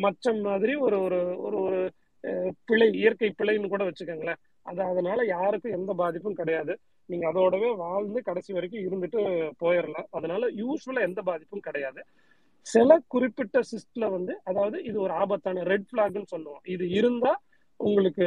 மச்சம் 0.04 0.42
மாதிரி 0.42 0.74
ஒரு 0.86 0.98
ஒரு 1.06 1.18
ஒரு 1.46 1.58
ஒரு 1.66 1.80
பிழை 2.68 2.88
இயற்கை 2.94 3.30
பிழைன்னு 3.40 3.72
கூட 3.74 3.84
வச்சுக்கோங்களேன். 3.84 4.40
அது 4.66 4.82
அதனால 4.84 5.20
யாருக்கும் 5.28 5.76
எந்த 5.78 5.92
பாதிப்பும் 5.94 6.40
கிடையாது. 6.40 6.74
நீங்க 7.10 7.26
அதோடவே 7.32 7.70
வாழ்ந்து 7.78 8.20
கடைசி 8.24 8.52
வரைக்கும் 8.54 8.86
இருந்துட்டு 8.88 9.20
போயிடலாம் 9.64 10.08
அதனால 10.12 10.48
யூஸ்வலா 10.62 11.02
எந்த 11.02 11.22
பாதிப்பும் 11.22 11.66
கிடையாது. 11.68 12.02
சில 12.66 12.92
குறிப்பிட்ட 13.08 13.58
சிஸ்ட்ல 13.72 14.06
வந்து 14.12 14.34
அதாவது 14.44 14.78
இது 14.84 14.98
ஒரு 15.02 15.14
ஆபத்தான 15.14 15.64
ரெட் 15.64 15.90
பிளாக்னு 15.92 16.32
சொல்லுவோம். 16.34 16.64
இது 16.66 16.86
இருந்தா 16.90 17.34
உங்களுக்கு 17.80 18.26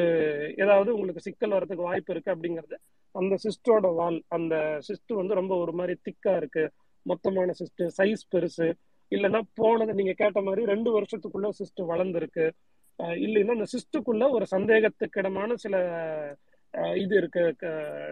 ஏதாவது 0.56 0.90
உங்களுக்கு 0.94 1.26
சிக்கல் 1.26 1.56
வரதுக்கு 1.56 1.88
வாய்ப்பு 1.88 2.12
இருக்கு 2.14 2.32
அப்படிங்கிறது 2.34 2.76
அந்த 3.10 3.36
சிஸ்டோட 3.42 3.94
வால் 3.94 4.22
அந்த 4.28 4.78
சிஸ்ட் 4.88 5.14
வந்து 5.14 5.34
ரொம்ப 5.34 5.56
ஒரு 5.56 5.72
மாதிரி 5.72 5.98
திக்கா 6.10 6.36
இருக்கு. 6.36 6.70
மொத்தமான 7.08 7.52
சிஸ்ட் 7.58 7.90
சைஸ் 7.98 8.26
பெருசு. 8.34 8.72
இல்லைன்னா 9.10 9.40
போனது 9.54 9.94
நீங்க 9.94 10.12
கேட்ட 10.12 10.42
மாதிரி 10.42 10.64
ரெண்டு 10.64 11.00
வருஷத்துக்குள்ள 11.00 11.42
சிஸ்ட் 11.42 11.82
வளர்ந்துருக்கு. 11.82 12.50
அஹ் 12.98 13.16
இல்லைன்னா 13.16 13.50
அந்த 13.50 13.64
சிஸ்டுக்குள்ள 13.64 14.30
ஒரு 14.30 14.46
சந்தேகத்துக்கிடமான 14.50 15.54
சில 15.54 16.36
இது 16.72 17.16
இருக்கு 17.16 17.56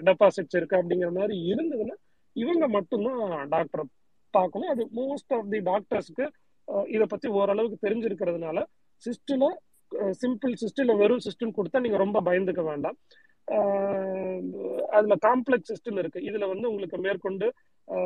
டெபாசிட்ஸ் 0.01 0.57
இருக்கு 0.57 0.77
அப்படிங்கிற 0.77 1.13
மாதிரி 1.13 1.53
இருந்ததுன்னா 1.53 1.95
இவங்க 2.33 2.69
மட்டும்தான் 2.69 3.49
டாக்டர் 3.49 3.85
பார்க்கணும். 4.31 4.69
அது 4.69 4.89
மோஸ்ட் 4.95 5.29
ஆஃப் 5.29 5.51
தி 5.51 5.59
டாக்டர்ஸ்க்கு 5.59 6.29
இதை 6.89 7.07
பத்தி 7.09 7.29
ஓரளவுக்கு 7.29 7.89
தெரிஞ்சிருக்கிறதுனால 7.89 8.65
சிஸ்டில் 8.97 9.57
சிம்பிள் 9.95 10.55
சிஸ்டில் 10.55 10.97
வெறும் 10.97 11.19
சிஸ்டம் 11.19 11.53
கொடுத்தா 11.57 11.81
நீங்க 11.81 11.97
ரொம்ப 11.97 12.23
பயந்துக்க 12.23 12.65
வேண்டாம். 12.65 12.97
அதுல 14.93 15.15
காம்ப்ளெக்ஸ் 15.23 15.71
சிஸ்டம் 15.73 15.99
இருக்கு. 15.99 16.21
இதுல 16.21 16.49
வந்து 16.49 16.71
உங்களுக்கு 16.71 16.99
மேற்கொண்டு 16.99 17.47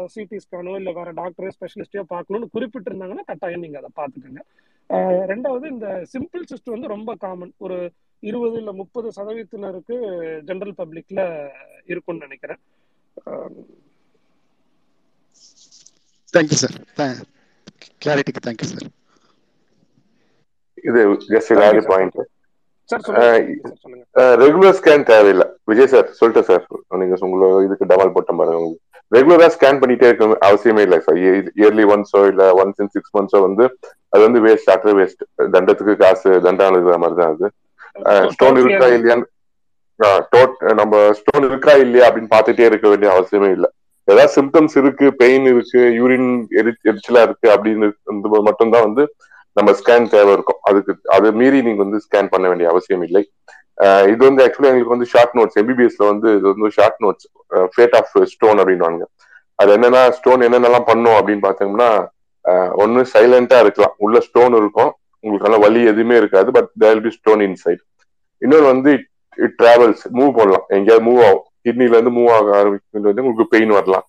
சிடி 0.07 0.38
ஸ்கேனோ 0.45 0.74
இல்ல 0.76 0.91
வேற 0.93 1.11
டாக்டரோ 1.12 1.51
ஸ்பெஷலிஸ்டையோ 1.55 2.05
பார்க்கணும்னு 2.09 2.55
குறிப்பிட்டிருந்தாங்கன்னா 2.55 3.24
கட்டாயம் 3.26 3.61
நீங்க 3.61 3.78
அதை 3.78 3.91
பார்த்துக்கோங்க. 3.97 4.43
அஹ், 4.91 5.24
ரெண்டாவது 5.26 5.66
இந்த 5.70 5.88
சிம்பிள் 6.12 6.49
சிஸ்டம் 6.51 6.76
வந்து 6.76 6.88
ரொம்ப 6.88 7.14
காமன் 7.16 7.53
ஒரு 7.59 7.78
இருபது 8.22 8.57
இல்ல 8.59 8.72
முப்பது 8.72 9.09
சதவீதத்தினருக்கு 9.16 9.97
ஜெனரல் 10.49 10.78
பப்ளிக்ல 10.78 11.20
இருக்கும்னு 11.86 12.26
நினைக்கிறேன். 12.26 12.61
தேங்க்யூ 16.34 16.59
சார் 16.62 16.76
கிளாரிட்டிக்கு 18.03 18.45
தேங்க்யூ 18.47 18.68
சார் 18.72 18.88
இது 20.84 21.01
ஜஸ்ட் 21.32 21.53
பாயிண்ட் 21.88 22.20
ரெகுலர் 24.43 24.76
ஸ்கேன் 24.78 25.09
தேவையில்லை. 25.11 25.47
விஜய் 25.70 25.91
சார் 25.95 26.09
சொல்லிட்டேன் 26.20 26.49
சார். 26.51 26.64
நீங்க 27.01 27.16
உங்களை 27.26 27.49
இதுக்கு 27.66 27.91
டவால் 27.93 28.14
போட்ட 28.16 28.32
பாருங்க 28.41 28.70
ரெகுலரா 29.12 29.49
ஸ்கேன் 29.55 29.80
பண்ணிட்டே 29.82 30.09
இருக்க 30.09 30.24
அவசியமே 30.49 30.82
இல்லை 30.86 30.99
சார். 31.07 31.18
இயர்லி 31.61 31.84
ஒன்ஸோ 31.95 32.20
இல்ல 32.32 32.43
ஒன்ஸ் 32.62 32.80
இன் 32.82 32.93
சிக்ஸ் 32.95 33.14
மந்த்ஸோ 33.16 33.41
வந்து 33.47 33.64
அது 34.12 34.22
வந்து 34.26 34.41
வேஸ்ட் 34.47 34.68
டாக்டர் 34.70 34.97
வேஸ்ட் 35.01 35.22
தண்டத்துக்கு 35.57 35.95
காசு 36.03 36.30
தண்டான 36.47 36.76
இருக்கிற 36.78 36.99
மாதிரி 37.03 37.18
தான் 37.20 37.32
அது. 37.34 37.49
ஸ்டோன் 38.34 38.61
இருக்கா 38.62 38.88
இல்லையான்னு 38.97 39.26
நம்ம 40.80 41.01
ஸ்டோன் 41.20 41.47
இருக்கா 41.51 41.72
இல்லையா 41.84 42.07
அப்படின்னு 42.09 42.32
பார்த்துட்டே 42.34 42.68
இருக்க 42.70 42.86
வேண்டிய 42.93 43.11
அவசியமே 43.14 43.51
இல்லை. 43.57 43.68
ஏதாவது 44.09 44.34
சிம்டம்ஸ் 44.36 44.76
இருக்கு 44.80 45.07
பெயின் 45.22 45.47
இருக்கு 45.53 45.80
யூரின் 45.99 46.30
எரி 46.61 46.70
எரிச்சலா 46.91 47.22
இருக்கு 47.28 47.49
அப்படின்னு 47.55 47.88
மட்டும்தான் 48.49 48.86
வந்து 48.86 49.03
நம்ம 49.59 49.70
ஸ்கேன் 49.80 50.11
தேவை 50.14 50.32
இருக்கும். 50.36 50.61
அதுக்கு 50.68 50.92
அது 51.16 51.28
மீறி 51.40 51.61
நீங்க 51.66 51.80
வந்து 51.84 52.01
ஸ்கேன் 52.07 52.30
பண்ண 52.34 52.44
வேண்டிய 52.51 52.68
அவசியம் 52.72 53.05
இல்லை. 53.09 53.22
இது 54.12 54.20
வந்து 54.28 54.42
ஆக்சுவலி 54.44 54.70
எங்களுக்கு 54.70 54.94
வந்து 54.94 55.11
ஷார்ட் 55.12 55.34
நோட்ஸ் 55.38 55.59
எம்பிபிஎஸ்ல 55.61 56.05
வந்து 56.12 56.28
இது 56.38 56.46
வந்து 56.53 56.70
short 56.78 56.98
notes 57.05 57.26
fate 57.74 57.96
of 58.01 58.14
stone 58.34 58.61
அப்படின்னு 58.62 59.07
அது 59.59 59.70
என்னன்னா 59.76 60.03
ஸ்டோன் 60.18 60.44
என்னென்னலாம் 60.46 60.88
பண்ணும் 60.90 61.16
அப்படின்னு 61.18 61.44
பார்த்தோம்னா 61.46 61.90
ஒன்னு 62.82 63.01
சைலண்டா 63.14 63.57
இருக்கலாம். 63.64 63.94
உள்ள 64.05 64.20
ஸ்டோன் 64.26 64.55
இருக்கும். 64.61 64.90
உங்களுக்கு 65.22 65.46
நல்லா 65.46 65.62
வலி 65.64 65.80
எதுவுமே 65.92 66.14
இருக்காது 66.20 66.51
but 66.57 66.68
there 66.82 67.03
be 67.07 67.11
stone 67.16 67.42
inside 67.46 67.82
இன்னொரு 68.42 68.66
வந்து 68.72 68.92
இட் 69.44 69.57
டிராவல்ஸ் 69.62 70.05
மூவ் 70.18 70.30
பண்ணலாம் 70.38 70.64
எங்கேயாவது 70.76 71.05
மூவ் 71.09 71.20
ஆகும். 71.26 71.44
கிட்னில 71.66 71.96
இருந்து 71.96 72.14
மூவ் 72.18 72.30
ஆக 72.36 72.46
ஆரம்பிக்கும் 72.61 73.09
வந்து 73.09 73.22
உங்களுக்கு 73.24 73.53
பெயின் 73.55 73.74
வரலாம். 73.78 74.07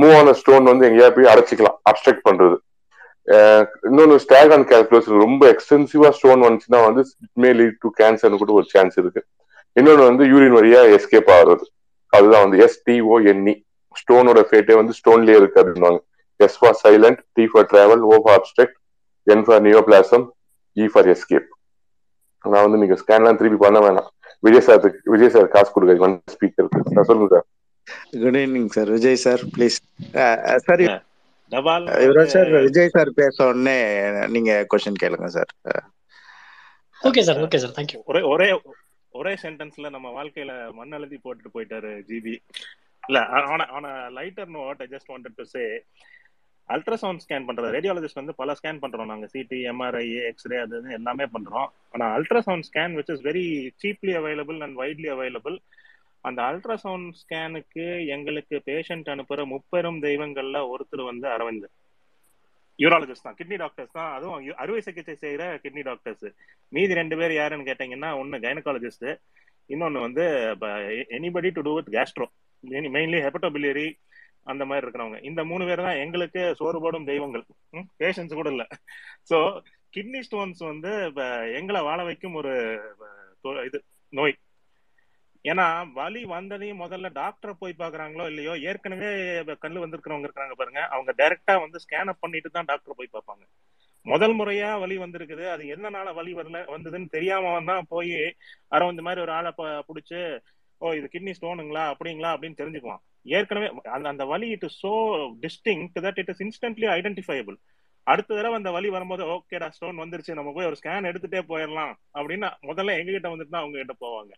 மூவ் 0.00 0.14
ஆன 0.18 0.34
ஸ்டோன் 0.40 0.70
வந்து 0.72 0.86
எங்கேயாவது 0.88 1.16
போய் 1.16 1.30
அடைச்சிக்கலாம். 1.32 1.78
அப்ஸ்ட்ரக்ட் 1.90 2.26
பண்றது. 2.28 2.56
இன்னொன்னு 3.88 4.16
ஸ்டாக் 4.24 4.52
அண்ட் 4.54 4.66
கேல்குலஸ் 4.72 5.08
ரொம்ப 5.24 5.42
எக்ஸ்டென்சிவா 5.52 6.08
ஸ்டோன் 6.18 6.40
வந்துச்சுன்னா 6.46 6.80
வந்து 6.86 7.02
இட் 7.24 7.40
மே 7.44 7.50
லீட் 7.52 7.76
டு 7.80 7.90
கேன்சர்னு 8.00 8.40
கூட 8.42 8.52
ஒரு 8.52 8.66
சான்ஸ் 8.74 8.96
இருக்கு. 9.02 9.20
இன்னொன்னு 9.76 10.08
வந்து 10.10 10.24
யூரின் 10.32 10.56
வழியா 10.58 10.80
எஸ்கேப் 10.96 11.30
ஆகுறது. 11.36 11.64
அதுதான் 12.12 12.44
வந்து 12.44 12.58
எஸ்டிஓஎன்இ 12.66 13.54
ஸ்டோனோட 13.94 14.40
ஃபேட்டே 14.48 14.74
வந்து 14.80 14.92
ஸ்டோன்லயே 14.98 15.36
இருக்கு 15.40 15.60
அப்படின்வாங்க 15.62 16.00
S 16.40 16.58
for 16.60 16.78
silent 16.84 17.20
T 17.32 17.44
for 17.52 17.68
travel 17.72 18.02
O 18.10 18.16
for 18.24 18.36
obstruct 18.38 18.76
N 19.26 19.44
for 19.46 19.62
neoplasm 19.68 20.24
E 20.76 20.86
for 20.92 21.08
escape 21.14 21.48
நான் 22.44 22.64
வந்து 22.66 22.80
நீங்க 22.82 22.96
ஸ்கேன்லாம் 23.02 23.38
திருப்பி 23.40 23.58
பண்ண 23.64 23.80
வேணாம். 23.80 24.08
விஜய் 24.42 24.64
சார் 24.68 24.80
விஜய் 25.04 25.30
சார் 25.30 25.48
காசு 25.48 25.70
கொடுக்க 25.72 26.08
ஸ்பீக்கர் 26.34 26.70
சார் 26.94 27.08
சொல்லுங்க 27.10 27.30
sir 27.34 27.46
good 28.22 28.38
evening 28.42 28.70
sir 28.76 28.90
Vijay 28.90 29.20
sir 29.26 29.42
please 29.54 29.76
sir 30.66 30.82
Yuvaraj 32.02 32.34
sir 32.34 32.50
Vijay 32.58 32.94
sir 32.94 33.10
பேச 33.14 33.36
உடனே 33.46 33.76
நீங்க 34.28 34.52
கொஸ்டின் 34.70 35.00
கேளுங்க 35.02 35.28
sir. 35.28 35.50
Okay 37.02 37.22
sir 37.22 37.40
okay 37.44 37.56
sir 37.56 37.74
thank you 37.76 37.98
ஒரே 38.04 38.20
ஒரே 38.28 38.48
ஒரே 39.14 39.32
சென்டென்ஸ்ல 39.42 39.88
நம்ம 39.90 40.08
வாழ்க்கையில 40.12 40.52
மண் 40.72 40.92
அழுத்தி 40.92 41.18
போட்டுட்டு 41.18 41.54
போயிட்டாரு 41.54 41.90
ஜிபி 42.08 42.34
இல்ல 43.02 43.20
ஆன 43.48 43.66
ஆன 43.72 43.86
lighter 44.10 44.50
note 44.52 44.80
I 44.80 44.88
just 44.88 45.10
wanted 45.12 45.36
to 45.36 45.46
say 45.46 45.62
ultrasound 46.68 47.22
scan 47.24 47.46
பண்றது 47.48 47.72
ரேடியாலஜிஸ்ட் 47.74 48.20
வந்து 48.20 48.34
பல 48.34 48.54
ஸ்கேன் 48.54 48.82
பண்றோம் 48.82 49.10
நாங்க 49.10 49.26
சிடி 49.32 49.58
எம்ஆர்ஐ 49.70 50.04
எக்ஸ்ரே 50.28 50.58
அது 50.58 50.76
எல்லாமே 50.92 51.26
பண்றோம். 51.34 51.68
ஆனா 51.94 52.06
ultrasound 52.16 52.66
scan 52.68 52.94
which 52.98 53.10
is 53.10 53.24
very 53.24 53.44
cheaply 53.82 54.12
available 54.20 54.60
and 54.62 54.78
widely 54.78 55.08
available 55.10 55.56
அந்த 56.28 56.40
அல்ட்ராசவுண்ட் 56.48 57.08
ஸ்கேனுக்கு 57.20 57.84
எங்களுக்கு 58.14 58.56
பேஷண்ட் 58.68 59.08
அனுப்புற 59.14 59.44
முப்பெரும் 59.52 59.98
தெய்வங்கள்ல 60.06 60.58
ஒருத்தர் 60.72 61.02
வந்து 61.10 61.26
அரவிந்த். 61.36 61.68
யூராலஜிஸ்ட் 62.78 63.26
தான் 63.26 63.36
கிட்னி 63.38 63.56
டாக்டர்ஸ் 63.62 63.96
தான். 63.96 64.12
அதுவும் 64.16 64.44
அறுவை 64.62 64.80
சிகிச்சை 64.86 65.14
செய்யற 65.24 65.42
கிட்னி 65.64 65.82
டாக்டர்ஸ் 65.88 66.26
மீதி 66.76 66.94
ரெண்டு 67.00 67.16
பேர் 67.20 67.34
யாருன்னு 67.40 67.68
கேட்டீங்கன்னா 67.70 68.10
ஒன்னு 68.20 68.44
கைனகாலஜிஸ்ட் 68.44 69.08
இன்னொன்னு 69.70 70.06
வந்து 70.06 70.24
anybody 71.16 71.50
to 71.56 71.62
do 71.66 71.74
with 71.78 71.92
gastro 71.96 72.26
mainly 72.96 73.20
hepatobiliary 73.26 73.86
அந்த 74.50 74.62
மாதிரி 74.68 74.84
இருக்கிறவங்க. 74.84 75.18
இந்த 75.28 75.40
மூணு 75.50 75.64
பேர் 75.68 75.84
தான் 75.86 76.00
எங்களுக்கு 76.04 76.40
சோறு 76.60 76.78
போடும் 76.84 77.08
தெய்வங்கள் 77.10 77.44
பேஷன்ஸ் 78.00 78.38
கூட 78.38 78.48
இல்ல. 78.54 78.64
சோ 79.30 79.36
கிட்னி 79.96 80.20
ஸ்டோன்ஸ் 80.28 80.62
வந்து 80.70 80.92
எங்களை 81.58 81.80
வாழ 81.88 82.00
வைக்கும் 82.08 82.38
ஒரு 82.40 82.52
இது 83.68 83.78
நோய். 84.18 84.34
ஏன்னா 85.44 85.64
வலி 85.98 86.20
வந்ததையும் 86.32 86.80
முதல்ல 86.84 87.08
டாக்டரை 87.20 87.52
போய் 87.62 87.80
பாக்குறாங்களோ 87.80 88.24
இல்லையோ 88.32 88.52
ஏற்கனவே 88.70 89.08
கண்ணு 89.62 89.82
வந்திருக்கிறவங்க 89.84 90.26
இருக்கிறாங்க 90.28 90.54
பாருங்க. 90.60 90.82
அவங்க 90.94 91.10
டைரக்டா 91.20 91.54
வந்து 91.64 91.78
ஸ்கேன் 91.84 92.10
அப் 92.12 92.22
பண்ணிட்டு 92.24 92.50
தான் 92.56 92.68
டாக்டர் 92.70 92.98
போய் 93.00 93.14
பார்ப்பாங்க. 93.16 93.44
முதல் 94.06 94.34
முறையா 94.38 94.68
வலி 94.82 94.96
வந்திருக்குது. 95.04 95.44
அது 95.54 95.64
என்னனால 95.74 96.08
வலி 96.18 96.32
வரல 96.38 96.60
வந்ததுன்னு 96.74 97.08
தெரியாம 97.16 97.54
தான் 97.70 97.88
போய் 97.94 98.14
அரவிந்த் 98.76 99.06
மாதிரி 99.08 99.22
ஒரு 99.26 99.32
ஆளை 99.38 99.50
பிடிச்சி 99.58 99.82
புடிச்சு 99.88 100.20
ஓ 100.80 100.92
இது 100.98 101.06
கிட்னி 101.14 101.32
ஸ்டோனுங்களா 101.38 101.82
அப்படிங்களா? 101.92 102.30
அப்படின்னு 102.34 102.60
தெரிஞ்சுக்கலாம் 102.60 103.02
ஏற்கனவே 103.38 103.66
அந்த 103.96 104.06
அந்த 104.12 104.24
வலி 104.32 104.46
it 104.54 104.64
is 104.68 104.78
so 104.84 104.92
distinct 105.44 105.82
that 106.06 106.18
it 106.22 106.32
is 106.32 106.42
instantly 106.46 106.88
identifiable 106.96 107.56
அடுத்த 108.06 108.36
தடவை 108.36 108.56
அந்த 108.60 108.70
வலி 108.76 108.88
வரும்போது 108.94 109.22
ஓகேடா 109.34 109.66
ஸ்டோன் 109.74 110.02
வந்துருச்சு. 110.02 110.32
நம்ம 110.38 110.52
போய் 110.56 110.68
ஒரு 110.70 110.78
ஸ்கேன் 110.80 111.08
எடுத்துட்டே 111.10 111.42
போயிடலாம். 111.50 111.92
அப்படின்னு 112.18 112.48
முதல்ல 112.70 112.96
எங்ககிட்ட 113.00 113.28
வந்துட்டு 113.34 113.54
தான் 113.54 113.64
அவங்க 113.64 113.78
கிட்ட 113.82 113.94
போவாங்க. 114.06 114.32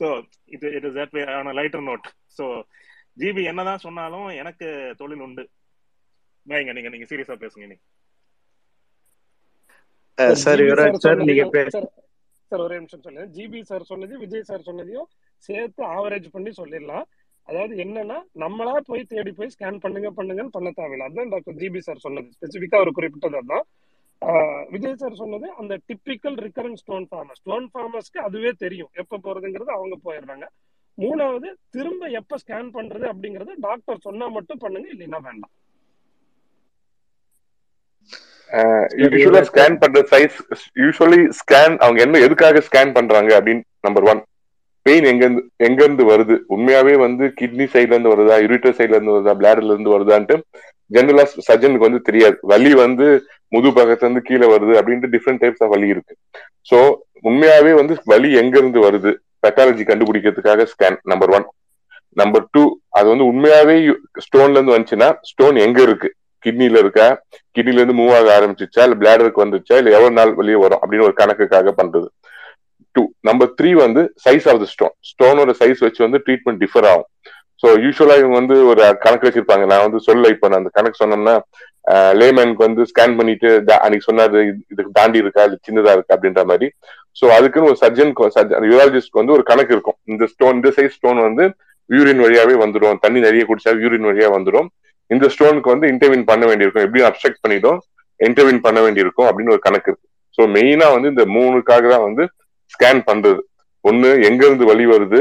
So 0.00 0.06
it 0.54 0.66
it 0.76 0.86
is 0.88 0.96
that 1.00 1.14
way 1.18 1.22
on 1.36 1.52
lighter 1.60 1.84
note 1.88 2.06
so 2.38 2.46
GP 3.16 3.42
என்னதான் 3.50 3.84
சொன்னாலும் 3.86 4.28
எனக்கு 4.40 4.66
தொழில் 4.98 5.24
உண்டு. 5.26 5.44
வைங்க 6.46 6.72
நீங்க 6.72 6.88
நீங்க 6.88 7.06
சீரியஸா 7.12 7.36
பேசுங்க 7.44 7.66
நீ 7.66 7.76
சார் 10.42 10.60
சார் 10.72 10.98
சார் 11.04 11.22
நீங்க 11.22 11.44
சார் 11.76 11.88
சார் 12.52 12.62
ஒரே 12.66 12.76
நிமிஷம் 12.78 13.04
சொல்லுங்க. 13.04 13.26
ஜிபி 13.36 13.60
சார் 13.62 13.84
சொன்னது 13.84 14.14
விஜய் 14.18 14.48
சார் 14.50 14.66
சொன்னதையும் 14.68 15.08
சேர்த்து 15.42 15.82
ஆவரேஜ் 15.96 16.28
பண்ணி 16.30 16.50
சொல்லிடலாம். 16.60 17.06
அதாவது 17.48 17.74
என்னன்னா 17.84 18.18
நம்மளா 18.42 18.74
போய் 18.88 19.02
தேடி 19.04 19.32
போய் 19.32 19.52
ஸ்கேன் 19.54 19.82
பண்ணுங்க 19.84 20.08
பண்ணுங்கன்னு 20.18 20.54
பண்ண 20.56 20.68
தேவையில்லை. 20.70 21.06
அதுதான் 21.06 21.28
டாக்டர் 21.28 21.58
ஜிபி 21.60 21.78
சார் 21.78 22.04
சொன்னது. 22.06 22.28
ஸ்பெசிஃபிக்கா 22.36 22.78
அவர் 22.80 22.96
குறிப்பிட்டது 22.98 23.38
அதான். 23.42 23.64
ஆஹ் 23.64 23.85
விஜய் 24.74 24.96
சார் 25.00 25.20
சொன்னது 25.22 25.46
அந்த 25.60 25.72
typical 25.88 26.38
recurrent 26.46 26.80
stone 26.82 27.06
former 27.10 27.38
stone 27.42 27.66
ஃபார்மர்ஸ்க்கு 27.72 28.20
அதுவே 28.28 28.52
தெரியும். 28.64 28.90
எப்ப 29.02 29.20
போறதுங்கிறது 29.24 29.72
அவங்க 29.78 29.96
போயிடுறாங்க. 30.06 30.46
மூணாவது 30.98 31.48
திரும்ப 31.74 32.06
எப்ப 32.20 32.36
ஸ்கேன் 32.42 32.70
பண்றது 32.76 33.06
அப்படிங்கறது 33.12 33.54
டாக்டர் 33.66 34.04
சொன்னா 34.06 34.28
மட்டும் 34.36 34.62
பண்ணுங்க 34.64 34.88
இல்லைன்னா 34.94 35.20
வேண்டாம். 35.28 35.52
யூஸ்வலா 39.02 39.42
ஸ்கேன் 39.50 39.78
பண்ற 39.82 40.00
சைஸ் 40.12 40.36
யூஸ்வலி 40.82 41.20
ஸ்கேன் 41.40 41.76
அவங்க 41.84 42.00
என்ன 42.06 42.20
எதுக்காக 42.26 42.62
ஸ்கேன் 42.68 42.92
பண்றாங்க 42.98 43.30
அப்படின்னு 43.38 43.64
நம்பர் 43.86 44.06
ஒன் 44.12 44.20
பெயின் 44.86 45.06
எங்கிருந்து 45.10 45.42
எங்க 45.66 45.80
இருந்து 45.84 46.04
வருது? 46.04 46.34
உண்மையாவே 46.54 46.94
வந்து 46.96 47.24
கிட்னி 47.38 47.66
சைட்ல 47.72 47.94
இருந்து 47.94 48.12
வருதா? 48.14 48.36
யூரிட்டர் 48.44 48.76
சைட்ல 48.78 48.98
இருந்து 48.98 49.14
வருதா? 49.14 49.34
பிளாடர்ல 49.40 49.74
இருந்து 49.74 49.94
வருதான்ட்டு 49.94 50.36
ஜென்ரலா 50.90 51.24
சர்ஜனுக்கு 51.48 51.88
வந்து 51.88 52.06
தெரியாது. 52.08 52.36
வலி 52.42 52.72
வந்து 52.74 53.06
முது 53.52 53.68
பக்கத்துல 53.70 54.06
இருந்து 54.06 54.22
கீழே 54.28 54.46
வருது 54.46 54.74
அப்படின்ட்டு 54.80 55.12
டிஃப்ரெண்ட் 55.14 55.42
டைப்ஸ் 55.42 55.62
ஆஃப் 55.62 55.72
வலி 55.74 55.88
இருக்கு. 55.88 56.14
சோ 56.70 56.78
உண்மையாவே 57.24 57.72
வந்து 57.74 57.94
வலி 58.04 58.30
எங்க 58.34 58.56
இருந்து 58.58 58.80
வருது? 58.80 59.10
Pathology 59.42 59.84
கண்டுபிடிக்கிறதுக்காக 59.84 60.66
scan 60.72 60.98
number 61.04 61.30
one 61.30 61.46
number 62.16 62.44
two 62.50 62.62
அது 62.90 63.06
வந்து 63.08 63.24
உண்மையாவே 63.24 63.74
ஸ்டோன்ல 64.24 64.56
இருந்து 64.58 64.74
வந்துச்சுன்னா 64.74 65.08
ஸ்டோன் 65.22 65.56
எங்க 65.56 65.82
இருக்கு? 65.82 66.08
கிட்னில 66.44 66.78
இருக்கா? 66.78 67.06
கிட்னில 67.56 67.80
இருந்து 67.80 67.98
மூவ் 68.00 68.12
ஆக 68.18 68.28
ஆரம்பிச்சிச்சா? 68.38 68.82
இல்ல 68.82 68.96
பிளாடருக்கு 68.96 69.44
வந்துச்சா 69.44 69.76
இல்ல 69.76 69.90
எவ்வளவு 69.90 70.16
நாள் 70.18 70.34
வெளியே 70.34 70.58
வரும்? 70.62 70.80
அப்படின்னு 70.82 71.06
ஒரு 71.08 71.14
கணக்குக்காக 71.14 71.72
பண்றது. 71.80 72.08
டூ 72.96 73.02
நம்பர் 73.28 73.50
த்ரீ 73.58 73.70
வந்து 73.84 74.02
சைஸ் 74.26 74.46
ஆஃப் 74.52 74.60
த 74.62 74.66
ஸ்டோன் 74.74 74.94
ஸ்டோனோட 75.10 75.52
சைஸ் 75.60 75.80
வச்சு 75.86 76.00
வந்து 76.06 76.20
ட்ரீட்மெண்ட் 76.26 76.60
டிஃபர் 76.64 76.88
ஆகும். 76.92 77.08
ஸோ 77.62 77.68
யூஸ்வலா 77.84 78.16
இவங்க 78.20 78.36
வந்து 78.40 78.56
ஒரு 78.70 78.80
கணக்கு 79.04 79.26
வச்சிருப்பாங்க. 79.26 79.64
நான் 79.72 79.84
வந்து 79.86 80.00
சொல்ல 80.08 80.30
இப்போ 80.34 80.46
நான் 80.50 80.60
அந்த 80.62 80.72
கணக்கு 80.78 81.00
சொன்னோம்னா 81.02 81.34
லேமேனுக்கு 82.20 82.66
வந்து 82.66 82.82
ஸ்கேன் 82.90 83.16
பண்ணிட்டு 83.18 83.48
அன்னைக்கு 83.84 84.06
சொன்னாரு 84.08 84.40
இதுக்கு 84.72 84.90
தாண்டி 84.98 85.18
இருக்கா? 85.22 85.42
இது 85.48 85.56
சின்னதா 85.66 85.92
இருக்கா? 85.96 86.14
அப்படின்ற 86.16 86.42
மாதிரி. 86.50 86.66
ஸோ 87.18 87.24
அதுக்குன்னு 87.36 87.70
ஒரு 87.72 87.78
சர்ஜன் 87.82 88.12
யூராலஜிஸ்ட்க்கு 88.70 89.20
வந்து 89.22 89.36
ஒரு 89.36 89.44
கணக்கு 89.50 89.74
இருக்கும். 89.76 89.98
இந்த 90.12 90.24
ஸ்டோன் 90.32 90.58
இந்த 90.60 90.72
சைஸ் 90.78 90.96
ஸ்டோன் 90.98 91.20
வந்து 91.28 91.44
யூரின் 91.90 92.22
வழியாவே 92.24 92.54
வந்துடும். 92.64 92.98
தண்ணி 93.04 93.18
நிறைய 93.26 93.42
குடிச்சா 93.50 93.72
யூரின் 93.84 94.08
வழியா 94.10 94.30
வந்துடும். 94.36 94.68
இந்த 95.10 95.26
ஸ்டோனுக்கு 95.34 95.72
வந்து 95.74 95.86
இன்டர்வின் 95.92 96.26
பண்ண 96.30 96.44
வேண்டியிருக்கும். 96.50 96.84
எப்படியும் 96.86 97.08
அப்செக்ட் 97.10 97.42
பண்ணிடும் 97.44 97.78
இன்டர்வின் 98.20 98.64
பண்ண 98.66 98.78
வேண்டியிருக்கும் 98.86 99.28
அப்படின்னு 99.28 99.54
ஒரு 99.56 99.62
கணக்கு 99.66 99.88
இருக்கு. 99.90 100.06
ஸோ 100.38 100.44
மெயினா 100.56 100.86
வந்து 100.96 101.08
இந்த 101.14 101.24
மூணுக்காக 101.36 101.84
தான் 101.94 102.06
வந்து 102.08 102.24
ஸ்கேன் 102.76 103.00
பண்றது. 103.10 103.40
ஒண்ணு 103.84 104.08
எங்க 104.28 104.42
இருந்து 104.46 104.64
வலி 104.72 104.86
வருது? 104.92 105.20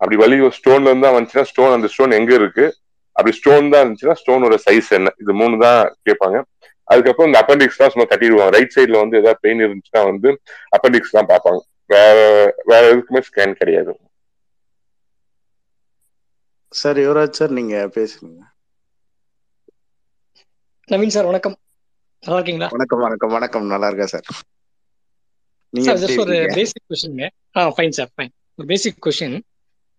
அப்படி 0.00 0.16
வலி 0.22 0.36
ஸ்டோன்ல 0.58 0.90
இருந்து 0.92 1.14
வந்துச்சுன்னா 1.16 1.46
ஸ்டோன் 1.50 1.74
அந்த 1.76 1.88
ஸ்டோன் 1.92 2.16
எங்க 2.20 2.32
இருக்கு? 2.40 2.64
அப்படி 3.16 3.32
ஸ்டோன் 3.38 3.70
தான் 3.72 3.82
இருந்துச்சுன்னா 3.82 4.16
ஸ்டோனோட 4.20 4.54
சைஸ் 4.66 4.88
என்ன? 4.98 5.10
இது 5.22 5.32
மூணு 5.40 5.56
தான் 5.64 5.80
கேட்பாங்க. 6.06 6.38
அதுக்கப்புறம் 6.92 7.28
இந்த 7.28 7.38
அப்பெண்டிக்ஸ் 7.42 7.78
தான் 7.80 7.92
சும்மா 7.92 8.06
தட்டிடுவாங்க. 8.10 8.54
ரைட் 8.56 8.74
சைடுல 8.76 9.02
வந்து 9.02 9.18
ஏதாவது 9.20 9.42
பெயின் 9.44 9.62
இருந்துச்சுன்னா 9.66 10.02
வந்து 10.10 10.30
அப்பெண்டிக்ஸ் 10.76 11.14
தான் 11.16 11.30
பார்ப்பாங்க. 11.30 11.60
வேற 11.92 12.16
வேற 12.70 12.82
எதுக்குமே 12.92 13.22
ஸ்கேன் 13.28 13.58
கிடையாது. 13.60 13.92
சார் 16.80 16.98
யுவராஜ் 17.04 17.38
சார் 17.40 17.56
நீங்க 17.58 17.76
பேசுங்க. 17.96 18.38
நவீன் 20.92 21.14
சார் 21.16 21.30
வணக்கம். 21.30 21.56
நல்லா 22.24 22.38
இருக்கீங்களா? 22.38 22.68
வணக்கம் 22.76 23.04
வணக்கம் 23.06 23.34
வணக்கம். 23.36 23.66
நல்லா 23.74 23.88
இருக்கேன் 23.90 24.12
சார். 24.14 24.26
சார் 25.74 26.00
ஜஸ்ட் 26.02 26.20
ஒரு 26.24 26.34
பேசிக் 26.58 26.84
கொஸ்டின்ங்க 26.90 27.26
ஆ 27.58 27.62
ஃபைன் 27.76 27.94
சார் 27.98 28.10
ஃபைன் 28.14 28.32
ஒரு 28.58 28.66
பேசிக் 28.72 29.02
கொஸ்டின் 29.06 29.36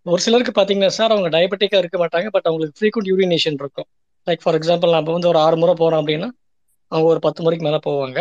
ஒரு 0.05 0.21
சிலருக்கு 0.25 0.53
பார்த்தீங்கன்னா 0.55 0.91
சார் 0.97 1.13
அவங்க 1.13 1.29
டயபெட்டிக்காக 1.35 1.81
இருக்க 1.83 1.97
மாட்டாங்க 2.01 2.27
பட் 2.35 2.47
அவங்களுக்கு 2.49 2.77
ஃப்ரீக்வெண்ட் 2.79 3.09
யூரினேஷன் 3.11 3.57
இருக்கும். 3.61 3.87
லைக் 4.27 4.43
ஃபார் 4.43 4.57
எக்ஸாம்பிள் 4.59 4.95
நம்ம 4.95 5.13
வந்து 5.15 5.29
ஒரு 5.31 5.39
ஆறு 5.45 5.57
முறை 5.61 5.73
போகிறோம் 5.81 6.01
அப்படின்னா 6.01 6.29
அவங்க 6.91 7.07
ஒரு 7.13 7.21
பத்து 7.27 7.43
முறைக்கு 7.45 7.65
மேலே 7.67 7.79
போவாங்க. 7.87 8.19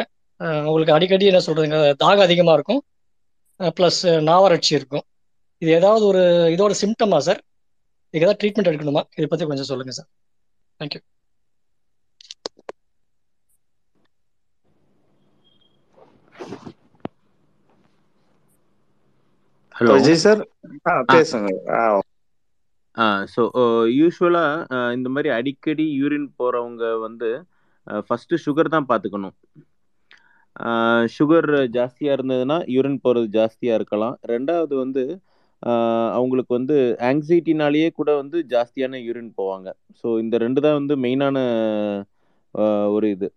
அவங்களுக்கு 0.66 0.94
அடிக்கடி 0.96 1.26
என்ன 1.32 1.42
சொல்றதுங்க 1.48 1.78
தாகம் 2.04 2.26
அதிகமாக 2.26 2.56
இருக்கும். 2.58 2.80
ப்ளஸ் 3.78 4.00
நாவறட்சி 4.30 4.72
இருக்கும். 4.78 5.04
இது 5.62 5.70
ஏதாவது 5.80 6.04
ஒரு 6.10 6.22
இதோட 6.54 6.72
சிம்டமா 6.82 7.18
சார் 7.28 7.40
இதுக்கு 8.14 8.26
ஏதாவது 8.26 8.40
ட்ரீட்மெண்ட் 8.42 8.70
எடுக்கணுமா? 8.70 9.02
இதை 9.18 9.26
பற்றி 9.32 9.46
கொஞ்சம் 9.52 9.70
சொல்லுங்கள் 9.72 9.98
sir 10.00 10.10
thank you 10.80 11.02
hello 19.76 19.94
Vijay 19.98 20.20
sir 20.24 20.40
பேசுங்க. 21.12 21.48
ஸோ 23.32 23.42
யூஸ்வலாக 24.00 24.92
இந்த 24.96 25.08
மாதிரி 25.14 25.28
அடிக்கடி 25.36 25.86
யூரின் 26.00 26.28
போகிறவங்க 26.40 26.84
வந்து 27.06 27.28
ஃபஸ்ட்டு 28.06 28.40
சுகர் 28.44 28.70
தான் 28.74 28.86
பார்த்துக்கணும் 28.90 29.34
சுகர் 31.16 31.50
ஜாஸ்தியாக 31.78 32.16
இருந்ததுன்னா 32.18 32.58
யூரின் 32.74 33.00
போகிறது 33.06 33.28
ஜாஸ்தியாக 33.38 33.78
இருக்கலாம். 33.80 34.14
ரெண்டாவது 34.32 34.74
வந்து 34.84 35.04
அவங்களுக்கு 36.18 36.52
வந்து 36.58 36.76
ஆங்ஸைட்டினாலேயே 37.10 37.90
கூட 37.98 38.10
வந்து 38.22 38.38
ஜாஸ்தியான 38.54 39.02
யூரின் 39.08 39.34
போவாங்க. 39.40 39.68
ஸோ 40.00 40.06
இந்த 40.24 40.36
ரெண்டு 40.46 40.62
தான் 40.66 40.78
வந்து 40.80 40.96
மெயினான 41.04 41.36
ஒரு 42.96 43.06
இது. 43.16 43.28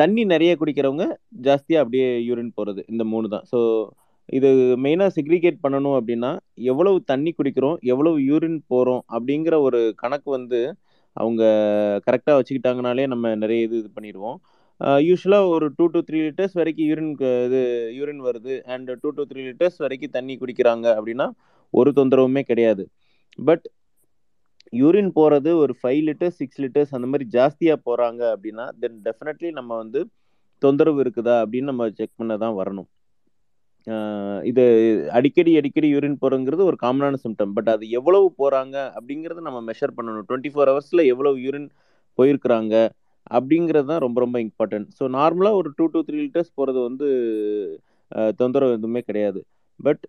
தண்ணி 0.00 0.22
நிறைய 0.34 0.52
குடிக்கிறவங்க 0.60 1.06
ஜாஸ்தியாக 1.48 1.84
அப்படியே 1.84 2.10
யூரின் 2.28 2.54
போகிறது 2.60 2.82
இந்த 2.92 3.04
மூணு 3.14 3.26
தான். 3.34 3.44
ஸோ 3.52 3.58
இது 4.28 4.48
மெயினாக 4.84 5.10
செக்ரிகேட் 5.16 5.62
பண்ணணும் 5.64 5.96
அப்படின்னா 5.98 6.30
எவ்வளவு 6.72 6.98
தண்ணி 7.10 7.30
குடிக்கிறோம் 7.38 7.76
எவ்வளவு 7.92 8.18
யூரின் 8.30 8.58
போகிறோம் 8.72 9.02
அப்படிங்கிற 9.14 9.54
ஒரு 9.66 9.80
கணக்கு 10.02 10.28
வந்து 10.30 10.60
அவங்க 11.16 11.42
கரெக்டாக 12.06 12.36
வச்சுக்கிட்டாங்கனாலே 12.38 13.06
நம்ம 13.12 13.34
நிறைய 13.42 13.66
இது 13.66 13.76
இது 13.82 13.88
பண்ணிடுவோம். 13.96 14.38
யூஸ்வலாக 15.08 15.50
ஒரு 15.54 15.66
டூ 15.78 15.84
டு 15.94 16.00
த்ரீ 16.06 16.18
லிட்டர்ஸ் 16.26 16.54
வரைக்கும் 16.60 16.88
யூரின் 16.90 17.12
இது 17.46 17.60
யூரின் 17.98 18.22
வருது 18.28 18.54
and 18.74 18.90
two 19.02 19.10
to 19.18 19.24
three 19.30 19.40
litres 19.48 19.78
வரைக்கும் 19.84 20.14
தண்ணி 20.16 20.34
குடிக்கிறாங்க 20.42 20.86
அப்படின்னா 20.98 21.26
ஒரு 21.74 21.90
தொந்தரவுமே 21.98 22.42
கிடையாது. 22.50 22.84
பட் 23.38 23.66
யூரின் 24.80 25.12
போகிறது 25.18 25.50
ஒரு 25.62 25.72
ஃபைவ் 25.80 26.00
லிட்டர்ஸ் 26.08 26.38
சிக்ஸ் 26.40 26.60
லிட்டர்ஸ் 26.64 26.94
அந்த 26.96 27.06
மாதிரி 27.12 27.26
ஜாஸ்தியாக 27.36 27.78
போகிறாங்க 27.88 28.22
அப்படின்னா 28.34 28.66
தென் 28.82 28.98
டெஃபினெட்லி 29.06 29.50
நம்ம 29.58 29.76
வந்து 29.82 30.02
தொந்தரவு 30.62 31.00
இருக்குதா 31.04 31.36
அப்படின்னு 31.42 31.70
நம்ம 31.72 31.90
செக் 32.00 32.18
பண்ண 32.20 32.32
தான் 32.44 32.58
வரணும். 32.60 32.88
இது 34.50 34.64
அடிக்கடி 35.18 35.52
அடிக்கடி 35.60 35.88
யூரின் 35.92 36.18
போகிறோங்கிறது 36.20 36.62
ஒரு 36.70 36.76
காமனான 36.82 37.18
சிம்டம் 37.24 37.54
பட் 37.56 37.70
அது 37.74 37.84
எவ்வளவு 37.98 38.26
போகிறாங்க 38.40 38.76
அப்படிங்கிறத 38.96 39.42
நம்ம 39.48 39.60
மெஷர் 39.68 39.96
பண்ணணும். 39.96 40.26
டுவெண்ட்டி 40.28 40.52
ஃபோர் 40.54 40.70
ஹவர்ஸில் 40.72 41.08
எவ்வளவு 41.12 41.42
யூரின் 41.46 41.68
போயிருக்கிறாங்க 42.18 42.74
அப்படிங்கிறது 43.30 43.88
தான் 43.90 44.02
ரொம்ப 44.04 44.18
ரொம்ப 44.24 44.38
இம்பார்ட்டன்ட் 44.46 44.88
ஸோ 44.98 45.04
நார்மலாக 45.16 45.58
ஒரு 45.60 45.68
டூ 45.78 45.84
டு 45.94 46.00
த்ரீ 46.06 46.16
லிட்டர்ஸ் 46.22 46.56
போகிறது 46.58 46.80
வந்து 46.88 47.08
தொந்தரவு 48.40 48.76
எதுவுமே 48.78 49.00
கிடையாது. 49.08 49.40
பட் 49.80 50.02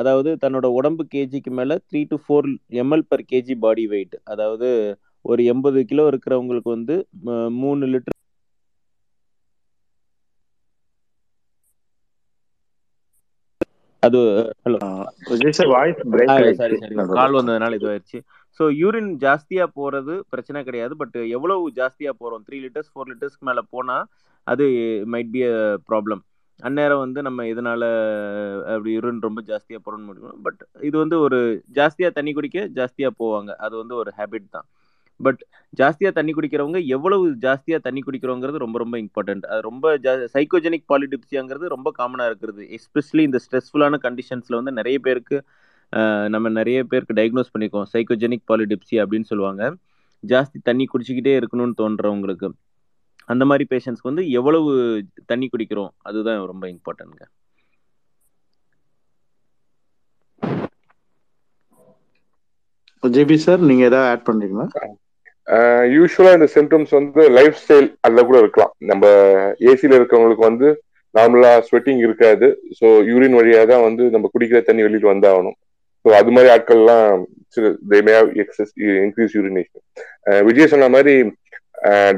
அதாவது 0.00 0.30
தன்னோட 0.42 0.66
உடம்பு 0.78 1.02
கேஜிக்கு 1.12 1.50
மேலே 1.58 1.74
three 1.88 2.00
to 2.12 2.16
four 2.24 2.48
ml 2.82 3.08
per 3.10 3.28
kg 3.32 3.54
body 3.64 3.84
weight 3.92 4.16
அதாவது 4.32 4.68
ஒரு 5.24 5.42
எண்பது 5.52 5.80
கிலோ 5.90 6.04
இருக்கிறவங்களுக்கு 6.12 6.70
வந்து 6.76 6.94
மூணு 7.62 7.86
லிட்டர் 7.92 8.18
அது 13.60 13.60
hello 13.60 13.60
Vijay 13.60 13.60
sir 13.60 13.60
voice 13.60 13.60
break 13.60 13.60
sorry 13.62 13.70
ஆயிடுச்சு 13.72 13.90
சாரி 16.58 16.76
நடுவுல. 16.82 17.16
கால் 17.16 17.36
வந்ததுனால 17.38 17.78
இதுவாயிருச்சு 17.78 18.18
ஸோ 18.60 18.64
யூரின் 18.80 19.10
ஜாஸ்தியாக 19.22 19.74
போகிறது 19.76 20.14
பிரச்சனை 20.32 20.60
கிடையாது 20.64 20.94
பட் 21.00 21.16
எவ்வளவு 21.36 21.70
ஜாஸ்தியாக 21.78 22.14
போகிறோம் 22.18 22.42
த்ரீ 22.46 22.58
லிட்டர்ஸ் 22.64 22.90
ஃபோர் 22.92 23.10
லிட்டர்ஸ்க்கு 23.10 23.48
மேலே 23.50 23.62
போனால் 23.72 24.04
அது 24.46 24.64
மைட் 25.12 25.32
பி 25.32 25.42
அ 25.50 25.56
ப்ராப்ளம் 25.88 26.22
அந்நேரம் 26.60 27.02
வந்து 27.04 27.20
நம்ம 27.26 27.46
இதனால 27.52 27.82
அப்படி 28.72 28.90
யூரின் 28.96 29.24
ரொம்ப 29.26 29.40
ஜாஸ்தியாக 29.48 29.80
போகிறோம்னு 29.80 30.08
முடியும் 30.08 30.42
பட் 30.44 30.60
இது 30.88 30.96
வந்து 31.02 31.16
ஒரு 31.24 31.38
ஜாஸ்தியாக 31.78 32.16
தண்ணி 32.18 32.32
குடிக்க 32.32 32.58
ஜாஸ்தியாக 32.78 33.18
போவாங்க. 33.18 33.50
அது 33.64 33.74
வந்து 33.80 33.94
ஒரு 34.00 34.10
ஹேபிட் 34.18 34.48
தான். 34.50 34.66
பட் 35.22 35.40
ஜாஸ்தியாக 35.80 36.12
தண்ணி 36.18 36.32
குடிக்கிறவங்க 36.32 36.78
எவ்வளவு 36.86 37.24
ஜாஸ்தியாக 37.44 37.80
தண்ணி 37.86 38.00
குடிக்கிறோங்கிறது 38.06 38.64
ரொம்ப 38.64 38.78
ரொம்ப 38.78 38.96
இம்பார்ட்டன்ட் 39.04 39.44
அது 39.52 39.60
ரொம்ப 39.68 39.92
ஜா 40.04 40.12
சைக்கோஜெனிக் 40.34 40.86
பாலிடிப்சியாங்கிறது 40.92 41.74
ரொம்ப 41.74 41.88
காமனாக 41.98 42.30
இருக்கிறது 42.30 42.64
எஸ்பெஷலி 42.78 43.24
இந்த 43.28 43.40
ஸ்ட்ரெஸ்ஃபுல்லான 43.44 44.00
கண்டிஷன்ஸில் 44.06 44.58
வந்து 44.60 44.74
நிறைய 44.80 44.98
பேருக்கு 45.06 45.38
நம்ம 46.34 46.50
நிறைய 46.58 46.78
பேருக்கு 46.90 47.16
டயக்னோஸ் 47.20 47.52
பண்ணிக்கோம் 47.54 47.88
சைக்கோஜெனிக் 47.94 48.48
பாலிடிப்சி 48.50 48.96
அப்படின்னு 49.02 49.30
சொல்லுவாங்க. 49.30 49.62
ஜாஸ்தி 50.24 50.58
தண்ணி 50.68 50.84
குடிச்சிக்கிட்டே 50.92 51.34
இருக்கணும்னு 51.40 51.78
தோன்றவங்களுக்கு. 51.82 52.48
அந்த 53.32 53.44
மாதிரி 53.50 53.64
பேஷண்ட்ஸ்க்கு 53.72 54.10
வந்து 54.12 54.24
எவ்வளவு 54.38 54.70
தண்ணி 55.30 55.46
குடிக்கிறோம்? 55.52 55.92
அதுதான் 56.08 56.50
ரொம்ப 56.52 56.66
இம்பார்ட்டன்ட்ங்க 56.74 57.24
ஜேபி 63.14 63.36
சார் 63.44 63.62
நீங்க 63.68 63.82
ஏதாவது 63.90 64.10
ஆட் 64.10 64.26
பண்றீங்களா? 64.28 64.66
யூஸ்வலா 65.96 66.32
இந்த 66.38 66.48
சிம்டம்ஸ் 66.54 66.92
வந்து 66.98 67.22
லைஃப் 67.38 67.58
ஸ்டைல் 67.62 67.88
அதில் 68.06 68.26
கூட 68.28 68.38
இருக்கலாம். 68.42 68.72
நம்ம 68.90 69.04
ஏசியில 69.70 69.98
இருக்கவங்களுக்கு 70.00 70.44
வந்து 70.50 70.68
நார்மலா 71.14 71.52
ஸ்வெட்டிங் 71.68 72.02
இருக்காது. 72.06 72.46
ஸோ 72.78 72.86
யூரின் 73.10 73.36
வழியா 73.38 73.62
தான் 73.72 73.84
வந்து 73.88 74.04
நம்ம 74.14 74.28
குடிக்கிற 74.34 74.60
தண்ணி 74.68 74.84
வெளியில் 74.86 75.12
வந்தாகணும். 75.12 75.56
ஸோ 76.04 76.10
அது 76.20 76.30
மாதிரி 76.34 76.50
ஆட்கள்லாம் 76.56 77.24
எக்ஸஸ் 78.42 78.72
இன்க்ரீஸ் 79.06 79.34
யூரினேஷன் 79.38 79.82
விஜய் 80.48 80.72
சொன்ன 80.74 80.88
மாதிரி 80.96 81.14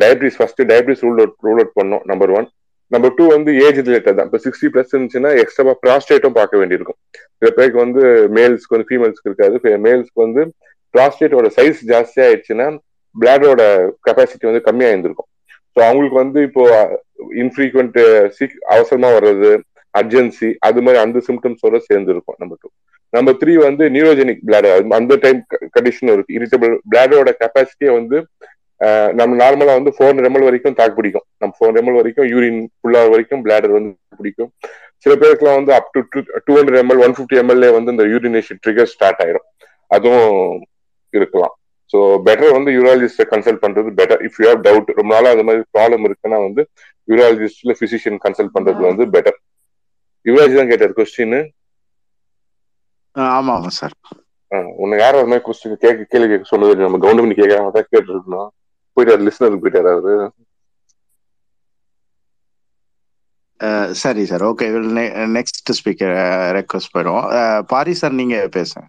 diabetes 0.02 0.38
first 0.38 0.62
diabetes 0.70 1.02
rule 1.06 1.20
out 1.22 1.36
rule 1.46 1.60
out 1.62 1.76
பண்ணோம் 1.80 2.04
நம்பர் 2.12 2.32
ஒன் 2.38 2.46
நம்பர் 2.92 3.14
டூ 3.18 3.24
வந்து 3.34 3.50
ஏஜ் 3.66 3.78
ரிலேட்டட் 3.86 4.16
தான். 4.18 4.26
இப்போ 4.28 4.40
சிக்ஸ்டி 4.46 4.68
ப்ளஸ் 4.72 4.90
இருந்துச்சுன்னா 4.94 5.30
எக்ஸ்ட்ரா 5.42 5.74
ப்ராஸ்டேட்டும் 5.84 6.36
பார்க்க 6.38 6.60
வேண்டியிருக்கும். 6.60 6.98
சில 7.38 7.50
பேருக்கு 7.58 7.78
வந்து 7.84 8.02
மேல்ஸ்க்கு 8.36 8.74
வந்து 8.76 8.88
ஃபீமேல்ஸ்க்கு 8.90 9.30
இருக்காது. 9.30 9.54
மேல்ஸ்க்கு 9.86 10.24
வந்து 10.26 10.42
ப்ராஸ்டேட்டோட 10.94 11.48
சைஸ் 11.58 11.80
ஜாஸ்தி 11.92 12.20
ஆயிடுச்சுன்னா 12.26 12.66
பிளாடோட 13.22 13.62
கெப்பாசிட்டி 14.06 14.48
வந்து 14.50 14.66
கம்மியா 14.68 14.90
இருந்திருக்கும். 14.92 15.30
ஸோ 15.74 15.78
அவங்களுக்கு 15.88 16.18
வந்து 16.22 16.40
இப்போ 16.48 16.64
இன்ஃப்ரீக்வெண்ட் 17.42 17.98
சீக் 18.36 18.56
அவசரமா 18.74 19.10
வர்றது 19.16 19.50
அர்ஜென்சி 19.94 20.48
அது 20.68 20.78
மாதிரி 20.84 20.98
அந்த 21.04 21.18
சிம்டம்ஸோட 21.28 21.78
சேர்ந்துருக்கும் 21.88 22.38
நம்பர் 22.42 22.60
டூ 22.62 22.68
நம்பர் 23.12 23.36
த்ரீ 23.40 23.52
வந்து 23.68 23.84
நியூரோஜெனிக் 23.96 24.40
பிளாடர் 24.48 24.94
அந்த 24.98 25.16
டைம் 25.24 25.40
கண்டிஷன் 25.76 26.12
இருக்கு. 26.14 26.36
இரிட்டபிள் 26.38 26.72
பிளாடரோட 26.92 27.30
கெப்பாசிட்டியை 27.42 27.92
வந்து 27.98 28.18
நம்ம 29.18 29.32
நார்மலா 29.42 29.74
வந்து 29.78 29.92
ஃபோர் 29.96 30.14
ரெமல் 30.14 30.26
எம்எல் 30.28 30.46
வரைக்கும் 30.46 30.76
தாக்கு 30.78 30.96
பிடிக்கும். 30.96 31.24
நம்ம 31.40 31.52
ஃபோர் 31.58 31.76
ரெமல் 31.78 31.98
வரைக்கும் 31.98 32.26
யூரின் 32.32 32.58
ஃபுல்லா 32.78 33.02
வரைக்கும் 33.12 33.42
பிளாடர் 33.44 33.76
வந்து 33.76 33.90
பிடிக்கும். 34.20 34.50
சில 35.04 35.12
பேருக்குலாம் 35.20 35.58
வந்து 35.60 35.72
up 35.78 35.92
to 35.94 36.00
two 36.46 36.52
hundred 36.58 36.80
ml 36.82 37.02
one 37.06 37.14
fifty 37.16 37.38
ml 37.42 37.70
வந்து 37.76 37.92
இந்த 37.94 38.04
யூரினேஷன் 38.12 38.60
ட்ரிகர் 38.64 38.90
ஸ்டார்ட் 38.94 39.22
ஆயிரும். 39.24 39.46
அதுவும் 39.96 40.34
இருக்கலாம். 41.18 41.54
ஸோ 41.94 41.98
பெட்டர் 42.26 42.56
வந்து 42.56 42.70
யூராலஜிஸ்ட 42.76 43.24
கன்சல்ட் 43.32 43.62
பண்றது 43.62 43.90
better 43.98 44.22
if 44.26 44.38
you 44.40 44.46
have 44.46 44.62
doubt 44.64 44.88
ரொம்ப 44.98 45.10
நாளா 45.14 45.32
அந்த 45.34 45.44
மாதிரி 45.48 45.62
ப்ராப்ளம் 45.74 46.06
இருக்குன்னா 46.08 46.38
வந்து 46.44 46.62
யூராலஜிஸ்ட்ல 47.08 47.74
பிசிஷியன் 47.80 48.18
கன்சல்ட் 48.24 48.54
பண்றது 48.56 48.82
வந்து 48.88 49.04
பெட்டர் 49.14 49.38
யுவராஜ் 50.26 50.58
தான் 50.58 50.70
கேட்டார் 50.72 50.96
கொஸ்டின் 50.98 51.38
ஆமா 53.32 53.52
ஆமா 53.56 53.70
சார் 53.78 53.94
உன்னை 54.82 54.96
யாரும் 54.98 55.20
அது 55.20 55.30
மாதிரி 55.30 55.46
கொஸ்டின் 55.46 55.76
கேட்க 55.84 56.06
கேள்வி 56.12 56.28
கேட்க 56.30 56.46
சொன்னது 56.50 56.86
நம்ம 56.86 57.00
கவர்மெண்ட் 57.04 57.40
கேட்காம 57.40 57.72
தான் 57.76 57.88
கேட்டு 57.90 58.10
இருக்கணும் 58.14 58.50
போயிட்டாரு 58.96 59.22
லிஸ்னருக்கு 59.26 59.64
போயிட்டாரு 59.64 59.90
அவரு. 59.94 60.14
சரி 64.00 64.22
sir 64.30 64.44
okay 64.48 64.66
next 65.36 65.70
speaker 65.78 66.14
request 66.58 66.92
போயிடுவோம். 66.94 67.26
அஹ், 67.38 67.62
பாரி 67.72 67.94
சார் 68.00 68.18
நீங்க 68.20 68.36
பேசுங்க. 68.56 68.84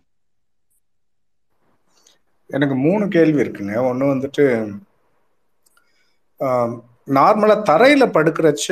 எனக்கு 2.49 2.75
மூணு 2.87 3.05
கேள்வி 3.15 3.39
இருக்குங்க. 3.43 3.75
ஒன்று 3.89 4.13
வந்துட்டு 4.13 4.45
நார்மலாக 7.17 7.65
தரையில் 7.69 8.13
படுக்கிறச்ச 8.15 8.67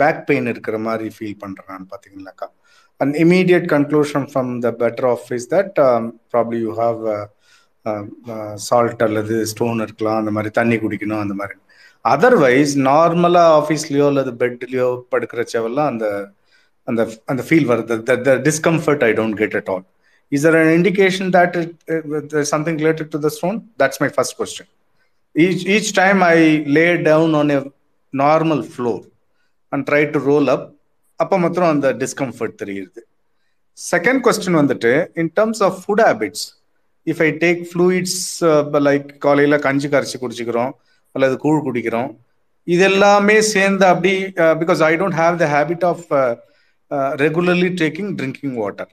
பேக் 0.00 0.24
பெயின் 0.28 0.50
இருக்கிற 0.52 0.76
மாதிரி 0.86 1.06
ஃபீல் 1.16 1.40
பண்ணுறேன் 1.42 1.84
பார்த்தீங்கன்னாக்கா 1.92 2.48
and 3.00 3.14
immediate 3.24 3.66
conclusion 3.74 4.26
from 4.32 4.50
the 4.64 4.70
better 4.82 5.08
office 5.14 5.46
that 5.54 5.78
probably 6.32 6.58
you 6.66 6.72
have 6.82 7.00
salt 8.68 9.02
அல்லது 9.06 9.36
ஸ்டோன் 9.52 9.80
இருக்கலாம். 9.86 10.20
அந்த 10.22 10.32
மாதிரி 10.36 10.50
தண்ணி 10.58 10.76
குடிக்கணும் 10.82 11.22
அந்த 11.24 11.34
மாதிரி. 11.40 11.56
அதர்வைஸ் 12.04 12.74
நார்மலாக 12.90 13.56
ஆஃபீஸ்லேயோ 13.60 14.06
அல்லது 14.12 14.32
பெட்லேயோ 14.42 14.88
படுக்கிறச்சவெல்லாம் 15.12 15.90
அந்த 15.92 16.06
அந்த 16.88 17.02
அந்த 17.32 17.42
ஃபீல் 17.48 17.68
வருது. 17.72 17.96
The 18.28 18.32
discomfort 18.48 19.04
I 19.08 19.10
don't 19.20 19.38
get 19.42 19.56
at 19.60 19.70
all 19.74 19.84
is 20.32 20.42
there 20.44 20.56
an 20.62 20.70
indication 20.78 21.26
that 21.30 21.52
it, 21.56 21.70
uh, 21.88 22.20
there's 22.30 22.50
something 22.54 22.76
related 22.76 23.08
to 23.14 23.18
the 23.18 23.30
stone? 23.30 23.58
That's 23.80 23.98
my 24.00 24.10
first 24.16 24.32
question. 24.40 24.66
Each 25.34 25.62
each 25.74 25.88
time 25.94 26.18
i 26.24 26.38
lay 26.76 26.90
down 27.10 27.34
on 27.34 27.50
a 27.50 27.60
normal 28.14 28.60
floor 28.74 28.98
and 29.72 29.86
try 29.90 30.02
to 30.14 30.20
roll 30.30 30.48
up 30.54 30.64
அப்போ 31.20 31.36
மாத்திரம் 31.42 31.72
அந்த 31.74 31.88
discomfort 32.00 32.54
தெரியுது. 32.62 33.00
Second 33.78 34.20
question 34.26 34.58
வந்துட்டு 34.60 34.90
in 35.20 35.30
terms 35.38 35.60
of 35.66 35.76
food 35.82 36.02
habits 36.06 36.44
if 37.06 37.20
I 37.26 37.28
take 37.44 37.60
fluids 37.70 38.16
like 38.88 39.06
காலையில் 39.24 39.56
கஞ்சி 39.66 39.88
கரைச்சி 39.92 40.18
குடிச்சிக்கிறோம் 40.22 40.72
அல்லது 41.14 41.36
கூழ் 41.44 41.60
குடிக்கிறோம் 41.68 42.10
இது 42.66 42.84
எல்லாமே 42.90 43.36
சேர்ந்து 43.52 43.86
அப்படி 43.92 44.12
because 44.62 44.82
I 44.88 44.92
don't 45.02 45.18
have 45.22 45.36
the 45.44 45.48
habit 45.54 45.86
of 45.92 46.04
regularly 47.24 47.70
taking 47.82 48.10
drinking 48.20 48.56
water 48.62 48.90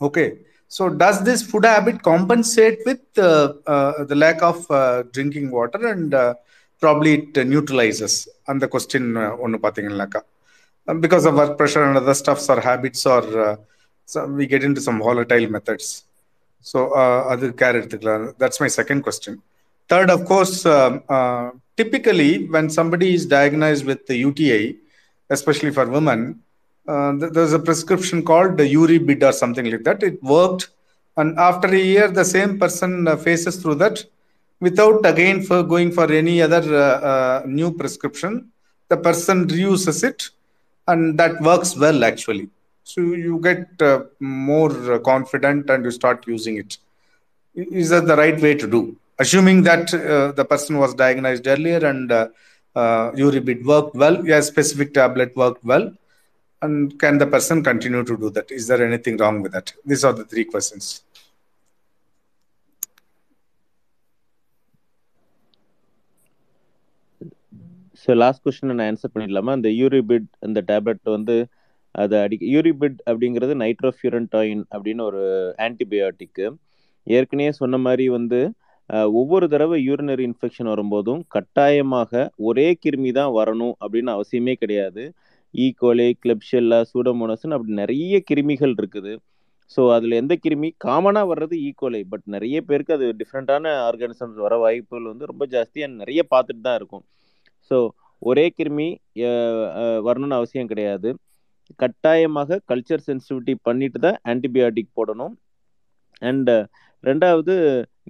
Okay. 0.00 0.38
So 0.68 0.88
does 0.88 1.24
this 1.24 1.42
food 1.42 1.64
habit 1.64 2.02
compensate 2.02 2.80
with 2.84 3.00
uh, 3.16 3.54
uh, 3.66 4.04
the 4.04 4.14
lack 4.14 4.42
of 4.42 4.70
uh, 4.70 5.02
drinking 5.12 5.50
water 5.50 5.88
and 5.88 6.12
uh, 6.14 6.34
probably 6.80 7.14
it 7.14 7.46
neutralizes? 7.46 8.28
And 8.46 8.60
the 8.60 8.68
question 8.68 9.14
ஒன்று 9.16 9.58
பார்த்தீங்கன்னாக்கா 9.58 10.22
because 11.00 11.26
of 11.26 11.34
work 11.34 11.58
pressure 11.58 11.84
and 11.84 11.96
other 11.96 12.14
stuffs 12.14 12.48
or 12.48 12.60
habits 12.60 13.06
or 13.06 13.40
uh, 13.48 13.56
so 14.06 14.26
we 14.26 14.46
get 14.46 14.64
into 14.64 14.80
some 14.80 14.98
volatile 14.98 15.50
methods. 15.50 16.04
So 16.60 16.78
uh, 17.00 17.20
அது 17.32 17.48
care 17.48 17.78
எடுத்துக்கலாம் 17.80 18.34
that's 18.38 18.60
my 18.60 18.68
second 18.68 19.02
question. 19.02 19.42
Third, 19.88 20.10
of 20.10 20.24
course, 20.26 20.66
um, 20.66 21.02
uh, 21.08 21.50
typically 21.76 22.46
when 22.46 22.68
somebody 22.68 23.14
is 23.14 23.26
diagnosed 23.26 23.84
with 23.86 24.06
the 24.06 24.16
Uh, 26.88 27.12
th- 27.18 27.32
there's 27.32 27.52
a 27.52 27.58
prescription 27.58 28.24
called 28.30 28.56
the 28.56 28.64
Uribid 28.64 29.22
or 29.22 29.32
something 29.32 29.70
like 29.70 29.84
that. 29.84 30.02
It 30.02 30.22
worked, 30.22 30.70
and 31.16 31.38
after 31.38 31.68
a 31.68 31.78
year, 31.92 32.08
the 32.08 32.24
same 32.24 32.58
person 32.58 33.06
uh, 33.06 33.16
faces 33.16 33.56
through 33.62 33.76
that 33.76 34.04
without 34.60 35.04
again 35.04 35.42
for 35.42 35.62
going 35.62 35.92
for 35.92 36.10
any 36.10 36.40
other 36.42 36.62
uh, 36.74 36.98
uh, 37.10 37.42
new 37.46 37.70
prescription. 37.72 38.50
The 38.88 38.96
person 38.96 39.46
reuses 39.46 40.02
it, 40.02 40.30
and 40.86 41.18
that 41.18 41.40
works 41.42 41.76
well 41.76 42.04
actually. 42.04 42.48
So 42.84 43.02
you 43.02 43.38
get 43.40 43.82
uh, 43.82 44.04
more 44.18 44.72
uh, 44.94 44.98
confident 45.00 45.68
and 45.68 45.84
you 45.84 45.90
start 45.90 46.26
using 46.26 46.56
it 46.56 46.78
is 47.58 47.90
that 47.90 48.06
the 48.06 48.16
right 48.16 48.40
way 48.40 48.54
to 48.54 48.66
do? 48.66 48.96
Assuming 49.18 49.62
that 49.64 49.92
uh, 49.92 50.32
the 50.32 50.44
person 50.44 50.78
was 50.78 50.94
diagnosed 50.94 51.46
earlier 51.46 51.84
and 51.84 52.12
uh, 52.12 52.28
uh, 52.76 53.10
Uribid 53.12 53.64
worked 53.64 53.94
well, 53.96 54.24
yeah, 54.26 54.40
specific 54.40 54.94
tablet 54.94 55.34
worked 55.36 55.64
well, 55.64 55.92
and 56.62 56.98
can 56.98 57.18
the 57.18 57.26
person 57.26 57.62
continue 57.62 58.04
to 58.04 58.16
do 58.16 58.30
that? 58.30 58.50
Is 58.50 58.66
there 58.66 58.84
anything 58.84 59.16
wrong 59.16 59.42
with 59.42 59.52
that? 59.52 59.72
These 59.84 60.04
are 60.04 60.12
the 60.12 60.24
three 60.24 60.44
questions. 60.46 60.86
So 68.02 68.14
last 68.20 68.42
question 68.44 68.70
நான் 68.70 68.88
answer 68.90 69.10
பண்ணிடலாமா 69.14 69.52
அந்த 69.56 69.68
யூரிபிட் 69.78 70.26
அந்த 70.46 70.58
tablet 70.68 71.08
வந்து 71.14 71.34
அது 71.94 72.14
அடி 72.20 72.36
யூரிபிட் 72.52 72.98
அப்படிங்கிறது 73.08 73.54
நைட்ரோஃபியூரன்டாயின் 73.62 74.62
அப்படின்னு 74.74 75.02
ஒரு 75.08 75.22
ஆன்டிபயோட்டிக்கு 75.66 76.46
ஏற்கனவே 77.06 77.50
சொன்ன 77.60 77.80
மாதிரி 77.86 78.04
வந்து 78.16 78.40
ஒவ்வொரு 79.20 79.46
தடவை 79.54 79.78
யூரினரி 79.88 80.24
இன்ஃபெக்ஷன் 80.28 80.70
வரும்போதும் 80.74 81.20
கட்டாயமாக 81.36 82.22
ஒரே 82.48 82.68
கிருமி 82.84 83.12
தான் 83.18 83.34
வரணும் 83.38 83.74
அப்படின்னு 83.82 84.12
அவசியமே 84.16 84.54
கிடையாது 84.62 85.04
ஈகோலே 85.64 86.08
கிளப்ஷெல்லா 86.22 86.78
சூடோமோனஸ்னு 86.90 87.56
அப்படி 87.56 87.74
நிறைய 87.82 88.16
கிருமிகள் 88.30 88.74
இருக்குது. 88.80 89.12
ஸோ 89.74 89.80
அதில் 89.94 90.18
எந்த 90.20 90.34
கிருமி? 90.44 90.68
காமனாக 90.84 91.28
வர்றது 91.30 91.54
ஈகோலை 91.68 92.02
பட் 92.12 92.26
நிறைய 92.34 92.56
பேருக்கு 92.68 92.96
அது 92.98 93.06
டிஃப்ரெண்ட்டான 93.20 93.72
ஆர்கானிசம்ஸ் 93.88 94.38
வர 94.44 94.56
வாய்ப்புகள் 94.64 95.10
வந்து 95.12 95.30
ரொம்ப 95.30 95.46
ஜாஸ்தியாக 95.54 95.96
நிறைய 96.00 96.20
பார்த்துட்டு 96.32 96.62
தான் 96.68 96.78
இருக்கும். 96.80 97.04
ஸோ 97.70 97.78
ஒரே 98.28 98.46
கிருமி 98.58 98.88
வரணும்னு 100.06 100.38
அவசியம் 100.38 100.70
கிடையாது. 100.72 101.08
கட்டாயமாக 101.82 102.60
கல்ச்சர் 102.70 103.06
சென்சிட்டிவிட்டி 103.08 103.54
பண்ணிட்டு 103.68 103.98
தான் 104.06 104.18
ஆன்டிபயோட்டிக் 104.32 104.96
போடணும். 104.98 105.34
அண்ட் 106.30 106.50
ரெண்டாவது 107.04 107.54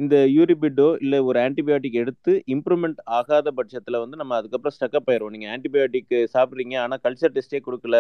இந்த 0.03 0.17
யூரிபிட்டோ 0.37 0.89
இல்லை 1.05 1.19
ஒரு 1.29 1.39
ஆன்டிபயோட்டிக் 1.47 2.01
எடுத்து 2.03 2.33
இம்ப்ரூவ்மெண்ட் 2.55 3.01
ஆகாத 3.19 3.51
பட்சத்தில் 3.59 4.01
வந்து 4.03 4.17
நம்ம 4.21 4.35
அதுக்கப்புறம் 4.41 4.75
ஸ்டக்கப் 4.77 5.09
ஆயிரும் 5.13 5.33
நீங்கள் 5.35 5.53
ஆன்டிபயோட்டிக் 5.55 6.15
சாப்பிட்றீங்க. 6.35 6.75
ஆனால் 6.85 7.01
கல்ச்சர் 7.07 7.35
டெஸ்ட்டே 7.37 7.61
கொடுக்கல. 7.67 7.99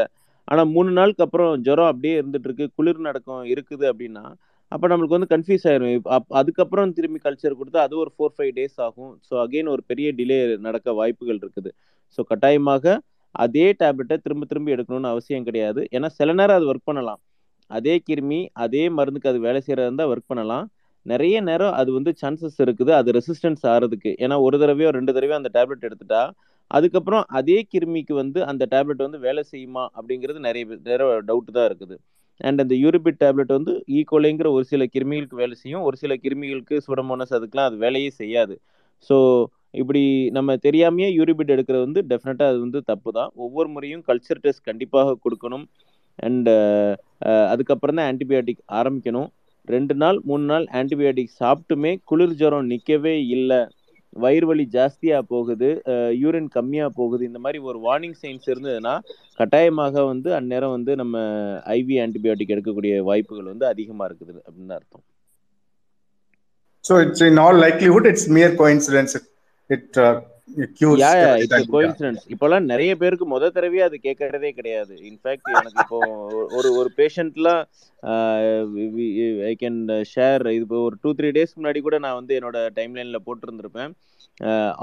ஆனால் 0.48 0.68
மூணு 0.74 0.90
நாளுக்கு 0.98 1.24
அப்புறம் 1.26 1.50
ஜுரம் 1.66 1.90
அப்படியே 1.92 2.14
இருந்துட்டு 2.20 2.48
இருக்கு. 2.48 2.66
குளிர் 2.78 3.00
நடக்கம் 3.08 3.42
இருக்குது 3.54 3.86
அப்படின்னா 3.92 4.24
அப்போ 4.72 4.86
நம்மளுக்கு 4.90 5.16
வந்து 5.16 5.30
கன்ஃபியூஸ் 5.34 5.66
ஆயிரும். 5.70 5.92
அப் 6.16 6.32
அதுக்கப்புறம் 6.40 6.90
திரும்பி 6.96 7.18
கல்ச்சர் 7.26 7.58
கொடுத்தா 7.60 7.82
அது 7.86 7.94
ஒரு 8.02 8.10
ஃபோர் 8.14 8.34
ஃபைவ் 8.36 8.52
டேஸ் 8.58 8.78
ஆகும். 8.86 9.12
ஸோ 9.28 9.34
அகெயின் 9.44 9.70
ஒரு 9.74 9.82
பெரிய 9.90 10.08
டிலே 10.18 10.38
நடக்க 10.66 10.94
வாய்ப்புகள் 11.00 11.40
இருக்குது. 11.42 11.70
ஸோ 12.18 12.22
கட்டாயமாக 12.30 12.96
அதே 13.44 13.66
டேப்லெட்டை 13.80 14.16
திரும்ப 14.24 14.44
திரும்ப 14.50 14.68
எடுக்கணும்னு 14.74 15.10
அவசியம் 15.14 15.46
கிடையாது. 15.48 15.80
ஏன்னா 15.96 16.08
சில 16.18 16.32
நேரம் 16.40 16.58
அது 16.58 16.68
ஒர்க் 16.72 16.88
பண்ணலாம். 16.90 17.20
அதே 17.70 17.94
கிருமி 18.08 18.40
அதே 18.64 18.84
மருந்துக்கு 18.98 19.30
அது 19.32 19.40
வேலை 19.46 19.60
செய்கிறதா 19.64 19.88
இருந்தால் 19.88 20.10
ஒர்க் 20.12 20.30
பண்ணலாம். 20.32 20.66
நிறைய 21.12 21.36
நேரம் 21.48 21.74
அது 21.80 21.90
வந்து 21.96 22.12
சான்சஸ் 22.20 22.58
இருக்குது. 22.64 22.92
அது 23.00 23.08
ரெசிஸ்டன்ஸ் 23.18 23.64
ஆகிறதுக்கு 23.72 24.10
ஏன்னா 24.24 24.36
ஒரு 24.46 24.56
தடவையோ 24.62 24.90
ரெண்டு 24.98 25.14
தடவையோ 25.16 25.38
அந்த 25.40 25.50
டேப்லெட் 25.56 25.86
எடுத்துட்டா 25.88 26.22
அதுக்கப்புறம் 26.76 27.24
அதே 27.38 27.58
கிருமிக்கு 27.72 28.14
வந்து 28.22 28.40
அந்த 28.50 28.62
டேப்லெட் 28.72 29.04
வந்து 29.06 29.18
வேலை 29.26 29.42
செய்யுமா 29.52 29.84
அப்படிங்கிறது 29.98 30.40
நிறைய 30.46 30.64
நேரம் 30.88 31.10
டவுட்டு 31.10 31.28
டவுட் 31.30 31.54
தான் 31.58 31.68
இருக்குது. 31.70 31.96
அண்ட் 32.48 32.60
அந்த 32.64 32.74
யூரிபிட் 32.82 33.20
டேப்லெட் 33.22 33.52
வந்து 33.58 33.72
ஈக்குவலைங்கிற 33.98 34.48
ஒரு 34.56 34.64
சில 34.72 34.84
கிருமிகளுக்கு 34.94 35.40
வேலை 35.42 35.54
செய்யும். 35.62 35.84
ஒரு 35.88 35.96
சில 36.02 36.14
கிருமிகளுக்கு 36.24 36.76
சுடமோனஸ் 36.86 37.32
அதுக்கெலாம் 37.38 37.68
அது 37.70 37.78
வேலையே 37.84 38.10
செய்யாது. 38.20 38.56
ஸோ 39.08 39.16
இப்படி 39.80 40.02
நம்ம 40.36 40.56
தெரியாமையே 40.66 41.08
யூரிபிட் 41.18 41.54
எடுக்கிறது 41.54 41.86
வந்து 41.86 42.02
டெஃபினட்டாக 42.10 42.52
அது 42.52 42.60
வந்து 42.66 42.80
தப்பு 42.90 43.10
தான். 43.18 43.30
ஒவ்வொரு 43.44 43.68
முறையும் 43.74 44.04
கல்ச்சர் 44.10 44.42
டெஸ்ட் 44.44 44.68
கண்டிப்பாக 44.68 45.16
கொடுக்கணும். 45.24 45.64
அண்டு 46.26 46.52
அதுக்கப்புறம் 47.52 47.98
தான் 47.98 48.08
ஆன்டிபயோட்டிக் 48.12 48.62
ஆரம்பிக்கணும். 48.78 49.28
ரெண்டு 49.74 49.94
நாள் 50.02 50.18
மூணு 50.28 50.44
நாள் 50.52 50.66
ஆன்டிபயோட்டிக் 50.80 51.36
சாப்பிட்டுமே 51.42 51.92
குளிர் 52.10 52.38
ஜுரம் 52.40 52.70
நிற்கவே 52.72 53.14
இல்லை. 53.36 53.60
வயிறு 54.22 54.46
வலி 54.50 54.64
ஜாஸ்தியாக 54.76 55.22
போகுது 55.32 55.68
யூரின் 56.20 56.48
கம்மியாக 56.54 56.90
போகுது. 57.00 57.22
இந்த 57.30 57.40
மாதிரி 57.44 57.58
ஒரு 57.70 57.78
வார்னிங் 57.86 58.16
சைன்ஸ் 58.22 58.46
இருந்ததுன்னா 58.52 58.94
கட்டாயமாக 59.40 60.04
வந்து 60.12 60.30
அந்நேரம் 60.38 60.74
வந்து 60.76 60.94
நம்ம 61.00 61.18
ஐவி 61.76 61.96
ஆன்டிபயோட்டிக் 62.04 62.54
எடுக்கக்கூடிய 62.54 62.94
வாய்ப்புகள் 63.08 63.50
வந்து 63.52 63.66
அதிகமாக 63.72 64.08
இருக்குது 64.08 64.34
அப்படின்னு 64.46 64.76
அர்த்தம். 64.78 65.04
So 66.88 66.94
it's 67.04 67.24
in 67.30 67.40
all 67.44 67.60
likelihood 67.66 68.08
it's 68.12 68.28
mere 68.38 68.56
coincidence 68.62 69.16
it 69.70 69.98
இப்போலாம் 72.34 72.68
நிறைய 72.72 72.92
பேருக்கு 73.00 73.26
முத 73.32 73.50
தடவையே 73.56 73.82
அது 73.86 73.96
கேட்கறதே 74.06 74.50
கிடையாது. 74.58 74.94
இன்ஃபேக்ட் 75.10 75.50
எனக்கு 75.60 75.80
இப்போ 75.84 75.98
ஒரு 76.58 76.68
ஒரு 76.80 76.90
பேஷண்ட்லாம் 77.00 77.62
ஐ 79.50 79.52
கேன் 79.62 79.80
ஷேர் 80.12 80.44
இது 80.56 80.64
இப்போ 80.66 80.80
ஒரு 80.88 80.96
டூ 81.02 81.12
த்ரீ 81.18 81.30
டேஸ்க்கு 81.36 81.60
முன்னாடி 81.60 81.82
கூட 81.86 81.98
நான் 82.04 82.18
வந்து 82.20 82.36
என்னோட 82.38 82.60
டைம்லைனில் 82.78 83.24
போட்டிருந்திருப்பேன். 83.26 83.92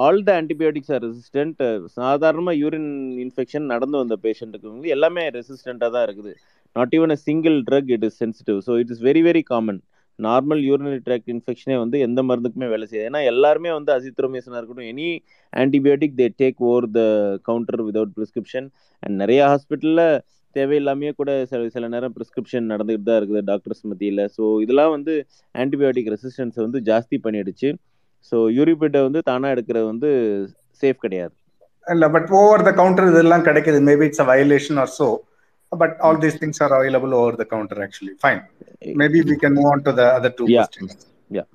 All 0.05 0.21
the 0.27 0.31
antibiotics 0.41 0.93
are 0.95 1.03
resistant 1.07 1.61
சாதாரணமாக 1.99 2.55
யூரின் 2.63 2.91
இன்ஃபெக்ஷன் 3.25 3.65
நடந்து 3.73 3.97
வந்த 4.03 4.17
பேஷண்ட்டுக்கு 4.25 4.73
வந்து 4.73 4.93
எல்லாமே 4.95 5.23
ரெசிஸ்டண்ட்டாக 5.39 5.91
தான் 5.95 6.05
இருக்குது. 6.07 6.33
Not 6.75 6.95
even 6.97 7.15
a 7.15 7.19
single 7.27 7.57
drug 7.69 7.91
it 7.97 8.07
is 8.09 8.17
sensitive 8.23 8.59
so 8.67 8.73
it 8.83 8.91
is 8.95 9.03
very 9.09 9.23
very 9.29 9.43
common 9.53 9.79
normal 10.19 10.61
urinary 10.67 10.99
tract 11.07 11.31
இன்ஃபெக்ஷனே 11.33 11.75
வந்து 11.81 11.97
எந்த 12.05 12.19
மருந்துக்குமே 12.29 12.67
வேலை 12.73 12.85
செய்யாது. 12.89 13.07
ஏன்னா 13.09 13.21
எல்லாருமே 13.31 13.71
வந்து 13.77 13.91
அசித்ரோமேசனாக 13.95 14.59
இருக்கட்டும் 14.59 14.89
any 14.93 15.07
antibiotic 15.53 16.15
they 16.21 16.27
take 16.41 16.61
over 16.69 16.87
the 16.97 17.01
counter 17.49 17.83
without 17.89 18.13
prescription 18.17 18.67
and 19.03 19.15
நிறைய 19.23 19.41
ஹாஸ்பிட்டலில் 19.51 20.05
தேவையில்லாமையே 20.55 21.11
கூட 21.19 21.31
சில 21.51 21.61
சில 21.75 21.87
நேரம் 21.93 22.13
ப்ரிஸ்கிரிப்ஷன் 22.17 22.71
நடந்துகிட்டு 22.73 23.07
தான் 23.09 23.19
இருக்குது 23.21 23.41
டாக்டர்ஸ் 23.49 23.83
மத்தியில். 23.91 24.23
ஸோ 24.35 24.43
இதெல்லாம் 24.65 24.93
வந்து 24.97 25.13
ஆன்டிபயோட்டிக் 25.55 26.11
ரெசிஸ்டன்ஸை 26.15 26.61
வந்து 26.67 26.81
ஜாஸ்தி 26.89 27.17
பண்ணிடுச்சு. 27.25 27.71
ஸோ 28.31 28.37
யூரிபிட்டை 28.57 29.01
வந்து 29.07 29.21
தானாக 29.29 29.55
எடுக்கிறது 29.55 29.87
வந்து 29.93 30.09
சேஃப் 30.83 31.03
கிடையாது. 31.05 31.33
இல்லை 31.87 32.07
பட் 32.13 32.29
ஓவர் 32.41 32.65
த 32.67 32.71
கவுண்டர் 32.79 33.09
இதெல்லாம் 33.11 33.43
கிடைக்குது. 33.47 33.79
Maybe 33.89 34.05
it's 34.09 34.23
a 34.23 34.27
violation 34.31 34.79
or 34.83 34.93
so 34.99 35.07
but 35.76 35.95
all 36.07 36.22
these 36.23 36.39
things 36.41 36.61
are 36.65 36.76
available 36.77 37.14
over 37.19 37.38
the 37.41 37.45
counter 37.53 37.81
actually 37.85 38.14
fine 38.23 38.41
maybe 39.02 39.22
we 39.30 39.38
can 39.43 39.56
move 39.60 39.69
on 39.73 39.85
to 39.88 39.93
the 39.99 40.06
other 40.18 40.35
two 40.39 40.47
yeah 40.56 40.64
questions 40.64 40.97
yeah 41.30 41.45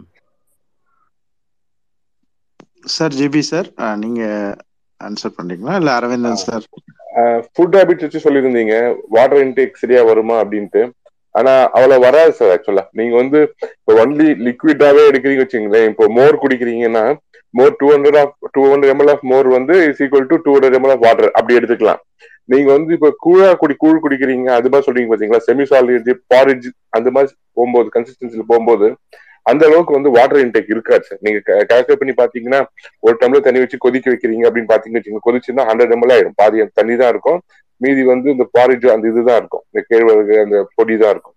sir 2.96 3.14
GP 3.18 3.42
sir 3.50 3.68
நீங்க 3.96 4.22
answer 5.00 5.36
பண்றீங்களா? 5.36 5.74
இல்ல 5.80 5.90
Aravindan 5.98 6.40
sir 6.42 6.64
food 7.54 7.76
habits 7.78 8.04
வச்சு 8.04 8.24
சொல்லியிருந்தீங்க. 8.24 8.74
Water 9.16 9.42
intake 9.44 9.80
சரியா 9.82 10.00
வருமா 10.08 10.34
அப்படின்ட்டு. 10.42 10.82
ஆனா 11.34 11.52
அவ்வளவு 11.76 12.04
வராது 12.06 12.32
சார் 12.38 12.52
ஆக்சுவலா 12.54 12.84
நீங்க 12.92 13.14
வந்து 13.16 13.40
இப்போ 13.72 13.94
ஒன்லி 14.02 14.28
லிக்விடாவே 14.46 15.02
எடுக்கிறீங்க 15.10 15.44
வச்சுங்களேன் 15.44 15.88
இப்போ 15.92 16.06
மோர் 16.18 16.40
குடிக்கிறீங்கன்னா 16.42 17.04
மோர் 17.54 17.78
two 17.80 17.86
hundred 17.92 18.18
of 18.22 18.34
two 18.54 18.62
hundred 18.70 18.92
ml 18.94 19.12
of 19.14 19.24
மோர் 19.32 19.48
வந்து 19.48 19.74
is 19.88 20.00
equal 20.04 20.30
to 20.32 20.38
two 20.44 20.52
hundred 20.56 20.76
ml 20.78 20.94
of 20.96 21.04
water 21.06 21.30
அப்படி 21.38 21.58
எடுத்துக்கலாம். 21.58 22.00
நீங்க 22.48 22.68
வந்து 22.72 22.92
இப்ப 22.96 23.10
கூழா 23.24 23.48
குடி 23.54 23.74
கூழ் 23.76 24.02
குடிக்கிறீங்க 24.04 24.48
அது 24.58 24.70
மாதிரி 24.72 24.86
சொல்றீங்க 24.86 25.10
பாத்தீங்களா? 25.12 25.42
செமி 25.48 25.64
சாலிட் 25.70 26.10
பாரிஜ் 26.32 26.66
அந்த 26.90 27.08
மாதிரி 27.16 27.28
போகும்போது 27.56 27.88
கன்சிஸ்டன்சில 27.96 28.44
போகும்போது 28.50 28.86
அந்த 29.46 29.62
அளவுக்கு 29.68 29.96
வந்து 29.96 30.10
வாட்டர் 30.16 30.42
இன்டேக் 30.44 30.72
இருக்காது 30.74 31.04
சார் 31.08 31.20
நீங்க 31.26 31.38
கால்குலேட் 31.70 32.00
பண்ணி 32.00 32.14
பாத்தீங்கன்னா 32.20 32.60
ஒரு 33.06 33.14
டம்ளர் 33.20 33.44
தண்ணி 33.46 33.62
வச்சு 33.62 33.78
கொதிக்க 33.84 34.06
வைக்கிறீங்க 34.12 34.44
அப்படின்னு 34.48 34.72
பாத்தீங்கன்னு 34.72 35.00
வச்சுக்கோங்க. 35.00 35.26
கொதிச்சுன்னா 35.28 35.64
ஹண்ட்ரட் 35.70 35.94
எம்எல் 35.96 36.12
ஆயிடும். 36.14 36.36
பாதி 36.40 36.64
தண்ணி 36.80 36.96
தான் 37.02 37.12
இருக்கும். 37.14 37.38
மீதி 37.80 38.02
வந்து 38.12 38.28
இந்த 38.34 38.44
பாரிஜ் 38.56 38.86
அந்த 38.94 39.06
இதுதான் 39.12 39.38
இருக்கும். 39.42 39.64
இந்த 39.70 39.82
கேழ்வரகு 39.90 40.34
அந்த 40.44 40.56
பொடி 40.78 40.96
தான் 41.02 41.12
இருக்கும். 41.14 41.36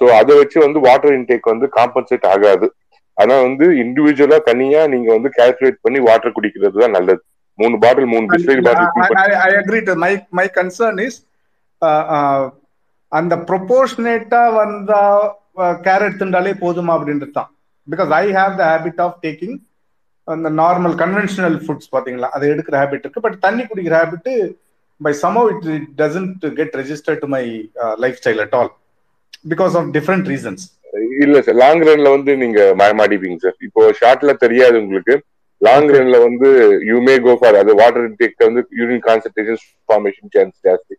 ஸோ 0.00 0.04
அதை 0.20 0.34
வச்சு 0.40 0.58
வந்து 0.66 0.78
வாட்டர் 0.86 1.16
இன்டேக் 1.18 1.52
வந்து 1.52 1.66
காம்பன்சேட் 1.78 2.26
ஆகாது. 2.34 2.68
ஆனா 3.16 3.34
வந்து 3.46 3.66
இண்டிவிஜுவலா 3.82 4.38
தனியா 4.50 4.82
நீங்க 4.92 5.08
வந்து 5.16 5.30
கால்குலேட் 5.38 5.82
பண்ணி 5.86 5.98
வாட்டர் 6.08 6.36
குடிக்கிறது 6.36 6.82
தான் 6.84 6.96
நல்லது. 6.98 7.22
மூணு 7.58 7.76
பாட்டில் 7.82 8.10
மூணு 8.12 8.26
Bisleri 8.32 8.62
bottle 8.66 9.36
I 9.48 9.50
agree 9.60 9.80
to 9.88 9.94
my 10.04 10.12
my 10.38 10.46
concern 10.58 11.00
is 11.06 11.18
அந்த 13.12 13.34
ப்ரொபோர்ஷனேட்டா 13.48 14.42
வந்தா 14.60 15.02
கேரட் 15.86 16.18
திண்டாலே 16.20 16.52
போதுமா 16.64 16.92
அப்படின்றது 16.96 17.34
தான் 17.38 17.50
because 17.88 18.10
I 18.22 18.24
have 18.38 18.54
the 18.60 18.64
habit 18.72 19.00
of 19.06 19.16
taking 19.26 19.56
அந்த 20.28 20.48
நார்மல் 20.62 20.94
கன்வென்ஷனல் 21.02 21.56
ஃபுட்ஸ் 21.64 21.90
பாத்தீங்களா? 21.94 22.28
அதை 22.36 22.44
எடுக்கிற 22.54 22.74
ஹேபிட் 22.82 23.04
இருக்கு. 23.04 23.24
பட் 23.26 23.38
தண்ணி 23.46 23.62
குடிக்கிற 23.70 23.94
habit 24.02 24.30
by 25.00 25.12
somehow 25.24 25.42
it 25.52 25.66
it 25.76 25.88
doesn't 26.02 26.44
get 26.58 26.76
register 26.80 27.18
to 27.22 27.28
my 27.34 27.42
lifestyle 28.20 28.42
at 28.44 28.54
all 28.60 28.70
because 29.52 29.76
of 29.80 29.90
different 29.96 30.28
reasons 30.34 30.64
இல்ல 31.24 31.36
சார் 31.46 31.58
லாங் 31.64 31.84
ரன்ல 31.88 32.08
வந்து 32.16 32.32
நீங்க 32.42 32.60
மயமாடிப்பீங்க 32.80 33.38
சார் 33.44 33.56
இப்போ 33.66 33.82
ஷார்ட்ல 34.00 34.32
தெரியாது 34.44 34.76
உங்களுக்கு. 34.82 35.14
லாங் 35.60 35.90
ரன்ல 35.94 36.16
வந்து 36.26 36.48
யூ 36.90 36.96
மே 37.08 37.14
கோ 37.26 37.32
ஃபார் 37.40 37.56
அது 37.62 37.72
வாட்டர் 37.80 38.06
இன்டேக் 38.08 38.46
வந்து 38.48 38.62
யூரின் 38.80 39.02
கான்சன்ட்ரேஷன் 39.08 39.60
ஃபார்மேஷன் 39.88 40.30
சான்ஸ் 40.36 40.56
ஜாஸ்தி. 40.66 40.94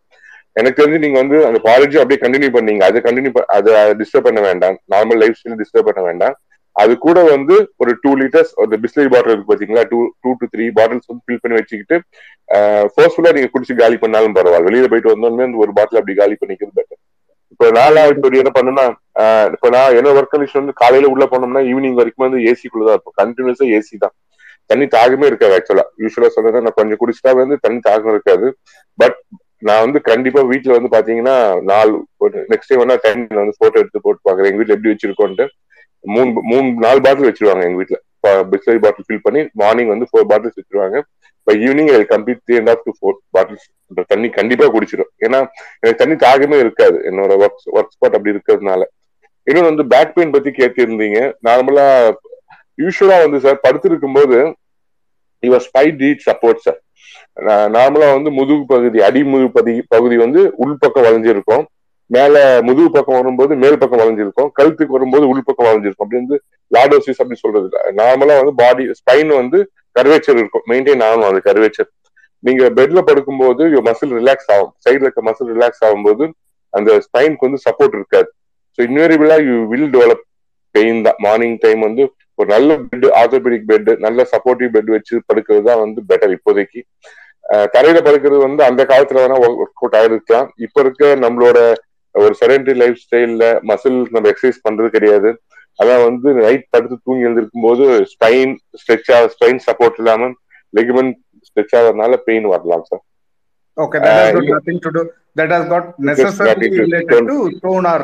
எனக்கு 0.55 0.79
தெரிஞ்சு 0.79 1.03
நீங்க 1.03 1.17
வந்து 1.21 1.37
அந்த 1.49 1.59
பாலிஜி 1.67 1.99
அப்படியே 2.01 2.19
கண்டினியூ 2.23 2.49
பண்ணீங்க 2.55 2.83
அதை 2.89 2.99
கண்டினியூ 3.05 3.31
அதை 3.57 3.71
டிஸ்டர்ப் 4.01 4.27
பண்ண 4.27 4.41
வேண்டாம். 4.47 4.75
நார்மல் 4.93 5.21
லைஃப் 5.21 5.37
ஸ்டைல் 5.39 5.61
டிஸ்டர்ப் 5.61 5.89
பண்ண 5.89 6.01
வேண்டாம். 6.09 6.35
அது 6.75 6.93
கூட 7.05 7.17
வந்து 7.33 7.55
ஒரு 7.81 7.91
டூ 8.03 8.11
லிட்டர்ஸ் 8.19 8.51
ஒரு 8.61 8.77
பிஸ்லரி 8.83 9.09
பாட்டில் 9.13 9.33
இருக்கு 9.33 9.49
பாத்தீங்களா? 9.51 9.83
Two 9.91 9.99
two 10.23 10.29
to 10.41 10.45
three 10.53 10.65
bottles 10.77 11.09
வந்து 11.09 11.23
ஃபில் 11.25 11.41
பண்ணி 11.43 11.57
வச்சுக்கிட்டு 11.59 11.97
ஃபோர்ஸ்ஃபுல்லா 12.93 13.33
நீங்க 13.37 13.49
குடிச்சு 13.55 13.73
காலி 13.81 13.97
பண்ணாலும் 14.03 14.35
பரவாயில்ல. 14.37 14.67
வெளியில 14.69 14.89
போயிட்டு 14.91 15.13
வந்தோடனே 15.13 15.47
அந்த 15.49 15.59
ஒரு 15.65 15.73
பாட்டில் 15.77 15.99
அப்படி 16.01 16.15
காலி 16.21 16.37
பண்ணிக்கிறது 16.41 16.77
பெட்டர் 16.79 17.01
இப்போ 17.53 17.65
நாலாவது 17.79 18.15
இப்போ 18.17 18.29
என்ன 18.43 18.51
பண்ணுன்னா 18.57 18.85
இப்போ 19.55 19.67
நான் 19.75 19.95
என்ன 19.99 20.13
ஒர்க் 20.19 20.33
கண்டிஷன் 20.33 20.61
வந்து 20.63 20.75
காலையில 20.81 21.11
உள்ள 21.13 21.25
போனோம்னா 21.33 21.61
ஈவினிங் 21.71 21.99
வரைக்கும் 21.99 22.25
வந்து 22.27 22.39
ஏசிக்குள்ளதான் 22.51 22.95
இருக்கும் 22.97 23.17
கண்டினியூஸா 23.21 23.65
ஏசி 23.77 23.95
தான். 24.03 24.15
தண்ணி 24.69 24.85
தாகமே 24.95 25.25
இருக்காது 25.31 25.53
ஆக்சுவலா 25.57 25.85
யூஸ்வலா 26.03 26.29
சொல்றேன் 26.35 26.65
நான் 26.67 26.77
கொஞ்சம் 26.79 26.99
குடிச்சிட்டா 27.01 27.31
வந்து 27.41 27.55
தண்ணி 27.65 27.79
தாகம் 27.87 28.13
இருக்காது. 28.15 28.47
பட் 29.01 29.17
நான் 29.67 29.83
வந்து 29.85 29.99
கண்டிப்பா 30.09 30.41
வீட்டுல 30.51 30.75
வந்து 30.77 30.91
பாத்தீங்கன்னா 30.95 31.35
நாலு 31.71 31.93
நெக்ஸ்ட் 32.53 32.71
டைம் 32.71 32.81
வேணா 32.83 32.97
டைம் 33.05 33.21
வந்து 33.41 33.59
போட்டோ 33.61 33.81
எடுத்து 33.81 34.05
போட்டு 34.05 34.21
பாக்குறேன். 34.27 34.49
எங்க 34.49 34.59
வீட்டுல 34.61 34.75
எப்படி 34.77 34.93
வச்சிருக்கோன்ட்டு 34.93 35.45
மூணு 36.15 36.41
மூணு 36.51 36.65
நாலு 36.85 36.99
பாட்டில் 37.05 37.29
வச்சிருவாங்க 37.29 37.65
எங்க 37.67 37.79
வீட்டுல 37.81 37.99
பிஸ்லரி 38.53 38.79
பாட்டில் 38.85 39.07
ஃபில் 39.07 39.25
பண்ணி 39.25 39.41
மார்னிங் 39.61 39.91
வந்து 39.93 40.07
ஃபோர் 40.09 40.27
பாட்டில்ஸ் 40.31 40.59
வச்சிருவாங்க. 40.59 40.97
By 41.47 41.53
evening 41.67 41.91
I 41.93 42.01
complete 42.11 42.41
three 42.47 42.55
and 42.59 42.71
half 42.73 42.83
to 42.87 42.91
four 42.97 43.17
bottles 43.35 43.67
தண்ணி 44.11 44.27
கண்டிப்பா 44.39 44.65
குடிச்சிடும் 44.75 45.11
ஏன்னா 45.25 45.39
எனக்கு 45.81 46.01
தண்ணி 46.01 46.15
தாகமே 46.25 46.57
இருக்காது. 46.65 46.97
என்னோட 47.09 47.31
ஒர்க் 47.43 47.65
ஒர்க் 47.77 47.93
ஸ்பாட் 47.95 48.15
அப்படி 48.17 48.33
இருக்கிறதுனால. 48.35 48.83
இன்னொன்று 49.47 49.71
வந்து 49.71 49.85
பேக் 49.93 50.13
பெயின் 50.17 50.35
பத்தி 50.35 50.51
கேட்டிருந்தீங்க. 50.59 51.19
நார்மலா 51.47 51.87
யூஸ்வலா 52.83 53.17
வந்து 53.25 53.39
சார் 53.45 53.63
படுத்திருக்கும் 53.65 54.15
போது 54.17 54.37
இவர் 55.47 55.63
ஸ்பை 55.67 55.85
டீட் 56.01 56.25
சப்போர்ட் 56.29 56.63
சார் 56.65 56.79
நார்மலா 57.75 58.07
வந்து 58.15 58.31
முதுகு 58.39 58.65
பகுதி 58.71 58.97
அடி 59.07 59.21
முதுகு 59.33 59.49
பகுதி 59.55 59.73
பகுதி 59.93 60.15
வந்து 60.23 60.41
உள்பக்கம் 60.63 61.05
வளைஞ்சிருக்கும். 61.07 61.63
மேல 62.09 62.35
முதுகு 62.67 62.89
பக்கம் 62.95 63.17
வரும்போது 63.19 63.53
மேல் 63.63 63.79
பக்கம் 63.81 64.01
வளைஞ்சிருக்கும். 64.01 64.49
கழுத்துக்கு 64.57 64.95
வரும்போது 64.97 65.25
உள்பக்கம் 65.33 65.67
வளைஞ்சிருக்கும். 65.69 66.05
அப்படி 66.05 66.21
வந்து 66.21 66.37
லாடோசிஸ் 66.71 67.21
அப்படி 67.23 67.39
சொல்றது 67.43 67.67
நார்மலா 68.01 68.35
வந்து 68.41 68.55
பாடி 68.61 68.83
ஸ்பைன் 68.99 69.31
வந்து 69.41 69.59
கர்வேச்சர் 69.97 70.39
இருக்கும். 70.41 70.65
மெயின்டைன் 70.71 71.03
ஆகணும் 71.07 71.29
அந்த 71.31 71.41
கர்வேச்சர். 71.47 71.89
நீங்க 72.43 72.63
பெட்ல 72.77 72.99
படுக்கும்போது 73.09 73.63
மசில் 73.89 74.15
ரிலாக்ஸ் 74.19 74.49
ஆகும். 74.55 74.71
சைட்ல 74.85 75.05
இருக்க 75.07 75.21
மசில் 75.29 75.51
ரிலாக்ஸ் 75.55 75.83
ஆகும்போது 75.87 76.23
அந்த 76.73 76.91
ஸ்பைனுக்கு 77.05 77.47
வந்து 77.47 77.61
சப்போர்ட் 77.67 77.97
இருக்காது. 77.99 78.29
So 78.75 78.79
invariably 78.87 79.37
you 79.47 79.55
will 79.71 79.89
develop. 79.95 80.23
Pain 80.75 81.01
தான். 81.05 81.17
மார்னிங் 81.25 81.57
டைம் 81.63 81.81
வந்து 81.87 82.03
ஒரு 82.39 82.47
நல்ல 82.53 82.77
பெட் 82.91 83.03
ஆர்த்தோபெடிக் 83.19 83.67
பெட் 83.71 83.89
நல்ல 84.05 84.23
சப்போர்ட்டிவ் 84.31 84.69
பெட் 84.75 84.89
வச்சு 84.93 85.15
படுக்கிறது 85.29 85.65
தான் 85.67 85.81
வந்து 85.83 85.99
பெட்டர் 86.09 86.33
இப்போதைக்கு. 86.37 86.81
தரையில 87.73 88.01
படுக்கிறது 88.05 88.39
வந்து 88.47 88.61
அந்த 88.69 88.81
காலத்துல 88.91 89.21
வேணா 89.23 89.39
ஒர்க் 89.45 89.81
அவுட் 89.81 89.97
ஆயிருக்கலாம் 89.99 90.47
இப்ப 90.65 90.81
இருக்க 90.81 91.15
நம்மளோட 91.23 91.57
ஒரு 92.15 92.33
செடன்டரி 92.41 92.75
லைஃப் 92.81 93.01
ஸ்டைல்ல 93.03 93.45
மசில் 93.69 93.99
நம்ம 94.15 94.29
எக்ஸசைஸ் 94.33 94.65
பண்றது 94.67 94.89
கிடையாது. 94.95 95.29
அதான் 95.79 96.03
வந்து 96.07 96.29
நைட் 96.41 96.65
படுத்து 96.73 96.95
தூங்கி 97.05 97.25
எழுந்திருக்கும் 97.27 97.65
போது 97.67 97.85
ஸ்பைன் 98.13 98.51
ஸ்ட்ரெச் 98.81 99.11
ஆக 99.15 99.29
ஸ்பைன் 99.35 99.59
சப்போர்ட் 99.67 99.97
இல்லாம 100.01 100.29
லெக்மெண்ட் 100.73 101.15
ஸ்ட்ரெச் 101.47 101.75
ஆகிறதுனால 101.79 102.19
பெயின் 102.29 102.53
வரலாம் 102.53 102.85
sir 102.91 103.03
Okay, 103.77 103.99
that 103.99 104.17
has 104.17 104.33
got 104.35 104.49
nothing 104.55 104.79
to 104.85 104.89
do. 104.95 105.01
That 105.35 105.51
has 105.53 105.63
got 105.71 105.85
necessarily 106.09 106.67
related 106.81 107.23
to 107.29 107.37
tone 107.63 107.85
or 107.93 108.01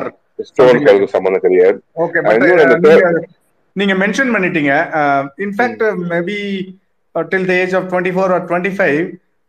ஸ்டோனுக்கு 0.48 0.90
அதுக்கு 0.90 1.14
சம்மந்தம் 1.14 1.44
கிடையாது. 1.44 1.76
ஓகே 2.04 2.18
பட் 2.26 2.44
அந்த 2.74 2.94
நீங்க 3.76 3.94
மென்ஷன் 4.02 4.32
பண்ணிட்டீங்க. 4.34 4.72
In fact 5.46 5.84
maybe 6.12 6.38
till 7.14 7.46
the 7.50 7.54
age 7.62 7.74
of 7.78 7.86
twenty 7.92 8.12
four 8.16 8.32
or 8.36 8.44
twenty 8.50 8.72
five 8.78 9.00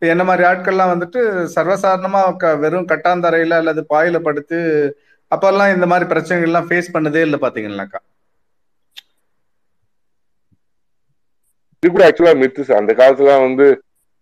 என்ன 0.08 0.24
மாதிரி 0.24 0.48
ஆட்கள்லாம் 0.48 0.92
வந்துட்டு 0.92 1.20
சர்வசாதாரணமா 1.54 2.36
க- 2.36 2.56
வெறும் 2.56 2.86
கட்டாந்தரையில 2.86 3.50
அல்லது 3.50 3.86
பாயில 3.88 4.18
படுத்து 4.18 4.58
அப்பெல்லாம் 5.30 5.74
இந்த 5.74 5.86
மாதிரி 5.86 6.10
பிரச்சனைகள்லாம் 6.10 6.66
ஃபேஸ் 6.68 6.92
பண்ணதே 6.92 7.20
இல்லை 7.20 7.38
பாத்தீங்கன்னாக்கா? 7.38 8.00
இது 11.82 11.92
கூட 11.92 12.10
ஆக்சுவலா 12.10 12.38
மித்து 12.38 12.74
அந்த 12.74 12.92
காலத்துல 12.92 13.40
வந்து 13.40 13.66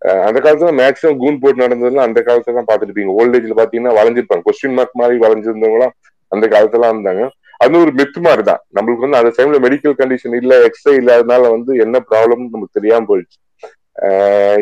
அந்த 0.02 0.40
காலத்துல 0.40 0.72
மேக்ஸிமம் 0.80 1.16
கூன் 1.16 1.38
போட்டு 1.38 1.68
நடந்ததுலாம் 1.68 2.06
அந்த 2.06 2.20
காலத்துல 2.20 2.54
தான் 2.54 2.68
பாத்துருப்பீங்க. 2.68 3.12
ஓல்டேஜ்ல 3.18 3.54
பாத்தீங்கன்னா 3.58 3.94
வளைஞ்சிருப்பாங்க. 3.98 4.42
கொஸ்டின் 4.44 4.74
மார்க் 4.74 4.94
மாதிரி 4.94 5.18
வளைஞ்சிருந்தவங்களாம் 5.18 5.94
அந்த 6.32 6.46
காலத்துல 6.48 6.90
இருந்தாங்க. 6.92 7.28
அது 7.58 7.78
ஒரு 7.78 7.92
மித் 7.92 8.18
மாதிரி 8.20 8.42
தான் 8.42 8.62
நம்மளுக்கு 8.74 8.98
வந்து 8.98 9.16
அந்த 9.16 9.32
டைம்ல 9.38 9.68
மெடிக்கல் 9.68 9.98
கண்டிஷன் 9.98 10.36
இல்ல 10.36 10.64
எக்ஸ்ரே 10.64 10.96
இல்லாதனால 10.96 11.50
வந்து 11.50 11.76
என்ன 11.76 11.98
ப்ராப்ளம் 12.10 12.48
நமக்கு 12.50 12.80
தெரியாம 12.80 13.04
போயிடுச்சு. 13.08 13.38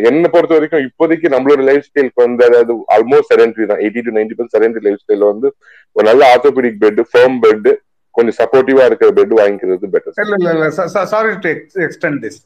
என்னை 0.08 0.28
பொறுத்த 0.30 0.52
வரைக்கும் 0.54 0.84
இப்போதைக்கு 0.86 1.26
நம்மளோட 1.34 1.60
லைஃப் 1.66 1.86
ஸ்டைலுக்கு 1.86 2.20
வந்து 2.24 2.42
அதாவது 2.46 2.72
ஆல்மோஸ்ட் 2.94 3.30
செரண்டரி 3.32 3.66
தான். 3.70 3.82
Eighty 3.82 4.00
to 4.06 4.14
ninety 4.16 4.34
percent 4.34 4.54
sedentary 4.56 4.84
life 4.86 5.02
ஸ்டைல 5.02 5.26
வந்து 5.32 5.48
ஒரு 5.96 6.04
நல்ல 6.08 6.22
ஆர்த்தோபெடிக் 6.32 6.78
பெட் 6.82 7.02
ஃபேர்ம் 7.10 7.36
பெட் 7.44 7.68
கொஞ்சம் 8.14 8.36
சப்போர்ட்டிவா 8.38 8.84
இருக்கிற 8.88 9.10
பெட் 9.18 9.34
வாங்கிக்கிறது 9.38 9.90
பெட்டர் 9.92 10.24
இல்ல 10.24 10.36
இல்ல 10.40 10.52
இல்ல. 10.56 10.68
சாரி 11.12 11.32
டு 11.44 11.50
எக்ஸ்டெண்ட் 11.86 12.20
திஸ் 12.24 12.40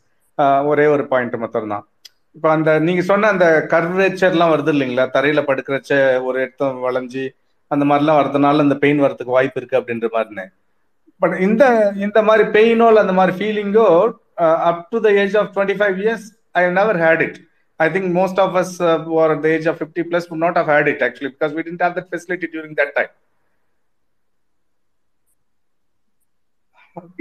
ஒரே 0.69 0.87
ஒரு 0.95 1.05
பாயிண்ட் 1.13 1.37
மட்டும் 1.43 1.73
தான் 1.75 1.85
இப்போ 2.37 2.49
அந்த 2.51 2.71
நீங்க 2.85 3.03
சொன்ன 3.09 3.31
அந்த 3.33 3.47
கர்வேச்சர்லாம் 3.73 4.53
வருது 4.53 4.73
இல்லைங்களா? 4.75 5.05
தரையில 5.17 5.41
படுக்கிறச்ச 5.49 5.93
ஒரு 6.29 6.37
இடத்த 6.43 6.69
வளைஞ்சி 6.85 7.25
அந்த 7.71 7.85
மாதிரிலாம் 7.89 8.21
வரதுனால 8.21 8.65
அந்த 8.65 8.77
பெயின் 8.83 9.03
வரதுக்கு 9.05 9.37
வாய்ப்பு 9.37 9.59
இருக்கு 9.61 9.79
அப்படின்ற 9.81 10.09
மாதிரினே 10.15 10.45
பட் 11.21 11.35
இந்த 11.47 11.65
இந்த 12.05 12.21
மாதிரி 12.29 12.45
பெயினோ 12.55 12.87
இல்லை 12.91 13.03
அந்த 13.05 13.17
மாதிரி 13.19 13.35
ஃபீலிங்கோ 13.39 13.89
up 14.69 14.83
to 14.93 14.99
the 15.05 15.19
age 15.21 15.37
of 15.41 15.51
twenty 15.55 15.77
five 15.81 15.99
years 16.05 16.27
I 16.55 16.63
never 16.79 17.01
had 17.03 17.23
it 17.27 17.39
I 17.81 17.89
think 17.95 18.11
most 18.17 18.41
of 18.45 18.57
us 18.61 18.75
are 19.23 19.35
the 19.45 19.51
age 19.55 19.69
of 19.73 19.79
fifty 19.81 20.05
plus 20.09 20.29
would 20.31 20.43
not 20.43 20.57
have 20.61 20.71
had 20.75 20.89
it 20.89 21.03
actually 21.03 21.31
because 21.31 21.53
we 21.53 21.63
didn't 21.63 21.85
have 21.87 21.95
that 21.99 22.09
facility 22.11 22.49
during 22.49 22.75
that 22.81 22.93
time. 22.99 23.13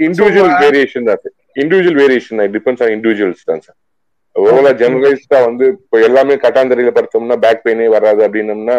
Individual 0.06 0.50
So, 0.50 0.56
uh, 0.56 0.62
variation 0.64 1.06
தான் 1.08 1.22
individual 1.56 1.98
variation 2.00 2.40
depends 2.56 2.82
on 2.84 2.92
individuals 2.96 3.46
தான் 3.50 3.62
sir 3.66 3.78
ஓவரா 4.36 4.72
ஜெனரலைஸ்டா 4.82 5.38
வந்து 5.46 5.64
இப்போ 5.76 5.96
எல்லாமே 6.08 6.34
கட்டாந்தரையில 6.44 6.92
படுத்தோம்னா 6.96 7.36
back 7.44 7.64
பெயினே 7.64 7.86
வராது 7.96 8.20
அப்படின்னம்னா 8.26 8.76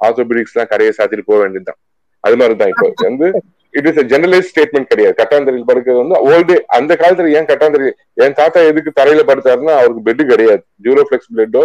orthopaedics 0.00 0.54
எல்லாம் 0.54 0.70
கரையை 0.72 0.92
சாத்திட்டு 0.96 1.28
போக 1.28 1.38
வேண்டியதுதான். 1.42 1.78
அது 2.26 2.36
மாதிரி 2.40 2.54
தான் 2.62 2.72
இப்போ 2.72 2.86
வந்து 3.08 3.28
இட் 3.74 3.88
இஸ் 3.88 3.98
ஜெனரலைஸ் 4.12 4.50
ஸ்டேட்மெண்ட் 4.52 4.90
கிடையாது. 4.92 5.14
கட்டாந்தரையில் 5.20 5.66
படுக்கிறது 5.70 6.02
வந்து 6.02 6.18
ஓல்டே 6.30 6.56
அந்த 6.76 6.92
காலத்துல 7.00 7.32
ஏன் 7.38 7.48
கட்டாந்தரை 7.50 7.88
என் 8.24 8.38
தாத்தா 8.40 8.60
எதுக்கு 8.70 8.90
தரையில 9.00 9.24
படுத்தாருன்னா 9.30 9.74
அவருக்கு 9.80 10.06
பெட் 10.08 10.22
கிடையாது. 10.32 10.62
ஜூரோஃபிளெக்ஸ் 10.86 11.30
பெட்டோ 11.40 11.62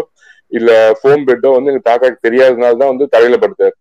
இல்ல 0.51 0.71
ஃபோம் 0.99 1.23
பெட்டோ 1.29 1.49
வந்து 1.57 1.71
எங்க 1.73 1.83
தாத்தாக்கு 1.89 2.25
தெரியாததுனாலதான் 2.27 2.91
வந்து 2.93 3.05
தரையில 3.15 3.38
படுத்தாரு. 3.43 3.75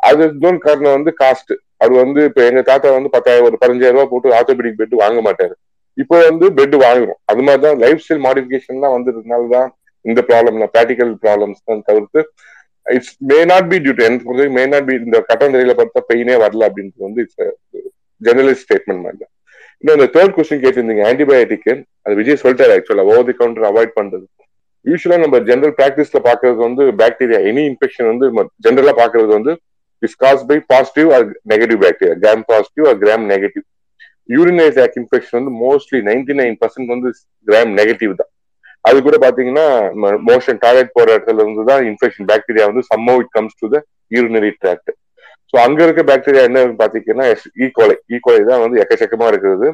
அது 0.00 0.22
இன்னொரு 0.34 0.58
காரணம் 0.66 0.96
வந்து 0.98 1.12
காஸ்ட் 1.22 1.52
அது 1.84 1.92
வந்து 2.02 2.20
இப்ப 2.28 2.40
எங்க 2.50 2.60
தாத்தா 2.70 2.90
வந்து 2.98 3.10
பத்தாயிரம் 3.16 3.46
ஒரு 3.48 3.56
பதினஞ்சாயிரம் 3.62 3.98
ரூபாய் 3.98 4.12
போட்டு 4.12 4.36
ஆர்த்தோபெடிக் 4.36 4.78
பெட் 4.80 4.94
வாங்க 5.02 5.20
மாட்டாரு. 5.26 5.54
இப்போ 6.02 6.16
வந்து 6.28 6.46
பெட் 6.58 6.76
வாங்குறோம். 6.86 7.18
அது 7.30 7.42
மாதிரி 7.46 7.62
தான் 7.66 7.78
லைஃப் 7.84 8.02
ஸ்டைல் 8.04 8.24
மாடிஃபிகேஷன் 8.26 8.82
தான் 8.84 8.94
வந்ததுனால 8.96 9.48
தான் 9.56 9.68
இந்த 10.04 10.20
ப்ராப்ளம் 10.30 10.58
ப்ராக்டிக்கல் 10.74 11.12
ப்ராப்ளம்ஸ் 11.24 11.62
தான் 11.68 11.86
தவிர்த்து 11.88 12.20
it's 12.86 13.14
may 13.30 13.38
not 13.50 13.68
be 13.72 13.78
due 13.84 13.92
to 13.98 14.04
எனக்கு 14.08 14.48
மே 14.56 14.64
நாட் 14.72 14.86
பி 14.88 14.94
இந்த 15.06 15.18
கட்டாந்தரையில 15.30 15.74
பார்த்தா 15.80 16.02
பெயினே 16.10 16.36
வரல 16.44 16.68
அப்படின்றது 16.68 17.06
வந்து 17.08 17.22
இட்ஸ் 17.24 17.40
ஜெர்னலிஸ்ட் 18.20 18.64
ஸ்டேட்மெண்ட் 18.66 19.02
மாதிரி 19.04 19.18
தான். 19.22 19.32
இன்னும் 19.80 19.96
இந்த 19.98 20.08
தேர்ட் 20.16 20.34
கொஸ்டின் 20.36 20.62
கேட்டிருந்தீங்க 20.64 21.04
ஆன்டிபயோட்டிக் 21.10 21.68
அது 22.04 22.14
விஜய் 22.20 22.42
சொல்லிட்டாரு 22.42 22.74
ஆக்சுவலா 22.76 23.06
ஓவர் 23.12 23.28
தி 23.28 23.34
கவுண்டர் 23.40 23.68
அவாய்ட் 23.70 23.94
பண்றது. 23.98 24.26
யூஸ்வலா 24.90 25.16
நம்ம 25.24 25.36
ஜென்ரல் 25.48 25.74
பிராக்டிஸ்ல 25.78 26.18
பாக்குறது 26.28 26.60
வந்து 26.66 26.82
பாக்டீரியா 27.00 27.40
எனி 27.50 27.62
இன்ஃபெக்ஷன் 27.70 28.08
வந்து 28.12 28.26
ஜென்ரலா 28.66 28.94
பாக்குறது 29.00 29.32
வந்து 29.38 29.52
is 30.02 30.18
cause 30.24 30.44
by 30.50 30.58
positive 30.72 31.08
or 31.16 31.26
negative 31.52 31.80
bacteria 31.84 32.16
gram 32.22 32.44
positive 32.52 32.86
or 32.90 32.98
gram 33.04 33.26
negative 33.32 33.64
urinary 34.34 34.72
sac 34.78 34.96
infection 35.00 35.36
வந்து 35.38 35.52
மோஸ்ட்லி 35.64 36.00
நைன்டி 36.10 36.36
நைன் 36.42 36.56
பர்சன்ட் 36.62 36.92
வந்து 36.94 37.10
கிராம் 37.48 37.72
நெகட்டிவ் 37.80 38.14
தான். 38.20 38.30
அது 38.88 38.98
கூட 39.06 39.16
பாத்தீங்கன்னா 39.24 39.66
மோஷன் 40.28 40.60
டாய்லெட் 40.64 40.94
போற 40.96 41.06
இடத்துல 41.16 41.42
இருந்து 41.44 41.64
தான் 41.70 41.82
இன்ஃபெக்ஷன் 41.90 42.28
பாக்டீரியா 42.30 42.66
வந்து 42.70 42.84
somehow 42.90 43.14
it 43.22 43.32
comes 43.36 43.58
to 43.62 43.68
the 43.74 43.78
urinary 44.10 44.52
tract 44.62 44.92
so 45.52 45.56
அங்க 45.64 45.80
இருக்க 45.86 46.02
பாக்டீரியா 46.10 46.44
என்ன 46.48 46.60
பாத்தீங்கன்னா 46.82 47.26
ஈகோலை 47.64 47.96
ஈகோலை 48.14 48.38
e. 48.38 48.44
e. 48.44 48.48
தான் 48.50 48.62
வந்து 48.64 48.80
எக்கச்சக்கமா 48.82 49.26
இருக்கிறது. 49.32 49.66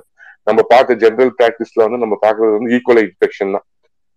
நம்ம 0.48 0.60
பார்த்த 0.72 0.96
ஜென்ரல் 1.02 1.32
பிராக்டிஸ்ல 1.38 1.84
வந்து 1.86 2.00
நம்ம 2.04 2.16
பார்க்கறது 2.24 2.56
வந்து 2.56 2.72
e. 2.72 2.78
ஈகோலை 2.78 3.02
இன்ஃபெக்ஷன் 3.08 3.54
தான். 3.56 3.64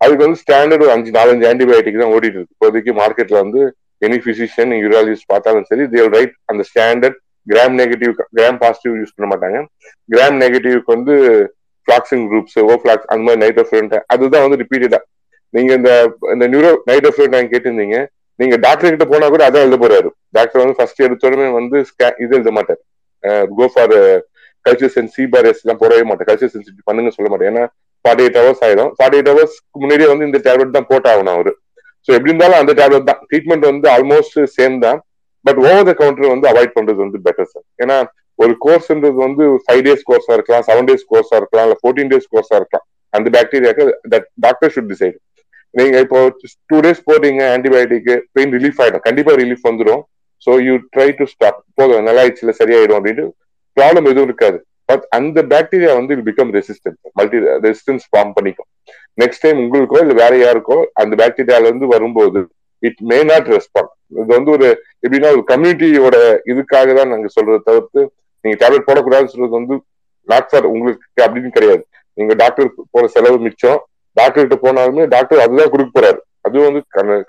அதுக்கு 0.01 0.23
வந்து 0.25 0.39
ஸ்டாண்டர்ட் 0.43 0.83
ஒரு 0.85 0.93
அஞ்சு 0.95 1.11
நாலஞ்சு 1.17 1.45
ஆன்டிபயோட்டிக் 1.51 2.01
தான் 2.03 2.13
ஓடிட்டு 2.15 2.37
இருக்கு. 2.39 2.55
இப்போதைக்கு 2.57 2.93
மார்க்கெட்ல 3.01 3.37
வந்து 3.43 3.61
எனி 4.01 4.17
பிசிஷியன் 4.25 4.73
யூராலஜிஸ்ட் 4.83 5.29
பார்த்தாலும் 5.33 5.67
சரி 5.69 5.83
தேல் 5.93 6.11
ரைட் 6.17 6.33
அந்த 6.51 6.63
standard 6.69 7.17
gram 7.47 7.75
negative 7.81 8.13
gram 8.37 8.59
positive 8.63 8.99
use 9.01 9.15
பண்ண 9.15 9.27
மாட்டாங்க. 9.33 9.57
கிராம் 10.09 10.37
நெகட்டிவ்க்கு 10.43 10.95
வந்து 10.95 11.15
ஃபிளாக்சின் 11.85 12.25
குரூப்ஸ் 12.31 12.57
ஓ 12.69 12.75
ஃபிளாக்ஸ் 12.81 13.07
அந்த 13.11 13.21
மாதிரி 13.25 13.41
நைட் 13.43 13.55
நைட்ரோஃபிளண்ட் 13.55 13.95
அதுதான் 14.13 14.45
வந்து 14.45 14.59
ரிப்பீட்டடா 14.63 14.99
நீங்க 15.53 15.71
இந்த 15.79 15.91
இந்த 16.35 16.45
நியூரோ 16.53 16.71
நைட் 16.89 17.07
நீங்க 17.33 17.49
கேட்டிருந்தீங்க 17.53 17.97
நீங்க 18.39 18.55
டாக்டர் 18.63 18.93
கிட்ட 18.93 19.05
போனா 19.11 19.27
கூட 19.33 19.43
அதான் 19.47 19.65
எழுத 19.65 19.77
போறாரு. 19.81 20.09
டாக்டர் 20.37 20.61
வந்து 20.61 20.77
ஃபர்ஸ்ட் 20.77 21.05
எடுத்தோடனே 21.07 21.45
வந்து 21.57 21.77
இது 22.23 22.33
எழுத 22.37 22.51
மாட்டார். 22.57 22.81
கோ 23.57 23.67
ஃபார் 23.73 23.93
கல்ச்சர் 24.65 24.91
சென்ஸ் 24.95 25.13
சிபாரஸ் 25.17 25.61
எல்லாம் 25.63 25.79
போடவே 25.81 26.03
மாட்டேன் 26.09 26.27
கல்ச்சர் 26.29 26.51
சென்சிட்டி 26.55 26.81
பண்ணுங்க 26.89 27.11
சொல்ல 27.17 27.29
மாட்டேன் 27.31 27.49
ஏன்னா 27.51 27.63
ஃபார்ட்டி 28.05 28.23
எயிட் 28.25 28.39
ஹவர்ஸ் 28.39 28.63
ஆயிடும். 28.65 28.91
ஃபார்ட்டி 28.97 29.17
எயிட் 29.19 29.29
ஹவர்ஸ்க்கு 29.31 29.81
முன்னாடியே 29.83 30.09
வந்து 30.11 30.27
இந்த 30.29 30.39
டேப்லெட் 30.47 30.75
தான் 30.77 30.89
போட்டாகணும் 30.91 31.35
அவரு. 31.35 31.53
ஸோ 32.07 32.09
எப்படி 32.17 32.31
இருந்தாலும் 32.31 32.59
அந்த 32.61 32.73
டேப்லெட் 32.79 33.09
தான். 33.11 33.21
ட்ரீட்மெண்ட் 33.29 33.65
வந்து 33.71 33.87
ஆல்மோஸ்ட் 33.95 34.37
சேம் 34.57 34.75
தான். 34.85 34.99
பட் 35.45 35.59
ஓவர் 35.67 35.87
த 35.89 35.93
கவுண்டர் 36.01 36.33
வந்து 36.33 36.49
அவாய்ட் 36.51 36.75
பண்றது 36.77 36.99
வந்து 37.05 37.19
பெட்டர் 37.25 37.49
சார் 37.53 37.65
ஏன்னா 37.83 37.97
ஒரு 38.39 38.53
கோர்ஸ்ன்றது 38.65 39.17
வந்து 39.25 39.43
ஃபைவ் 39.65 39.83
டேஸ் 39.87 40.07
கோர்ஸா 40.09 40.33
இருக்கலாம் 40.37 40.65
செவன் 40.69 40.87
டேஸ் 40.89 41.05
கோர்ஸா 41.11 41.35
இருக்கலாம் 41.41 41.65
இல்ல 41.67 41.77
ஃபோர்டீன் 41.81 42.11
டேஸ் 42.13 42.27
கோர்ஸா 42.33 42.55
இருக்கலாம். 42.61 42.85
அந்த 43.13 43.27
பாக்டீரியாக்கு 43.35 43.85
டாக்டர் 44.45 44.73
ஷுட் 44.75 44.91
டிசைட் 44.93 45.17
நீங்க 45.73 45.95
இப்போ 46.05 46.19
டூ 46.71 46.77
டேஸ் 46.85 47.01
போட்டீங்க 47.09 47.41
ஆன்டிபயோட்டிக் 47.55 48.11
பெயின் 48.35 48.53
ரிலீஃப் 48.57 48.79
ஆயிடும். 48.83 49.03
கண்டிப்பா 49.07 49.33
ரிலீஃப் 49.41 49.67
வந்துடும் 49.69 50.03
so 50.47 50.53
you 50.67 50.73
try 50.95 51.09
to 51.19 51.25
stop 51.33 51.59
போதும் 51.79 52.05
நல்லா 52.07 52.23
ஆயிடுச்சுல 52.23 52.53
சரியாயிடும் 52.61 52.97
அப்படின்ட்டு 52.99 53.25
ப்ராப்ளம் 53.77 54.07
எதுவும் 54.11 54.29
இருக்காது. 54.29 54.57
பட் 54.89 55.05
அந்த 55.17 55.37
பாக்டீரியா 55.53 55.91
வந்து 55.99 56.15
become 56.27 56.51
resistant 56.57 56.99
multi 57.19 57.37
resistance 57.65 58.05
form 58.09 58.33
பண்ணிக்கும். 58.37 58.69
நெக்ஸ்ட் 59.21 59.43
டைம் 59.45 59.61
உங்களுக்கோ 59.63 59.99
இல்ல 60.03 60.13
வேற 60.23 60.33
யாருக்கோ 60.45 60.77
அந்த 61.01 61.13
பாக்டீரியால 61.21 61.69
இருந்து 61.69 61.87
வரும்போது 61.95 62.41
இட் 62.83 63.01
மே 63.11 63.17
நாட் 63.31 63.47
ரெஸ்பாண்ட் 63.55 63.91
இது 64.19 64.29
வந்து 64.37 64.51
ஒரு 64.55 64.67
எப்படின்னா 65.03 65.29
ஒரு 65.35 65.43
கம்யூனிட்டியோட 65.51 66.17
இதுக்காக 66.51 66.93
தான் 66.99 67.11
நாங்க 67.13 67.29
சொல்றதை 67.37 67.59
தவிர்த்து 67.69 68.01
நீங்க 68.45 68.55
டேப்லெட் 68.63 68.87
போடக்கூடாதுன்னு 68.89 69.33
சொல்றது 69.33 69.57
வந்து 69.59 69.75
நாட் 70.27 70.49
ஃபார் 70.51 70.67
உங்களுக்கு 70.73 71.23
அப்படின்னு 71.25 71.51
கிடையாது. 71.57 71.83
நீங்க 72.17 72.33
டாக்டர் 72.41 72.67
போற 72.93 73.05
செலவு 73.15 73.37
மிச்சம். 73.45 73.79
டாக்டர் 74.17 74.43
கிட்ட 74.45 74.57
போனாலுமே 74.65 75.05
டாக்டர் 75.15 75.43
அதுதான் 75.45 75.71
கொடுக்க 75.73 75.91
போறாரு. 75.97 76.19
அது 76.45 76.65
வந்து 76.67 76.81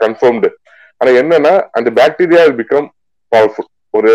கன்ஃபார்ம்டு 0.03 0.49
ஆனா 1.01 1.11
என்னன்னா 1.21 1.53
அந்த 1.79 1.89
பாக்டீரியா 1.99 2.43
பிகம் 2.61 2.87
பவர்ஃபுல் 3.33 3.71
ஒரு 3.95 4.13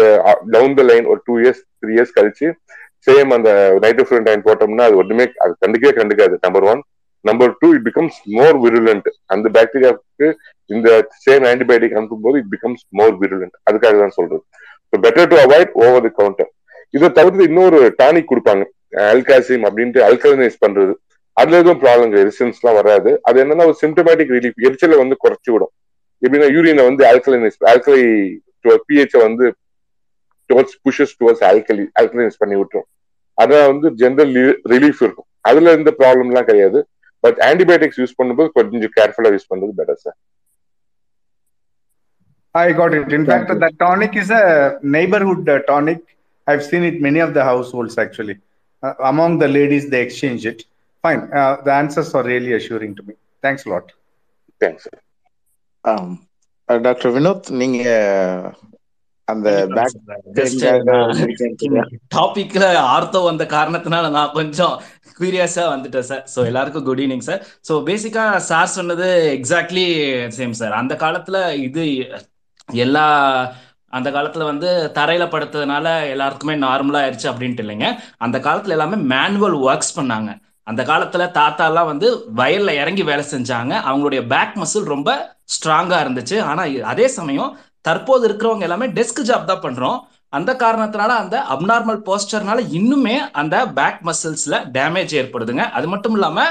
டவுன் 0.54 0.76
த 0.80 0.84
லைன் 0.92 1.06
ஒரு 1.12 1.20
டூ 1.28 1.34
இயர்ஸ் 1.42 1.62
த்ரீ 1.82 1.92
இயர்ஸ் 1.96 2.16
கழிச்சு 2.18 2.48
சேம் 3.08 3.30
அந்த 3.38 3.50
நைட்ரோஃபிளன்டைன் 3.84 4.46
போட்டோம்னா 4.48 4.86
அது 4.90 4.98
ஒண்ணுமே 5.02 5.26
அது 5.44 5.54
கண்டுக்கவே 5.64 5.94
கண்டுக்காது. 6.00 6.36
Number 6.46 6.66
one 6.72 6.82
number 7.26 7.52
two 7.62 7.68
it 7.76 7.86
becomes 7.88 8.18
more 8.38 8.58
virulent 8.64 9.10
அந்த 9.34 9.48
பாக்டீரியாவுக்கு 9.58 10.28
இந்த 10.70 10.90
சேம் 11.26 11.46
ஆன்டிபயோட்டிக் 11.52 11.96
அனுப்பும்போது 11.98 12.38
இட் 12.42 12.52
பிகம்ஸ் 12.56 12.84
மோர் 13.00 13.16
விருலண்ட் 13.24 13.58
அதுக்காக 13.70 14.00
தான் 14.04 14.18
சொல்றது 14.18 14.44
better 15.06 15.30
to 15.34 15.38
avoid 15.46 15.74
over 15.84 16.06
the 16.08 16.12
counter 16.20 16.52
இதை 16.98 17.08
தவிர்த்து 17.18 17.44
இன்னொரு 17.50 17.80
டானிக் 18.02 18.30
கொடுப்பாங்க. 18.32 18.64
அல்காசியம் 19.12 19.66
அப்படின்ட்டு 19.68 20.00
அல்கலைனைஸ் 20.08 20.58
பண்றது. 20.64 20.94
அதுல 21.42 21.60
எதுவும் 21.62 21.82
ப்ராப்ளம் 21.84 22.14
ரெசிஸ்டன்ஸ் 22.18 22.60
எல்லாம் 22.62 22.78
வராது. 22.80 23.12
அது 23.30 23.38
என்னன்னா 23.44 23.66
ஒரு 23.70 23.78
சிம்டமேட்டிக் 23.84 24.34
ரிலீஃப் 24.36 24.64
எரிச்சலை 24.68 24.98
வந்து 25.02 25.18
குறைச்சி 25.24 25.52
விடும். 25.54 25.74
எப்படின்னா 26.26 26.48
யூரினை 26.56 26.84
வந்து 26.90 27.04
ஆல்கலைனைஸ் 27.12 27.60
ஆல்கலை 27.72 28.02
பிஹெச் 28.88 29.16
வந்து 29.26 29.46
towards 30.50 30.78
pushes 30.86 31.16
towards 31.20 31.46
alkali 31.52 31.86
alkalinise 32.02 32.42
பண்ணி 32.42 32.58
விட்டுரும். 32.62 32.88
அதான் 33.42 33.68
வந்து 33.72 33.90
ஜென்ரல் 34.02 34.36
ரிலீஃப் 34.74 35.02
இருக்கும். 35.06 35.30
அதுல 35.50 35.74
இந்த 35.80 35.94
ப்ராப்ளம்லாம் 36.00 36.50
கிடையாது. 36.52 36.82
பட் 37.26 37.40
ஆன்டிபயோட்டிக்ஸ் 37.50 38.00
யூஸ் 38.02 38.18
பண்ணும்போது 38.20 38.50
கொஞ்சம் 38.60 38.96
கேர்ஃபுல்லா 39.00 39.32
யூஸ் 39.36 39.50
பண்றது 39.54 39.74
better 39.80 40.04
sir 40.06 40.18
I 42.56 42.72
got 42.78 42.94
it. 42.96 43.12
In 43.18 43.26
fact, 43.28 43.50
that 43.60 43.74
tonic 43.82 44.14
is 44.22 44.30
a 44.38 44.46
neighborhood 44.96 45.44
uh, 45.54 45.60
tonic. 45.70 46.00
I've 46.48 46.64
seen 46.64 46.84
it 46.84 47.02
many 47.02 47.20
of 47.20 47.34
the 47.34 47.44
households 47.44 47.98
actually. 47.98 48.38
Uh, 48.84 48.94
among 49.06 49.38
the 49.38 49.48
ladies, 49.50 49.90
they 49.90 50.02
exchange 50.02 50.46
it. 50.46 50.60
Fine. 51.04 51.22
Uh, 51.34 51.62
the 51.62 51.74
answers 51.74 52.14
are 52.14 52.24
really 52.24 52.54
assuring 52.54 52.96
to 52.96 53.04
me. 53.04 53.16
Thanks 53.44 53.66
a 53.66 53.72
lot. 53.74 53.88
Thanks 54.62 54.88
doctor 56.70 57.14
Vinod 57.16 57.48
நீங்க 57.62 57.80
அந்த 59.28 59.50
கண்டிப்பா 59.52 59.84
back 60.08 60.36
just 60.38 60.60
பெயின்காக 60.60 60.84
நான் 60.90 61.14
குடிக்கிறதுக்கு 61.22 61.98
டாபிக்ல 62.16 62.66
ortho 62.96 63.20
வந்த 63.30 63.46
காரணத்தினால 63.56 64.12
நான் 64.18 64.36
கொஞ்சம் 64.38 64.76
கியூரியஸா 65.20 65.64
வந்துட்டேன் 65.74 66.08
சார் 66.12 66.24
ஸோ 66.34 66.40
எல்லாருக்கும் 66.50 66.86
குட் 66.90 67.02
ஈவினிங் 67.06 67.26
சார் 67.30 67.42
ஸோ 67.70 67.76
பேசிக்கா 67.90 68.26
சார் 68.50 68.76
சொன்னது 68.78 69.08
எக்ஸாக்ட்லி 69.38 69.88
சேம் 70.38 70.56
சார் 70.62 70.76
அந்த 70.82 70.96
காலத்துல 71.04 71.40
இது 71.68 71.86
எல்லா 72.86 73.08
அந்த 73.92 74.10
காலத்துல 74.12 74.44
வந்து 74.52 74.70
தரையில 74.96 75.26
படுத்ததுனால 75.34 75.86
எல்லாருக்குமே 76.10 76.56
நார்மலா 76.66 77.00
ஆயிடுச்சு 77.04 77.28
அப்படின்ட்டு 77.32 77.64
இல்லைங்க. 77.66 77.88
அந்த 78.18 78.40
காலத்துல 78.40 78.76
எல்லாமே 78.78 78.98
மேனுவல் 79.14 79.58
ஒர்க்ஸ் 79.68 79.98
பண்ணாங்க. 80.00 80.32
அந்த 80.64 80.82
காலத்துல 80.84 81.24
தாத்தா 81.32 81.66
எல்லாம் 81.68 81.90
வந்து 81.92 82.08
வயல்ல 82.36 82.72
இறங்கி 82.82 83.04
வேலை 83.04 83.24
செஞ்சாங்க. 83.32 83.74
அவங்களுடைய 83.90 84.22
பேக் 84.34 84.56
மசில் 84.62 84.92
ரொம்ப 84.94 85.10
ஸ்ட்ராங்கா 85.54 85.98
இருந்துச்சு. 86.04 86.38
ஆனா 86.52 86.66
அதே 86.94 87.08
சமயம் 87.18 87.52
தற்போது 87.82 88.24
இருக்கிறவங்க 88.30 88.68
எல்லாமே 88.68 88.88
டெஸ்க் 88.98 89.28
ஜாப் 89.30 89.50
தான் 89.52 89.66
பண்றோம். 89.68 90.00
அந்த 90.38 90.52
காரணத்தினால 90.64 91.12
அந்த 91.22 91.38
அப்நார்மல் 91.54 92.04
போஸ்டர்னால 92.08 92.60
இன்னுமே 92.80 93.16
அந்த 93.42 93.56
பேக் 93.80 94.02
மசில்ஸ்ல 94.10 94.58
டேமேஜ் 94.78 95.16
ஏற்படுதுங்க. 95.22 95.64
அது 95.78 95.88
மட்டும் 95.94 96.16
இல்லாம 96.18 96.46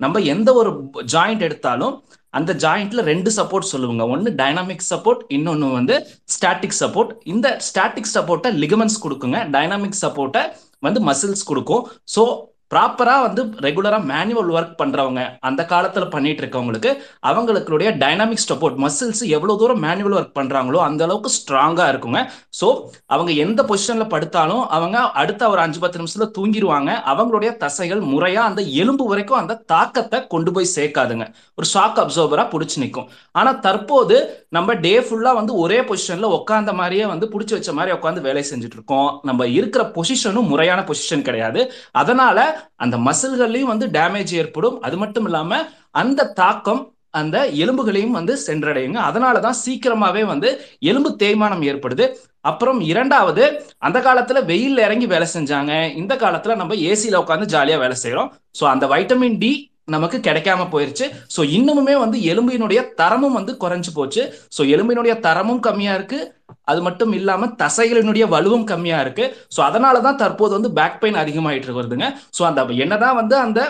நம்ம 0.00 0.18
எந்த 0.34 0.50
ஒரு 0.60 0.70
ஜாயிண்ட் 1.12 1.44
எடுத்தாலும் 1.48 1.94
அந்த 2.30 2.54
ஜாயிண்ட்ல 2.64 3.02
ரெண்டு 3.10 3.30
சப்போர்ட் 3.36 3.70
சொல்லுவாங்க. 3.72 4.06
ஒன்னு 4.14 4.30
டைனாமிக் 4.40 4.86
சப்போர்ட் 4.90 5.22
இன்னொன்னு 5.36 5.68
வந்து 5.72 5.94
ஸ்டாட்டிக் 6.34 6.78
சப்போர்ட் 6.80 7.12
இந்த 7.34 7.48
ஸ்டாட்டிக் 7.68 8.12
சப்போர்ட்டை 8.14 8.52
லிகமெண்ட்ஸ் 8.62 9.02
கொடுக்குங்க. 9.04 9.40
டைனாமிக் 9.56 10.00
சப்போர்ட்டை 10.04 10.44
வந்து 10.86 11.00
மசில்ஸ் 11.08 11.48
கொடுக்கும். 11.50 11.84
ஸோ 12.16 12.24
ப்ராப்பரா 12.70 13.16
வந்து 13.24 13.42
ரெகுலரா 13.64 13.98
மேனுவல் 14.10 14.50
ஒர்க் 14.56 14.78
பண்றவங்க 14.80 15.22
அந்த 15.48 15.62
காலத்துல 15.72 16.04
பண்ணிட்டு 16.14 16.42
இருக்கவங்களுக்கு 16.42 16.90
அவங்களுடைய 17.30 17.90
டைனாமிக் 18.02 18.42
சப்போர்ட் 18.50 18.78
மசில்ஸ் 18.84 19.22
எவ்வளவு 19.36 19.58
தூரம் 19.60 19.82
மேனுவல் 19.86 20.16
ஒர்க் 20.18 20.36
பண்றாங்களோ 20.38 20.80
அந்த 20.88 21.02
அளவுக்கு 21.06 21.30
ஸ்ட்ராங்கா 21.36 21.86
இருக்குங்க. 21.92 22.20
ஸோ 22.60 22.68
அவங்க 23.14 23.30
எந்த 23.44 23.60
பொசிஷன்ல 23.70 24.06
படுத்தாலும் 24.14 24.64
அவங்க 24.78 24.98
அடுத்த 25.22 25.50
ஒரு 25.52 25.62
அஞ்சு 25.64 25.80
பத்து 25.84 26.00
நிமிஷத்துல 26.00 26.28
தூங்கிடுவாங்க 26.38 26.90
அவங்களுடைய 27.12 27.52
தசைகள் 27.64 28.02
முறையா 28.12 28.42
அந்த 28.48 28.62
எலும்பு 28.82 29.06
வரைக்கும் 29.12 29.40
அந்த 29.42 29.58
தாக்கத்தை 29.74 30.20
கொண்டு 30.34 30.52
போய் 30.56 30.72
சேர்க்காதுங்க. 30.76 31.26
ஒரு 31.58 31.68
ஷாக் 31.74 32.00
அப்சர்வரா 32.04 32.46
பிடிச்சி 32.54 32.76
நிற்கும் 32.84 33.08
ஆனா 33.40 33.52
தற்போது 33.66 34.16
நம்ம 34.56 34.74
டே 34.86 34.94
ஃபுல்லா 35.06 35.34
வந்து 35.40 35.54
ஒரே 35.64 35.78
பொசிஷன்ல 35.88 36.28
உட்காந்த 36.38 36.72
மாதிரியே 36.80 37.06
வந்து 37.12 37.26
பிடிச்சி 37.32 37.54
வச்ச 37.56 37.72
மாதிரி 37.78 37.96
உட்காந்து 37.98 38.26
வேலை 38.28 38.44
செஞ்சுட்டு 38.50 38.78
இருக்கோம். 38.78 39.08
நம்ம 39.28 39.46
இருக்கிற 39.58 39.82
பொசிஷனும் 39.96 40.50
முறையான 40.52 40.80
பொசிஷன் 40.90 41.26
கிடையாது. 41.30 41.62
அதனால 42.02 42.38
அந்த 42.76 42.96
மசில்கள்லையும் 43.06 43.72
வந்து 43.72 43.86
டேமேஜ் 43.96 44.32
ஏற்படும். 44.42 44.76
அது 44.80 44.96
மட்டும் 45.04 45.24
இல்லாம 45.24 45.60
அந்த 46.02 46.30
தாக்கம் 46.42 46.82
அந்த 47.10 47.36
எலும்புகளையும் 47.64 48.16
வந்து 48.18 48.34
சென்றடையுங்க. 48.46 48.98
அதனால 49.10 49.36
தான் 49.40 49.60
சீக்கிரமாவே 49.64 50.22
வந்து 50.24 50.48
எலும்பு 50.90 51.10
தேய்மானம் 51.22 51.62
ஏற்படுது. 51.70 52.06
அப்புறம் 52.50 52.80
இரண்டாவது 52.90 53.44
அந்த 53.86 53.98
காலத்துல 54.00 54.40
வெயில்ல 54.50 54.84
இறங்கி 54.88 55.06
வேலை 55.06 55.26
செஞ்சாங்க. 55.36 55.72
இந்த 56.00 56.14
காலத்துல 56.14 56.56
நம்ம 56.56 56.74
ஏசியில 56.90 57.22
உட்காந்து 57.24 57.46
ஜாலியா 57.54 57.78
வேலை 57.84 57.96
செய்யறோம் 58.02 58.30
ஸோ 58.60 58.64
அந்த 58.74 58.86
வைட்டமின் 58.86 59.38
டி 59.38 59.52
நமக்கு 59.88 60.18
கிடைக்காம 60.18 60.62
போயிருச்சு. 60.72 61.06
ஸோ 61.36 61.40
இன்னுமுமே 61.56 61.94
வந்து 62.04 62.18
எலும்பினுடைய 62.32 62.80
தரமும் 63.00 63.36
வந்து 63.38 63.52
குறைஞ்சு 63.64 63.90
போச்சு. 63.94 64.22
ஸோ 64.56 64.62
எலும்பினுடைய 64.74 65.14
தரமும் 65.20 65.60
கம்மியா 65.60 65.94
இருக்கு. 65.94 66.18
அது 66.64 66.80
மட்டும் 66.82 67.12
இல்லாம 67.12 67.48
தசைகளினுடைய 67.62 68.24
வலுவும் 68.34 68.64
கம்மியா 68.64 69.00
இருக்கு. 69.00 69.24
ஸோ 69.56 69.60
அதனால 69.60 70.00
தான் 70.00 70.20
தற்போது 70.22 70.52
வந்து 70.58 70.72
பேக் 70.72 71.00
பெயின் 71.00 71.22
அதிகமாயிட்டு 71.22 71.78
வருதுங்க 71.78 72.08
ஸோ 72.38 72.44
அந்த 72.50 72.62
என்னதான் 72.84 73.18
வந்து 73.20 73.36
அந்த 73.38 73.60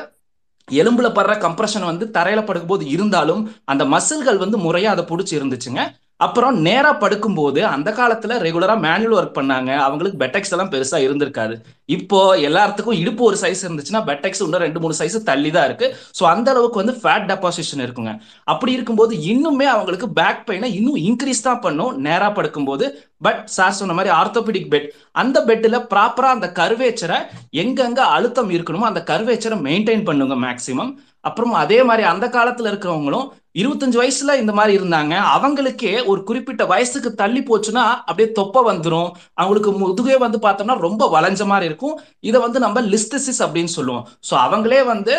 எலும்புல 0.69 1.09
படுற 1.19 1.33
கம்ப்ரெஷன் 1.47 1.89
வந்து 1.91 2.05
தரையில 2.17 2.41
படுக்கும்போது 2.47 2.85
இருந்தாலும் 2.95 3.43
அந்த 3.65 3.83
மசில்கள் 3.85 4.43
வந்து 4.45 4.59
முறையா 4.59 4.91
அதை 4.95 5.05
பிடிச்சி 5.11 5.35
இருந்துச்சுங்க. 5.39 5.83
அப்புறம் 6.25 6.55
நேரா 6.67 6.91
படுக்கும்போது 7.01 7.61
அந்த 7.73 7.89
காலத்துல 7.99 8.37
ரெகுலரா 8.45 8.75
மேனுவல் 8.85 9.17
ஒர்க் 9.19 9.39
பண்ணாங்க. 9.39 9.71
அவங்களுக்கு 9.87 10.21
பெட்டெக்ஸ் 10.23 10.53
எல்லாம் 10.55 10.71
பெருசா 10.75 10.99
இருந்திருக்காரு 11.07 11.55
இப்போ 11.97 12.21
எல்லாத்துக்கும் 12.49 12.99
இடுப்பு 13.01 13.23
ஒரு 13.29 13.37
சைஸ் 13.43 13.65
இருந்துச்சுன்னா 13.67 14.01
பெட்டெக்ஸ் 14.09 14.41
இன்னும் 14.45 14.63
ரெண்டு 14.65 14.81
மூணு 14.83 14.95
சைஸ் 15.01 15.17
தள்ளி 15.31 15.51
தான் 15.57 15.67
இருக்கு. 15.69 15.89
ஸோ 16.19 16.23
அந்த 16.33 16.49
அளவுக்கு 16.53 16.81
வந்து 16.83 16.95
ஃபேட் 17.03 17.27
டெபாசிஷன் 17.33 17.83
இருக்குங்க. 17.87 18.13
அப்படி 18.53 18.73
இருக்கும்போது 18.77 19.15
இன்னுமே 19.33 19.67
அவங்களுக்கு 19.75 20.09
பேக் 20.21 20.43
பெயினை 20.49 20.71
இன்னும் 20.79 21.03
இன்க்ரீஸ் 21.09 21.47
தான் 21.49 21.63
பண்ணும் 21.67 21.93
நேரா 22.07 22.31
படுக்கும்போது. 22.39 22.87
பட் 23.27 23.43
சார் 23.57 23.77
சொன்ன 23.81 23.95
மாதிரி 23.99 24.11
ஆர்த்தோபெடிக் 24.21 24.71
பெட் 24.73 24.89
அந்த 25.21 25.39
பெட்டில் 25.51 25.79
ப்ராப்பரா 25.93 26.31
அந்த 26.37 26.49
கர்வேச்சரை 26.59 27.19
எங்கெங்க 27.63 28.01
அழுத்தம் 28.17 28.51
இருக்கணுமோ 28.57 28.89
அந்த 28.91 29.03
கர்வேச்சரை 29.11 29.59
மெயின்டைன் 29.69 30.05
பண்ணுங்க 30.09 30.37
மேக்சிமம் 30.47 30.91
அப்புறம் 31.29 31.55
அதே 31.63 31.79
மாதிரி 31.89 32.05
அந்த 32.13 32.27
காலத்துல 32.37 32.71
இருக்கிறவங்களும் 32.71 33.27
இருபத்தஞ்சு 33.61 33.99
வயசுல 34.01 34.33
இந்த 34.41 34.53
மாதிரி 34.59 34.73
இருந்தாங்க. 34.79 35.15
அவங்களுக்கே 35.37 35.93
ஒரு 36.11 36.21
குறிப்பிட்ட 36.29 36.63
வயசுக்கு 36.73 37.11
தள்ளி 37.21 37.41
போச்சுன்னா 37.51 37.85
அப்படியே 38.09 38.29
தொப்பை 38.39 38.63
வந்துடும் 38.71 39.09
அவங்களுக்கு 39.41 39.73
முதுகே 39.83 40.17
வந்து 40.25 40.39
பார்த்தோம்னா 40.47 40.77
ரொம்ப 40.87 41.03
வளைஞ்ச 41.15 41.45
மாதிரி 41.53 41.69
இருக்கும். 41.71 41.97
இதை 42.29 42.41
வந்து 42.47 42.59
நம்ம 42.67 42.83
லிஸ்டசிஸ் 42.93 43.43
அப்படின்னு 43.47 43.73
சொல்லுவோம். 43.79 44.05
ஸோ 44.29 44.35
அவங்களே 44.47 44.83
வந்து 44.93 45.15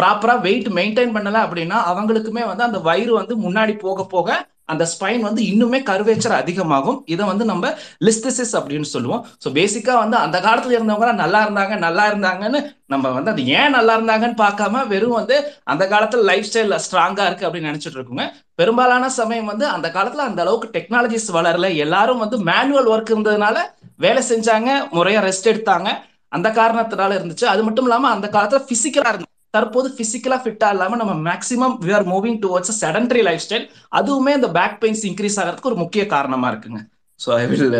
ப்ராப்பரா 0.00 0.34
வெயிட் 0.46 0.68
மெயின்டைன் 0.78 1.14
பண்ணல 1.16 1.38
அப்படின்னா 1.46 1.78
அவங்களுக்குமே 1.90 2.44
வந்து 2.50 2.66
அந்த 2.68 2.78
வயிறு 2.88 3.12
வந்து 3.20 3.36
முன்னாடி 3.46 3.74
போக 3.78 4.04
போக 4.14 4.28
அந்த 4.68 4.84
ஸ்பைன் 4.92 5.20
வந்து 5.20 5.42
இன்னுமே 5.42 5.78
கருவேச்சர் 5.88 6.34
அதிகமாகும். 6.40 6.98
இதை 7.06 7.24
வந்து 7.26 7.44
நம்ம 7.44 7.70
லிஸ்டிசிஸ் 8.06 8.54
அப்படின்னு 8.58 8.88
சொல்லுவோம். 8.92 9.22
ஸோ 9.44 9.48
பேசிக்கா 9.58 9.94
வந்து 10.02 10.16
அந்த 10.16 10.38
காலத்துல 10.40 10.76
இருந்தவங்க 10.76 11.14
நல்லா 11.22 11.40
இருந்தாங்க 11.46 11.78
நல்லா 11.78 12.04
இருந்தாங்கன்னு 12.10 12.60
நம்ம 12.86 13.10
வந்து 13.10 13.30
அது 13.30 13.46
ஏன் 13.46 13.74
நல்லா 13.76 13.96
இருந்தாங்கன்னு 13.98 14.38
பார்க்காம 14.44 14.84
வெறும் 14.86 15.18
வந்து 15.20 15.36
அந்த 15.64 15.86
காலத்துல 15.92 16.24
லைஃப் 16.30 16.48
ஸ்டைல் 16.50 16.78
ஸ்ட்ராங்கா 16.86 17.26
இருக்கு 17.26 17.46
அப்படின்னு 17.48 17.70
நினைச்சிட்டு 17.70 17.98
இருக்கோங்க. 17.98 18.26
பெரும்பாலான 18.54 19.10
சமயம் 19.20 19.50
வந்து 19.52 19.66
அந்த 19.66 19.88
காலத்துல 19.88 20.28
அந்த 20.30 20.42
அளவுக்கு 20.44 20.70
டெக்னாலஜிஸ் 20.78 21.28
வளரல. 21.38 21.68
எல்லாரும் 21.86 22.22
வந்து 22.24 22.38
மேனுவல் 22.50 22.90
ஒர்க் 22.94 23.12
இருந்ததுனால 23.14 23.58
வேலை 23.96 24.22
செஞ்சாங்க 24.30 24.70
முறையா 24.96 25.20
ரெஸ்ட் 25.28 25.50
எடுத்தாங்க. 25.52 25.88
அந்த 26.28 26.48
காரணத்தினால 26.50 27.16
இருந்துச்சு. 27.18 27.44
அது 27.44 27.62
மட்டும் 27.64 27.84
இல்லாம 27.84 28.10
அந்த 28.10 28.26
காலத்துல 28.36 28.62
பிசிக்கலா 28.70 29.10
இருந்து 29.12 29.28
தற்போது 29.54 29.88
பிசிக்கலா 29.98 30.38
ஃபிட்டா 30.42 30.68
இல்லாம 30.74 30.96
நம்ம 31.00 31.14
maximum 31.28 31.74
we 31.86 31.92
are 31.98 32.06
moving 32.12 32.38
towards 32.44 32.74
sedentary 32.82 33.22
lifestyle 33.46 33.66
அதுவுமே 33.98 34.32
இந்த 34.38 34.48
பேக் 34.58 34.78
பெயின்ஸ் 34.82 35.04
இன்க்ரீஸ் 35.10 35.38
ஆகிறதுக்கு 35.42 35.70
ஒரு 35.72 35.80
முக்கிய 35.84 36.04
காரணமா 36.14 36.48
இருக்குங்க. 36.52 36.80
So 37.20 37.28
I 37.40 37.44
will 37.50 37.76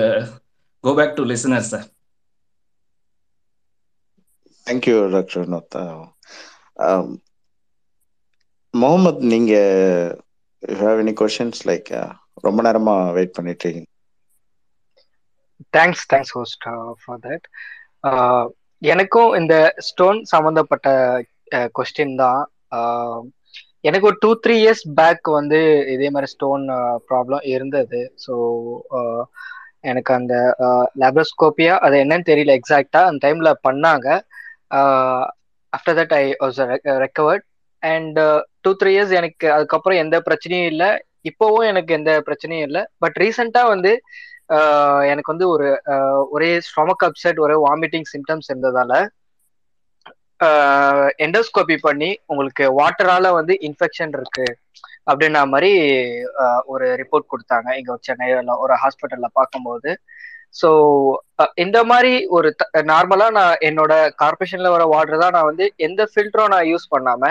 go 0.85 0.93
back 0.99 1.16
to 1.19 1.24
listener 1.32 1.69
sir 1.73 1.86
thank you 4.66 4.97
doctor 5.15 5.47
நோத்தா 5.55 5.82
Mohammed 8.74 9.31
நீங்க 9.32 9.55
ஹேவ் 10.81 11.01
எனி 11.05 11.15
கொஷின்ஸ் 11.20 11.62
லைக் 11.70 11.90
ரொம்ப 12.47 12.61
நேரமா 12.66 12.94
வெயிட் 13.16 13.35
பண்ணிட்டு 13.39 13.65
இருக்கீங்க. 13.65 13.89
Thanks 15.77 16.05
thanks 16.12 16.32
host 16.36 16.65
for 17.03 17.20
that 17.27 17.47
எனக்கும் 18.82 19.32
இந்த 19.40 19.55
ஸ்டோன் 19.89 20.19
சம்மந்தப்பட்ட 20.32 20.89
கொஸ்டின் 21.78 22.16
தான். 22.22 22.42
எனக்கு 23.88 24.08
ஒரு 24.10 24.18
டூ 24.24 24.30
த்ரீ 24.44 24.54
இயர்ஸ் 24.62 24.84
பேக் 24.98 25.28
வந்து 25.38 25.58
இதே 25.94 26.08
மாதிரி 26.14 26.28
ஸ்டோன் 26.34 26.64
ப்ராப்ளம் 27.10 27.44
இருந்தது. 27.54 28.00
ஸோ 28.24 28.34
எனக்கு 29.90 30.10
அந்த 30.18 30.34
லேப்ரோஸ்கோப்பியா 31.02 31.74
அது 31.86 31.96
என்னன்னு 32.04 32.28
தெரியல 32.30 32.52
எக்ஸாக்டா 32.58 33.00
அந்த 33.08 33.20
டைம்ல 33.26 33.52
பண்ணாங்க. 33.68 34.08
After 35.72 35.96
that 36.00 36.14
I 36.20 36.24
was 36.42 36.60
recovered 37.04 37.46
and 37.82 38.18
two 38.64 38.72
three 38.80 38.90
years 38.96 39.14
எனக்கு 39.20 39.46
அதுக்கப்புறம் 39.56 40.02
எந்த 40.04 40.16
பிரச்சனையும் 40.28 40.70
இல்லை. 40.72 40.90
இப்போவும் 41.30 41.68
எனக்கு 41.72 41.92
எந்த 41.98 42.12
பிரச்சனையும் 42.28 42.66
இல்லை. 42.68 42.82
பட் 43.02 43.18
ரீசெண்டாக 43.22 43.72
வந்து 43.74 43.92
எனக்கு 45.12 45.32
வந்து 45.32 45.46
ஒரு 45.54 45.66
ஒரே 46.34 46.48
ஸ்டொமக் 46.68 47.04
அப்செட் 47.08 47.38
ஒரே 47.44 47.56
வாமிட்டிங் 47.66 48.08
சிம்டம்ஸ் 48.14 48.50
இருந்ததால 48.52 48.94
எண்டோஸ்கோபி 51.24 51.77
பண்ணி 51.86 52.10
உங்களுக்கு 52.31 52.64
வாட்டரால 52.81 53.27
வந்து 53.39 53.55
இன்ஃபெக்ஷன் 53.69 54.14
இருக்கு 54.19 54.47
அப்படின்ன 55.10 55.39
மாதிரி 55.52 55.70
ஒரு 56.73 56.86
ரிப்போர்ட் 57.01 57.31
கொடுத்தாங்க. 57.32 57.69
இங்க 57.81 57.97
சென்னையில 58.09 58.56
ஒரு 58.64 58.74
ஹாஸ்பிட்டல்ல 58.82 59.28
பார்க்கும்போது. 59.39 59.90
ஸோ 60.60 60.69
இந்த 61.64 61.78
மாதிரி 61.90 62.12
ஒரு 62.36 62.48
நார்மலா 62.90 63.28
நான் 63.39 63.60
என்னோட 63.69 63.93
கார்பரேஷன்ல 64.23 64.70
வர 64.74 64.85
வாட்டர் 64.94 65.23
தான் 65.23 65.35
நான் 65.36 65.51
வந்து 65.51 65.66
எந்த 65.86 66.02
ஃபில்டரும் 66.10 66.52
நான் 66.55 66.70
யூஸ் 66.73 66.93
பண்ணாம 66.94 67.31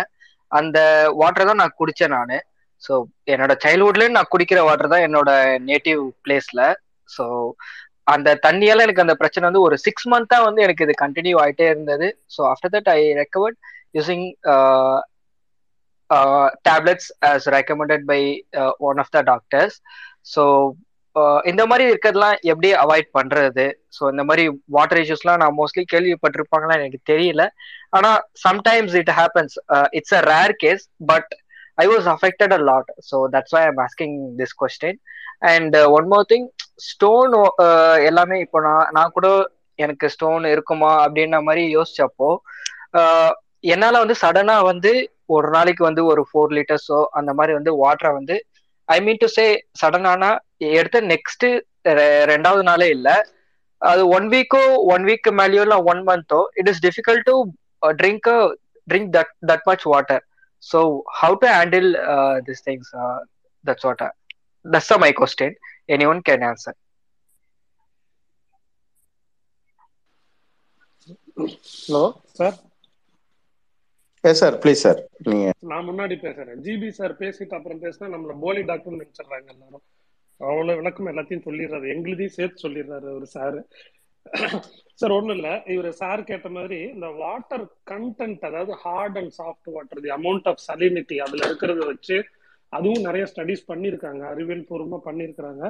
அந்த 0.52 0.80
வாட்டர் 1.22 1.50
தான் 1.50 1.62
நான் 1.64 1.78
குடிச்சேன் 1.82 2.16
நான். 2.18 2.38
ஸோ 2.84 2.94
என்னோட 3.34 3.54
சைல்ட்ஹுட்ல 3.64 4.08
நான் 4.18 4.32
குடிக்கிற 4.34 4.60
வாட்டர் 4.68 4.94
தான் 4.94 5.06
என்னோட 5.08 5.32
நேட்டிவ் 5.70 6.02
பிளேஸ்ல 6.26 6.62
ஸோ 7.10 7.26
அந்த 8.16 8.30
தண்ணியால 8.46 8.86
எனக்கு 8.86 9.04
அந்த 9.06 9.16
பிரச்சனை 9.22 9.46
வந்து 9.50 9.66
ஒரு 9.68 9.76
சிக்ஸ் 9.86 10.08
மந்த்தா 10.14 10.38
வந்து 10.48 10.64
எனக்கு 10.66 10.86
இது 10.88 10.94
கண்டினியூ 11.04 11.36
ஆயிட்டே 11.44 11.68
இருந்தது. 11.74 12.08
So 12.36 12.42
after 12.52 12.74
that 12.76 12.92
I 12.98 13.00
recovered 13.22 13.58
using 13.98 14.26
tablets 16.70 17.10
as 17.32 17.46
recommended 17.58 18.06
by 18.14 18.22
one 18.90 19.02
of 19.04 19.14
the 19.18 19.22
doctors 19.32 19.78
so 20.34 20.44
இந்த 21.52 21.64
மாதிரி 21.70 21.86
இருக்கிறதுலாம் 21.92 22.36
எப்படி 22.52 22.70
அவாய்ட் 22.84 23.10
பண்றது? 23.18 23.64
ஸோ 23.96 24.02
இந்த 24.14 24.24
மாதிரி 24.28 24.44
வாட்டர் 24.76 25.00
இஷ்யூஸ்லாம் 25.02 25.42
நான் 25.42 25.58
மோஸ்ட்லி 25.58 25.84
கேள்விப்பட்டிருப்பாங்களா 25.94 26.78
எனக்கு 26.80 27.00
தெரியல. 27.12 27.44
ஆனா 27.98 28.12
sometimes 28.46 28.96
it 29.02 29.12
happens 29.20 29.56
it's 30.00 30.16
a 30.20 30.22
rare 30.32 30.54
case 30.64 30.84
but 31.12 31.32
I 31.78 31.86
was 31.88 32.08
affected 32.08 32.54
a 32.54 32.60
lot 32.64 32.90
so 33.10 33.18
that's 33.36 33.54
why 33.54 33.62
I'm 33.62 33.80
asking 33.80 34.16
this 34.40 34.56
question 34.62 35.00
and 35.52 35.76
one 35.98 36.08
more 36.08 36.28
thing 36.30 36.48
stone 36.90 37.34
எல்லாமே 38.02 38.38
இப்போ 38.40 38.62
நான் 38.62 38.92
நான் 38.92 39.12
கூட 39.12 39.30
எனக்கு 39.80 40.08
ஸ்டோன் 40.10 40.46
இருக்குமா 40.46 40.92
அப்படின்ற 41.06 41.38
மாதிரி 41.42 41.64
யோசிச்சப்போ 41.78 42.30
என்னால் 42.94 43.36
என்னால 43.74 44.00
வந்து 44.00 44.16
சடனா 44.22 44.56
வந்து 44.64 44.92
ஒரு 45.28 45.48
நாளைக்கு 45.50 45.84
வந்து 45.84 46.04
ஒரு 46.06 46.22
ஃபோர் 46.30 46.56
லிட்டர்ஸோ 46.58 47.00
அந்த 47.12 47.32
மாதிரி 47.34 47.54
வந்து 47.54 47.72
வாட்டரை 47.84 48.12
வந்து 48.14 48.36
ஐ 48.90 48.98
மீன் 49.02 49.22
டு 49.22 49.28
சே 49.28 49.46
சடனானா 49.82 50.32
எடுத்த 50.78 51.02
நெக்ஸ்ட் 51.14 51.46
uh, 51.86 52.22
ரெண்டாவது 52.32 52.64
நாளே 52.64 52.88
இல்லை. 52.90 53.16
அது 53.82 54.02
ஒன் 54.08 54.28
வீக்கோ 54.30 54.64
ஒன் 54.94 55.06
வீக் 55.06 55.30
மேலேயோ 55.40 55.62
இல்லை 55.62 55.80
one 55.92 56.02
மந்தோ 56.04 56.42
it 56.54 56.70
is 56.70 56.82
difficult 56.84 57.26
to 57.30 57.36
drink 58.02 58.30
drink 58.88 59.10
that 59.16 59.32
that 59.50 59.66
much 59.66 59.86
water 59.86 60.24
so 60.64 60.80
how 61.20 61.38
to 61.42 61.50
handle 61.54 61.90
this 62.48 62.64
things 62.68 62.92
that's 63.64 63.88
what 63.88 64.04
that's 64.66 64.94
my 65.06 65.12
question 65.22 65.56
anyone 66.12 66.22
can 66.30 66.46
answer 66.50 66.78
hello 71.84 72.04
sir 72.38 72.58
yes 74.24 74.42
sir 74.42 74.56
please 74.64 74.84
sir 74.84 75.00
நீங்க 75.26 75.46
நான் 75.70 75.88
முன்னாடி 75.90 76.16
பேசுறேன். 76.24 76.60
GB 76.66 76.90
sir 76.98 77.14
பேசிட்டு 77.22 77.58
அப்புறம் 77.58 77.82
பேசினா 77.84 78.08
நம்மள 78.14 78.34
போலி 78.44 78.62
doctor 78.64 78.96
நினைச்சிடுறாங்க 78.96 79.50
எல்லாரும். 79.56 79.84
அவ்வளவு 80.42 80.78
விளக்கம் 80.80 81.10
எல்லாத்தையும் 81.12 81.46
சொல்லிடுறாரு. 81.48 81.88
எங்களுதையும் 81.96 82.38
சேர்த்து 82.38 82.64
சொல்லிடுறாரு 82.66 83.10
ஒரு 83.18 83.28
சார் 83.36 83.58
சார் 85.00 85.16
ஒண்ணும் 85.18 85.36
இல்ல. 85.38 85.50
இவர் 85.74 85.90
சார் 86.02 86.28
கேட்ட 86.30 86.48
மாதிரி 86.58 86.78
இந்த 86.96 87.08
வாட்டர் 87.22 87.64
கண்டென்ட் 87.92 88.44
அதாவது 88.50 88.74
hard 88.84 89.18
and 89.22 89.34
soft 89.40 89.70
water 89.76 90.04
the 90.06 90.12
amount 90.18 90.48
of 90.52 90.62
salinity 90.70 91.18
அதுல 91.26 91.42
இருக்கிறத 91.50 91.86
வச்சு 91.92 92.18
அதுவும் 92.74 93.06
நிறைய 93.08 93.24
ஸ்டடிஸ் 93.32 93.70
பண்ணியிருக்காங்க 93.72 94.24
அறிவியல் 94.34 94.68
பூர்வமா 94.70 95.00
பண்ணியிருக்கிறாங்க 95.08 95.64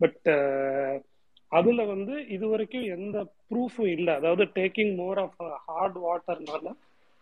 பட் 0.00 0.28
அதுல 1.52 1.80
வந்து 1.94 2.14
இது 2.34 2.46
வரைக்கும் 2.52 2.86
எந்த 2.96 3.16
ப்ரூஃபும் 3.50 3.90
இல்லை. 3.96 4.12
அதாவது 4.20 4.44
டேக்கிங் 4.58 4.92
மோர் 5.00 5.18
ஆஃப் 5.24 5.40
ஹார்ட் 5.68 5.98
வாட்டர்னால 6.06 6.66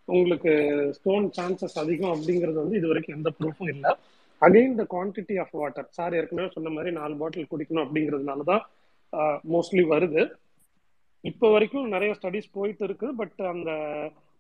உங்களுக்கு 0.09 0.53
ஸ்டோன் 0.99 1.27
சான்சஸ் 1.39 1.79
அதிகம் 1.83 2.13
அப்படிங்கிறது 2.15 2.59
வந்து 2.63 2.79
இது 2.81 2.91
வரைக்கும் 2.91 3.17
எந்த 3.19 3.31
ப்ரூஃபும் 3.39 3.73
இல்லை. 3.75 3.91
Again 4.43 4.79
the 4.81 4.85
quantity 4.95 5.35
of 5.43 5.57
water 5.63 5.89
sir 5.97 6.17
ஏற்கனவே 6.19 6.49
சொன்ன 6.57 6.71
மாதிரி 6.77 6.91
நாலு 7.01 7.15
பாட்டில் 7.23 7.51
குடிக்கணும் 7.53 7.85
அப்படிங்கிறதுனால 7.85 8.45
தான் 8.53 8.63
மோஸ்ட்லி 9.55 9.85
வருது. 9.95 10.23
இப்போ 11.25 11.47
வரைக்கும் 11.53 11.93
நிறைய 11.95 12.11
ஸ்டடிஸ் 12.15 12.55
போயிட்டு 12.55 12.85
இருக்கு 12.85 13.09
பட் 13.19 13.41
அந்த 13.53 13.71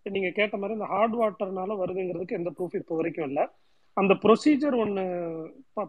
நீங்க 0.07 0.29
கேட்ட 0.33 0.57
மாதிரி 0.57 0.77
இந்த 0.79 0.89
ஹார்ட் 0.93 1.17
வாட்டர்னால 1.19 1.77
வருதுங்கிறதுக்கு 1.81 2.39
எந்த 2.39 2.51
ப்ரூஃப் 2.57 2.79
இப்போ 2.79 2.95
வரைக்கும் 2.97 3.29
இல்லை. 3.29 3.45
அந்த 3.97 4.13
ப்ரொசீஜர் 4.23 4.77
ஒன்று 4.77 5.05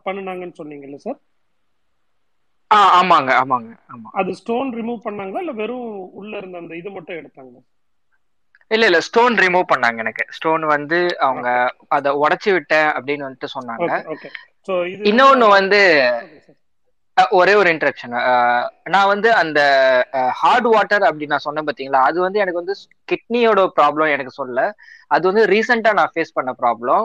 பண்ணினாங்கன்னு 0.06 0.60
சொன்னீங்கல்ல 0.60 1.00
சார் 1.06 1.20
ஆ 2.72 2.80
ஆமாங்க 2.98 3.32
ஆமாங்க 3.40 3.72
ஆமா. 3.94 4.10
அது 4.20 4.32
ஸ்டோன் 4.40 4.70
ரிமூவ் 4.78 5.00
பண்ணாங்களா? 5.06 5.42
இல்ல 5.44 5.54
வெறும் 5.58 5.88
உள்ள 6.20 6.34
இருந்த 6.38 6.58
அந்த 6.58 6.74
இது 6.82 6.90
மட்டும் 6.92 7.20
எடுத்தாங்க 7.20 7.58
இல்ல 8.72 8.84
இல்ல 8.90 9.00
ஸ்டோன் 9.08 9.34
ரிமூவ் 9.38 9.72
பண்ணாங்க 9.72 10.00
எனக்கு. 10.00 10.24
ஸ்டோன் 10.36 10.64
வந்து 10.74 10.98
அவங்க 11.26 11.48
அத 11.96 12.14
உடைச்சு 12.22 12.50
விட்டேன் 12.54 12.90
அப்படின்னு 12.98 13.26
வந்துட்டு 13.28 13.50
சொன்னாங்க. 13.56 13.90
இன்னொன்னு 15.06 15.48
வந்து 15.58 15.80
ஒரே 17.38 17.54
ஒரு 17.60 17.70
இன்ட்ரப்ஷன் 17.74 18.14
நான் 18.94 19.10
வந்து 19.12 19.30
அந்த 19.42 19.60
ஹார்ட் 20.42 20.68
வாட்டர் 20.74 21.06
அப்படி 21.08 21.26
நான் 21.32 21.46
சொன்னேன் 21.46 21.68
பாத்தீங்களா? 21.68 22.02
அது 22.10 22.18
வந்து 22.26 22.42
எனக்கு 22.44 22.62
வந்து 22.62 22.76
கிட்னியோட 23.12 23.62
ப்ராப்ளம் 23.78 24.14
எனக்கு 24.16 24.34
சொல்ல 24.40 24.60
அது 25.12 25.24
வந்து 25.30 25.44
ரீசெண்டா 25.54 25.92
நான் 26.00 26.14
ஃபேஸ் 26.14 26.36
பண்ண 26.38 26.52
ப்ராப்ளம் 26.62 27.04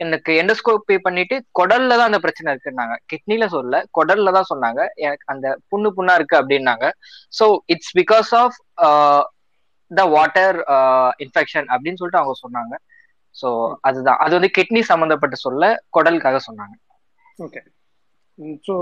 எனக்கு 0.00 0.30
எண்டோஸ்கோபி 0.40 0.96
பண்ணிட்டு 1.06 1.36
குடல்ல 1.58 1.96
தான் 1.98 2.08
அந்த 2.10 2.20
பிரச்சனை 2.24 2.48
இருக்குன்னாங்க. 2.54 2.96
கிட்னில 3.12 3.44
சொல்ல 3.54 3.82
குடல்ல 3.98 4.32
தான் 4.36 4.50
சொன்னாங்க. 4.52 4.80
எனக்கு 5.06 5.24
அந்த 5.34 5.46
புண்ணு 5.72 5.90
புண்ணா 5.96 6.14
இருக்கு 6.18 6.36
அப்படின்னாங்க. 6.40 6.86
So 7.32 7.44
it's 7.74 7.94
because 8.00 8.30
of 8.42 8.58
the 9.90 10.04
water 10.14 10.56
infection 11.24 11.68
அப்படின்னு 11.74 12.00
சொல்லிட்டு 12.00 12.22
அவங்க 12.22 12.36
சொன்னாங்க. 12.44 12.74
ஸோ 13.34 13.48
அதுதான். 13.88 14.20
அது 14.24 14.32
வந்து 14.38 14.50
கிட்னி 14.58 14.82
சம்மந்தப்பட்ட 14.90 15.36
சொல்ல 15.46 15.64
குடலுக்காக 15.96 16.38
சொன்னாங்க. 16.48 16.74
ஓகே 17.38 17.60
ஸோ 18.66 18.74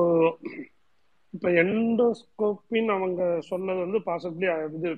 இப்போ 1.34 1.48
எண்டோஸ்கோப்பின்னு 1.60 2.92
அவங்க 2.94 3.22
சொன்னது 3.48 3.80
வந்து 3.80 4.00
பாசிபிளி 4.06 4.46
இது 4.76 4.90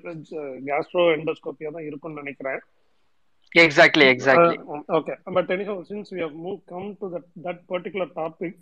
கேஸ்ட்ரோ 0.66 1.04
எண்டோஸ்கோப்பியா 1.14 1.70
தான் 1.70 1.86
இருக்கும்னு 1.88 2.22
நினைக்கிறேன். 2.22 2.60
Exactly 3.54 4.06
exactly 4.12 4.56
okay 4.96 5.14
but 5.36 5.50
anyhow 5.54 5.80
since 5.90 6.10
we 6.14 6.20
have 6.20 6.36
move 6.44 6.58
come 6.72 6.88
to 7.00 7.08
that 7.14 7.28
that 7.46 7.62
particular 7.70 8.10
topic 8.18 8.56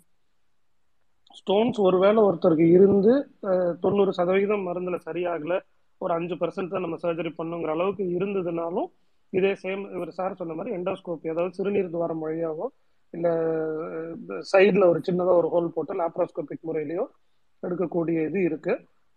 stones 1.35 1.79
ஒருவேளை 1.85 2.19
ஒருத்தருக்கு 2.27 2.67
இருந்து 2.75 3.13
தொண்ணூறு 3.83 4.11
சதவிகிதம் 4.19 4.67
மருந்துல 4.67 4.97
சரியாகல 5.07 5.53
ஒரு 6.01 6.13
அஞ்சு 6.13 6.35
பர்சன்ட் 6.39 6.73
தான் 6.73 6.85
நம்ம 6.85 6.97
சர்ஜரி 7.03 7.31
பண்ணுங்கிற 7.37 7.71
அளவுக்கு 7.71 8.05
இருந்ததுனாலும் 8.17 8.87
இதே 9.33 9.51
சேம் 9.63 9.83
இவர் 9.95 10.17
சார் 10.17 10.39
சொன்ன 10.41 10.55
மாதிரி 10.57 10.75
எண்டோஸ்கோப்பி 10.77 11.31
அதாவது 11.33 11.57
சிறுநீர் 11.57 11.93
துவாரம் 11.93 12.23
வழியாவோ 12.25 12.65
இல்ல 13.15 13.27
சைடில் 14.51 14.89
ஒரு 14.91 14.99
சின்னதாக 15.07 15.39
ஒரு 15.41 15.47
ஹோல் 15.53 15.73
போட்டு 15.75 15.93
லாப்ராஸ்கோபிக் 16.01 16.67
முறையிலையோ 16.69 17.05
எடுக்கக்கூடிய 17.63 18.17
இது 18.29 18.39
இருக்கு. 18.49 18.73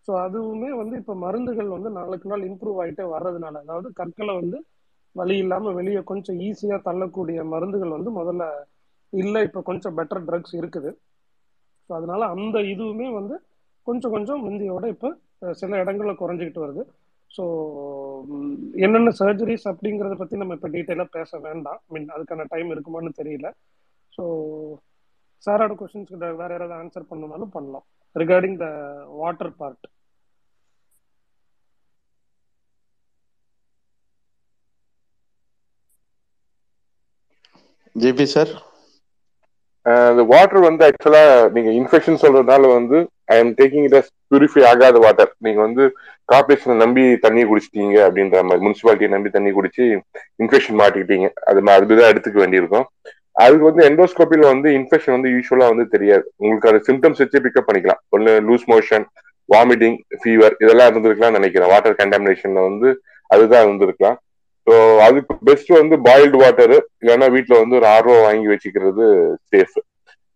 ஸோ 0.08 0.12
அதுவுமே 0.26 0.70
வந்து 0.80 0.94
இப்போ 1.02 1.14
மருந்துகள் 1.24 1.74
வந்து 1.76 1.90
நாளுக்கு 1.98 2.30
நாள் 2.32 2.44
இம்ப்ரூவ் 2.50 2.78
ஆகிட்டே 2.82 3.06
வர்றதுனால 3.14 3.54
அதாவது 3.64 3.88
கற்களை 4.00 4.34
வந்து 4.40 4.58
வழி 5.16 5.36
இல்லாமல் 5.44 5.76
வெளியே 5.78 6.00
கொஞ்சம் 6.10 6.38
ஈஸியாக 6.48 6.80
தள்ளக்கூடிய 6.88 7.38
மருந்துகள் 7.52 7.96
வந்து 7.96 8.10
முதல்ல 8.20 8.44
இல்லை 9.12 9.40
இப்போ 9.48 9.60
கொஞ்சம் 9.68 9.96
பெட்டர் 9.98 10.24
ட்ரக்ஸ் 10.28 10.54
இருக்குது. 10.60 10.90
ஸோ 11.86 11.90
அதனால 11.98 12.22
அந்த 12.36 12.56
இதுவுமே 12.72 13.08
வந்து 13.18 13.36
கொஞ்சம் 13.86 14.14
கொஞ்சம் 14.14 14.42
முந்தையோட 14.46 14.86
இப்போ 14.94 15.08
சில 15.60 15.76
இடங்கள்ல 15.82 16.14
குறைஞ்சிக்கிட்டு 16.22 16.64
வருது. 16.64 16.82
ஸோ 17.30 17.44
என்னென்ன 18.84 19.10
சர்ஜரிஸ் 19.20 19.66
அப்படிங்கிறத 19.70 20.14
பற்றி 20.20 20.36
நம்ம 20.42 20.54
இப்போ 20.58 20.68
டீட்டெயிலாக 20.74 21.14
பேச 21.16 21.30
வேண்டாம். 21.46 21.80
மீன் 21.94 22.08
அதுக்கான 22.16 22.46
டைம் 22.54 22.70
இருக்குமான்னு 22.74 23.12
தெரியல. 23.20 23.48
ஸோ 24.18 24.24
சாரோட 25.42 25.72
கொஸ்டின்ஸ்க்கு 25.80 26.18
வேற 26.40 26.50
யாராவது 26.54 26.74
ஆன்சர் 26.80 27.10
பண்ணனாலும் 27.10 27.54
பண்ணலாம். 27.56 27.84
Regarding 28.16 28.58
the 28.64 28.66
water 29.20 29.52
part 29.60 29.86
GP 37.96 38.26
sir? 38.32 38.50
அந்த 39.86 40.22
வாட்டர் 40.32 40.66
வந்து 40.66 40.82
ஆக்சுவலா 40.86 41.22
நீங்க 41.54 41.70
இன்ஃபெக்ஷன் 41.80 42.20
சொல்றதுனால 42.22 42.70
வந்து 42.74 42.98
I 43.32 43.36
am 43.42 43.52
taking 43.60 43.84
it 43.88 43.96
as 44.00 44.10
purify 44.30 44.62
ஆகாத 44.70 44.96
வாட்டர் 45.04 45.30
நீங்க 45.46 45.60
வந்து 45.66 45.84
கார்பரேஷனை 46.28 46.76
நம்பி 46.82 47.04
தண்ணி 47.24 47.42
குடிச்சிட்டீங்க 47.50 47.96
அப்படின்ற 48.06 48.42
மாதிரி 48.48 48.64
முனிசிபாலிட்டியை 48.66 49.10
நம்பி 49.14 49.30
தண்ணி 49.36 49.50
குடிச்சு 49.58 49.84
இன்ஃபெக்ஷன் 50.42 50.78
மாட்டிக்கிட்டீங்க. 50.80 51.28
அது 51.50 51.62
அதுதான் 51.76 52.12
எடுத்துக்க 52.12 52.38
வேண்டியிருக்கும். 52.44 52.86
அதுக்கு 53.38 53.64
வந்து 53.68 53.82
எண்டோஸ்கோப்பில 53.88 54.46
வந்து 54.52 54.68
இன்ஃபெக்ஷன் 54.78 55.16
வந்து 55.16 55.32
யூஸ்வலா 55.34 55.66
வந்து 55.72 55.86
தெரியாது. 55.94 56.24
உங்களுக்கு 56.40 56.70
அது 56.70 56.80
சிம்டம்ஸ் 56.88 57.22
வச்சு 57.22 57.42
பிக்கப் 57.44 57.68
பண்ணிக்கலாம். 57.68 58.00
ஒன்று 58.14 58.32
லூஸ் 58.48 58.66
மோஷன் 58.72 59.04
வாமிட்டிங் 59.48 59.98
ஃபீவர் 60.20 60.56
இதெல்லாம் 60.62 60.88
இருந்திருக்கலாம் 60.90 61.36
நினைக்கிறேன். 61.38 61.70
வாட்டர் 61.74 62.00
கண்டாமினேஷன்ல 62.00 62.62
வந்து 62.68 62.88
அதுதான் 63.30 63.64
இருந்திருக்கலாம். 63.66 64.18
ஸோ 64.66 64.74
அதுக்கு 65.06 65.34
பெஸ்ட் 65.48 65.70
வந்து 65.80 65.96
பாயில்டு 66.06 66.38
வாட்டர் 66.42 66.74
இல்லைன்னா 67.02 67.28
வீட்டில் 67.36 67.60
வந்து 67.62 67.78
ஒரு 67.78 67.86
ஆர்வோ 67.94 68.16
வாங்கி 68.26 68.48
வச்சுக்கிறது 68.52 69.04
சேஃப் 69.52 69.78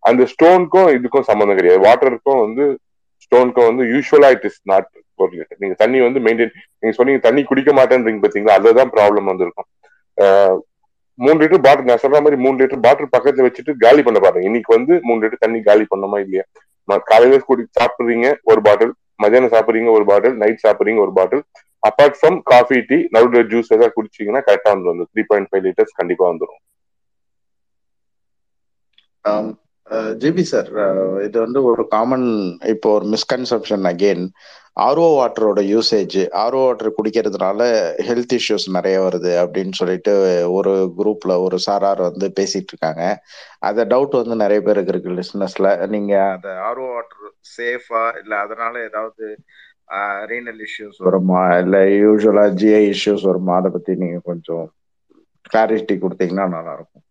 அந்த 0.02 0.22
ஸ்டோனுக்கும் 0.32 0.88
இதுக்கும் 0.96 1.28
சம்மந்தம் 1.28 1.58
கிடையாது. 1.58 1.80
வாட்டருக்கும் 1.86 2.40
வந்து 2.44 2.64
ஸ்டோனுக்கும் 3.24 3.68
வந்து 3.70 3.84
யூஸ்வலா 3.92 4.30
இட் 4.36 4.46
இஸ் 4.48 4.60
நாட் 4.70 4.88
கோரிலேட்டட் 5.18 5.62
நீங்க 5.62 5.76
தண்ணி 5.82 5.98
வந்து 6.00 6.20
மெயின்டைன் 6.26 6.52
நீங்க 6.80 6.94
சொன்னீங்க 6.98 7.20
தண்ணி 7.26 7.42
குடிக்க 7.42 7.72
மாட்டேன்றீங்க 7.72 8.22
பாத்தீங்களா? 8.24 8.56
அதுதான் 8.60 8.92
ப்ராப்ளம் 8.96 9.30
வந்திருக்கும். 9.32 9.68
ஆஹ் 10.18 10.58
மூணு 11.22 11.36
லிட்டர் 11.40 11.64
பாட்டில் 11.64 11.88
நான் 11.88 12.02
சொல்ற 12.02 12.18
மாதிரி 12.20 12.38
மூணு 12.44 12.56
லிட்டர் 12.60 12.84
பாட்டில் 12.84 13.12
பக்கத்துல 13.14 13.46
வச்சுட்டு 13.46 13.72
காலி 13.82 14.02
பண்ண 14.02 14.18
பாருங்க. 14.20 14.46
இன்னைக்கு 14.48 14.70
வந்து 14.76 14.94
மூணு 15.06 15.20
லிட்டர் 15.22 15.44
தண்ணி 15.44 15.60
காலி 15.64 15.84
பண்ணோமா 15.92 16.18
இல்லையா? 16.24 16.44
காலையில 17.06 17.40
குடி 17.44 17.64
சாப்பிடுறீங்க 17.78 18.28
ஒரு 18.50 18.60
பாட்டில் 18.66 18.92
மதியானம் 19.22 19.52
சாப்பிடுறீங்க 19.54 19.90
ஒரு 19.96 20.04
பாட்டில் 20.08 20.36
நைட் 20.40 20.64
சாப்பிடுறீங்க 20.64 21.00
ஒரு 21.04 21.12
bottle 21.18 21.42
apart 21.82 22.16
from 22.18 22.38
coffee 22.50 22.78
tea 22.88 22.98
நடுவில் 23.14 23.48
ஜூஸ் 23.52 23.72
ஏதாவது 23.72 23.96
குடிச்சீங்கன்னா 23.96 24.42
கரெக்டா 24.46 24.72
வந்துடும் 24.74 25.10
த்ரீ 25.12 25.22
பாயிண்ட் 25.30 25.50
ஃபைவ் 25.50 25.64
லிட்டர்ஸ் 25.66 25.98
கண்டிப்பா 26.00 26.26
வந்துடும் 26.30 26.60
ஜிபி 30.20 30.44
சார் 30.50 30.68
இது 31.26 31.36
வந்து 31.44 31.60
ஒரு 31.70 31.82
காமன் 31.94 32.26
இப்போ 32.72 32.88
ஒரு 32.96 33.06
மிஸ்கன்செப்ஷன் 33.14 33.86
அகெயின் 33.90 34.24
ஆர்ஓ 34.76 35.06
வாட்டரோட 35.16 35.60
யூசேஜ் 35.70 36.14
ஆர்ஓ 36.42 36.60
வாட்டர் 36.62 36.96
குடிக்கிறதுனால 36.98 37.62
ஹெல்த் 38.06 38.34
இஷ்யூஸ் 38.38 38.66
நிறைய 38.76 38.96
வருது 39.00 39.32
அப்படின்னு 39.42 39.74
சொல்லிட்டு 39.80 40.12
ஒரு 40.56 40.72
குரூப்ல 40.98 41.32
ஒரு 41.46 41.58
சாரார் 41.66 42.00
வந்து 42.08 42.28
பேசிட்டு 42.38 42.72
இருக்காங்க. 42.72 43.02
அந்த 43.68 43.82
டவுட் 43.92 44.20
வந்து 44.20 44.36
நிறைய 44.44 44.60
பேருக்கு 44.60 44.92
இருக்கு 44.94 45.16
லிஸ்னஸ்ல 45.18 45.66
நீங்க 45.94 46.14
அந்த 46.34 46.48
ஆர்ஓ 46.68 46.86
வாட்டர் 46.94 47.26
சேஃபா 47.56 48.04
இல்ல 48.22 48.32
அதனால 48.44 48.74
ஏதாவது 48.88 49.26
ரீனல் 50.30 50.60
இஷ்யூஸ் 50.66 50.98
வருமா? 51.06 51.42
இல்ல 51.62 51.76
யூஸ்வலா 52.02 52.44
ஜிஐ 52.60 52.82
இஷ்யூஸ் 52.94 53.24
வருமா? 53.30 53.54
அதை 53.60 53.70
பத்தி 53.70 53.94
நீங்க 54.02 54.18
கொஞ்சம் 54.30 54.64
கிளாரிட்டி 55.46 55.94
கொடுத்தீங்கன்னா 56.02 56.46
நல்லா 56.56 56.74
இருக்கும் 56.74 57.04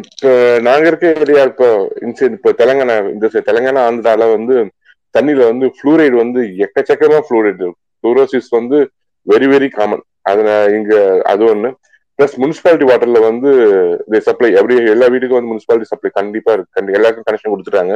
இப்போ 0.00 0.30
நாங்க 0.66 0.86
இருக்க 0.86 1.06
ஏரியா 1.20 1.42
இப்போ 1.50 1.68
இன்சைட் 2.06 2.36
இப்போ 2.38 2.50
தெலுங்கானா 2.60 2.96
இந்த 3.12 3.26
தெலங்கானா 3.48 3.82
ஆந்திரால 3.88 4.26
வந்து 4.36 4.54
தண்ணியில 5.14 5.46
வந்து 5.50 5.66
ஃப்ளூரைடு 5.76 6.16
வந்து 6.24 6.40
எக்கச்சக்கமா 6.64 7.18
ஃப்ளூரைடு 7.26 7.66
ஃப்ளூரோசிஸ் 7.98 8.50
வந்து 8.58 8.78
வெரி 9.26 9.46
வெரி 9.52 9.68
காமன் 9.76 10.04
அதுல 10.30 10.50
இங்க 10.78 10.94
அது 11.32 11.42
ஒண்ணு. 11.52 11.70
பிளஸ் 12.18 12.36
முனிசிபாலிட்டி 12.42 12.86
வாட்டர்ல 12.90 13.18
வந்து 13.30 13.50
சப்ளை 14.28 14.48
எப்படி 14.60 14.76
எல்லா 14.94 15.06
வீட்டுக்கும் 15.12 15.38
வந்து 15.38 15.50
முனிசிபாலிட்டி 15.52 15.90
சப்ளை 15.90 16.10
கண்டிப்பா 16.18 16.52
இருக்கு. 16.56 16.94
எல்லாருக்கும் 16.98 17.26
கனெக்ஷன் 17.28 17.52
கொடுத்துட்டாங்க. 17.52 17.94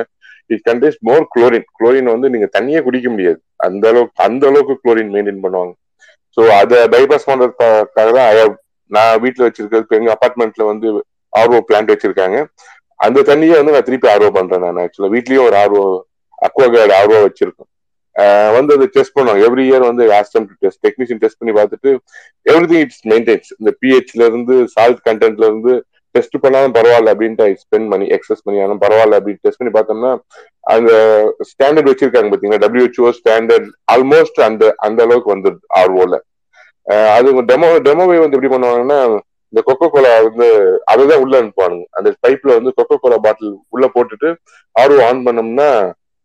It 0.52 0.64
contains 0.68 0.98
more 1.08 1.24
chlorine 1.34 1.66
chlorine 1.78 2.10
வந்து 2.14 2.28
நீங்க 2.34 2.48
தண்ணியே 2.56 2.80
குடிக்க 2.86 3.08
முடியாது. 3.14 3.38
அந்த 3.66 3.84
அளவுக்கு 3.92 4.22
அந்த 4.26 4.46
அளவுக்கு 4.50 4.74
குளோரின் 4.82 5.12
மெயின்டைன் 5.14 5.42
பண்ணுவாங்க. 5.44 5.74
ஸோ 6.36 6.42
அதை 6.60 6.78
பைபாஸ் 6.94 7.28
பண்றதுக்காக 7.30 8.10
தான் 8.18 8.54
நான் 8.90 9.20
வீட்டுல 9.24 9.46
வச்சிருக்கிறதுக்கு 9.46 9.98
எங்க 10.00 10.10
அபார்ட்மெண்ட்ல 10.16 10.64
வந்து 10.70 10.88
ஆர்ஓ 11.32 11.58
பிளான்ட் 11.68 11.92
வச்சிருக்காங்க. 11.92 12.38
அந்த 13.06 13.18
தண்ணியை 13.28 13.54
வந்து 13.60 13.74
நான் 13.74 13.86
திருப்பி 13.88 14.08
ஆர்ஓ 14.14 14.30
பண்றேன் 14.38 14.64
நான். 14.66 14.80
ஆக்சுவலா 14.84 15.12
வீட்லயும் 15.16 15.46
ஒரு 15.48 15.56
ஆர்ஓ 15.62 15.82
அக்வாகார்டு 16.42 16.94
ஆர்வா 17.00 17.18
வச்சிருக்கோம். 17.24 17.68
வந்து 18.56 18.72
அதை 18.76 18.86
டெஸ்ட் 18.94 19.14
பண்ணுவோம் 19.16 19.42
எவ்ரி 19.44 19.64
இயர் 19.68 19.84
வந்து 19.88 20.04
ஆஸ்டம் 20.16 20.46
டெஸ்ட் 20.64 20.80
டெக்னீஷியன் 20.86 21.20
டெஸ்ட் 21.22 21.38
பண்ணி 21.40 21.52
பார்த்துட்டு 21.58 21.90
எவ்ரி 22.46 22.66
திங் 22.70 22.82
இட்ஸ் 22.84 23.02
மெயின்டைன்ஸ் 23.12 23.50
இந்த 23.58 23.70
பிஹெச்ல 23.80 24.26
இருந்து 24.30 24.56
சால்ட் 24.74 25.00
கண்டென்ட்ல 25.06 25.46
இருந்து 25.50 25.74
டெஸ்ட் 26.14 26.36
பண்ணாலும் 26.42 26.74
பரவாயில்ல 26.76 27.12
அப்படின்ட்டு 27.14 27.44
ஐ 27.44 27.52
ஸ்பெண்ட் 27.62 27.88
பண்ணி 27.92 28.06
எக்ஸஸ் 28.16 28.42
பண்ணி 28.46 28.58
ஆனாலும் 28.62 28.82
பரவாயில்ல 28.82 29.18
அப்படின்னு 29.18 29.42
டெஸ்ட் 29.44 29.60
பண்ணி 29.60 29.72
பார்த்தோம்னா 29.76 30.10
அந்த 30.74 30.90
ஸ்டாண்டர்ட் 31.50 31.90
வச்சிருக்காங்க 31.90 32.30
பாத்தீங்கன்னா 32.32 32.62
டபிள்யூஹெச்ஓ 32.64 33.12
ஸ்டாண்டர்ட் 33.20 33.68
ஆல்மோஸ்ட் 33.94 34.40
அந்த 34.48 34.66
அந்த 34.86 35.00
அளவுக்கு 35.06 35.34
வந்துருது 35.34 35.64
ஆர்வோல 35.80 36.18
அது 37.16 37.32
டெமோ 37.50 37.70
டெமோவை 37.86 38.18
வந்து 38.20 38.36
எப்படி 38.38 38.52
பண்ணுவாங்கன்னா 38.54 39.00
இந்த 39.52 39.60
கொக்கோ 39.66 39.86
கோலா 39.94 40.12
வந்து 40.26 40.46
அதுதான் 40.92 41.22
உள்ள 41.22 41.34
அனுப்புவானுங்க. 41.40 41.84
அந்த 41.98 42.08
பைப்ல 42.24 42.54
வந்து 42.58 42.70
கொக்கோ 42.78 42.96
கோலா 43.02 43.18
பாட்டில் 43.24 43.50
உள்ள 43.74 43.86
போட்டுட்டு 43.96 44.28
ஆர்ஓ 44.76 45.00
ஆன் 45.08 45.24
பண்ணோம்னா 45.26 45.66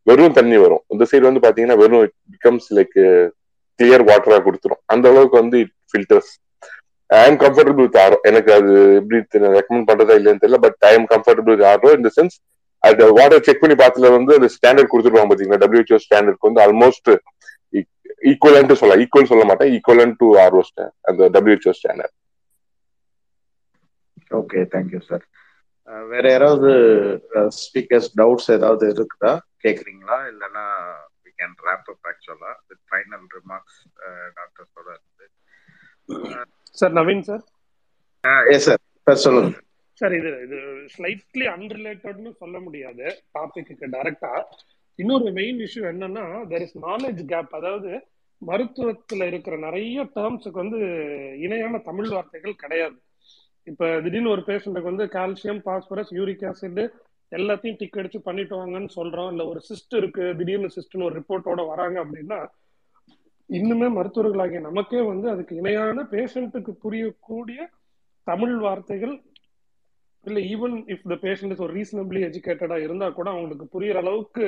வெறும் 0.07 0.35
தண்ணி 0.37 0.57
வரும். 0.63 0.83
இந்த 0.93 1.03
சைடு 1.09 1.23
வந்து 1.29 1.43
பாத்தீங்கன்னா 1.45 1.77
வெறும் 1.83 2.03
பிகம்ஸ் 2.33 2.67
லைக் 2.77 2.97
கிளியர் 3.79 4.03
வாட்டரா 4.09 4.37
கொடுத்துரும். 4.47 4.81
அந்த 4.93 5.05
அளவுக்கு 5.11 5.37
வந்து 5.41 5.57
it 5.63 5.73
filters 5.91 6.31
I 7.09 7.23
am 7.29 7.39
comfortable 7.43 7.85
with 7.85 7.99
RO 8.03 8.17
எனக்கு 8.29 8.49
அது 8.57 8.71
எப்படி 8.99 9.17
ரெக்கமெண்ட் 9.57 9.89
பண்றதா 9.89 10.15
இல்லைன்னு 10.19 10.41
தெரியல 10.43 10.59
but 10.65 10.79
I 10.89 10.93
am 10.97 11.07
comfortable 11.13 11.55
with 11.55 11.67
RO 11.71 11.91
இந்த 11.97 12.09
சென்ஸ் 12.17 12.35
அது 12.83 13.05
வாட்டர் 13.19 13.45
செக் 13.47 13.61
பண்ணி 13.61 13.75
பார்த்ததுல 13.81 14.09
வந்து 14.17 14.33
அந்த 14.37 14.49
ஸ்டாண்டர்ட் 14.55 14.91
கொடுத்துருவாங்க 14.91 15.29
பாத்தீங்களா? 15.31 15.61
டபிள்யூஹெச்ஓ 15.63 15.99
ஸ்டாண்டர்ட்க்கு 16.05 16.49
வந்து 16.49 16.63
ஆல்மோஸ்ட் 16.65 17.11
ஈக்குவலன்ட் 18.29 18.71
e-, 18.73 18.79
சொல்லலாம். 18.79 19.01
ஈக்குவல் 19.03 19.29
சொல்ல 19.31 19.43
மாட்டேன். 19.49 19.71
ஈக்குவலன் 19.75 20.13
டு 20.21 20.27
ஆர்ஓ 20.43 20.61
அந்த 21.09 21.21
WHO 21.35 21.73
standard 21.79 22.15
okay 24.39 24.61
thank you 24.73 24.99
sir 25.09 25.23
வேற 26.11 26.25
யாராவது 26.31 26.69
ஸ்பீக்கர்ஸ் 27.59 28.09
டவுட்ஸ் 28.19 28.49
ஏதாவது 28.55 28.85
இருக்குதா? 28.95 29.31
கேக்குறீங்களா? 29.65 30.17
இல்லைன்னா 30.31 30.65
வி 31.23 31.31
கேன் 31.39 31.55
ரேப் 31.67 31.89
அப் 31.93 32.07
ஆக்சுவலா 32.11 32.51
வித் 32.69 32.83
ஃபைனல் 32.89 33.27
ரிமார்க்ஸ் 33.37 33.79
டாக்டர்ஸோட 34.39 34.87
இருந்து 34.89 35.27
sir 36.73 36.95
Naveen 36.99 37.23
sir 37.29 37.45
yes 38.55 38.67
sir 38.67 38.81
sir 39.07 39.23
சொல்லுங்க. 39.25 39.51
சார் 40.01 40.13
இது 40.13 40.31
இது 40.45 40.57
ஸ்லைட்லி 40.95 41.45
அன்ரிலேட்டட்னு 41.53 42.31
சொல்ல 42.41 42.57
முடியாது. 42.59 43.05
டாபிக்கு 43.35 43.91
டைரக்டா 43.95 44.33
இன்னொரு 44.99 45.31
மெயின் 45.39 45.59
இஷ்யூ 45.65 45.83
என்னன்னா 45.93 46.25
தெர் 46.51 46.65
இஸ் 46.67 46.77
நாலேஜ் 46.85 47.21
கேப் 47.33 47.57
அதாவது 47.59 47.91
மருத்துவத்துல 48.41 49.27
இருக்கிற 49.31 49.55
நிறைய 49.57 50.03
டேர்ம்ஸுக்கு 50.15 50.59
வந்து 50.63 50.79
இணையான 51.45 51.79
தமிழ் 51.89 52.09
வார்த்தைகள் 52.15 52.61
கிடையாது. 52.63 52.97
இப்ப 53.67 54.01
திடீர்னு 54.01 54.29
ஒரு 54.29 54.41
பேஷண்ட்டுக்கு 54.41 54.91
வந்து 54.91 55.05
கால்சியம் 55.05 55.61
பாஸ்பரஸ் 55.63 56.13
யூரிக் 56.13 56.45
ஆசிட் 56.51 56.81
எல்லாத்தையும் 57.31 57.77
டிக் 57.77 57.97
அடிச்சு 57.97 58.17
பண்ணிட்டு 58.17 58.55
வாங்கன்னு 58.55 58.89
சொல்றோம். 58.95 59.31
இல்ல 59.31 59.45
ஒரு 59.47 59.61
சிஸ்ட் 59.69 59.95
இருக்கு 59.95 60.35
திடீர்னு 60.37 60.69
சிஸ்ட்னு 60.75 61.03
ஒரு 61.03 61.15
ரிப்போர்ட்டோட 61.19 61.67
வராங்க 61.67 62.05
அப்படின்னா 62.05 62.39
இன்னுமே 63.49 63.87
மருத்துவர்களாகிய 63.89 64.59
நமக்கே 64.59 65.01
வந்து 65.01 65.29
அதுக்கு 65.29 65.55
இணையான 65.55 66.07
பேஷண்ட்டுக்கு 66.11 66.71
புரியக்கூடிய 66.83 67.59
தமிழ் 68.27 68.55
வார்த்தைகள் 68.57 69.13
இல்ல 70.25 70.39
even 70.53 70.75
if 70.87 71.05
the 71.07 71.17
patient 71.21 71.51
is 71.51 71.61
ஒரு 71.61 71.73
ரீசனபிளி 71.73 72.21
எஜுகேட்டடா 72.23 72.77
இருந்தா 72.77 73.09
கூட 73.09 73.29
அவங்களுக்கு 73.29 73.65
புரியற 73.73 73.95
அளவுக்கு 73.95 74.45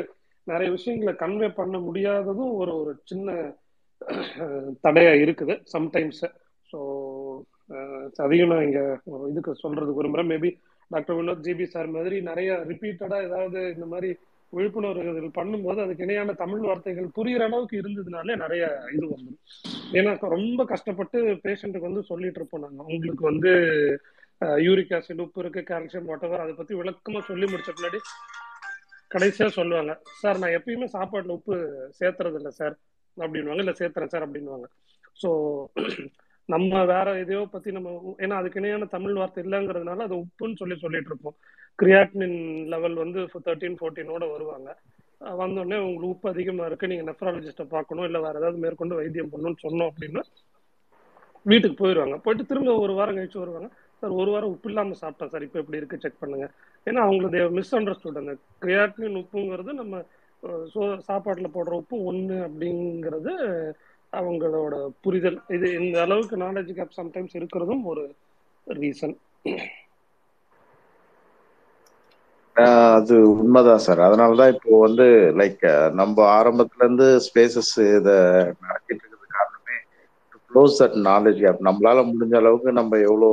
நிறைய 0.48 0.72
விஷயங்களை 0.72 1.14
கன்வே 1.14 1.50
பண்ண 1.54 1.78
முடியாததும் 1.80 2.54
ஒரு 2.54 2.72
ஒரு 2.76 2.91
சின்ன 3.04 3.30
தடையா 4.84 5.14
இருக்குது 5.24 5.56
சம்டைம்ஸ் 5.74 6.24
ஸோ 6.70 6.80
அதையும் 8.20 8.52
நான் 8.52 8.66
இங்க 8.68 8.82
இதுக்கு 9.30 9.52
சொல்றதுக்கு 9.64 10.00
விரும்புறேன். 10.00 10.32
Maybe 10.32 10.50
doctor 10.91 11.18
Vinod 11.18 11.46
GP 11.46 11.66
sir 11.68 11.90
மாதிரி 11.90 12.18
நிறைய 12.30 12.52
ரிப்பீட்டடா 12.70 13.18
ஏதாவது 13.28 13.60
இந்த 13.76 13.86
மாதிரி 13.86 14.10
விழிப்புணர்வுகள் 14.54 15.38
பண்ணும்போது 15.38 15.80
அதுக்கு 15.84 16.06
இணையான 16.06 16.34
தமிழ் 16.34 16.64
வார்த்தைகள் 16.64 17.08
புரியுற 17.18 17.44
அளவுக்கு 17.48 17.76
இருந்ததுனாலே 17.82 18.36
நிறைய 18.44 18.64
இது 18.94 19.06
வந்துடும் 19.08 19.44
ஏன்னா 19.94 20.14
ரொம்ப 20.36 20.66
கஷ்டப்பட்டு 20.66 21.18
பேஷண்ட்டுக்கு 21.44 21.90
வந்து 21.90 22.04
சொல்லிட்டு 22.10 22.40
இருப்போம் 22.41 22.64
நாங்கள் 22.66 22.88
உங்களுக்கு 22.88 23.26
வந்து 23.30 23.52
யூரிக் 24.64 24.94
ஆசிட் 24.98 25.24
உப்பு 25.24 25.41
இருக்கு 25.41 25.64
கால்சியம் 25.70 26.10
வாட்டவர் 26.10 26.44
அதை 26.44 26.54
பத்தி 26.54 26.76
விளக்கமா 26.76 27.22
சொல்லி 27.30 27.48
முடிச்ச 27.48 27.72
பின்னாடி 27.72 28.00
கடைசியா 29.12 29.48
சொல்லுவாங்க 29.58 29.91
சார் 30.22 30.41
நான் 30.41 30.56
எப்பயுமே 30.58 30.88
சாப்பாட்டுல 30.96 31.38
உப்பு 31.38 31.56
சேர்த்துறது 32.00 32.40
இல்லை 32.41 32.54
சார் 32.60 32.76
அப்படின்வாங்க 33.18 33.64
இல்ல 33.64 33.74
சேர்த்துறேன் 33.80 34.14
சார் 34.14 34.26
அப்படின்வாங்க 34.28 34.68
ஸோ 35.20 35.30
நம்ம 36.50 36.86
வேற 36.92 37.08
எதையோ 37.20 37.42
பத்தி 37.52 37.70
நம்ம 37.72 37.90
ஏன்னா 38.18 38.36
அதுக்கு 38.42 38.60
இணையான 38.60 38.86
தமிழ் 38.96 39.18
வார்த்தை 39.20 39.42
இல்லைங்கிறதுனால 39.44 40.06
அது 40.08 40.16
உப்புன்னு 40.24 40.60
சொல்லி 40.62 40.76
சொல்லிட்டு 40.84 41.12
இருப்போம் 41.12 41.36
கிரியாட்டினின் 41.80 42.40
லெவல் 42.74 42.96
வந்து 43.04 43.20
தேர்ட்டீன் 43.48 43.78
ஃபோர்டீனோட 43.80 44.24
வருவாங்க. 44.32 44.70
வந்தோடனே 45.42 45.78
உங்களுக்கு 45.86 46.14
உப்பு 46.14 46.28
அதிகமா 46.30 46.66
இருக்கு 46.66 46.90
நீங்க 46.92 47.06
நெஃப்ராலஜிஸ்ட 47.12 47.64
பார்க்கணும் 47.76 48.08
இல்லை 48.10 48.20
வேற 48.22 48.36
ஏதாவது 48.42 48.62
மேற்கொண்டு 48.64 49.00
வைத்தியம் 49.00 49.32
பண்ணணும்னு 49.32 49.64
சொன்னோம் 49.66 49.92
அப்படின்னா 49.92 50.24
வீட்டுக்கு 51.46 51.78
போயிடுவாங்க 51.82 52.16
போயிட்டு 52.18 52.46
திரும்ப 52.46 52.72
ஒரு 52.86 52.94
வாரம் 52.94 53.18
கழிச்சு 53.18 53.44
வருவாங்க. 53.44 53.70
சார் 54.02 54.18
ஒரு 54.22 54.32
வாரம் 54.32 54.50
உப்பு 54.50 54.70
இல்லாம 54.70 54.96
சாப்பிட்டேன் 55.02 55.32
சார் 55.34 55.46
இப்போ 55.48 55.60
எப்படி 55.60 55.78
இருக்கு? 55.78 55.98
செக் 55.98 56.20
பண்ணுங்க. 56.20 56.48
ஏன்னா 56.88 57.02
அவங்களுக்கு 57.06 57.50
மிஸ் 57.58 57.76
அண்டர்ஸ்டுட் 57.76 58.22
அந்த 58.22 58.34
உப்புங்கிறது 59.22 59.72
நம்ம 59.82 60.04
சோ 60.74 60.82
போடுற 61.56 61.74
உப்பு 61.82 61.98
ஒன்று 62.12 62.38
அப்படிங்கிறது 62.48 63.34
அவங்களோட 64.14 64.73
புரிதல். 65.03 65.40
இது 65.56 65.68
இந்த 65.80 65.98
அளவுக்கு 66.06 66.36
நாலேஜ் 66.44 66.72
கேப் 66.73 66.98
சம்டைம்ஸ் 66.98 67.38
இருக்கிறதும் 67.40 67.84
ஒரு 67.91 68.03
ரீசன் 68.68 69.15
அது 72.95 73.15
உண்மைதான் 73.34 73.84
சார் 73.84 74.02
அதனாலதான் 74.06 74.53
இப்போ 74.53 74.72
வந்து 74.80 75.06
லைக் 75.40 75.64
நம்ம 75.99 76.15
ஆரம்பத்துல 76.38 76.86
இருந்து 76.86 77.07
ஸ்பேசஸ் 77.27 77.73
இத 77.90 78.10
நடத்திட்டு 78.64 79.03
இருக்கிறது 79.03 79.27
காரணமே 79.36 79.77
க்ளோஸ் 80.52 80.80
தட் 80.80 80.98
நாலேஜ் 81.07 81.40
கேப் 81.40 81.65
நம்மளால 81.68 82.03
முடிஞ்ச 82.10 82.36
அளவுக்கு 82.41 82.72
நம்ம 82.80 82.99
எவ்வளோ 83.07 83.30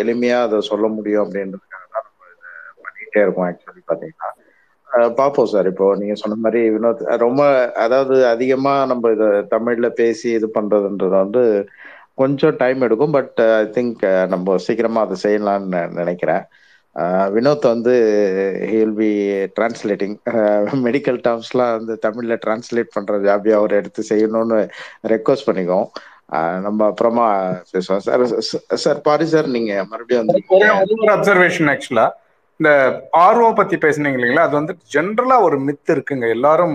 எளிமையா 0.00 0.38
அதை 0.46 0.60
சொல்ல 0.70 0.86
முடியும் 0.96 1.24
அப்படின்றதுக்காக 1.24 1.84
தான் 1.88 2.06
நம்ம 2.08 2.30
இதை 2.34 2.50
பண்ணிட்டே 2.84 3.22
இருக்கோம் 3.24 3.48
ஆக்சுவலி 3.48 3.82
பாத்தீங்கன்னா 3.84 4.30
பார்ப்போம் 5.20 5.50
சார். 5.52 5.66
இப்போ 5.72 5.86
நீங்க 6.00 6.14
சொன்ன 6.22 6.36
மாதிரி 6.44 6.60
வினோத் 6.74 7.02
ரொம்ப 7.24 7.42
அதாவது 7.84 8.16
அதிகமா 8.26 8.74
நம்ம 8.90 9.10
இதை 9.16 9.28
தமிழ்ல 9.54 9.88
பேசி 10.00 10.28
இது 10.38 10.48
பண்றதுன்றது 10.56 11.16
வந்து 11.24 11.42
கொஞ்சம் 12.22 12.56
டைம் 12.56 12.80
எடுக்கும். 12.80 13.16
பட் 13.18 13.40
ஐ 13.60 13.62
திங்க் 13.76 14.02
நம்ம 14.28 14.56
சீக்கிரமா 14.66 15.00
அதை 15.06 15.16
செய்யலாம்னு 15.24 15.82
நினைக்கிறேன். 16.00 16.44
வினோத் 17.34 17.66
வந்து 17.72 17.92
ஹில் 18.70 18.96
பி 18.98 19.10
டிரான்ஸ்லேட்டிங் 19.58 20.16
மெடிக்கல் 20.86 21.20
டேர்ம்ஸ்லாம் 21.26 21.76
வந்து 21.76 21.94
தமிழ்ல 22.06 22.36
டிரான்ஸ்லேட் 22.44 22.94
பண்ற 22.96 23.18
ஜாபியா 23.28 23.58
அவர் 23.60 23.78
எடுத்து 23.80 24.02
செய்யணும்னு 24.10 24.58
ரெக்வஸ்ட் 25.14 25.48
பண்ணிக்கோம் 25.48 25.86
நம்ம 26.66 26.80
அப்புறமா 26.90 27.26
பேசுவோம். 27.72 28.02
சார் 28.06 28.24
சார் 28.84 29.00
பாரி 29.08 29.26
சார் 29.32 29.48
நீங்க 29.56 29.72
மறுபடியும் 29.90 30.22
வந்து 30.22 30.42
ஒரு 31.04 31.12
அப்சர்வேஷன் 31.16 31.70
ஆக்சுவலா 31.74 32.06
இந்த 32.62 32.72
ஆர்ஓ 33.26 33.46
பத்தி 33.60 33.76
பேசுனீங்க 33.84 34.18
இல்லைங்களா 34.18 34.42
அது 34.48 34.54
வந்து 34.58 34.74
ஜென்ரலா 34.94 35.36
ஒரு 35.46 35.56
மித்து 35.68 35.90
இருக்குங்க. 35.94 36.26
எல்லாரும் 36.36 36.74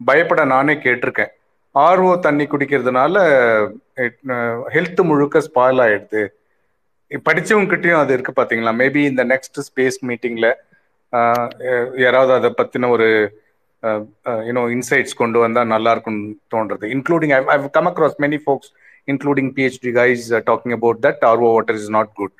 பயப்பட 0.00 0.42
நானே 0.52 0.74
கேட்டிருக்கேன். 0.84 1.32
ஆர்ஓ 1.74 2.12
தண்ணி 2.26 2.44
குடிக்கிறதுனால 2.52 3.14
ஹெல்த் 4.74 5.00
uh, 5.02 5.06
முழுக்க 5.08 5.42
ஸ்பாயில் 5.46 5.80
ஆயிடுது. 5.86 6.22
படிச்சவங்க 7.26 7.68
கிட்டயும் 7.72 8.00
அது 8.02 8.14
இருக்கு 8.16 8.32
பாத்தீங்களா? 8.38 8.72
மேபி 8.82 9.02
இந்த 9.10 9.24
நெக்ஸ்ட் 9.32 9.60
ஸ்பேஸ் 9.66 9.98
மீட்டிங்ல 10.10 10.48
யாராவது 12.04 12.32
அதை 12.38 12.50
பத்தின 12.60 12.90
ஒரு 12.94 13.08
uh, 13.82 14.00
uh, 14.30 14.40
யூனோ 14.48 14.64
இன்சைட்ஸ் 14.76 15.20
கொண்டு 15.20 15.38
வந்தா 15.44 15.64
நல்லா 15.74 15.92
இருக்கும்னு 15.96 16.26
தோன்றது. 16.56 16.86
Including 16.96 17.34
I 17.56 17.58
come 17.76 17.90
across 17.92 18.18
many 18.26 18.40
folks 18.46 18.72
including 19.12 19.52
PhD 19.58 19.92
guys 20.00 20.26
talking 20.50 20.76
about 20.78 21.04
that 21.08 21.22
RO 21.32 21.52
water 21.56 21.80
is 21.82 21.94
not 21.98 22.12
good 22.20 22.36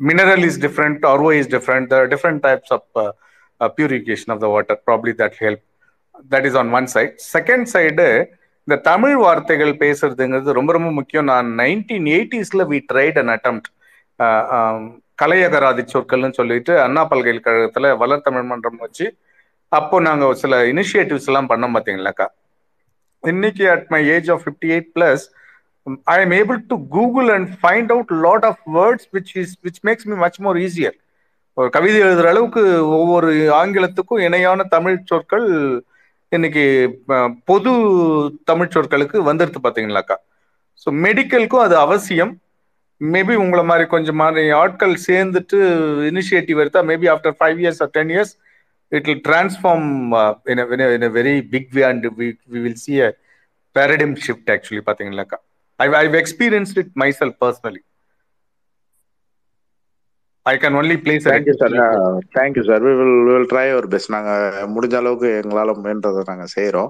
mineral 0.00 0.42
is 0.42 0.56
different, 0.56 1.04
RO 1.04 1.30
is 1.30 1.46
different. 1.46 1.90
There 1.90 2.02
are 2.02 2.08
different 2.08 2.42
types 2.42 2.70
of 2.70 2.82
uh, 2.96 3.12
uh, 3.60 3.68
purification 3.70 4.32
of 4.32 4.40
the 4.40 4.48
water. 4.48 4.76
Probably 4.76 5.12
that 5.12 5.34
help. 5.36 5.60
That 6.24 6.46
is 6.46 6.54
on 6.54 6.70
one 6.70 6.88
side. 6.88 7.12
Second 7.34 7.64
side, 7.74 8.00
இந்த 8.68 8.76
தமிழ் 8.88 9.14
வார்த்தைகள் 9.22 9.70
பேசுறதுங்கிறது 9.82 10.50
ரொம்ப 10.56 10.70
ரொம்ப 10.76 10.88
முக்கியம் 10.96 11.28
நான் 11.30 11.46
nineteen 11.60 12.06
எயிட்டிஸ்ல 12.14 12.62
we 12.72 12.78
tried 12.90 13.16
and 13.20 13.32
attempt 13.34 13.68
கலையகராதி 15.18 15.82
சொற்கள்னு 15.92 16.36
சொல்லிட்டு 16.40 16.72
அண்ணா 16.84 17.02
பல்கலைக்கழகத்துல 17.12 17.88
வளர்த்தமிழ் 18.02 18.46
மன்றம் 18.50 18.78
வச்சு 18.84 19.06
அப்போ 19.72 19.96
நாங்க 20.06 20.28
சில 20.42 20.60
இனிஷியேட்டிவ்ஸ் 20.72 21.28
எல்லாம் 21.30 21.50
பண்ணோம் 21.52 21.74
பார்த்தீங்களாக்கா 21.76 22.26
இன்னைக்கு 23.24 23.64
at 23.74 23.88
my 23.94 24.02
age 24.16 24.30
of 24.34 24.44
fifty 24.44 24.70
eight 24.76 24.90
plus 24.98 25.24
I 26.06 26.16
am 26.20 26.34
able 26.38 26.58
to 26.68 26.76
Google 26.88 27.28
and 27.30 27.48
find 27.60 27.92
out 27.92 28.12
lot 28.24 28.44
of 28.44 28.60
words 28.74 29.08
which 29.12 29.32
is 29.36 29.54
which 29.62 29.80
makes 29.84 30.06
me 30.06 30.16
much 30.16 30.38
more 30.38 30.58
easier 30.60 30.96
ஒரு 31.56 31.68
கவிதை 31.70 31.98
எழுதுற 32.00 32.26
அளவுக்கு 32.26 32.62
ஒவ்வொரு 32.96 33.30
ஆங்கிலத்துக்கும் 33.60 34.22
இணையான 34.26 34.66
தமிழ் 34.68 34.98
சொற்கள் 35.04 35.46
இன்னைக்கு 36.32 36.64
பொது 37.44 37.70
தமிழ் 38.44 38.72
சொற்களுக்கு 38.74 39.18
வந்துருது 39.28 39.60
பார்த்தீங்களாக்கா 39.64 40.16
ஸோ 40.82 40.88
மெடிக்கலுக்கும் 41.00 41.64
அது 41.64 41.76
அவசியம். 41.78 42.32
மேபி 43.00 43.34
உங்களை 43.34 43.62
மாதிரி 43.62 43.84
கொஞ்சம் 43.86 44.16
மாதிரி 44.16 44.42
ஆட்கள் 44.56 44.94
சேர்ந்துட்டு 45.06 45.58
இனிஷியேட்டிவ் 46.10 46.60
எடுத்தா 46.62 46.80
maybe 46.82 47.08
after 47.08 47.36
five 47.38 47.58
years 47.62 47.82
or 47.82 47.92
ten 47.94 48.10
years 48.10 48.32
it 48.92 49.06
will 49.08 49.22
transform 49.28 49.88
in 50.46 51.06
very 51.12 51.34
big 51.54 51.70
way 51.72 51.84
and 51.84 52.06
we 52.18 52.28
will 52.58 52.80
see 52.84 52.94
a 53.00 53.08
paradigm 53.76 54.14
shift 54.26 54.50
actually 54.50 54.82
பார்த்தீங்களாக்கா 54.88 55.38
I've, 55.80 55.94
I've 55.94 56.14
experienced 56.14 56.76
it 56.78 56.90
myself 56.96 57.34
personally. 57.38 57.82
I 60.46 60.56
can 60.56 60.74
only 60.74 60.96
place 60.98 61.24
a 61.26 61.32
thank you 61.32 61.54
sir 61.60 61.74
thank you 62.36 62.62
sir 62.68 62.82
we 62.84 62.92
will 63.00 63.16
will 63.28 63.48
try 63.50 63.64
our 63.72 63.86
best 63.92 64.12
நாங்க 64.14 64.30
முடிஞ்ச 64.74 64.94
அளவுக்கு 65.00 65.28
எங்களால 65.40 65.74
முயன்றதை 65.80 66.22
நாங்க 66.30 66.46
செய்யறோம் 66.54 66.88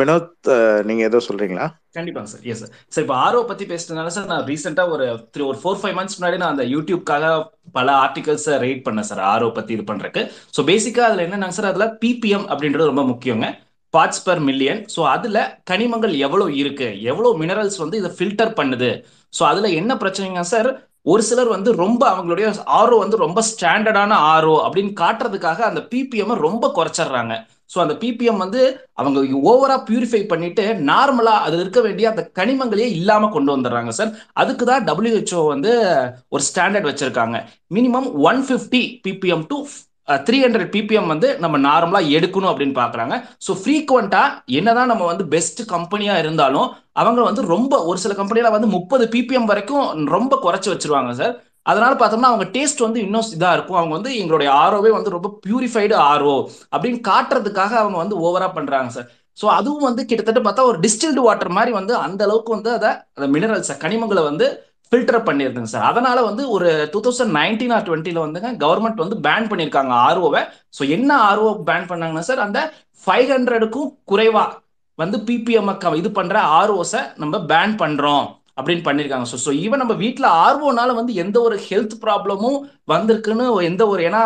வினோத் 0.00 0.48
நீங்க 0.88 1.02
ஏதோ 1.08 1.18
சொல்றீங்களா? 1.26 1.66
கண்டிப்பாங்க 1.98 2.28
சார் 2.32 2.46
எஸ் 2.52 2.60
சார் 2.62 2.72
சார் 2.94 3.04
இப்போ 3.04 3.16
ஆர்ஓ 3.24 3.42
பத்தி 3.50 3.64
பேசுறதுனால 3.70 4.10
சார் 4.16 4.30
நான் 4.32 4.44
ரீசெண்டா 4.50 4.84
ஒரு 4.94 5.04
த்ரீ 5.34 5.44
ஒரு 5.50 5.58
ஃபோர் 5.62 5.78
ஃபைவ் 5.82 5.96
மந்த்ஸ் 5.98 6.18
முன்னாடி 6.18 6.40
நான் 6.42 6.54
அந்த 6.54 6.66
யூடியூப்காக 6.74 7.30
பல 7.78 7.88
ஆர்டிகல்ஸ் 8.04 8.48
ரீட் 8.64 8.84
பண்ணேன் 8.88 9.08
சார் 9.10 9.22
ஆர்ஓ 9.32 9.50
பத்தி 9.58 9.72
இது 9.76 9.86
பண்றதுக்கு. 9.90 10.24
ஸோ 10.56 10.62
பேசிக்கா 10.70 11.04
அதுல 11.08 11.26
என்னன்னாங்க 11.28 11.58
சார் 11.58 11.70
அதுல 11.72 11.88
பிபிஎம் 12.04 12.46
அப்படின்றது 12.52 12.90
ரொம்ப 12.92 13.04
முக்கியங்க. 13.12 13.48
பார்ட்ஸ் 13.94 14.24
பர் 14.26 14.42
மில்லியன் 14.48 14.80
ஸோ 14.94 15.00
அதில் 15.14 15.40
கனிமங்கள் 15.70 16.14
எவ்வளோ 16.26 16.46
இருக்கு? 16.62 16.88
எவ்வளோ 17.10 17.30
மினரல்ஸ் 17.40 17.78
வந்து 17.82 17.98
இதை 18.00 18.10
ஃபில்டர் 18.16 18.52
பண்ணுது? 18.58 18.90
ஸோ 19.38 19.42
அதில் 19.50 19.76
என்ன 19.80 19.92
பிரச்சனைங்க 20.02 20.42
சார் 20.52 20.68
ஒரு 21.12 21.22
சிலர் 21.28 21.50
வந்து 21.56 21.70
ரொம்ப 21.84 22.02
அவங்களுடைய 22.12 22.46
ஆர்ஓ 22.78 22.96
வந்து 23.02 23.16
ரொம்ப 23.26 23.40
ஸ்டாண்டர்டான 23.50 24.16
ஆர்ஓ 24.32 24.56
அப்படின்னு 24.64 24.92
காட்டுறதுக்காக 25.02 25.60
அந்த 25.68 25.80
பிபிஎம் 25.92 26.42
ரொம்ப 26.46 26.64
குறைச்சிடுறாங்க. 26.78 27.34
ஸோ 27.72 27.78
அந்த 27.84 27.94
பிபிஎம் 28.02 28.42
வந்து 28.42 28.60
அவங்க 29.00 29.18
ஓவரா 29.50 29.76
பியூரிஃபை 29.88 30.20
பண்ணிட்டு 30.32 30.64
நார்மலா 30.90 31.34
அதில் 31.46 31.62
இருக்க 31.64 31.80
வேண்டிய 31.86 32.06
அந்த 32.10 32.22
கனிமங்களையே 32.38 32.88
இல்லாம 32.98 33.28
கொண்டு 33.34 33.50
வந்துடுறாங்க 33.54 33.92
சார் 33.98 34.12
அதுக்கு 34.42 34.66
தான் 34.70 34.86
டபிள்யூஹெச்ஓ 34.88 35.42
வந்து 35.54 35.72
ஒரு 36.34 36.42
ஸ்டாண்டர்ட் 36.48 36.88
வச்சிருக்காங்க. 36.90 37.38
Minimum 37.76 38.08
one 38.30 38.40
fifty 38.48 38.82
PPM 39.06 39.44
to 39.52 39.58
three 40.08 40.38
hundred 40.42 40.72
PPM 40.72 41.06
வந்து 41.06 41.38
நம்ம 41.38 41.58
நார்மலாக 41.58 42.10
எடுக்கணும் 42.10 42.50
அப்படின்னு 42.52 42.74
பார்க்குறாங்க 42.74 43.14
ஸோ 43.46 43.54
ஃப்ரீக்வெண்டா 43.60 44.22
என்னதான் 44.50 44.86
நம்ம 44.86 45.04
வந்து 45.04 45.26
பெஸ்ட் 45.28 45.66
கம்பெனியாக 45.66 46.18
இருந்தாலும் 46.18 46.68
அவங்க 46.92 47.22
வந்து 47.22 47.42
ரொம்ப 47.46 47.84
ஒரு 47.84 47.98
சில 47.98 48.14
கம்பெனியில் 48.14 48.50
வந்து 48.50 48.66
முப்பது 48.66 49.06
பிபிஎம் 49.06 49.44
வரைக்கும் 49.44 49.84
ரொம்ப 50.08 50.38
குறைச்சி 50.42 50.70
வச்சிருவாங்க 50.70 51.10
சார் 51.12 51.34
அதனால 51.66 51.94
பார்த்தோம்னா 51.94 52.22
அவங்க 52.22 52.44
டேஸ்ட் 52.52 52.78
வந்து 52.78 53.00
இன்னும் 53.00 53.24
இதாக 53.32 53.52
இருக்கும். 53.52 53.76
அவங்க 53.76 53.94
வந்து 53.94 54.16
எங்களுடைய 54.16 54.50
ஆர்ஓவே 54.54 54.90
வந்து 54.90 55.10
ரொம்ப 55.10 55.40
பியூரிஃபைடு 55.46 55.94
ஆர்ஓ 56.06 56.36
அப்படின்னு 56.72 57.00
காட்டுறதுக்காக 57.08 57.72
அவங்க 57.72 57.96
வந்து 57.98 58.16
ஓவராக 58.20 58.52
பண்ணுறாங்க 58.54 58.86
சார் 58.86 59.08
ஸோ 59.38 59.46
அதுவும் 59.48 59.82
வந்து 59.82 60.06
கிட்டத்தட்ட 60.06 60.40
பார்த்தா 60.40 60.64
ஒரு 60.64 60.78
டிஸ்டில்டு 60.78 61.20
வாட்டர் 61.20 61.48
மாதிரி 61.48 61.72
வந்து 61.72 61.96
அந்த 61.96 62.24
அளவுக்கு 62.24 62.52
வந்து 62.52 62.72
அதை 62.72 62.88
அந்த 63.16 63.26
மினரல்ஸை 63.28 63.76
கனிமங்களை 63.78 64.22
வந்து 64.22 64.46
ஃபில்டர் 64.92 65.24
பண்ணியிருந்தேங்க 65.24 65.64
சார். 65.64 65.82
அதனால 65.82 66.22
வந்து 66.22 66.50
ஒரு 66.50 66.68
டூ 66.92 67.00
தௌசண்ட் 67.00 67.34
நைன்டீன் 67.36 67.70
ஆர் 67.70 67.86
டுவெண்ட்டில 67.88 68.22
வந்துங்க 68.24 68.56
கவர்மெண்ட் 68.56 68.96
வந்து 68.96 69.16
பேன் 69.20 69.48
பண்ணியிருக்காங்க 69.48 69.92
ஆர்ஓவை 70.06 70.42
ஸோ 70.78 70.88
என்ன 70.88 71.10
ஆர்ஓ 71.24 71.50
பேன் 71.64 71.88
பண்ணாங்கன்னா 71.88 72.18
சார் 72.20 72.38
அந்த 72.38 72.60
ஃபைவ் 73.04 73.28
ஹண்ட்ரடுக்கும் 73.30 73.90
குறைவா 74.10 74.44
வந்து 74.98 75.18
பிபிஎம் 75.18 75.94
இது 75.94 76.12
பண்ற 76.12 76.40
ஆர்ஓஸை 76.54 77.02
நம்ம 77.16 77.38
பேன் 77.46 77.76
பண்றோம் 77.76 78.26
அப்படின்னு 78.56 78.82
பண்ணியிருக்காங்க 78.82 79.26
ஸோ 79.32 79.36
ஸோ 79.44 79.52
ஈவன் 79.58 79.76
நம்ம 79.76 79.94
வீட்டில் 79.94 80.28
ஆர்ஓனால 80.38 80.94
வந்து 80.94 81.14
எந்த 81.14 81.40
ஒரு 81.40 81.56
ஹெல்த் 81.68 81.94
ப்ராப்ளமும் 82.02 82.58
வந்திருக்குன்னு 82.86 83.62
எந்த 83.62 83.86
ஒரு 83.88 84.02
ஏன்னா 84.02 84.22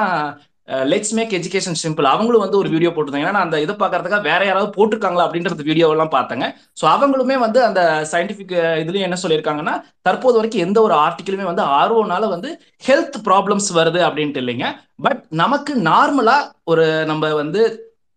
லெட்ஸ் 0.90 1.12
மேக் 1.18 1.32
எஜுகேஷன் 1.39 1.78
சிம்பிள் 1.82 2.06
அவங்களும் 2.12 2.43
வந்து 2.44 2.59
ஒரு 2.60 2.68
வீடியோ 2.74 2.90
போட்டிருந்தாங்க. 2.90 3.30
ஏன்னா 3.32 3.44
அந்த 3.47 3.56
இதை 3.64 3.74
பார்க்கறதுக்காக 3.82 4.24
வேற 4.30 4.40
யாராவது 4.48 4.70
போட்டிருக்காங்களா 4.76 5.26
அப்படின்றது 5.26 5.68
வீடியோவெல்லாம் 5.70 6.12
பார்த்தாங்க. 6.16 6.47
ஸோ 6.80 6.84
அவங்களுமே 6.94 7.36
வந்து 7.44 7.60
அந்த 7.68 7.80
சயின்டிபிக் 8.12 8.55
இதுலயும் 8.82 9.06
என்ன 9.09 9.18
சொல்லியிருக்காங்கன்னா 9.24 9.74
தற்போது 10.09 10.39
வரைக்கும் 10.40 10.64
எந்த 10.66 10.80
ஒரு 10.86 10.97
ஆர்டிக்கிளுமே 11.05 11.47
வந்து 11.51 11.64
ஆர்வம்னால 11.80 12.28
வந்து 12.34 12.51
ஹெல்த் 12.89 13.18
ப்ராப்ளம்ஸ் 13.28 13.70
வருது 13.80 14.02
அப்படின்ட்டு 14.09 14.43
இல்லைங்க. 14.44 14.68
பட் 15.06 15.22
நமக்கு 15.43 15.74
நார்மலா 15.90 16.39
ஒரு 16.72 16.86
நம்ம 17.10 17.32
வந்து 17.43 17.62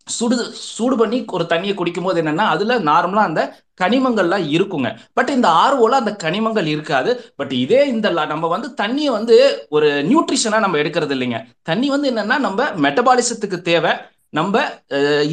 சுடு 0.07 0.35
சூடு 0.75 0.95
பண்ணி 0.97 1.17
ஒரு 1.35 1.45
தண்ணியை 1.49 1.73
குடிக்கும் 1.73 2.03
போது 2.03 2.21
என்னன்னா 2.21 2.45
அதுல 2.55 2.77
நார்மலா 2.89 3.23
அந்த 3.29 3.41
கனிமங்கள்லாம் 3.81 4.45
இருக்குங்க. 4.55 4.89
பட் 5.17 5.31
இந்த 5.35 5.47
ஆர்வோல 5.61 5.95
அந்த 6.01 6.11
கனிமங்கள் 6.23 6.67
இருக்காது. 6.73 7.11
பட் 7.35 7.53
இதே 7.63 7.81
இந்த 7.93 8.09
நம்ம 8.33 8.47
வந்து 8.55 8.69
தண்ணியை 8.81 9.11
வந்து 9.17 9.37
ஒரு 9.69 9.87
நியூட்ரிஷனா 10.09 10.59
நம்ம 10.65 10.77
எடுக்கிறது 10.83 11.15
இல்லைங்க. 11.17 11.39
தண்ணி 11.69 11.89
வந்து 11.95 12.11
என்னன்னா 12.11 12.37
நம்ம 12.47 12.67
மெட்டபாலிசத்துக்கு 12.85 13.59
தேவை. 13.71 13.93
நம்ம 14.29 14.61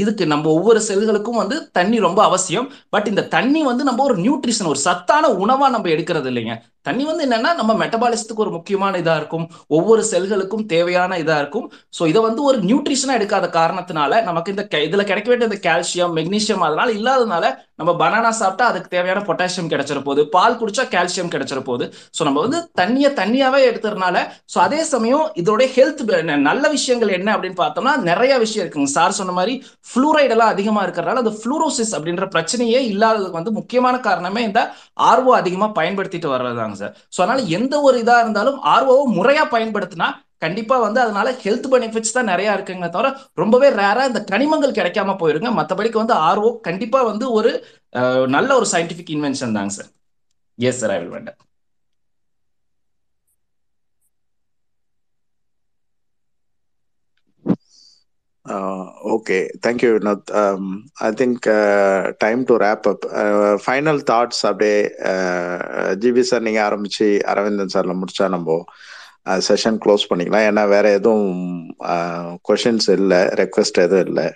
இதுக்கு 0.01 0.25
நம்ம 0.33 0.51
ஒவ்வொரு 0.57 0.81
செல்களுக்கும் 0.89 1.41
வந்து 1.43 1.57
தண்ணி 1.77 1.97
ரொம்ப 2.07 2.21
அவசியம். 2.29 2.69
பட் 2.89 3.09
இந்த 3.13 3.23
தண்ணி 3.37 3.61
வந்து 3.71 3.85
நம்ம 3.89 4.03
ஒரு 4.09 4.17
நியூட்ரிஷன் 4.25 4.71
ஒரு 4.73 4.81
சத்தான 4.87 5.31
உணவா 5.45 5.69
நம்ம 5.75 5.89
எடுக்கிறது 5.95 6.29
இல்லைங்க. 6.33 6.55
தண்ணி 6.87 7.05
வந்து 7.05 7.25
என்னன்னா 7.25 7.51
நம்ம 7.55 7.73
மெட்டபாலிசத்துக்கு 7.81 8.45
ஒரு 8.45 8.53
முக்கியமான 8.53 8.99
இதா 8.99 9.17
இருக்கும். 9.17 9.45
ஒவ்வொரு 9.71 10.03
செல்களுக்கும் 10.11 10.65
தேவையான 10.67 11.19
இதா 11.19 11.39
இருக்கும். 11.39 11.67
ஸோ 11.97 12.07
இதை 12.07 12.21
வந்து 12.21 12.43
ஒரு 12.43 12.59
நியூட்ரிஷனா 12.63 13.17
எடுக்காத 13.19 13.47
காரணத்தினால 13.53 14.01
நமக்கு 14.23 14.53
இந்த 14.55 14.65
கெ- 14.67 14.85
இதுல 14.87 15.05
கிடைக்க 15.05 15.29
வேண்டிய 15.29 15.51
இந்த 15.51 15.61
கால்சியம் 15.63 16.15
மெக்னீஷியம் 16.17 16.65
அதனால 16.65 16.89
இல்லாதனால 16.93 17.45
நம்ம 17.79 17.93
பனானா 17.99 18.31
சாப்பிட்டா 18.35 18.65
அதுக்கு 18.67 18.89
தேவையான 18.89 19.21
பொட்டாசியம் 19.23 19.71
கிடைச்சிட 19.71 20.01
போகுது. 20.03 20.23
பால் 20.29 20.59
குடிச்சா 20.61 20.85
கால்சியம் 20.93 21.33
கிடைச்சிட 21.35 21.61
போகுது. 21.63 21.87
ஸோ 22.17 22.25
நம்ம 22.25 22.41
வந்து 22.41 22.59
தண்ணியை 22.81 23.11
தண்ணியாவே 23.17 23.61
எடுத்துறதுனால 23.71 24.17
ஸோ 24.53 24.59
அதே 24.59 24.81
சமயம் 24.87 25.11
இதோட 25.37 25.63
ஹெல்த் 25.75 26.05
நல்ல 26.47 26.65
விஷயங்கள் 26.71 27.09
என்ன 27.11 27.29
அப்படின்னு 27.35 27.61
பார்த்தோம்னா 27.61 27.95
நிறைய 28.03 28.33
விஷயம் 28.39 28.65
இருக்குங்க. 28.65 28.93
சார் 28.93 29.13
சொன்ன 29.13 29.33
மாதிரி 29.33 29.55
ஃப்ளூரைடு 29.89 30.31
எல்லாம் 30.31 30.53
அதிகமா 30.55 30.83
இருக்கிறதுனால 30.85 31.23
அந்த 31.25 31.35
ஃப்ளூரோசிஸ் 31.39 31.95
அப்படின்ற 31.97 32.27
பிரச்சனையே 32.35 32.81
இல்லாததுக்கு 32.93 33.41
வந்து 33.41 33.53
முக்கியமான 33.53 33.97
காரணமே 34.01 34.43
இந்த 34.43 34.61
ஆர்வம் 35.05 35.41
அதிகமா 35.41 35.69
பயன்படுத்திட்டு 35.75 36.29
பண்றாங்க 36.73 36.83
சார். 36.83 36.95
ஸோ 37.15 37.19
அதனால 37.25 37.43
எந்த 37.59 37.75
ஒரு 37.87 37.97
இதா 38.05 38.17
இருந்தாலும் 38.25 38.59
ஆர்ஓவை 38.75 39.05
முறையா 39.19 39.45
பயன்படுத்தினா 39.55 40.09
கண்டிப்பா 40.45 40.77
வந்து 40.85 41.01
அதனால 41.05 41.29
ஹெல்த் 41.43 41.69
பெனிஃபிட்ஸ் 41.73 42.17
தான் 42.17 42.31
நிறைய 42.33 42.57
இருக்குங்க 42.57 42.87
தவிர 42.95 43.09
ரொம்பவே 43.43 43.69
ரேரா 43.81 44.05
இந்த 44.11 44.21
கனிமங்கள் 44.33 44.79
கிடைக்காம 44.79 45.15
போயிருங்க. 45.21 45.51
மற்றபடிக்கு 45.59 46.03
வந்து 46.03 46.17
ஆர்ஓ 46.29 46.51
கண்டிப்பா 46.69 47.01
வந்து 47.11 47.27
ஒரு 47.39 47.53
நல்ல 48.37 48.51
ஒரு 48.61 48.67
சயின்டிபிக் 48.75 49.13
இன்வென்ஷன் 49.17 49.57
தாங்க 49.59 49.75
sir. 49.79 49.91
Yes 50.59 50.81
sir 50.83 50.95
I 50.95 50.99
will 51.03 51.15
வேண்டாம் 51.17 51.39
Uh, 58.47 58.91
okay, 59.17 59.49
thank 59.63 59.83
you, 59.83 59.99
Vinod. 59.99 60.23
Um, 60.35 60.91
I 61.01 61.13
think 61.13 61.47
uh, 61.47 62.13
time 62.15 62.45
to 62.47 62.59
wrap 62.59 62.87
up. 62.87 63.05
Uh, 63.05 63.57
final 63.61 63.99
thoughts 64.01 64.39
அப்படியே 64.45 64.79
ஜிபி 66.03 66.23
சார் 66.31 66.45
நீங்கள் 66.47 66.67
ஆரம்பிச்சு 66.69 67.07
அரவிந்தன் 67.33 67.73
சார்ல 67.75 67.95
முடிச்சா 68.01 68.27
நம்ம 68.35 68.57
uh, 69.27 69.39
செஷன் 69.49 69.79
க்ளோஸ் 69.85 70.09
பண்ணிக்கலாம் 70.11 70.47
ஏன்னா 70.51 70.65
வேற 70.75 70.87
எதுவும் 70.99 71.31
கொஷின்ஸ் 72.49 72.91
இல்லை 72.99 73.21
ரெக்வெஸ்ட் 73.43 73.83
எதுவும் 73.87 74.07
இல்லை 74.07 74.27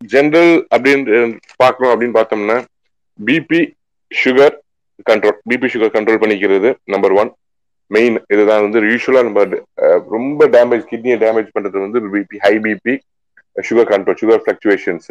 ஜென்ரல் 0.00 0.54
அப்படின்னு 0.74 1.18
பார்க்கணும் 1.62 1.92
அப்படின்னு 1.92 2.18
பார்த்தோம்னா 2.18 2.58
BP 3.18 3.60
sugar 4.10 4.56
control 5.06 5.38
BP 5.50 5.68
sugar 5.72 5.94
control 5.96 6.22
பண்ணிக்கிறது 6.22 6.70
நம்பர் 6.94 7.14
ஒன் 7.22 7.30
மெயின் 7.96 8.16
இதுதான் 8.34 8.62
வந்து 8.64 8.80
யூஸ்வலா 8.92 9.22
நம்ம 9.28 9.44
ரொம்ப 10.16 10.48
டேமேஜ் 10.56 10.84
கிட்னியை 10.90 11.16
டேமேஜ் 11.24 11.54
பண்றது 11.56 11.78
வந்து 11.86 12.00
BP 12.14 12.38
high 12.46 12.54
BP 12.66 12.94
sugar 13.68 13.90
control 13.92 14.20
sugar 14.22 14.42
fluctuations 14.44 15.10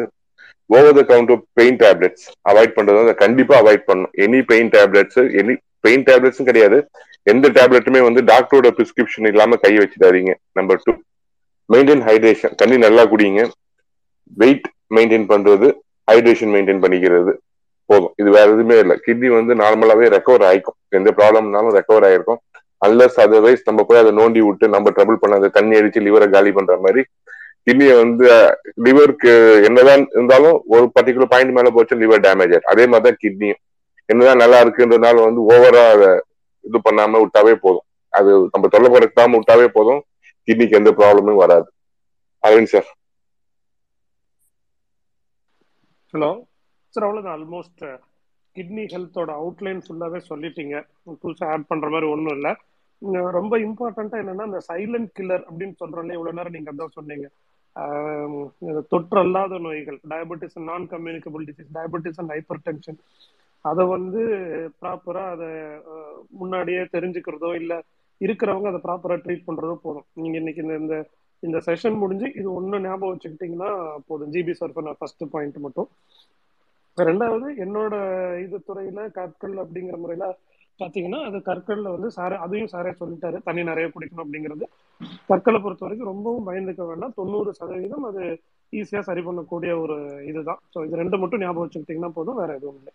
over 0.75 0.95
the 0.99 1.01
counter 1.11 1.41
pain 1.59 1.77
tablets 1.83 2.25
avoid 2.51 2.75
பண்றது 2.77 2.99
வந்து 3.01 3.15
கண்டிப்பா 3.23 3.55
அவாய்ட் 3.61 3.85
பண்ணணும். 3.89 4.13
Any 4.25 4.39
pain 4.51 4.71
tablets 4.77 5.19
any 5.41 5.53
pain 5.85 6.03
டேப்லெட்ஸும் 6.09 6.49
கிடையாது. 6.49 6.77
எந்த 7.31 7.47
டேப்லெட்டுமே 7.57 8.01
வந்து 8.07 8.21
டாக்டரோட 8.31 8.69
பிரிஸ்கிரிப்ஷன் 8.77 9.27
இல்லாம 9.31 9.57
கை 9.65 9.73
வச்சுடாதீங்க. 9.77 10.33
நம்பர் 10.59 10.81
டூ 10.85 10.93
மெயின்டைன் 11.73 12.03
ஹைட்ரேஷன் 12.07 12.55
தண்ணி 12.61 12.77
நல்லா 12.85 13.03
குடிங்க. 13.13 13.41
வெயிட் 14.41 14.67
மெயின்டைன் 14.95 15.27
பண்றது 15.33 15.67
ஹைட்ரேஷன் 16.11 16.53
மெயின்டைன் 16.55 16.83
பண்ணிக்கிறது. 16.83 17.33
போதும். 17.89 18.13
இது 18.21 18.29
வேற 18.35 18.47
எதுவுமே 18.53 18.77
இல்லை. 18.83 18.95
கிட்னி 19.05 19.27
வந்து 19.39 19.53
நார்மலாவே 19.63 20.07
ரெக்கவர் 20.15 20.45
ஆயிக்கும். 20.49 20.77
எந்த 20.97 21.09
ப்ராப்ளம்னாலும் 21.19 21.75
ரெக்கவர் 21.77 22.05
ஆயிருக்கும். 22.07 22.39
அல்லஸ் 22.81 23.17
அதர்வைஸ் 23.23 23.67
நம்ம 23.69 23.83
போய் 23.87 24.01
அதை 24.01 24.11
நோண்டி 24.19 24.41
விட்டு 24.45 24.65
நம்ம 24.75 24.91
ட்ரபிள் 24.97 25.21
பண்ண 25.21 25.39
அந்த 25.39 25.49
தண்ணி 25.57 25.77
அடிச்சு 25.79 26.05
லிவரை 26.07 26.27
காலி 26.35 26.51
பண்ற 26.57 26.75
மாதிரி 26.85 27.01
கிட்னியை 27.67 27.95
வந்து 28.01 28.25
லிவருக்கு 28.85 29.31
என்னதான் 29.67 30.03
இருந்தாலும் 30.15 30.57
ஒரு 30.75 30.85
பர்டிகுலர் 30.95 31.31
பாயிண்ட் 31.33 31.55
மேல 31.57 31.71
போச்சு 31.77 32.01
லிவர் 32.03 32.25
டேமேஜ் 32.25 32.53
ஆயிடும் 32.53 32.71
அதே 32.73 32.85
மாதிரி 32.91 33.05
தான் 33.07 33.19
கிட்னியும் 33.23 33.61
என்னதான் 34.09 34.41
நல்லா 34.43 34.59
இருக்குன்றதுனால 34.63 35.23
வந்து 35.27 35.41
ஓவரா 35.53 35.83
அதை 35.95 36.11
இது 36.65 36.79
பண்ணாம 36.85 37.19
விட்டாவே 37.23 37.53
போதும். 37.63 37.85
அது 38.13 38.31
நம்ம 38.53 38.67
தொல்லை 38.73 38.89
குறைக்காம 38.93 39.37
விட்டாவே 39.37 39.67
போதும். 39.75 40.01
கிட்னிக்கு 40.47 40.79
எந்த 40.79 40.91
ப்ராப்ளமும் 40.99 41.41
வராது. 41.43 41.67
அரவிந்த் 42.43 42.73
சார் 42.73 42.89
ஹலோ 46.13 46.29
சார் 46.93 47.05
அவ்வளோதான் 47.07 47.35
ஆல்மோஸ்ட் 47.37 47.83
கிட்னி 48.57 48.83
ஹெல்த்தோட 48.93 49.31
அவுட்லைன் 49.41 49.81
ஃபுல்லாகவே 49.85 50.21
சொல்லிட்டீங்க. 50.31 50.75
புதுசாக 51.23 51.51
ஆட் 51.55 51.69
பண்ணுற 51.71 51.89
மாதிரி 51.95 52.09
ஒன்றும் 52.15 52.35
இல்லை. 52.37 52.53
ரொம்ப 53.37 53.53
இம்பார்ட்டண்ட்டாக 53.67 54.23
என்னென்னா 54.23 54.45
இந்த 54.49 54.61
சைலண்ட் 54.69 55.11
கில்லர் 55.17 55.43
அப்படின்னு 55.49 55.75
சொல்கிறோம்ல 55.81 56.15
இவ்வளோ 56.17 56.33
நேரம் 56.37 56.55
நீங்கள் 56.57 56.73
அதான் 56.73 56.95
சொன்னீங்க. 56.99 57.27
தொற்று 58.91 59.19
அல்லாத 59.23 59.57
நோய்கள் 59.65 59.97
diabetes 60.11 60.55
non 60.69 60.85
communicable 60.93 61.43
disease 61.49 61.69
diabetes 61.75 62.19
and 62.21 62.33
hypertension 62.67 62.97
அதை 63.69 63.83
வந்து 63.93 64.21
ப்ராப்பராக 64.81 65.33
அதை 65.35 65.49
முன்னாடியே 66.39 66.81
தெரிஞ்சுக்கிறதோ 66.95 67.49
இல்லை 67.61 67.77
இருக்கிறவங்க 68.21 68.67
அதை 68.71 68.81
ப்ராப்பராக 68.87 69.19
ட்ரீட் 69.25 69.47
பண்ணுறதோ 69.47 69.75
போதும். 69.85 70.07
நீங்கள் 70.21 70.41
இன்னைக்கு 70.41 70.63
இந்த 70.65 70.77
இந்த 70.83 70.95
இந்த 71.43 71.57
செஷன் 71.67 71.97
முடிஞ்சு 72.01 72.27
இது 72.39 72.47
ஒன்று 72.59 72.77
ஞாபகம் 72.85 73.11
வச்சுக்கிட்டிங்கன்னா 73.13 73.71
போதும். 74.09 74.31
ஜிபி 74.35 74.53
சார் 74.59 74.73
நான் 74.87 74.99
ஃபர்ஸ்ட் 75.01 75.23
பாயிண்ட் 75.33 75.57
மட்டும். 75.65 75.89
ரெண்டாவது 76.97 77.47
என்னோட 77.63 77.95
இது 78.45 78.57
துறையில 78.69 78.99
கற்கள் 79.17 79.55
அப்படிங்கிற 79.63 79.97
முறையில 80.03 80.25
பாத்தீங்கன்னா 80.79 81.19
அது 81.27 81.37
கற்கள்ல 81.47 81.91
வந்து 81.93 82.09
சாரே 82.17 82.35
அதையும் 82.45 82.71
சாரே 82.73 82.91
சொல்லிட்டாரு. 82.99 83.37
தண்ணி 83.47 83.61
நிறைய 83.69 83.87
குடிக்கணும் 83.93 84.23
அப்படிங்கிறது. 84.25 84.65
கற்களை 85.29 85.59
பொறுத்த 85.61 85.85
வரைக்கும் 85.85 86.11
ரொம்பவும் 86.11 86.47
பயந்துக்க 86.49 86.85
வேண்டாம். 86.89 87.15
தொண்ணூறு 87.19 87.51
சதவீதம் 87.59 88.07
அது 88.09 88.23
ஈஸியா 88.73 89.01
சரி 89.09 89.21
பண்ணக்கூடிய 89.27 89.73
ஒரு 89.83 89.97
இதுதான். 90.31 90.61
ஸோ 90.73 90.85
இது 90.87 91.01
ரெண்டு 91.03 91.19
மட்டும் 91.23 91.43
ஞாபகம் 91.45 91.65
வச்சுக்கிட்டீங்கன்னா 91.65 92.13
போதும் 92.19 92.39
வேற 92.41 92.51
எதுவும் 92.59 92.79
இல்லை. 92.81 92.93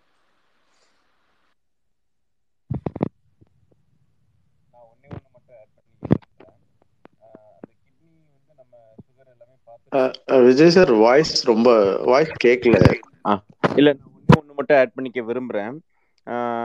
விஜய் 10.46 10.74
சார் 10.76 10.92
வாய்ஸ் 11.04 11.34
ரொம்ப 11.50 11.68
வாய்ஸ் 12.10 12.34
கேட்கல 12.44 12.76
இல்லை 13.78 13.92
நான் 13.98 14.12
ஒன்று 14.16 14.38
ஒன்று 14.38 14.56
மட்டும் 14.58 14.78
ஆட் 14.82 14.96
பண்ணிக்க 14.96 15.20
விரும்புகிறேன் 15.28 15.76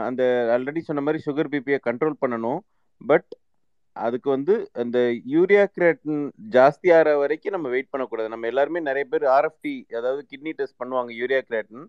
அந்த 0.08 0.22
ஆல்ரெடி 0.54 0.80
சொன்ன 0.88 1.02
மாதிரி 1.06 1.22
சுகர் 1.26 1.52
பிபியை 1.52 1.78
கண்ட்ரோல் 1.86 2.20
பண்ணணும். 2.22 2.60
பட் 3.00 3.30
அதுக்கு 3.96 4.28
வந்து 4.34 4.54
அந்த 4.82 4.98
யூரியா 5.34 5.62
கிரேட்டின் 5.76 6.20
ஜாஸ்தி 6.56 6.88
ஆகிற 6.96 7.14
வரைக்கும் 7.22 7.54
நம்ம 7.56 7.68
வெயிட் 7.74 7.90
பண்ணக்கூடாது. 7.92 8.28
நம்ம 8.34 8.46
எல்லாருமே 8.52 8.80
நிறைய 8.88 9.04
பேர் 9.12 9.24
ஆர்எஃப்டி 9.36 9.74
அதாவது 9.98 10.22
கிட்னி 10.30 10.52
டெஸ்ட் 10.60 10.80
பண்ணுவாங்க 10.82 11.10
யூரியா 11.20 11.40
கிரேட்டின் 11.48 11.86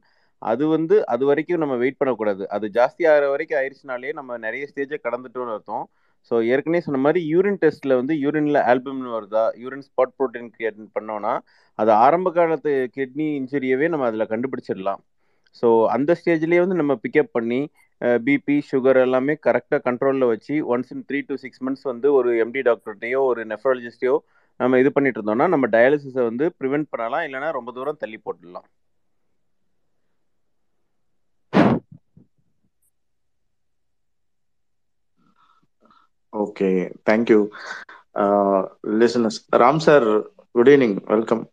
அது 0.52 0.64
வந்து 0.76 0.96
அது 1.14 1.24
வரைக்கும் 1.30 1.64
நம்ம 1.64 1.78
வெயிட் 1.84 2.00
பண்ணக்கூடாது. 2.02 2.44
அது 2.56 2.66
ஜாஸ்தி 2.78 3.04
ஆகிற 3.12 3.24
வரைக்கும் 3.34 3.60
ஆயிடுச்சுனாலே 3.62 4.12
நம்ம 4.20 4.38
நிறைய 4.46 4.66
ஸ்டேஜை 4.72 5.00
கடந்துட்டோம்னு 5.08 5.56
அர்த்தம். 5.58 5.86
ஸோ 6.32 6.36
ஏற்கனவே 6.54 6.82
சொன்ன 6.86 7.02
மாதிரி 7.06 7.22
யூரின் 7.34 7.60
டெஸ்ட்டில் 7.64 8.00
வந்து 8.00 8.14
யூரினில் 8.24 8.60
ஆல்பம்னு 8.72 9.16
வருதா? 9.18 9.44
யூரின் 9.64 9.86
ஸ்பாட் 9.88 10.16
ப்ரோட்டீன் 10.18 10.50
கிரியேட் 10.56 10.80
பண்ணோன்னா 10.98 11.34
அது 11.80 11.92
ஆரம்ப 12.06 12.32
காலத்து 12.38 12.72
கிட்னி 12.96 13.28
இன்ஜுரியவே 13.40 13.88
நம்ம 13.94 14.08
அதில் 14.10 14.32
கண்டுபிடிச்சிடலாம். 14.34 15.02
ஸோ 15.60 15.68
அந்த 15.96 16.12
ஸ்டேஜ்லேயே 16.20 16.64
வந்து 16.64 16.80
நம்ம 16.82 16.94
பிக்கப் 17.04 17.36
பண்ணி 17.38 17.62
பிபி 18.26 18.56
சுகர் 18.72 19.00
எல்லாமே 19.06 19.34
கரெக்டாக 19.48 19.82
கண்ட்ரோலில் 19.88 20.32
வச்சு 20.34 20.56
once 20.74 20.92
in 20.96 21.06
three 21.08 21.20
to 21.30 21.36
six 21.44 21.64
months 21.66 21.88
வந்து 21.92 22.08
ஒரு 22.20 22.30
எம்டி 22.44 22.62
டாக்டர்கிட்டையோ 22.70 23.22
ஒரு 23.32 23.42
நெஃப்ராலஜிஸ்டையோ 23.54 24.16
நம்ம 24.60 24.80
இது 24.82 24.90
பண்ணிட்டு 24.96 25.20
இருந்தோம்னா 25.20 25.48
நம்ம 25.54 25.66
டயாலிசிஸை 25.76 26.24
வந்து 26.30 26.46
ப்ரிவென்ட் 26.60 26.92
பண்ணலாம். 26.94 27.26
இல்லைன்னா 27.28 27.50
ரொம்ப 27.58 27.72
தூரம் 27.78 28.02
தள்ளி 28.04 28.18
போட்டுடலாம். 28.26 28.68
Okay, 36.34 36.92
thank 37.06 37.30
you. 37.30 37.52
Uh, 38.16 38.64
listeners, 38.84 39.44
Ram 39.54 39.80
sir, 39.80 40.24
good 40.56 40.68
evening. 40.70 41.02
Welcome. 41.08 41.48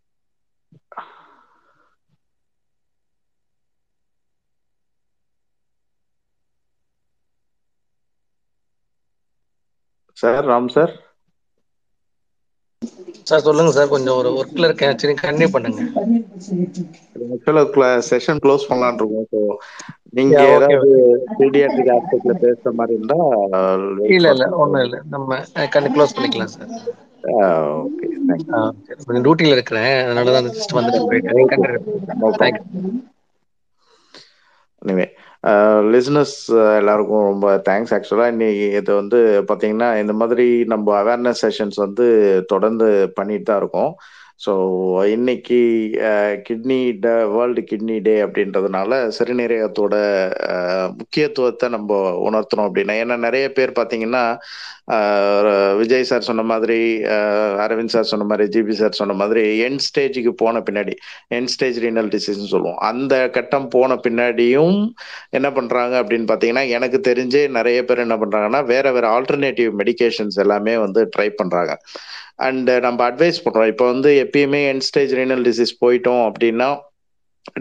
Sir, 10.13 10.41
Ram 10.45 10.69
sir. 10.69 10.99
Sir 13.27 13.45
சொல்லுங்க 13.47 13.71
சார் 13.75 13.93
கொஞ்சம் 13.93 14.17
ஒரு 14.19 14.29
ஒர்க்ல 14.39 14.67
இருக்கேன். 14.69 14.97
சரி 15.01 15.15
கண்டினியூ 15.21 15.49
பண்ணுங்க. 15.55 15.81
ஆக்சுவலா 17.33 17.63
செஷன் 18.09 18.41
க்ளோஸ் 18.43 18.69
பண்ணலாம்னு 18.69 19.01
இருக்கோம். 19.01 19.27
ஸோ 19.33 19.39
நீங்க 20.17 20.35
ஏதாவது 20.49 20.89
பீடியாட்ரிக் 21.39 21.93
ஆஸ்பெக்ட்ல 21.95 22.35
பேசுற 22.43 22.71
மாதிரி 22.79 22.97
இருந்தா 22.97 23.19
இல்ல 24.15 24.27
இல்ல 24.35 24.45
ஒண்ணும் 24.63 24.83
இல்ல. 24.85 24.97
நம்ம 25.15 25.39
கண்ணு 25.75 25.93
க்ளோஸ் 25.95 26.15
பண்ணிக்கலாம் 26.17 26.53
சார். 26.55 26.71
ஓகே 27.85 28.07
தேங்க்யூ 28.27 28.61
கொஞ்சம் 29.05 29.25
டியூட்டில 29.25 29.55
இருக்கிறேன். 29.57 29.93
அதனால 30.05 30.33
தான் 30.35 30.47
ஜஸ்ட் 30.49 30.77
வந்துட்டு 30.79 31.01
போயிட்டேன் 31.07 31.37
தேங்க்யூ 32.41 32.65
லிசனஸ் 35.93 36.35
எல்லாருக்கும் 36.79 37.25
ரொம்ப 37.29 37.47
தேங்க்ஸ் 37.67 37.93
ஆக்சுவலாக 37.97 38.33
இன்னைக்கு 38.33 38.65
இது 38.79 38.91
வந்து 39.01 39.19
பார்த்தீங்கன்னா 39.49 39.89
இந்த 40.01 40.13
மாதிரி 40.21 40.45
நம்ம 40.73 40.95
அவேர்னஸ் 41.01 41.43
செஷன்ஸ் 41.45 41.77
வந்து 41.85 42.05
தொடர்ந்து 42.53 42.87
பண்ணிட்டு 43.17 43.47
தான் 43.49 43.61
இருக்கோம். 43.61 43.91
ஸோ 44.39 44.51
இன்னைக்கு 45.13 45.57
கிட்னி 46.47 46.75
ட 46.99 47.07
வேர்ல்டு 47.31 47.61
கிட்னி 47.69 47.95
டே 48.01 48.13
அப்படின்றதுனால 48.23 48.99
சிறுநீரகத்தோட 49.17 49.95
முக்கியத்துவத்தை 50.99 51.67
நம்ம 51.69 51.97
உணர்த்தணும் 52.27 52.67
அப்படின்னா 52.67 52.95
ஏன்னா 53.01 53.15
நிறைய 53.25 53.45
பேர் 53.51 53.73
பார்த்தீங்கன்னா 53.79 54.23
விஜய் 55.79 56.03
சார் 56.03 56.27
சொன்ன 56.27 56.43
மாதிரி 56.51 56.79
அரவிந்த் 57.63 57.93
சார் 57.95 58.11
சொன்ன 58.11 58.25
மாதிரி 58.25 58.45
ஜிபி 58.53 58.75
சார் 58.75 58.99
சொன்ன 58.99 59.15
மாதிரி 59.15 59.43
என் 59.59 59.79
ஸ்டேஜுக்கு 59.87 60.33
போன 60.35 60.61
பின்னாடி 60.67 60.93
என் 61.29 61.49
ஸ்டேஜ் 61.53 61.79
ரீனல் 61.79 62.11
டிசீஸ்னு 62.13 62.51
சொல்லுவோம். 62.53 62.79
அந்த 62.89 63.13
கட்டம் 63.29 63.67
போன 63.69 63.97
பின்னாடியும் 64.05 64.77
என்ன 65.31 65.47
பண்ணுறாங்க 65.51 65.95
அப்படின்னு 66.01 66.29
பார்த்தீங்கன்னா 66.29 66.65
எனக்கு 66.69 66.99
தெரிஞ்சே 67.09 67.43
நிறைய 67.57 67.79
பேர் 67.85 68.05
என்ன 68.05 68.17
பண்ணுறாங்கன்னா 68.17 68.61
வேற 68.65 68.85
வேற 68.91 69.07
ஆல்டர்னேட்டிவ் 69.17 69.71
மெடிகேஷன்ஸ் 69.81 70.39
எல்லாமே 70.39 70.75
வந்து 70.77 71.03
ட்ரை 71.15 71.29
பண்ணுறாங்க 71.39 71.73
அண்ட் 72.39 72.69
uh, 72.69 72.79
நம்ம 72.79 72.99
அட்வைஸ் 73.09 73.43
பண்றோம். 73.45 73.69
இப்போ 73.73 73.85
வந்து 73.91 74.09
எப்பயுமே 74.23 74.61
என் 74.71 74.83
ஸ்டேஜ் 74.87 75.13
ரீனல் 75.19 75.43
டிசீஸ் 75.47 75.73
போயிட்டோம் 75.83 76.23
அப்படின்னா 76.27 76.69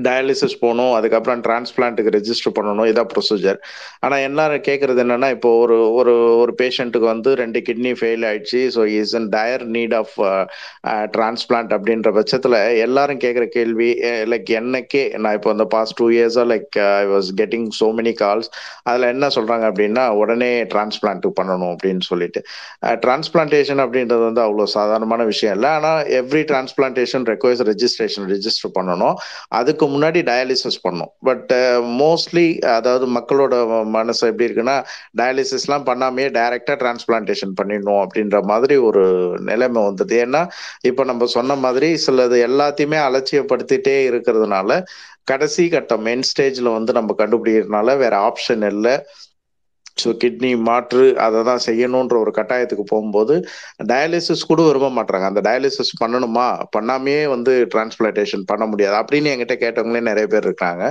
டயாலிசிஸ் 0.06 0.56
போகணும் 0.62 0.92
அதுக்கப்புறம் 0.98 1.42
டிரான்ஸ்பிளான்ட்டுக்கு 1.46 2.14
ரெஜிஸ்டர் 2.18 2.54
பண்ணணும் 2.58 2.88
இதான் 2.90 3.10
ப்ரொசீஜர் 3.14 3.58
ஆனால் 4.06 4.24
எல்லாரும் 4.28 4.64
கேட்குறது 4.68 5.02
என்னன்னா 5.04 5.30
இப்போ 5.36 5.50
ஒரு 5.64 5.78
ஒரு 5.98 6.14
ஒரு 6.42 6.54
பேஷண்ட்டுக்கு 6.60 7.08
வந்து 7.14 7.32
ரெண்டு 7.42 7.60
கிட்னி 7.68 7.92
ஃபெயில் 8.00 8.26
ஆயிடுச்சு 8.30 8.62
so 8.76 8.82
is 9.00 9.14
in 9.20 9.28
dire 9.36 9.64
need 9.76 9.96
of 10.00 10.14
transplant 11.16 11.74
அப்படின்ற 11.78 12.10
பட்சத்தில் 12.18 12.58
எல்லாரும் 12.86 13.22
கேட்குற 13.26 13.46
கேள்வி 13.56 13.90
லைக் 14.32 14.52
என்னக்கே 14.60 15.04
நான் 15.22 15.36
இப்போ 15.38 15.52
இந்த 15.56 15.66
பாஸ்ட் 15.76 15.98
டூ 16.00 16.08
இயர்ஸாக 16.16 16.46
like 16.52 16.78
I 17.02 17.06
was 17.14 17.30
getting 17.42 17.68
so 17.80 17.88
many 18.00 18.14
calls 18.22 18.50
அதில் 18.88 19.10
என்ன 19.14 19.30
சொல்கிறாங்க 19.36 19.64
அப்படின்னா 19.70 20.04
உடனே 20.22 20.50
டிரான்ஸ்பிளான்ட்டுக்கு 20.72 21.38
பண்ணணும் 21.40 21.72
அப்படின்னு 21.74 22.04
சொல்லிட்டு. 22.10 22.40
டிரான்ஸ்பிளான்டேஷன் 23.04 23.80
அப்படின்றது 23.84 24.22
வந்து 24.28 24.42
அவ்வளோ 24.46 24.66
சாதாரணமான 24.76 25.24
விஷயம் 25.32 25.54
இல்லை. 25.56 25.70
ஆனால் 25.78 26.00
every 26.20 26.42
transplantation 26.50 27.26
requires 27.32 27.62
registration 27.70 28.26
register 28.34 28.74
பண்ணணும். 28.78 29.16
அதுக்கு 29.76 29.94
முன்னாடி 29.94 30.20
டயாலிசிஸ் 30.28 30.78
பண்ணணும் 30.84 31.10
பட் 31.28 31.50
மோஸ்ட்லி 32.02 32.44
அதாவது 32.74 33.06
மக்களோட 33.16 33.54
மனசு 33.96 34.22
எப்படி 34.30 34.46
இருக்குன்னா 34.48 34.76
டயாலிசிஸ்லாம் 35.20 35.84
பண்ணாமையே 35.88 36.28
டைரக்டா 36.36 36.74
டிரான்ஸ்பிளான்டேஷன் 36.82 37.52
பண்ணிடணும் 37.58 38.00
அப்படின்ற 38.04 38.38
மாதிரி 38.42 38.76
ஒரு 38.88 39.02
நிலைமை 39.50 39.82
வந்தது. 39.84 40.14
ஏன்னா 40.24 40.42
இப்போ 40.90 41.04
நம்ம 41.04 41.28
சொன்ன 41.36 41.56
மாதிரி 41.64 41.90
சிலது 42.06 42.38
எல்லாத்தையுமே 42.48 43.00
அலட்சியப்படுத்திட்டே 43.08 43.96
இருக்கிறதுனால 44.10 44.80
கடைசி 45.32 45.62
கட்டம் 45.68 46.04
மெயின் 46.08 46.26
ஸ்டேஜில் 46.28 46.74
வந்து 46.78 46.92
நம்ம 46.92 47.14
கண்டுபிடிக்கிறதுனால 47.20 47.96
வேற 48.04 48.14
ஆப்ஷன் 48.28 48.64
இல்லை. 48.72 48.94
ஸோ 49.96 50.08
கிட்னி 50.22 50.50
மாற்று 50.68 51.04
அதை 51.16 51.38
தான் 51.42 51.62
செய்யணுன்ற 51.66 52.16
ஒரு 52.24 52.32
கட்டாயத்துக்கு 52.38 52.84
போகும்போது 52.84 53.34
டயாலிசிஸ் 53.84 54.46
கூட 54.46 54.60
விரும்ப 54.62 54.88
மாட்டாங்க 54.98 55.26
அந்த 55.30 55.40
டயாலிசிஸ் 55.40 55.92
பண்ணணுமா? 56.02 56.46
பண்ணாமையே 56.76 57.22
வந்து 57.34 57.52
டிரான்ஸ்பிளான்டேஷன் 57.74 58.44
பண்ண 58.46 58.66
முடியாது. 58.66 58.96
அப்படின்னு 59.02 59.32
என்கிட்ட 59.34 59.56
கேட்டவங்களே 59.64 60.02
நிறைய 60.10 60.26
பேர் 60.26 60.42
இருக்காங்க. 60.42 60.82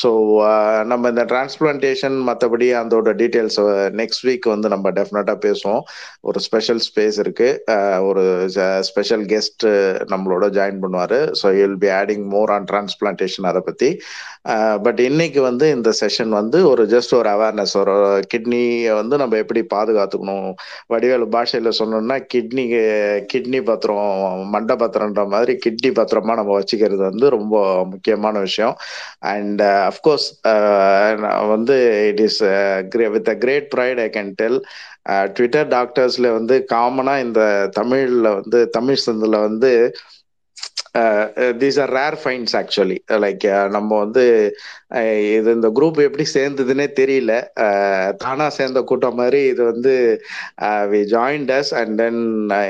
ஸோ 0.00 0.08
uh, 0.46 0.78
நம்ம 0.90 1.08
இந்த 1.12 1.22
டிரான்ஸ்பிளான்டேஷன் 1.30 2.16
மற்றபடி 2.28 2.66
அதோட 2.80 3.10
டீட்டெயில்ஸ் 3.20 3.58
நெக்ஸ்ட் 4.00 4.24
வீக் 4.28 4.46
வந்து 4.54 4.68
நம்ம 4.74 4.90
டெஃபினட்டாக 4.98 5.38
பேசுவோம். 5.46 5.82
ஒரு 6.28 6.38
ஸ்பெஷல் 6.46 6.82
ஸ்பேஸ் 6.88 7.18
இருக்கு. 7.24 7.48
Uh, 7.74 7.98
ஒரு 8.08 8.24
uh, 8.64 8.80
ஸ்பெஷல் 8.88 9.24
கெஸ்ட் 9.32 9.66
நம்மளோட 10.12 10.46
ஜாயின் 10.58 10.82
பண்ணுவார். 10.84 11.18
So 11.40 11.46
will 11.58 11.78
be 11.84 11.90
adding 12.00 12.26
more 12.34 12.52
on 12.56 12.68
transplantation 12.72 13.48
அதை 13.52 13.62
பற்றி 13.70 13.90
பட் 14.86 15.00
இன்னைக்கு 15.06 15.40
வந்து 15.48 15.66
இந்த 15.76 15.90
செஷன் 16.00 16.32
வந்து 16.38 16.58
ஒரு 16.72 16.82
ஜஸ்ட் 16.92 17.12
ஒரு 17.18 17.28
அவேர்னஸ் 17.32 17.72
ஒரு 17.80 17.94
கிட்னியை 18.32 18.92
வந்து 18.98 19.14
நம்ம 19.22 19.38
எப்படி 19.42 19.60
பாதுகாத்துக்கணும்? 19.72 20.50
வடிவேலு 20.92 21.26
பாஷையில் 21.34 21.76
சொன்னோம்னா 21.80 22.16
கிட்னி 22.34 22.64
கிட்னி 23.32 23.60
பத்திரம் 23.70 24.44
மண்டை 24.54 24.76
பத்திரன்ற 24.82 25.24
மாதிரி 25.34 25.54
கிட்னி 25.64 25.90
பத்திரமா 25.98 26.36
நம்ம 26.40 26.54
வச்சுக்கிறது 26.58 27.02
வந்து 27.10 27.28
ரொம்ப 27.36 27.56
முக்கியமான 27.92 28.34
விஷயம். 28.46 28.76
அண்ட் 29.32 29.64
அஃப்கோர்ஸ் 29.88 30.26
uh, 30.44 31.12
uh, 31.30 31.42
வந்து 31.54 31.76
it 32.10 32.22
is 32.26 32.40
with 33.16 33.30
a 33.34 33.36
great 33.44 33.68
pride 33.74 34.02
I 34.06 34.08
can 34.16 34.32
tell 34.34 34.58
Twitter 35.36 35.68
டாக்டர்ஸ்ல 35.68 36.30
வந்து 36.38 36.56
காமனா 36.72 37.14
இந்த 37.26 37.42
தமிழ்ல 37.78 38.30
வந்து 38.40 38.60
தமிழ் 38.78 39.04
சந்தில் 39.06 39.38
வந்து 39.40 39.72
these 41.60 41.78
are 41.80 41.92
rare 41.92 42.16
finds 42.20 42.54
actually 42.60 42.96
like 43.24 43.44
நம்ம 43.76 43.90
வந்து 44.04 44.24
uh, 44.96 45.16
இது 45.38 45.48
இந்த 45.58 45.68
குரூப் 45.78 45.98
எப்படி 46.06 46.26
சேர்ந்ததுன்னே 46.34 46.86
தெரியல. 47.00 47.32
தானா 48.16 48.46
சேர்ந்த 48.58 48.80
கூட்டம் 48.90 49.18
மாதிரி 49.20 49.40
இது 49.52 49.62
வந்து 49.72 49.94
we 50.92 51.00
joined 51.14 51.52
us 51.58 51.72
and 51.80 51.94
then 52.02 52.20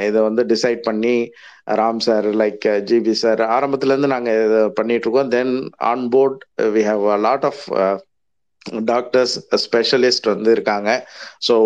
இதை 0.09 0.21
வந்து 0.29 0.45
டிசைட் 0.55 0.83
பண்ணி 0.83 1.17
Ram 1.67 2.03
sir 2.07 2.27
like 2.43 2.67
GP 2.89 3.13
uh, 3.13 3.21
sir 3.23 3.41
ஆரம்பத்துல 3.57 3.95
இருந்து 3.95 4.15
நாங்க 4.15 4.33
இதை 4.43 4.61
பண்ணிட்டு 4.79 5.07
இருக்கோம் 5.07 5.33
then 5.37 5.55
on 5.93 6.05
board 6.15 6.43
we 6.77 6.85
have 6.91 7.05
a 7.15 7.19
lot 7.27 7.47
of 7.51 7.63
doctors 8.91 9.35
specialist 9.65 10.31
வந்து 10.33 10.51
இருக்காங்க. 10.57 10.91
So 11.49 11.57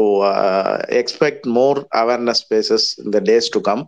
expect 1.01 1.47
more 1.59 1.81
awareness 2.03 2.43
spaces 2.45 2.89
இந்த 3.05 3.21
டேஸ் 3.29 3.53
டு 3.57 3.61
கம் 3.69 3.85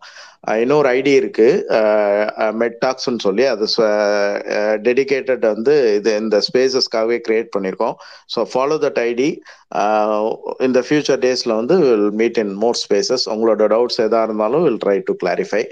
இன்னொரு 0.63 0.89
ஐடி 0.99 1.13
இருக்கு. 1.15 1.49
Uh, 1.79 2.25
uh, 2.43 2.53
மெட்டாக்ஸ்ன்னு 2.63 3.25
சொல்லி 3.27 3.45
அது 3.47 3.67
டெடிகேட்டட் 4.89 5.45
வந்து 5.53 5.75
இது 5.99 6.13
இந்த 6.23 6.39
ஸ்பேசஸ்க்காகவே 6.49 7.19
கிரியேட் 7.27 7.53
பண்ணியிருக்கோம் 7.57 7.95
ஸோ 8.35 8.43
ஃபாலோ 8.53 8.79
தட் 8.87 9.01
ஐடி 9.09 9.29
இந்த 10.67 10.79
ஃபியூச்சர் 10.87 11.21
டேஸ்ல 11.21 11.53
வந்து 11.61 11.77
will 11.83 12.09
meet 12.21 12.41
in 12.43 12.55
more 12.65 12.81
spaces 12.83 13.25
உங்களோட 13.35 13.69
டவுட்ஸ் 13.75 14.01
எதாக 14.07 14.27
இருந்தாலும் 14.29 14.65
will 14.67 14.83
try 14.85 14.97
to 15.09 15.15
clarify 15.23 15.63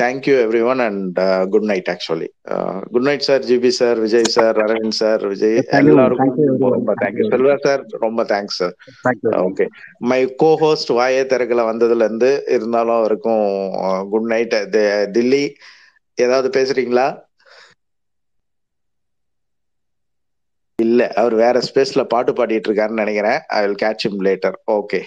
thank you 0.00 0.34
everyone 0.70 0.80
and 0.84 1.18
good 1.52 1.66
night 1.70 1.88
actually 1.94 2.28
good 2.92 3.06
night 3.08 3.26
sir 3.26 3.42
GP 3.48 3.72
sir 3.78 3.98
Vijay 4.04 4.28
sir 4.36 4.58
Aravind 4.64 4.98
sir 5.00 5.22
Vijay 5.32 5.56
எல்லாருக்கும். 5.80 6.32
ரொம்ப 6.76 6.94
thank you. 7.02 7.26
Selva 7.32 7.56
sir 7.66 7.82
ரொம்ப 8.04 8.24
thanks 8.32 8.58
sir. 8.60 8.74
Okay 9.46 9.66
my 10.10 10.20
co 10.42 10.50
host 10.62 10.92
வாயே 10.98 11.22
திறக்கல 11.32 11.64
வந்ததுல 11.70 12.06
இருந்து 12.08 12.30
இருந்தாலும் 12.56 12.98
அவருக்கும் 13.00 13.44
குட் 14.12 14.30
நைட் 14.32 14.56
தில்லி 15.16 15.44
ஏதாவது 16.18 16.48
பேசுறீங்களா? 16.56 17.06
இல்ல 20.78 21.00
அவர் 21.20 21.34
வேற 21.40 21.56
ஸ்பேஸ்ல 21.66 22.02
பாட்டு 22.12 22.32
பாடிட்டு 22.38 22.68
இருக்காருன்னு 22.68 23.02
நினைக்கிறேன். 23.02 23.40
I 23.56 23.60
will 23.64 23.80
catch 23.82 24.04
him 24.06 24.16
later 24.28 24.56
okay 24.76 25.00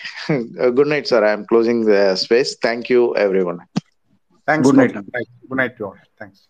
good 0.77 0.91
night 0.93 1.11
sir 1.11 1.25
I 1.29 1.31
am 1.37 1.45
closing 1.51 1.81
the 1.91 1.95
space 2.23 2.53
thank you 2.67 3.01
everyone 3.51 3.61
Thanks. 4.45 4.69
Good 4.69 4.75
night. 4.75 4.93
Good 4.93 5.57
night 5.57 5.77
to 5.77 5.85
all. 5.85 5.95
Thanks. 6.19 6.47